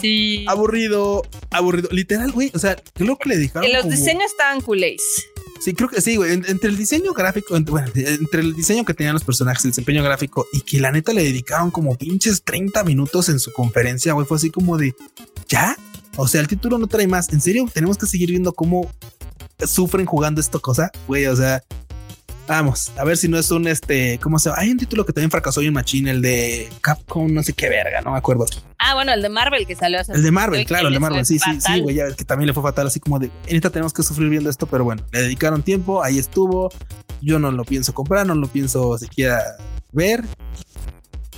Sí. 0.00 0.44
Aburrido, 0.46 1.22
aburrido. 1.50 1.88
Literal, 1.90 2.30
güey. 2.30 2.52
O 2.54 2.58
sea, 2.58 2.76
creo 2.94 3.16
que 3.16 3.28
le 3.30 3.36
dijeron. 3.38 3.64
Los 3.72 3.88
diseños 3.88 4.24
estaban 4.24 4.60
culés. 4.60 5.26
Sí, 5.60 5.74
creo 5.74 5.90
que 5.90 6.00
sí, 6.00 6.16
güey. 6.16 6.32
Entre 6.32 6.70
el 6.70 6.76
diseño 6.76 7.12
gráfico, 7.12 7.54
entre, 7.54 7.70
bueno, 7.70 7.88
entre 7.94 8.40
el 8.40 8.54
diseño 8.54 8.84
que 8.84 8.94
tenían 8.94 9.12
los 9.12 9.24
personajes, 9.24 9.64
el 9.64 9.72
desempeño 9.72 10.02
gráfico 10.02 10.46
y 10.52 10.62
que 10.62 10.80
la 10.80 10.90
neta 10.90 11.12
le 11.12 11.22
dedicaron 11.22 11.70
como 11.70 11.96
pinches 11.96 12.42
30 12.42 12.82
minutos 12.84 13.28
en 13.28 13.38
su 13.38 13.52
conferencia, 13.52 14.14
güey, 14.14 14.26
fue 14.26 14.38
así 14.38 14.50
como 14.50 14.78
de 14.78 14.94
ya. 15.48 15.76
O 16.16 16.26
sea, 16.26 16.40
el 16.40 16.48
título 16.48 16.78
no 16.78 16.86
trae 16.86 17.06
más. 17.06 17.30
En 17.32 17.40
serio, 17.40 17.68
tenemos 17.72 17.98
que 17.98 18.06
seguir 18.06 18.30
viendo 18.30 18.52
cómo 18.52 18.90
sufren 19.66 20.06
jugando 20.06 20.40
esta 20.40 20.58
cosa, 20.58 20.90
güey. 21.06 21.26
O 21.26 21.36
sea, 21.36 21.62
Vamos, 22.50 22.90
a 22.96 23.04
ver 23.04 23.16
si 23.16 23.28
no 23.28 23.38
es 23.38 23.48
un 23.52 23.68
este, 23.68 24.18
¿cómo 24.20 24.40
se 24.40 24.48
llama? 24.48 24.62
Hay 24.62 24.72
un 24.72 24.76
título 24.76 25.06
que 25.06 25.12
también 25.12 25.30
fracasó 25.30 25.60
en 25.60 25.72
Machine, 25.72 26.10
el 26.10 26.20
de 26.20 26.68
Capcom, 26.80 27.32
no 27.32 27.44
sé 27.44 27.52
qué 27.52 27.68
verga, 27.68 28.00
no 28.00 28.10
me 28.10 28.18
acuerdo. 28.18 28.44
Ah, 28.76 28.94
bueno, 28.94 29.12
el 29.12 29.22
de 29.22 29.28
Marvel 29.28 29.68
que 29.68 29.76
salió 29.76 30.00
hace 30.00 30.14
El 30.14 30.24
de 30.24 30.32
Marvel, 30.32 30.66
claro, 30.66 30.88
el 30.88 30.94
de 30.94 30.98
Marvel, 30.98 31.24
sí, 31.24 31.38
sí, 31.38 31.60
sí, 31.60 31.80
güey, 31.80 31.94
ya 31.94 32.12
que 32.12 32.24
también 32.24 32.48
le 32.48 32.52
fue 32.52 32.64
fatal, 32.64 32.88
así 32.88 32.98
como 32.98 33.20
de, 33.20 33.30
ahorita 33.44 33.70
tenemos 33.70 33.92
que 33.92 34.02
sufrir 34.02 34.28
viendo 34.28 34.50
esto, 34.50 34.66
pero 34.66 34.82
bueno, 34.82 35.06
le 35.12 35.22
dedicaron 35.22 35.62
tiempo, 35.62 36.02
ahí 36.02 36.18
estuvo. 36.18 36.70
Yo 37.22 37.38
no 37.38 37.52
lo 37.52 37.64
pienso 37.64 37.94
comprar, 37.94 38.26
no 38.26 38.34
lo 38.34 38.48
pienso 38.48 38.98
siquiera 38.98 39.40
ver. 39.92 40.24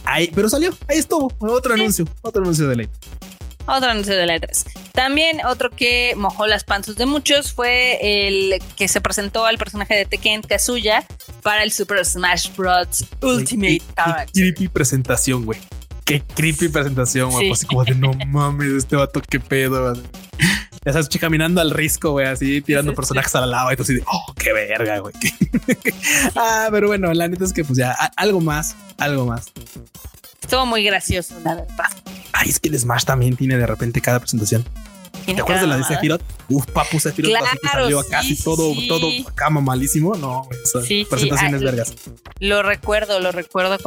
Ahí, 0.05 0.33
pero 0.35 0.49
salió, 0.49 0.75
ahí 0.89 0.97
estuvo, 0.97 1.31
otro 1.41 1.75
anuncio, 1.75 2.07
otro 2.23 2.41
anuncio 2.41 2.67
de 2.69 2.77
ley. 2.77 2.89
Otro 3.67 3.91
anuncio 3.91 4.17
de 4.17 4.27
letras. 4.27 4.67
También 4.93 5.45
otro 5.47 5.71
que 5.71 6.15
mojó 6.17 6.47
las 6.47 6.65
panzas 6.65 6.97
de 6.97 7.07
muchos 7.07 7.53
fue 7.53 8.27
el 8.27 8.61
que 8.77 8.89
se 8.89 9.01
presentó 9.01 9.47
al 9.47 9.57
personaje 9.57 9.95
de 9.95 10.05
Tekken 10.05 10.43
Kazuya 10.43 11.05
para 11.43 11.63
el 11.63 11.73
Super 11.73 12.05
Smash 12.05 12.55
Bros. 12.57 13.05
Ultimate 13.21 13.83
Character. 13.97 14.33
creepy 14.33 14.69
presentación, 14.69 15.45
güey. 15.45 15.59
Qué 16.05 16.23
creepy 16.35 16.69
presentación, 16.69 17.31
güey. 17.31 17.49
Pues 17.49 17.61
así 17.61 17.67
como 17.67 17.85
de 17.85 17.95
no 17.95 18.13
mames, 18.27 18.73
este 18.73 18.97
vato, 18.97 19.23
qué 19.29 19.39
pedo. 19.39 19.95
Ya 20.85 20.93
sabes, 20.93 21.09
caminando 21.09 21.61
al 21.61 21.71
risco, 21.71 22.11
güey, 22.11 22.27
así 22.27 22.61
tirando 22.61 22.93
personajes 22.93 23.33
a 23.37 23.41
la 23.41 23.47
lava 23.47 23.73
y 23.73 23.77
todo 23.77 23.85
así 23.85 23.95
de, 23.95 24.03
oh, 24.05 24.35
qué 24.35 24.53
verga, 24.53 24.99
güey. 24.99 25.15
ah, 26.37 26.69
pero 26.73 26.89
bueno, 26.89 27.15
la 27.15 27.29
neta 27.29 27.45
es 27.45 27.53
que 27.53 27.65
pues 27.65 27.79
ya 27.79 27.93
algo 28.17 28.41
más, 28.41 28.75
algo 28.99 29.25
más. 29.25 29.53
Estuvo 30.41 30.67
muy 30.67 30.83
gracioso, 30.83 31.39
la 31.45 31.55
verdad. 31.55 32.02
Ay, 32.43 32.51
es 32.51 32.59
que 32.59 32.69
el 32.69 32.79
Smash 32.79 33.05
también 33.05 33.37
tiene 33.37 33.57
de 33.57 33.67
repente 33.67 34.01
cada 34.01 34.19
presentación. 34.19 34.65
¿Te 35.25 35.41
acuerdas 35.41 35.61
de 35.61 35.67
la 35.69 35.77
de 35.77 35.85
Sephiroth? 35.85 36.23
Uf, 36.49 36.67
papu 36.67 36.99
Sephiroth 36.99 37.31
claro, 37.31 37.85
salió 37.85 38.05
casi 38.09 38.37
todo, 38.43 38.75
todo 38.89 39.09
acá 39.29 39.51
malísimo. 39.51 40.15
No, 40.17 40.49
sí, 40.85 41.07
presentaciones 41.09 41.63
vergas. 41.63 41.95
Lo 42.41 42.63
recuerdo, 42.63 43.21
lo 43.21 43.31
recuerdo 43.31 43.79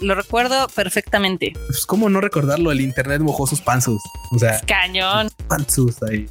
lo 0.00 0.14
recuerdo 0.14 0.68
perfectamente. 0.68 1.54
Pues 1.66 1.86
cómo 1.86 2.08
no 2.08 2.20
recordarlo, 2.20 2.70
el 2.70 2.80
internet 2.80 3.20
mojó 3.20 3.46
sus 3.46 3.60
panzos. 3.60 4.00
O 4.30 4.38
sea, 4.38 4.60
cañón. 4.60 5.30
Panzus 5.48 6.02
ahí. 6.04 6.28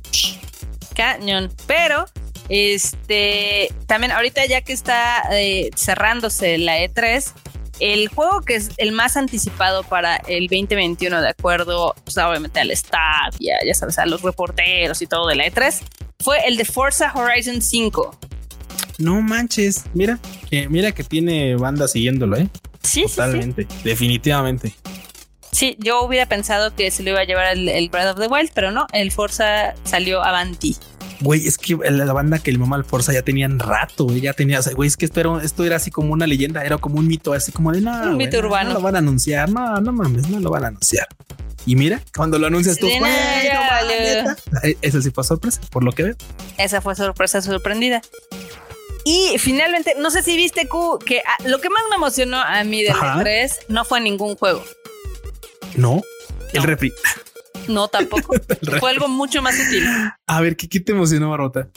Cañón. 0.96 1.52
Pero 1.68 2.06
este 2.48 3.74
también 3.88 4.12
ahorita 4.12 4.46
ya 4.46 4.62
que 4.62 4.72
está 4.72 5.24
eh, 5.32 5.72
cerrándose 5.76 6.58
la 6.58 6.80
E3, 6.80 7.34
el 7.80 8.08
juego 8.08 8.42
que 8.42 8.56
es 8.56 8.72
el 8.78 8.92
más 8.92 9.18
anticipado 9.18 9.84
para 9.84 10.18
el 10.18 10.48
2021, 10.48 11.22
de 11.22 11.30
acuerdo, 11.30 11.96
pues, 12.04 12.18
obviamente 12.18 12.60
al 12.60 12.72
staff, 12.72 13.36
ya, 13.40 13.56
ya 13.66 13.74
sabes, 13.74 14.00
a 14.00 14.06
los 14.06 14.22
reporteros 14.22 15.02
y 15.02 15.08
todo 15.08 15.28
de 15.28 15.36
la 15.36 15.46
E3, 15.48 15.82
fue 16.20 16.38
el 16.48 16.58
de 16.58 16.66
Forza 16.66 17.12
Horizon 17.14 17.62
5. 17.62 18.18
No 18.98 19.22
manches, 19.22 19.84
mira, 19.94 20.20
que, 20.50 20.70
mira 20.70 20.92
que 20.94 21.04
tiene 21.04 21.56
banda 21.56 21.88
siguiéndolo, 21.88 22.38
¿eh? 22.38 22.50
Sí, 22.82 23.04
Totalmente, 23.04 23.68
definitivamente. 23.84 24.74
Sí, 25.52 25.78
yo 25.80 26.04
hubiera 26.04 26.26
pensado 26.26 26.76
que 26.76 26.92
se 26.92 27.02
lo 27.04 27.12
iba 27.12 27.22
a 27.22 27.24
llevar 27.24 27.54
el, 27.54 27.70
el 27.70 27.90
Breath 27.90 28.14
of 28.14 28.20
the 28.20 28.28
Wild, 28.28 28.52
pero 28.54 28.72
no, 28.72 28.88
el 28.94 29.12
Forza 29.12 29.74
salió 29.84 30.22
avanti. 30.24 30.76
Güey, 31.22 31.48
es 31.48 31.58
que 31.58 31.76
la 31.76 32.14
banda 32.14 32.40
que 32.40 32.52
el 32.52 32.60
mamá 32.60 32.76
al 32.76 32.86
Forza 32.86 33.14
ya 33.14 33.22
tenían 33.22 33.60
rato, 33.60 34.06
güey, 34.06 34.22
ya 34.22 34.34
tenía, 34.34 34.60
güey, 34.76 34.88
es 34.88 34.98
que 34.98 35.06
esto 35.06 35.20
era, 35.20 35.44
esto 35.44 35.64
era 35.64 35.78
así 35.78 35.92
como 35.92 36.14
una 36.14 36.28
leyenda, 36.28 36.64
era 36.64 36.78
como 36.78 37.00
un 37.00 37.08
mito, 37.08 37.34
así 37.34 37.52
como 37.52 37.72
de 37.72 37.82
nada. 37.82 38.12
Un 38.12 38.18
mito 38.18 38.40
urbano. 38.40 38.70
No, 38.70 38.76
lo 38.76 38.82
van 38.82 38.96
a 38.96 39.00
anunciar, 39.00 39.50
no, 39.50 39.80
no 39.80 39.92
mames, 39.94 40.30
no 40.30 40.40
lo 40.40 40.50
van 40.50 40.66
a 40.66 40.68
anunciar. 40.68 41.08
Y 41.66 41.76
mira, 41.76 42.02
cuando 42.16 42.38
lo 42.38 42.48
anuncias 42.48 42.78
tú, 42.78 42.88
güey, 42.88 43.02
no, 43.02 44.32
eh, 44.64 44.78
Eso 44.82 45.02
sí 45.02 45.10
fue 45.10 45.24
sorpresa, 45.24 45.62
por 45.72 45.84
lo 45.84 45.92
que 45.92 46.04
veo. 46.04 46.16
Esa 46.58 46.82
fue 46.82 46.96
sorpresa 46.96 47.42
sorprendida. 47.42 48.02
Y 49.04 49.38
finalmente, 49.38 49.94
no 49.98 50.12
sé 50.12 50.24
si 50.24 50.36
viste 50.36 50.68
Q, 50.68 51.00
que 51.06 51.22
ah, 51.26 51.38
lo 51.46 51.62
que 51.62 51.70
más 51.70 51.84
me 51.90 51.96
emocionó 51.96 52.38
a 52.38 52.64
mí 52.64 52.84
del 52.84 52.94
E3 52.94 53.52
no 53.68 53.86
fue 53.86 54.02
ningún 54.02 54.36
juego. 54.36 54.64
No, 55.76 56.02
el 56.54 56.64
refri. 56.64 56.92
No, 57.76 57.88
tampoco. 57.88 58.36
Fue 58.80 58.90
algo 58.90 59.08
mucho 59.08 59.42
más 59.42 59.56
útil. 59.56 59.86
A 60.28 60.42
ver, 60.42 60.56
¿qué, 60.56 60.80
te 60.80 60.92
emocionó, 60.92 61.30
Marota? 61.30 61.70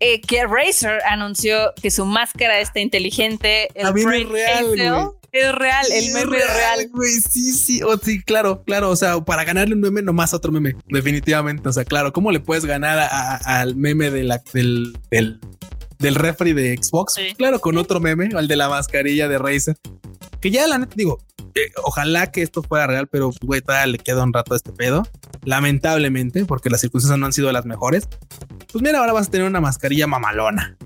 Eh, 0.00 0.20
que 0.20 0.44
Razer 0.46 1.00
anunció 1.08 1.72
que 1.80 1.90
su 1.90 2.04
máscara 2.04 2.60
está 2.60 2.80
inteligente. 2.80 3.68
El 3.74 3.86
es 3.86 4.04
real, 4.28 5.14
Es 5.32 5.54
real, 5.54 5.86
el 5.92 6.12
meme 6.12 6.36
es 6.38 6.54
real. 6.54 6.88
Güey, 6.90 7.12
sí, 7.12 7.52
sí, 7.52 7.82
oh, 7.82 7.96
sí, 7.96 8.22
claro, 8.22 8.62
claro. 8.64 8.90
O 8.90 8.96
sea, 8.96 9.20
para 9.20 9.44
ganarle 9.44 9.74
un 9.74 9.80
meme, 9.80 10.02
nomás 10.02 10.34
otro 10.34 10.52
meme, 10.52 10.76
definitivamente. 10.88 11.68
O 11.68 11.72
sea, 11.72 11.84
claro, 11.84 12.12
¿cómo 12.12 12.30
le 12.30 12.40
puedes 12.40 12.64
ganar 12.64 13.08
al 13.10 13.76
meme 13.76 14.10
de 14.10 14.24
la, 14.24 14.42
del, 14.52 14.98
del, 15.10 15.40
del 15.98 16.14
refri 16.14 16.52
de 16.52 16.76
Xbox? 16.76 17.14
Claro, 17.36 17.60
con 17.60 17.78
otro 17.78 18.00
meme, 18.00 18.30
al 18.34 18.48
de 18.48 18.56
la 18.56 18.68
mascarilla 18.68 19.28
de 19.28 19.38
Razer. 19.38 19.76
Que 20.40 20.50
ya 20.50 20.66
la 20.66 20.78
neta 20.78 20.94
digo, 20.96 21.18
eh, 21.54 21.72
ojalá 21.82 22.30
que 22.30 22.42
esto 22.42 22.62
fuera 22.62 22.86
real, 22.86 23.06
pero 23.08 23.30
güey, 23.42 23.60
todavía 23.60 23.86
le 23.86 23.98
queda 23.98 24.22
un 24.22 24.32
rato 24.32 24.54
a 24.54 24.56
este 24.56 24.72
pedo. 24.72 25.02
Lamentablemente, 25.44 26.44
porque 26.44 26.70
las 26.70 26.80
circunstancias 26.80 27.18
no 27.18 27.26
han 27.26 27.32
sido 27.32 27.50
las 27.52 27.64
mejores. 27.64 28.08
Pues 28.72 28.82
mira, 28.82 28.98
ahora 28.98 29.12
vas 29.12 29.28
a 29.28 29.30
tener 29.30 29.46
una 29.46 29.60
mascarilla 29.60 30.06
mamalona 30.06 30.76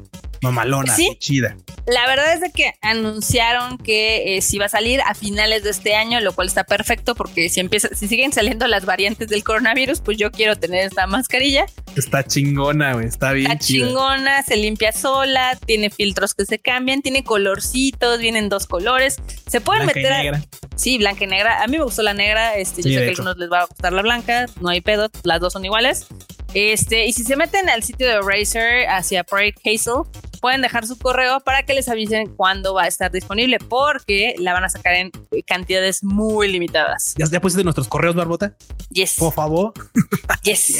mamalona, 0.43 0.95
¿Sí? 0.95 1.17
chida. 1.19 1.57
La 1.87 2.07
verdad 2.07 2.33
es 2.35 2.41
de 2.41 2.51
que 2.51 2.73
anunciaron 2.83 3.79
que 3.79 4.37
eh, 4.37 4.43
si 4.43 4.59
va 4.59 4.67
a 4.67 4.69
salir 4.69 5.01
a 5.01 5.15
finales 5.15 5.65
de 5.65 5.71
este 5.71 5.95
año, 5.95 6.21
lo 6.21 6.33
cual 6.33 6.49
está 6.49 6.65
perfecto 6.65 7.15
porque 7.15 7.49
si 7.49 7.61
empieza, 7.61 7.89
si 7.95 8.07
siguen 8.07 8.33
saliendo 8.33 8.67
las 8.67 8.85
variantes 8.85 9.29
del 9.29 9.43
coronavirus, 9.43 10.01
pues 10.01 10.19
yo 10.19 10.31
quiero 10.31 10.57
tener 10.57 10.85
esta 10.87 11.07
mascarilla. 11.07 11.67
Está 11.97 12.23
chingona, 12.23 12.95
güey, 12.95 13.07
está 13.07 13.33
bien. 13.33 13.51
Está 13.51 13.65
chingona, 13.65 14.43
se 14.43 14.57
limpia 14.57 14.93
sola, 14.93 15.59
tiene 15.67 15.91
filtros 15.91 16.35
que 16.35 16.45
se 16.45 16.59
cambian, 16.59 17.03
tiene 17.03 17.25
colorcitos, 17.25 18.21
vienen 18.21 18.49
dos 18.49 18.67
colores. 18.67 19.17
Se 19.49 19.61
pueden 19.61 19.87
meter. 19.87 20.05
Y 20.05 20.25
negra. 20.25 20.43
Sí, 20.77 20.99
blanca 20.99 21.25
y 21.25 21.27
negra. 21.27 21.63
A 21.63 21.67
mí 21.67 21.77
me 21.77 21.85
gustó 21.85 22.03
la 22.03 22.15
negra. 22.15 22.57
Este, 22.57 22.83
yo 22.83 22.91
sé 22.91 22.97
que 22.97 23.07
a 23.07 23.09
algunos 23.11 23.37
les 23.37 23.51
va 23.51 23.63
a 23.63 23.67
gustar 23.67 23.93
la 23.93 24.03
blanca. 24.03 24.47
No 24.61 24.69
hay 24.69 24.81
pedo, 24.81 25.11
las 25.25 25.41
dos 25.41 25.53
son 25.53 25.65
iguales. 25.65 26.07
Este, 26.55 27.07
y 27.07 27.13
si 27.13 27.23
se 27.25 27.37
meten 27.37 27.69
al 27.69 27.83
sitio 27.83 28.09
de 28.09 28.21
Razer 28.21 28.89
hacia 28.89 29.23
Project 29.25 29.59
Hazel, 29.65 30.03
pueden 30.41 30.63
dejar 30.63 30.87
su 30.87 30.99
correo 30.99 31.41
para 31.41 31.65
que 31.65 31.75
les 31.75 31.89
avisen 31.89 32.35
cuándo 32.35 32.75
va 32.75 32.85
a 32.85 32.87
estar 32.87 33.11
disponible, 33.11 33.59
porque 33.59 34.35
la 34.39 34.53
van 34.53 34.65
a 34.65 34.69
sacar 34.69 34.95
en 34.95 35.11
cantidades 35.47 36.03
muy 36.03 36.49
limitadas. 36.49 37.15
¿Ya, 37.17 37.27
ya 37.27 37.41
pusiste 37.41 37.63
nuestros 37.65 37.89
correos, 37.89 38.15
Barbota? 38.15 38.55
Yes. 38.91 39.17
Por 39.19 39.33
favor. 39.33 39.73
Yes. 40.43 40.73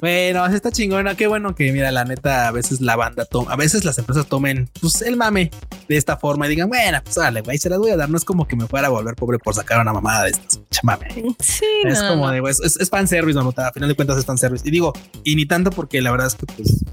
Bueno, 0.00 0.46
está 0.46 0.70
chingona. 0.70 1.14
Qué 1.14 1.26
bueno 1.26 1.54
que, 1.54 1.72
mira, 1.72 1.90
la 1.90 2.04
neta, 2.04 2.48
a 2.48 2.52
veces 2.52 2.80
la 2.80 2.96
banda 2.96 3.24
toma, 3.24 3.52
a 3.52 3.56
veces 3.56 3.84
las 3.84 3.98
empresas 3.98 4.26
tomen 4.26 4.70
pues, 4.80 5.00
el 5.02 5.16
mame 5.16 5.50
de 5.88 5.96
esta 5.96 6.16
forma 6.16 6.46
y 6.46 6.50
digan, 6.50 6.68
bueno, 6.68 7.00
pues 7.02 7.16
dale, 7.16 7.40
güey, 7.40 7.58
se 7.58 7.70
las 7.70 7.78
voy 7.78 7.90
a 7.90 7.96
dar. 7.96 8.10
No 8.10 8.16
es 8.16 8.24
como 8.24 8.46
que 8.46 8.56
me 8.56 8.66
fuera 8.66 8.88
a 8.88 8.90
volver 8.90 9.14
pobre 9.14 9.38
por 9.38 9.54
sacar 9.54 9.80
una 9.80 9.92
mamada 9.92 10.24
de 10.24 10.30
estas. 10.30 10.60
Chamame. 10.70 11.08
Sí, 11.40 11.64
es 11.84 12.02
como 12.02 12.30
de, 12.30 12.40
güey, 12.40 12.52
es, 12.52 12.76
es 12.76 12.90
fanservice, 12.90 13.38
no, 13.38 13.52
a 13.56 13.72
final 13.72 13.88
de 13.88 13.96
cuentas 13.96 14.18
es 14.18 14.26
fanservice. 14.26 14.68
Y 14.68 14.70
digo, 14.70 14.92
y 15.24 15.34
ni 15.34 15.46
tanto 15.46 15.70
porque 15.70 16.02
la 16.02 16.10
verdad 16.10 16.26
es 16.26 16.34
que, 16.34 16.46
pues, 16.46 16.84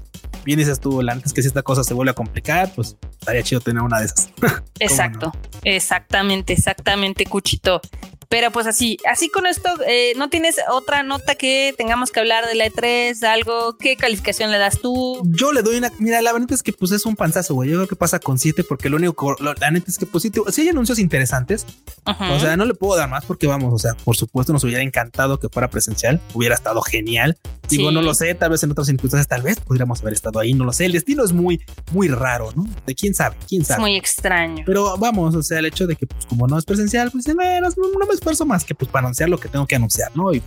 bien 0.44 0.58
dices 0.58 0.80
tú, 0.80 1.00
antes 1.00 1.32
que 1.32 1.42
si 1.42 1.48
esta 1.48 1.62
cosa 1.62 1.82
se 1.84 1.94
vuelve 1.94 2.10
a 2.12 2.14
complicar, 2.14 2.70
pues 2.74 2.96
estaría 3.18 3.42
chido 3.42 3.60
tener 3.60 3.82
una 3.82 3.98
de 3.98 4.06
esas. 4.06 4.30
Exacto, 4.78 5.32
exactamente, 5.62 6.52
exactamente, 6.52 7.24
Cuchito. 7.26 7.80
Pero 8.28 8.50
pues 8.50 8.66
así, 8.66 8.96
así 9.10 9.28
con 9.28 9.46
esto, 9.46 9.68
eh, 9.86 10.12
¿no 10.16 10.28
tienes 10.28 10.56
otra 10.70 11.02
nota 11.02 11.34
que 11.34 11.74
tengamos 11.76 12.10
que 12.10 12.20
hablar 12.20 12.46
de 12.46 12.54
la 12.54 12.66
E3? 12.66 13.22
Algo, 13.24 13.76
¿qué 13.78 13.96
calificación 13.96 14.50
le 14.50 14.58
das 14.58 14.80
tú? 14.80 15.22
Yo 15.24 15.52
le 15.52 15.62
doy 15.62 15.76
una, 15.76 15.92
mira, 15.98 16.20
la 16.22 16.32
verdad 16.32 16.52
es 16.52 16.62
que 16.62 16.72
pues 16.72 16.92
es 16.92 17.06
un 17.06 17.16
panzazo, 17.16 17.54
güey. 17.54 17.70
Yo 17.70 17.76
creo 17.76 17.88
que 17.88 17.96
pasa 17.96 18.18
con 18.18 18.38
siete 18.38 18.64
porque 18.64 18.88
lo 18.88 18.96
único, 18.96 19.36
la 19.40 19.70
neta 19.70 19.90
es 19.90 19.98
que 19.98 20.06
pues 20.06 20.22
si 20.22 20.60
hay 20.60 20.68
anuncios 20.68 20.98
interesantes, 20.98 21.66
o 22.04 22.40
sea, 22.40 22.56
no 22.56 22.64
le 22.64 22.74
puedo 22.74 22.96
dar 22.96 23.08
más 23.08 23.24
porque 23.24 23.46
vamos, 23.46 23.72
o 23.72 23.78
sea, 23.78 23.94
por 23.94 24.16
supuesto 24.16 24.52
nos 24.52 24.64
hubiera 24.64 24.82
encantado 24.82 25.38
que 25.38 25.48
fuera 25.48 25.68
presencial, 25.70 26.20
hubiera 26.32 26.54
estado 26.54 26.80
genial. 26.82 27.38
Digo, 27.68 27.90
no 27.90 28.02
lo 28.02 28.12
sé, 28.12 28.34
tal 28.34 28.50
vez 28.50 28.62
en 28.62 28.72
otras 28.72 28.86
circunstancias, 28.86 29.26
tal 29.26 29.40
vez 29.40 29.58
podríamos 29.58 30.00
haber 30.02 30.12
estado 30.12 30.38
ahí, 30.38 30.52
no 30.52 30.66
lo 30.66 30.72
sé. 30.72 30.84
El 30.84 30.92
destino 30.92 31.24
es 31.24 31.32
muy, 31.32 31.64
muy 31.92 32.08
raro, 32.08 32.52
¿no? 32.54 32.66
De 32.86 32.94
quién 32.94 33.14
sabe, 33.14 33.36
quién 33.48 33.64
sabe. 33.64 33.78
Es 33.78 33.80
muy 33.80 33.96
extraño. 33.96 34.64
Pero 34.66 34.96
vamos, 34.98 35.34
o 35.34 35.42
sea, 35.42 35.60
el 35.60 35.66
hecho 35.66 35.86
de 35.86 35.96
que 35.96 36.06
pues 36.06 36.26
como 36.26 36.46
no 36.46 36.58
es 36.58 36.64
presencial, 36.66 37.10
pues 37.10 37.26
menos, 37.34 37.78
no, 37.78 37.88
no 37.98 38.06
me 38.06 38.13
esfuerzo 38.14 38.44
más 38.46 38.64
que 38.64 38.74
pues 38.74 38.90
para 38.90 39.06
anunciar 39.06 39.28
lo 39.28 39.38
que 39.38 39.48
tengo 39.48 39.66
que 39.66 39.76
anunciar, 39.76 40.10
¿no? 40.14 40.32
Y 40.32 40.42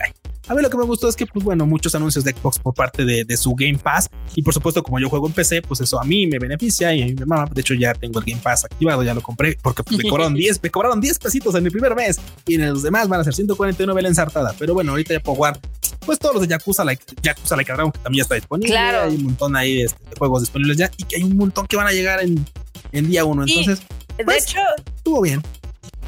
A 0.48 0.54
ver, 0.54 0.64
lo 0.64 0.70
que 0.70 0.78
me 0.78 0.84
gustó 0.84 1.10
es 1.10 1.16
que, 1.16 1.26
pues 1.26 1.44
bueno, 1.44 1.66
muchos 1.66 1.94
anuncios 1.96 2.24
de 2.24 2.32
Xbox 2.32 2.60
por 2.60 2.74
parte 2.74 3.06
de, 3.06 3.38
su 3.38 3.54
Game 3.56 3.78
Pass. 3.78 4.10
Y 4.36 4.42
por 4.42 4.54
supuesto, 4.54 4.82
como 4.82 5.00
yo 5.00 5.10
juego 5.10 5.28
en 5.28 5.34
PC, 5.34 5.62
pues 5.62 5.82
eso 5.82 6.00
a 6.00 6.06
mí 6.06 6.28
me 6.28 6.40
beneficia 6.40 6.94
y 6.94 7.02
a 7.02 7.06
mí 7.06 7.14
me 7.14 7.26
mama. 7.26 7.50
De 7.54 7.62
hecho, 7.62 7.74
ya 7.74 7.94
tengo 7.94 8.20
el 8.20 8.26
Game 8.26 8.42
Pass 8.42 8.66
activado, 8.66 9.04
ya 9.04 9.14
lo 9.14 9.22
compré 9.22 9.58
porque 9.62 9.84
pues, 9.84 9.98
me 9.98 10.10
cobraron 10.10 10.34
10, 10.36 10.64
me 10.64 10.70
cobraron 10.70 11.02
10 11.02 11.20
pesitos 11.20 11.54
en 11.56 11.64
mi 11.64 11.70
primer 11.70 11.96
mes. 11.96 12.20
Y 12.46 12.56
en 12.56 12.70
los 12.70 12.84
demás 12.84 13.08
van 13.08 13.22
a 13.22 13.24
ser 13.24 13.34
149 13.34 14.02
la 14.02 14.08
ensartada. 14.08 14.56
Pero 14.58 14.74
bueno, 14.74 14.92
ahorita 14.92 15.14
ya 15.14 15.20
puedo 15.20 15.36
jugar, 15.36 15.60
pues 16.06 16.20
todos 16.20 16.36
los 16.36 16.42
de 16.44 16.48
Yakuza, 16.48 16.84
like, 16.84 17.04
Yakuza 17.22 17.56
Like 17.56 17.74
Dragon, 17.74 17.92
que 17.92 18.00
también 18.00 18.20
ya 18.20 18.24
está 18.24 18.36
disponible. 18.36 18.72
Claro. 18.72 19.10
Hay 19.10 19.16
un 19.16 19.24
montón 19.24 19.56
ahí 19.56 19.82
este, 19.82 20.04
de, 20.10 20.16
juegos 20.16 20.42
disponibles 20.42 20.78
ya 20.78 20.92
y 20.98 21.04
que 21.04 21.18
hay 21.18 21.24
un 21.24 21.36
montón 21.36 21.68
que 21.68 21.76
van 21.76 21.88
a 21.88 21.92
llegar 21.92 22.22
en, 22.22 22.46
en 22.92 23.10
día 23.10 23.26
uno. 23.26 23.44
Entonces, 23.44 23.82
de 24.18 24.24
pues, 24.24 24.46
hecho, 24.46 24.60
estuvo 24.96 25.22
bien 25.22 25.42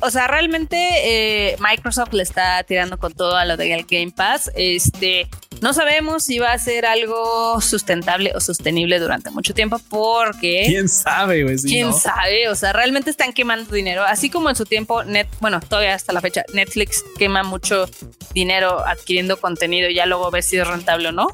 o 0.01 0.09
sea, 0.09 0.27
realmente 0.27 0.77
eh, 0.77 1.55
Microsoft 1.59 2.13
le 2.13 2.23
está 2.23 2.63
tirando 2.63 2.97
con 2.97 3.13
todo 3.13 3.35
a 3.35 3.45
lo 3.45 3.57
del 3.57 3.85
Game 3.85 4.11
Pass. 4.11 4.51
Este, 4.55 5.27
no 5.61 5.73
sabemos 5.73 6.23
si 6.23 6.39
va 6.39 6.53
a 6.53 6.59
ser 6.59 6.85
algo 6.85 7.59
sustentable 7.61 8.31
o 8.35 8.39
sostenible 8.39 8.99
durante 8.99 9.29
mucho 9.31 9.53
tiempo 9.53 9.79
porque... 9.89 10.63
¿Quién 10.67 10.87
sabe, 10.87 11.43
güey? 11.43 11.57
¿Quién 11.57 11.93
sabe? 11.93 12.47
O 12.49 12.55
sea, 12.55 12.73
realmente 12.73 13.09
están 13.09 13.33
quemando 13.33 13.73
dinero. 13.73 14.03
Así 14.03 14.29
como 14.29 14.49
en 14.49 14.55
su 14.55 14.65
tiempo, 14.65 15.03
net, 15.03 15.27
bueno, 15.41 15.59
todavía 15.59 15.95
hasta 15.95 16.13
la 16.13 16.21
fecha, 16.21 16.43
Netflix 16.53 17.03
quema 17.17 17.43
mucho 17.43 17.89
dinero 18.33 18.85
adquiriendo 18.85 19.39
contenido 19.39 19.89
y 19.89 19.95
ya 19.95 20.05
luego 20.05 20.31
ves 20.31 20.45
si 20.45 20.57
es 20.57 20.67
rentable 20.67 21.09
o 21.09 21.11
no. 21.11 21.27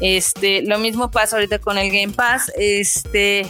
Este, 0.00 0.62
lo 0.62 0.78
mismo 0.78 1.10
pasa 1.10 1.36
ahorita 1.36 1.58
con 1.58 1.78
el 1.78 1.90
Game 1.90 2.12
Pass. 2.14 2.50
Este, 2.56 3.46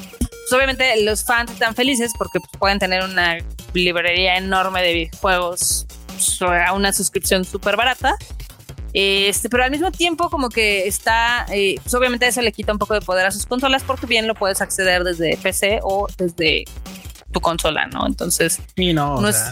pues 0.51 0.53
obviamente 0.53 1.03
los 1.05 1.25
fans 1.25 1.53
están 1.53 1.75
felices 1.75 2.13
porque 2.19 2.41
pues, 2.41 2.51
pueden 2.59 2.79
tener 2.79 3.05
una 3.05 3.39
librería 3.75 4.37
enorme 4.37 4.83
de 4.83 4.93
videojuegos 4.93 5.87
a 6.41 6.73
una 6.73 6.93
suscripción 6.93 7.45
súper 7.45 7.77
barata. 7.77 8.17
Este, 8.93 9.49
pero 9.49 9.63
al 9.63 9.71
mismo 9.71 9.93
tiempo 9.93 10.31
como 10.31 10.49
que 10.49 10.89
está, 10.89 11.47
eh, 11.51 11.77
pues 11.81 11.95
obviamente 11.95 12.27
eso 12.27 12.43
le 12.43 12.51
quita 12.51 12.73
un 12.73 12.79
poco 12.79 12.95
de 12.95 13.01
poder 13.01 13.27
a 13.27 13.31
sus 13.31 13.47
consolas 13.47 13.85
porque 13.85 14.07
bien 14.07 14.27
lo 14.27 14.35
puedes 14.35 14.61
acceder 14.61 15.05
desde 15.05 15.37
PC 15.37 15.79
o 15.83 16.09
desde 16.19 16.65
tu 17.31 17.41
consola, 17.41 17.87
¿no? 17.87 18.07
Entonces, 18.07 18.59
no, 18.77 19.21
no, 19.21 19.29
es, 19.29 19.45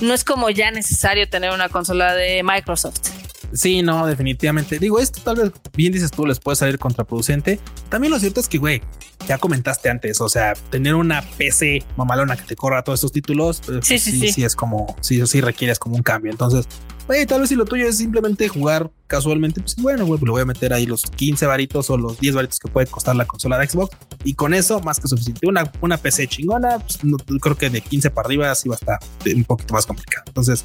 no 0.00 0.14
es 0.14 0.22
como 0.22 0.48
ya 0.50 0.70
necesario 0.70 1.28
tener 1.28 1.50
una 1.52 1.68
consola 1.68 2.14
de 2.14 2.42
Microsoft. 2.44 3.10
Sí, 3.54 3.82
no, 3.82 4.06
definitivamente. 4.06 4.78
Digo, 4.78 4.98
esto 4.98 5.20
tal 5.22 5.36
vez, 5.36 5.52
bien 5.76 5.92
dices 5.92 6.10
tú, 6.10 6.26
les 6.26 6.40
puede 6.40 6.56
salir 6.56 6.78
contraproducente. 6.78 7.60
También 7.88 8.10
lo 8.12 8.18
cierto 8.18 8.40
es 8.40 8.48
que, 8.48 8.58
güey, 8.58 8.82
ya 9.28 9.38
comentaste 9.38 9.88
antes, 9.88 10.20
o 10.20 10.28
sea, 10.28 10.54
tener 10.70 10.94
una 10.94 11.22
PC 11.22 11.84
mamalona 11.96 12.36
que 12.36 12.42
te 12.42 12.56
corra 12.56 12.82
todos 12.82 12.98
estos 12.98 13.12
títulos, 13.12 13.60
eh, 13.60 13.80
sí, 13.80 13.94
pues 13.94 14.02
sí, 14.02 14.20
sí, 14.20 14.32
sí, 14.32 14.44
es 14.44 14.56
como, 14.56 14.96
sí, 15.00 15.24
sí 15.26 15.40
requieres 15.40 15.78
como 15.78 15.96
un 15.96 16.02
cambio. 16.02 16.30
Entonces, 16.32 16.66
güey, 17.06 17.24
tal 17.26 17.40
vez 17.40 17.48
si 17.48 17.54
lo 17.54 17.64
tuyo 17.64 17.88
es 17.88 17.96
simplemente 17.96 18.48
jugar 18.48 18.90
casualmente, 19.06 19.60
pues 19.60 19.76
bueno, 19.76 20.04
güey, 20.04 20.18
pues 20.18 20.26
le 20.28 20.32
voy 20.32 20.42
a 20.42 20.46
meter 20.46 20.72
ahí 20.72 20.84
los 20.84 21.02
15 21.02 21.46
varitos 21.46 21.88
o 21.90 21.96
los 21.96 22.18
10 22.18 22.34
varitos 22.34 22.58
que 22.58 22.68
puede 22.68 22.86
costar 22.88 23.14
la 23.16 23.24
consola 23.24 23.56
de 23.56 23.68
Xbox. 23.68 23.96
Y 24.24 24.34
con 24.34 24.52
eso, 24.52 24.80
más 24.80 24.98
que 24.98 25.08
suficiente. 25.08 25.46
Una, 25.46 25.70
una 25.80 25.96
PC 25.96 26.26
chingona, 26.26 26.78
pues 26.78 26.98
creo 27.40 27.56
que 27.56 27.70
de 27.70 27.80
15 27.80 28.10
para 28.10 28.26
arriba 28.26 28.54
sí 28.54 28.68
va 28.68 28.74
a 28.74 28.78
estar 28.78 28.98
un 29.34 29.44
poquito 29.44 29.74
más 29.74 29.86
complicado. 29.86 30.24
Entonces, 30.26 30.64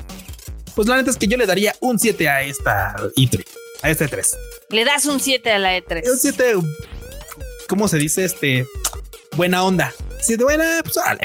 pues 0.76 0.88
la 0.88 0.97
neta 0.97 1.11
es 1.11 1.17
que 1.17 1.28
yo 1.28 1.38
le 1.38 1.45
daría 1.45 1.76
un 1.80 1.99
7 1.99 2.30
a 2.30 2.43
esta 2.43 2.95
E3, 3.15 3.43
a 3.82 3.89
este 3.89 4.07
3. 4.07 4.38
Le 4.70 4.86
das 4.86 5.05
un 5.05 5.20
7 5.20 5.51
a 5.51 5.59
la 5.59 5.78
E3. 5.78 6.09
Un 6.09 6.17
7, 6.17 6.53
¿cómo 7.67 7.88
se 7.88 7.97
dice? 7.97 8.26
Este, 8.26 8.65
buena 9.36 9.63
onda. 9.63 9.93
Si 10.22 10.36
de 10.36 10.43
buena, 10.43 10.82
pues 10.84 10.95
vale, 10.95 11.22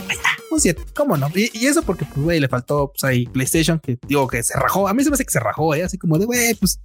un 0.50 0.60
7, 0.60 0.82
¿cómo 0.94 1.16
no? 1.16 1.28
Y, 1.34 1.66
eso 1.66 1.82
porque, 1.82 2.04
pues, 2.04 2.20
güey, 2.20 2.40
le 2.40 2.48
faltó, 2.48 2.92
pues 2.92 3.02
ahí 3.04 3.26
PlayStation, 3.26 3.80
que 3.80 3.98
digo 4.06 4.28
que 4.28 4.42
se 4.42 4.54
rajó. 4.58 4.86
A 4.86 4.94
mí 4.94 5.02
se 5.02 5.10
me 5.10 5.14
hace 5.14 5.24
que 5.24 5.32
se 5.32 5.40
rajó, 5.40 5.74
¿eh? 5.74 5.82
Así 5.82 5.98
como 5.98 6.18
de, 6.18 6.26
güey, 6.26 6.54
pues 6.54 6.78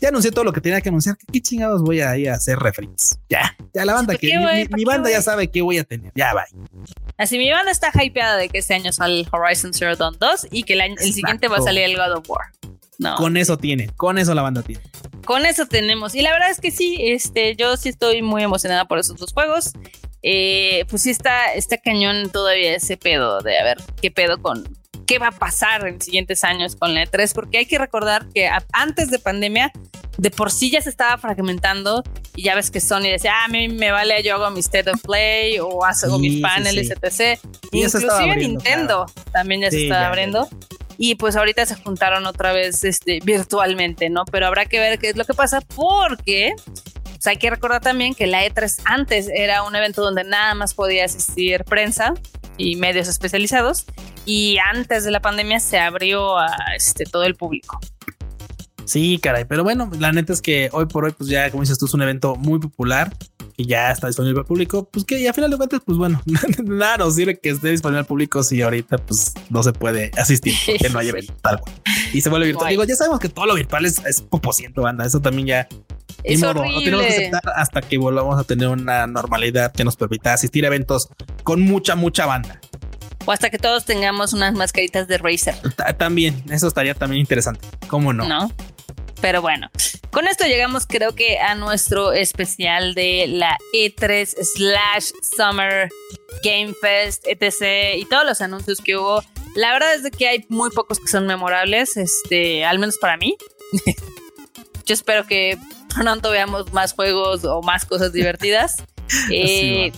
ya 0.00 0.08
anuncié 0.08 0.30
todo 0.30 0.44
lo 0.44 0.52
que 0.52 0.60
tenía 0.60 0.80
que 0.80 0.88
anunciar. 0.88 1.16
¿Qué 1.32 1.40
chingados 1.40 1.82
voy 1.82 2.00
a 2.00 2.16
ir 2.16 2.30
a 2.30 2.34
hacer 2.34 2.58
referees? 2.58 3.18
Ya, 3.28 3.56
ya 3.74 3.84
la 3.84 3.94
banda 3.94 4.16
que 4.16 4.28
mi, 4.70 4.84
banda 4.84 5.10
ya 5.10 5.22
sabe 5.22 5.50
qué 5.50 5.62
voy 5.62 5.78
a 5.78 5.84
tener. 5.84 6.12
Ya 6.14 6.34
va. 6.34 6.44
Así 7.16 7.38
mi 7.38 7.50
banda 7.50 7.70
está 7.70 7.90
hypeada 8.02 8.36
de 8.36 8.48
que 8.48 8.58
este 8.58 8.74
año 8.74 8.92
sale 8.92 9.26
Horizon 9.30 9.74
Zero 9.74 9.96
Dawn 9.96 10.16
2 10.18 10.48
y 10.50 10.62
que 10.62 10.74
el, 10.74 10.98
siguiente 10.98 11.48
va 11.48 11.58
a 11.58 11.62
salir 11.62 11.82
el 11.84 11.96
God 11.96 12.18
of 12.18 12.30
War. 12.30 12.46
No. 12.98 13.14
Con 13.16 13.36
eso 13.36 13.56
tiene, 13.58 13.88
con 13.96 14.18
eso 14.18 14.34
la 14.34 14.42
banda 14.42 14.62
tiene. 14.62 14.82
Con 15.24 15.46
eso 15.46 15.66
tenemos. 15.66 16.14
Y 16.14 16.22
la 16.22 16.32
verdad 16.32 16.50
es 16.50 16.60
que 16.60 16.70
sí, 16.70 16.96
este, 17.00 17.54
yo 17.54 17.76
sí 17.76 17.90
estoy 17.90 18.22
muy 18.22 18.42
emocionada 18.42 18.86
por 18.86 18.98
esos 18.98 19.16
dos 19.18 19.32
juegos. 19.32 19.72
Eh, 20.22 20.84
pues 20.88 21.02
sí 21.02 21.10
está, 21.10 21.54
está 21.54 21.78
cañón 21.78 22.30
todavía 22.30 22.74
ese 22.74 22.96
pedo 22.96 23.40
de 23.40 23.56
a 23.56 23.62
ver 23.62 23.78
qué 24.02 24.10
pedo 24.10 24.42
con, 24.42 24.64
qué 25.08 25.18
va 25.18 25.28
a 25.28 25.32
pasar 25.32 25.88
en 25.88 26.00
siguientes 26.00 26.44
años 26.44 26.76
con 26.76 26.94
la 26.94 27.02
E3, 27.02 27.32
porque 27.32 27.58
hay 27.58 27.66
que 27.66 27.78
recordar 27.78 28.28
que 28.28 28.48
antes 28.72 29.10
de 29.10 29.18
pandemia, 29.18 29.72
de 30.18 30.30
por 30.30 30.50
sí 30.50 30.70
ya 30.70 30.82
se 30.82 30.90
estaba 30.90 31.16
fragmentando 31.16 32.04
y 32.36 32.42
ya 32.42 32.54
ves 32.54 32.70
que 32.70 32.80
Sony 32.80 33.04
decía, 33.04 33.32
ah, 33.34 33.44
a 33.46 33.48
mí 33.48 33.68
me 33.68 33.90
vale, 33.90 34.22
yo 34.22 34.34
hago 34.34 34.50
mi 34.50 34.60
State 34.60 34.90
of 34.90 35.00
Play 35.00 35.58
o 35.60 35.82
hago 35.82 36.18
mis 36.18 36.42
paneles, 36.42 36.90
etc. 36.90 37.40
Inclusive 37.72 38.36
Nintendo 38.36 39.06
también 39.32 39.62
ya 39.62 39.70
se 39.70 39.84
estaba 39.84 40.08
abriendo. 40.08 40.46
Y 40.98 41.14
pues 41.14 41.36
ahorita 41.36 41.64
se 41.64 41.76
juntaron 41.76 42.26
otra 42.26 42.52
vez 42.52 42.84
este, 42.84 43.20
virtualmente, 43.24 44.10
¿no? 44.10 44.24
Pero 44.24 44.48
habrá 44.48 44.66
que 44.66 44.80
ver 44.80 44.98
qué 44.98 45.10
es 45.10 45.16
lo 45.16 45.24
que 45.24 45.32
pasa 45.32 45.60
porque 45.60 46.54
pues, 47.04 47.26
hay 47.28 47.36
que 47.36 47.48
recordar 47.48 47.80
también 47.80 48.14
que 48.14 48.26
la 48.26 48.44
E3 48.44 48.82
antes 48.84 49.28
era 49.32 49.62
un 49.62 49.74
evento 49.74 50.02
donde 50.02 50.24
nada 50.24 50.54
más 50.54 50.74
podía 50.74 51.04
asistir 51.04 51.64
prensa 51.64 52.14
y 52.58 52.76
medios 52.76 53.08
especializados 53.08 53.86
y 54.26 54.58
antes 54.58 55.04
de 55.04 55.10
la 55.10 55.20
pandemia 55.20 55.60
se 55.60 55.78
abrió 55.78 56.38
a 56.38 56.50
este, 56.76 57.04
todo 57.04 57.22
el 57.24 57.34
público. 57.34 57.80
Sí, 58.84 59.18
caray, 59.22 59.44
pero 59.44 59.64
bueno, 59.64 59.90
la 59.98 60.12
neta 60.12 60.32
es 60.32 60.40
que 60.40 60.70
hoy 60.72 60.86
por 60.86 61.04
hoy, 61.04 61.12
pues 61.12 61.28
ya, 61.28 61.50
como 61.50 61.62
dices 61.62 61.78
tú, 61.78 61.86
es 61.86 61.94
un 61.94 62.02
evento 62.02 62.36
muy 62.36 62.58
popular 62.58 63.14
y 63.58 63.66
ya 63.66 63.90
está 63.90 64.06
disponible 64.06 64.40
al 64.40 64.46
público. 64.46 64.88
Pues 64.90 65.04
que, 65.04 65.20
y 65.20 65.26
a 65.26 65.34
final 65.34 65.50
de 65.50 65.56
cuentas, 65.58 65.82
pues 65.84 65.98
bueno, 65.98 66.22
nada 66.64 66.96
nos 66.96 67.14
sirve 67.16 67.38
que 67.38 67.50
esté 67.50 67.70
disponible 67.70 68.00
al 68.00 68.06
público 68.06 68.42
si 68.42 68.62
ahorita, 68.62 68.96
pues 68.98 69.34
no 69.50 69.62
se 69.62 69.72
puede 69.72 70.10
asistir 70.16 70.54
porque 70.64 70.88
no 70.88 71.00
hay 71.00 71.08
evento 71.10 71.34
tal 71.42 71.60
cual. 71.60 71.74
Y 72.14 72.20
se 72.22 72.30
vuelve 72.30 72.46
virtual. 72.46 72.70
Digo, 72.70 72.84
ya 72.84 72.96
sabemos 72.96 73.20
que 73.20 73.28
todo 73.28 73.46
lo 73.46 73.54
virtual 73.54 73.84
es, 73.84 73.98
es 74.06 74.22
poposiento, 74.22 74.82
banda. 74.82 75.04
Eso 75.04 75.20
también 75.20 75.48
ya 75.48 75.68
es 76.24 76.40
modo, 76.40 76.64
lo 76.64 76.80
tenemos 76.80 77.06
que 77.06 77.12
aceptar 77.12 77.42
hasta 77.54 77.80
que 77.80 77.98
volvamos 77.98 78.38
a 78.38 78.44
tener 78.44 78.68
una 78.68 79.06
normalidad 79.06 79.72
que 79.72 79.84
nos 79.84 79.96
permita 79.96 80.32
asistir 80.32 80.64
a 80.64 80.68
eventos 80.68 81.08
con 81.44 81.60
mucha, 81.60 81.94
mucha 81.94 82.26
banda. 82.26 82.60
O 83.24 83.32
hasta 83.32 83.50
que 83.50 83.58
todos 83.58 83.84
tengamos 83.84 84.32
unas 84.32 84.54
mascaritas 84.54 85.06
de 85.06 85.18
Razer. 85.18 85.54
También, 85.98 86.42
eso 86.50 86.66
estaría 86.66 86.94
también 86.94 87.20
interesante. 87.20 87.66
¿Cómo 87.86 88.12
no? 88.12 88.26
No. 88.26 88.50
Pero 89.20 89.42
bueno, 89.42 89.68
con 90.10 90.28
esto 90.28 90.46
llegamos 90.46 90.86
creo 90.86 91.14
que 91.14 91.38
a 91.38 91.54
nuestro 91.54 92.12
especial 92.12 92.94
de 92.94 93.26
la 93.28 93.58
E3 93.74 94.26
slash 94.26 95.10
Summer 95.36 95.88
Game 96.44 96.72
Fest, 96.80 97.26
etc. 97.26 97.98
y 97.98 98.04
todos 98.04 98.24
los 98.24 98.40
anuncios 98.40 98.78
que 98.78 98.96
hubo. 98.96 99.22
La 99.54 99.72
verdad 99.72 99.94
es 99.94 100.04
de 100.04 100.10
que 100.10 100.28
hay 100.28 100.46
muy 100.48 100.70
pocos 100.70 101.00
que 101.00 101.08
son 101.08 101.26
memorables, 101.26 101.96
este, 101.96 102.64
al 102.64 102.78
menos 102.78 102.98
para 102.98 103.16
mí. 103.16 103.36
Yo 104.86 104.94
espero 104.94 105.26
que 105.26 105.58
pronto 105.94 106.30
veamos 106.30 106.72
más 106.72 106.92
juegos 106.92 107.44
o 107.44 107.62
más 107.62 107.84
cosas 107.84 108.12
divertidas. 108.12 108.82
Eh, 109.30 109.90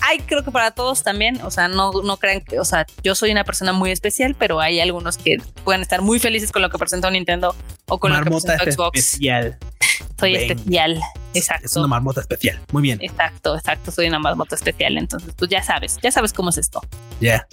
hay 0.00 0.18
creo 0.18 0.42
que 0.42 0.50
para 0.50 0.72
todos 0.72 1.04
también, 1.04 1.40
o 1.42 1.52
sea, 1.52 1.68
no, 1.68 1.92
no 1.92 2.16
crean 2.16 2.40
que, 2.40 2.58
o 2.58 2.64
sea, 2.64 2.84
yo 3.04 3.14
soy 3.14 3.30
una 3.30 3.44
persona 3.44 3.72
muy 3.72 3.92
especial, 3.92 4.34
pero 4.34 4.60
hay 4.60 4.80
algunos 4.80 5.18
que 5.18 5.38
pueden 5.62 5.82
estar 5.82 6.02
muy 6.02 6.18
felices 6.18 6.50
con 6.50 6.62
lo 6.62 6.68
que 6.68 6.78
presentó 6.78 7.10
Nintendo 7.12 7.54
o 7.86 7.98
con 7.98 8.12
lo 8.12 8.18
que 8.18 8.30
presentó 8.30 8.72
Xbox. 8.72 8.98
Especial. 8.98 9.56
Soy 10.18 10.34
especial, 10.34 11.00
exacto. 11.32 11.66
Es 11.66 11.76
una 11.76 11.86
marmota 11.86 12.20
especial, 12.20 12.60
muy 12.72 12.82
bien. 12.82 12.98
Exacto, 13.00 13.56
exacto, 13.56 13.92
soy 13.92 14.08
una 14.08 14.18
marmota 14.18 14.56
especial, 14.56 14.98
entonces 14.98 15.34
tú 15.36 15.46
ya 15.46 15.62
sabes, 15.62 15.96
ya 16.02 16.10
sabes 16.10 16.32
cómo 16.32 16.50
es 16.50 16.58
esto. 16.58 16.80
Ya. 17.20 17.46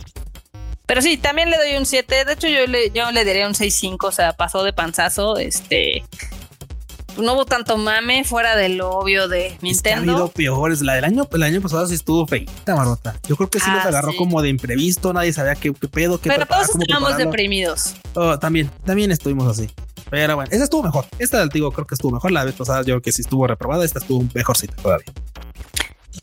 Pero 0.85 1.01
sí, 1.01 1.17
también 1.17 1.49
le 1.49 1.57
doy 1.57 1.75
un 1.77 1.85
7. 1.85 2.25
De 2.25 2.33
hecho, 2.33 2.47
yo 2.47 2.67
le, 2.67 2.91
yo 2.91 3.11
le 3.11 3.25
daría 3.25 3.47
un 3.47 3.53
6-5. 3.53 3.97
O 4.03 4.11
sea, 4.11 4.33
pasó 4.33 4.63
de 4.63 4.73
panzazo. 4.73 5.37
Este 5.37 6.03
no 7.17 7.33
hubo 7.33 7.45
tanto 7.45 7.77
mame 7.77 8.23
fuera 8.23 8.55
de 8.55 8.69
lo 8.69 8.91
obvio 8.91 9.27
de 9.27 9.57
Nintendo. 9.61 10.11
ha 10.11 10.15
habido 10.15 10.27
peores. 10.29 10.81
La 10.81 10.93
del 10.95 11.05
año, 11.05 11.27
el 11.31 11.43
año 11.43 11.61
pasado 11.61 11.87
sí 11.87 11.95
estuvo 11.95 12.25
feita, 12.27 12.75
Marota. 12.75 13.15
Yo 13.27 13.35
creo 13.35 13.49
que 13.49 13.59
sí 13.59 13.69
los 13.69 13.85
ah, 13.85 13.87
agarró 13.87 14.15
como 14.15 14.41
de 14.41 14.49
imprevisto. 14.49 15.13
Nadie 15.13 15.33
sabía 15.33 15.55
qué, 15.55 15.71
pedo, 15.73 16.19
qué 16.19 16.29
Pero 16.29 16.45
todos 16.45 16.69
estábamos 16.69 17.17
deprimidos. 17.17 17.95
Oh, 18.13 18.37
también, 18.39 18.69
también 18.85 19.11
estuvimos 19.11 19.47
así. 19.47 19.69
Pero 20.09 20.35
bueno, 20.35 20.51
esa 20.51 20.63
estuvo 20.63 20.83
mejor. 20.83 21.05
Esta 21.19 21.39
del 21.39 21.49
digo 21.49 21.71
creo 21.71 21.87
que 21.87 21.95
estuvo 21.95 22.11
mejor. 22.11 22.31
La 22.31 22.43
vez 22.43 22.55
pasada 22.55 22.79
yo 22.79 22.95
creo 22.95 23.01
que 23.01 23.11
sí 23.11 23.21
estuvo 23.21 23.47
reprobada. 23.47 23.85
Esta 23.85 23.99
estuvo 23.99 24.25
mejorcita 24.33 24.75
todavía. 24.75 25.07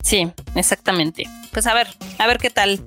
Sí, 0.02 0.30
exactamente. 0.54 1.24
Pues 1.52 1.66
a 1.66 1.74
ver, 1.74 1.88
a 2.18 2.26
ver 2.26 2.38
qué 2.38 2.50
tal. 2.50 2.80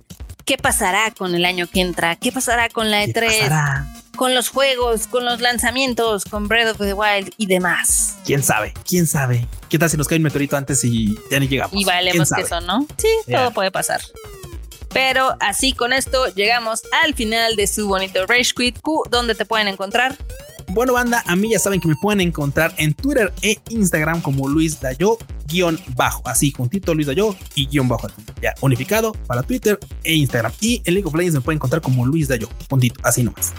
¿Qué 0.46 0.58
pasará 0.58 1.12
con 1.12 1.34
el 1.34 1.44
año 1.44 1.68
que 1.68 1.82
entra? 1.82 2.16
¿Qué 2.16 2.32
pasará 2.32 2.70
con 2.70 2.92
la 2.92 3.04
E3? 3.04 3.95
Con 4.16 4.34
los 4.34 4.50
juegos, 4.50 5.08
con 5.08 5.26
los 5.26 5.42
lanzamientos, 5.42 6.26
con 6.26 6.48
Breath 6.48 6.72
of 6.72 6.78
the 6.78 6.94
Wild 6.94 7.34
y 7.38 7.48
demás. 7.48 8.18
¿Quién 8.26 8.44
sabe? 8.44 8.74
¿Quién 8.88 9.08
sabe? 9.08 9.48
¿Qué 9.70 9.78
tal 9.78 9.90
si 9.90 9.98
nos 9.98 10.08
cae 10.08 10.18
un 10.18 10.24
meteorito 10.24 10.58
antes 10.58 10.84
y 10.84 11.18
ya 11.30 11.40
ni 11.40 11.48
llegamos? 11.48 11.80
Y 11.80 11.86
valemos 11.86 12.30
que 12.30 12.42
eso, 12.42 12.62
¿no? 12.62 12.88
Sí, 12.98 13.08
todo 13.30 13.52
puede 13.52 13.72
pasar. 13.72 14.02
Pero 14.94 15.36
así 15.42 15.74
con 15.74 15.92
esto 15.92 16.28
llegamos 16.36 16.84
al 17.04 17.14
final 17.16 17.56
de 17.58 17.68
su 17.68 17.88
bonito 17.88 18.26
Rage 18.26 18.54
Quit 18.56 18.80
Q, 18.80 19.04
donde 19.10 19.36
te 19.36 19.46
pueden 19.46 19.68
encontrar. 19.68 20.18
Bueno, 20.70 20.94
banda, 20.94 21.24
a 21.28 21.36
mí 21.36 21.52
ya 21.52 21.60
saben 21.60 21.80
que 21.80 21.88
me 21.88 21.96
pueden 21.96 22.22
encontrar 22.22 22.74
en 22.78 22.94
Twitter 22.94 23.32
e 23.42 23.60
Instagram 23.70 24.22
como 24.22 24.48
Luis 24.48 24.80
Dayo 24.80 25.18
guion 25.48 25.80
bajo, 25.96 26.22
así 26.26 26.52
juntito 26.52 26.94
Luis 26.94 27.08
Dayo 27.08 27.36
y 27.54 27.68
guion 27.68 27.88
bajo, 27.88 28.08
ya 28.42 28.54
unificado 28.62 29.12
para 29.28 29.44
Twitter 29.44 29.80
e 30.04 30.16
Instagram. 30.16 30.52
Y 30.62 30.82
en 30.86 30.96
League 30.96 31.08
of 31.08 31.14
Legends 31.14 31.36
me 31.36 31.42
pueden 31.42 31.58
encontrar 31.58 31.82
como 31.82 32.06
Luis 32.06 32.28
Dayo, 32.28 32.50
juntito, 32.70 33.00
así 33.04 33.24
nomás. 33.24 33.54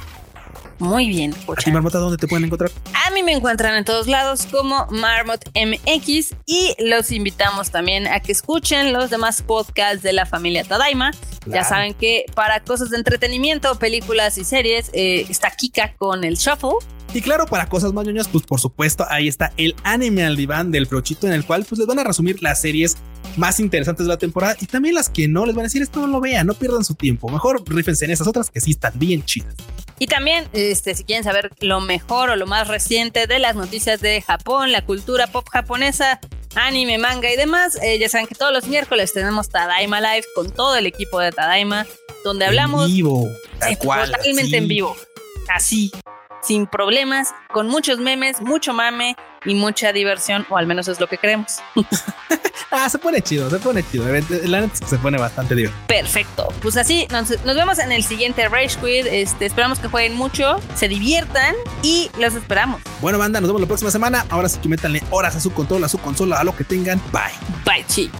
Muy 0.78 1.08
bien. 1.08 1.32
Pocha. 1.46 1.70
¿A 1.70 1.72
Marmota 1.72 1.98
dónde 1.98 2.16
te 2.16 2.28
pueden 2.28 2.44
encontrar? 2.44 2.70
A 3.06 3.10
mí 3.10 3.22
me 3.22 3.32
encuentran 3.32 3.74
en 3.76 3.84
todos 3.84 4.06
lados 4.06 4.46
como 4.50 4.86
Marmot 4.90 5.44
MX 5.54 6.34
y 6.44 6.74
los 6.78 7.12
invitamos 7.12 7.70
también 7.70 8.06
a 8.06 8.20
que 8.20 8.32
escuchen 8.32 8.92
los 8.92 9.10
demás 9.10 9.42
podcasts 9.42 10.02
de 10.02 10.12
la 10.12 10.26
familia 10.26 10.64
Tadaima. 10.64 11.12
Ya 11.46 11.64
saben 11.64 11.94
que 11.94 12.24
para 12.34 12.60
cosas 12.60 12.90
de 12.90 12.96
entretenimiento, 12.96 13.78
películas 13.78 14.36
y 14.36 14.44
series, 14.44 14.90
eh, 14.92 15.26
está 15.28 15.50
Kika 15.50 15.94
con 15.96 16.24
el 16.24 16.34
Shuffle. 16.34 16.78
Y 17.14 17.22
claro, 17.22 17.46
para 17.46 17.68
cosas 17.68 17.92
más 17.92 18.04
ñoñas, 18.04 18.28
pues 18.28 18.44
por 18.44 18.60
supuesto, 18.60 19.06
ahí 19.08 19.28
está 19.28 19.52
el 19.56 19.74
anime 19.84 20.24
al 20.24 20.36
diván 20.36 20.70
del 20.70 20.86
brochito 20.86 21.26
en 21.26 21.32
el 21.32 21.46
cual 21.46 21.64
pues 21.66 21.78
les 21.78 21.86
van 21.86 21.98
a 21.98 22.04
resumir 22.04 22.42
las 22.42 22.60
series 22.60 22.96
más 23.36 23.60
interesantes 23.60 24.06
de 24.06 24.10
la 24.12 24.18
temporada 24.18 24.56
y 24.60 24.66
también 24.66 24.94
las 24.94 25.08
que 25.08 25.28
no 25.28 25.46
les 25.46 25.54
van 25.54 25.62
a 25.62 25.68
decir 25.68 25.82
esto 25.82 26.00
no 26.00 26.08
lo 26.08 26.20
vean, 26.20 26.46
no 26.46 26.54
pierdan 26.54 26.84
su 26.84 26.94
tiempo. 26.94 27.30
Mejor 27.30 27.62
rífense 27.66 28.04
en 28.04 28.10
esas 28.10 28.26
otras 28.26 28.50
que 28.50 28.60
sí 28.60 28.72
están 28.72 28.92
bien 28.96 29.24
chidas. 29.24 29.54
Y 29.98 30.06
también, 30.06 30.48
este, 30.52 30.94
si 30.94 31.04
quieren 31.04 31.24
saber 31.24 31.50
lo 31.60 31.80
mejor 31.80 32.30
o 32.30 32.36
lo 32.36 32.46
más 32.46 32.68
reciente 32.68 33.26
de 33.26 33.38
las 33.38 33.56
noticias 33.56 34.00
de 34.00 34.20
Japón, 34.20 34.72
la 34.72 34.84
cultura 34.84 35.26
pop 35.26 35.48
japonesa, 35.50 36.20
anime, 36.54 36.98
manga 36.98 37.30
y 37.30 37.36
demás, 37.36 37.78
eh, 37.82 37.98
ya 37.98 38.08
saben 38.08 38.26
que 38.26 38.34
todos 38.34 38.52
los 38.52 38.66
miércoles 38.66 39.12
tenemos 39.12 39.48
Tadaima 39.48 40.00
Live 40.00 40.26
con 40.34 40.50
todo 40.50 40.76
el 40.76 40.86
equipo 40.86 41.18
de 41.20 41.32
Tadaima, 41.32 41.86
donde 42.24 42.44
hablamos 42.44 42.86
en 42.86 42.94
vivo, 42.94 43.28
totalmente 43.80 44.56
en 44.56 44.68
vivo, 44.68 44.96
así 45.48 45.90
sin 46.46 46.66
problemas, 46.66 47.34
con 47.52 47.66
muchos 47.66 47.98
memes, 47.98 48.40
mucho 48.40 48.72
mame 48.72 49.16
y 49.46 49.54
mucha 49.54 49.92
diversión, 49.92 50.46
o 50.48 50.56
al 50.56 50.66
menos 50.66 50.88
es 50.88 51.00
lo 51.00 51.06
que 51.06 51.18
creemos. 51.18 51.60
ah, 52.70 52.88
se 52.88 52.98
pone 52.98 53.22
chido, 53.22 53.48
se 53.48 53.58
pone 53.58 53.82
chido. 53.82 54.06
La 54.44 54.60
neta 54.60 54.86
se 54.86 54.98
pone 54.98 55.18
bastante 55.18 55.54
divertido. 55.54 55.86
Perfecto. 55.86 56.48
Pues 56.60 56.76
así, 56.76 57.06
nos, 57.10 57.28
vemos 57.44 57.78
en 57.78 57.92
el 57.92 58.04
siguiente 58.04 58.48
Rage 58.48 58.76
Quit. 58.80 59.06
Este, 59.06 59.46
esperamos 59.46 59.78
que 59.78 59.88
jueguen 59.88 60.14
mucho, 60.14 60.60
se 60.74 60.88
diviertan 60.88 61.54
y 61.82 62.10
los 62.18 62.34
esperamos. 62.34 62.82
Bueno, 63.00 63.18
banda, 63.18 63.40
nos 63.40 63.48
vemos 63.48 63.60
la 63.60 63.68
próxima 63.68 63.90
semana. 63.90 64.26
Ahora 64.30 64.48
sí 64.48 64.58
que 64.60 64.68
métanle 64.68 65.02
horas 65.10 65.36
a 65.36 65.40
su 65.40 65.52
control, 65.52 65.84
a 65.84 65.88
su 65.88 65.98
consola, 65.98 66.38
a 66.38 66.44
lo 66.44 66.54
que 66.54 66.64
tengan. 66.64 67.00
Bye. 67.12 67.32
Bye, 67.64 67.84
chi. 67.86 68.10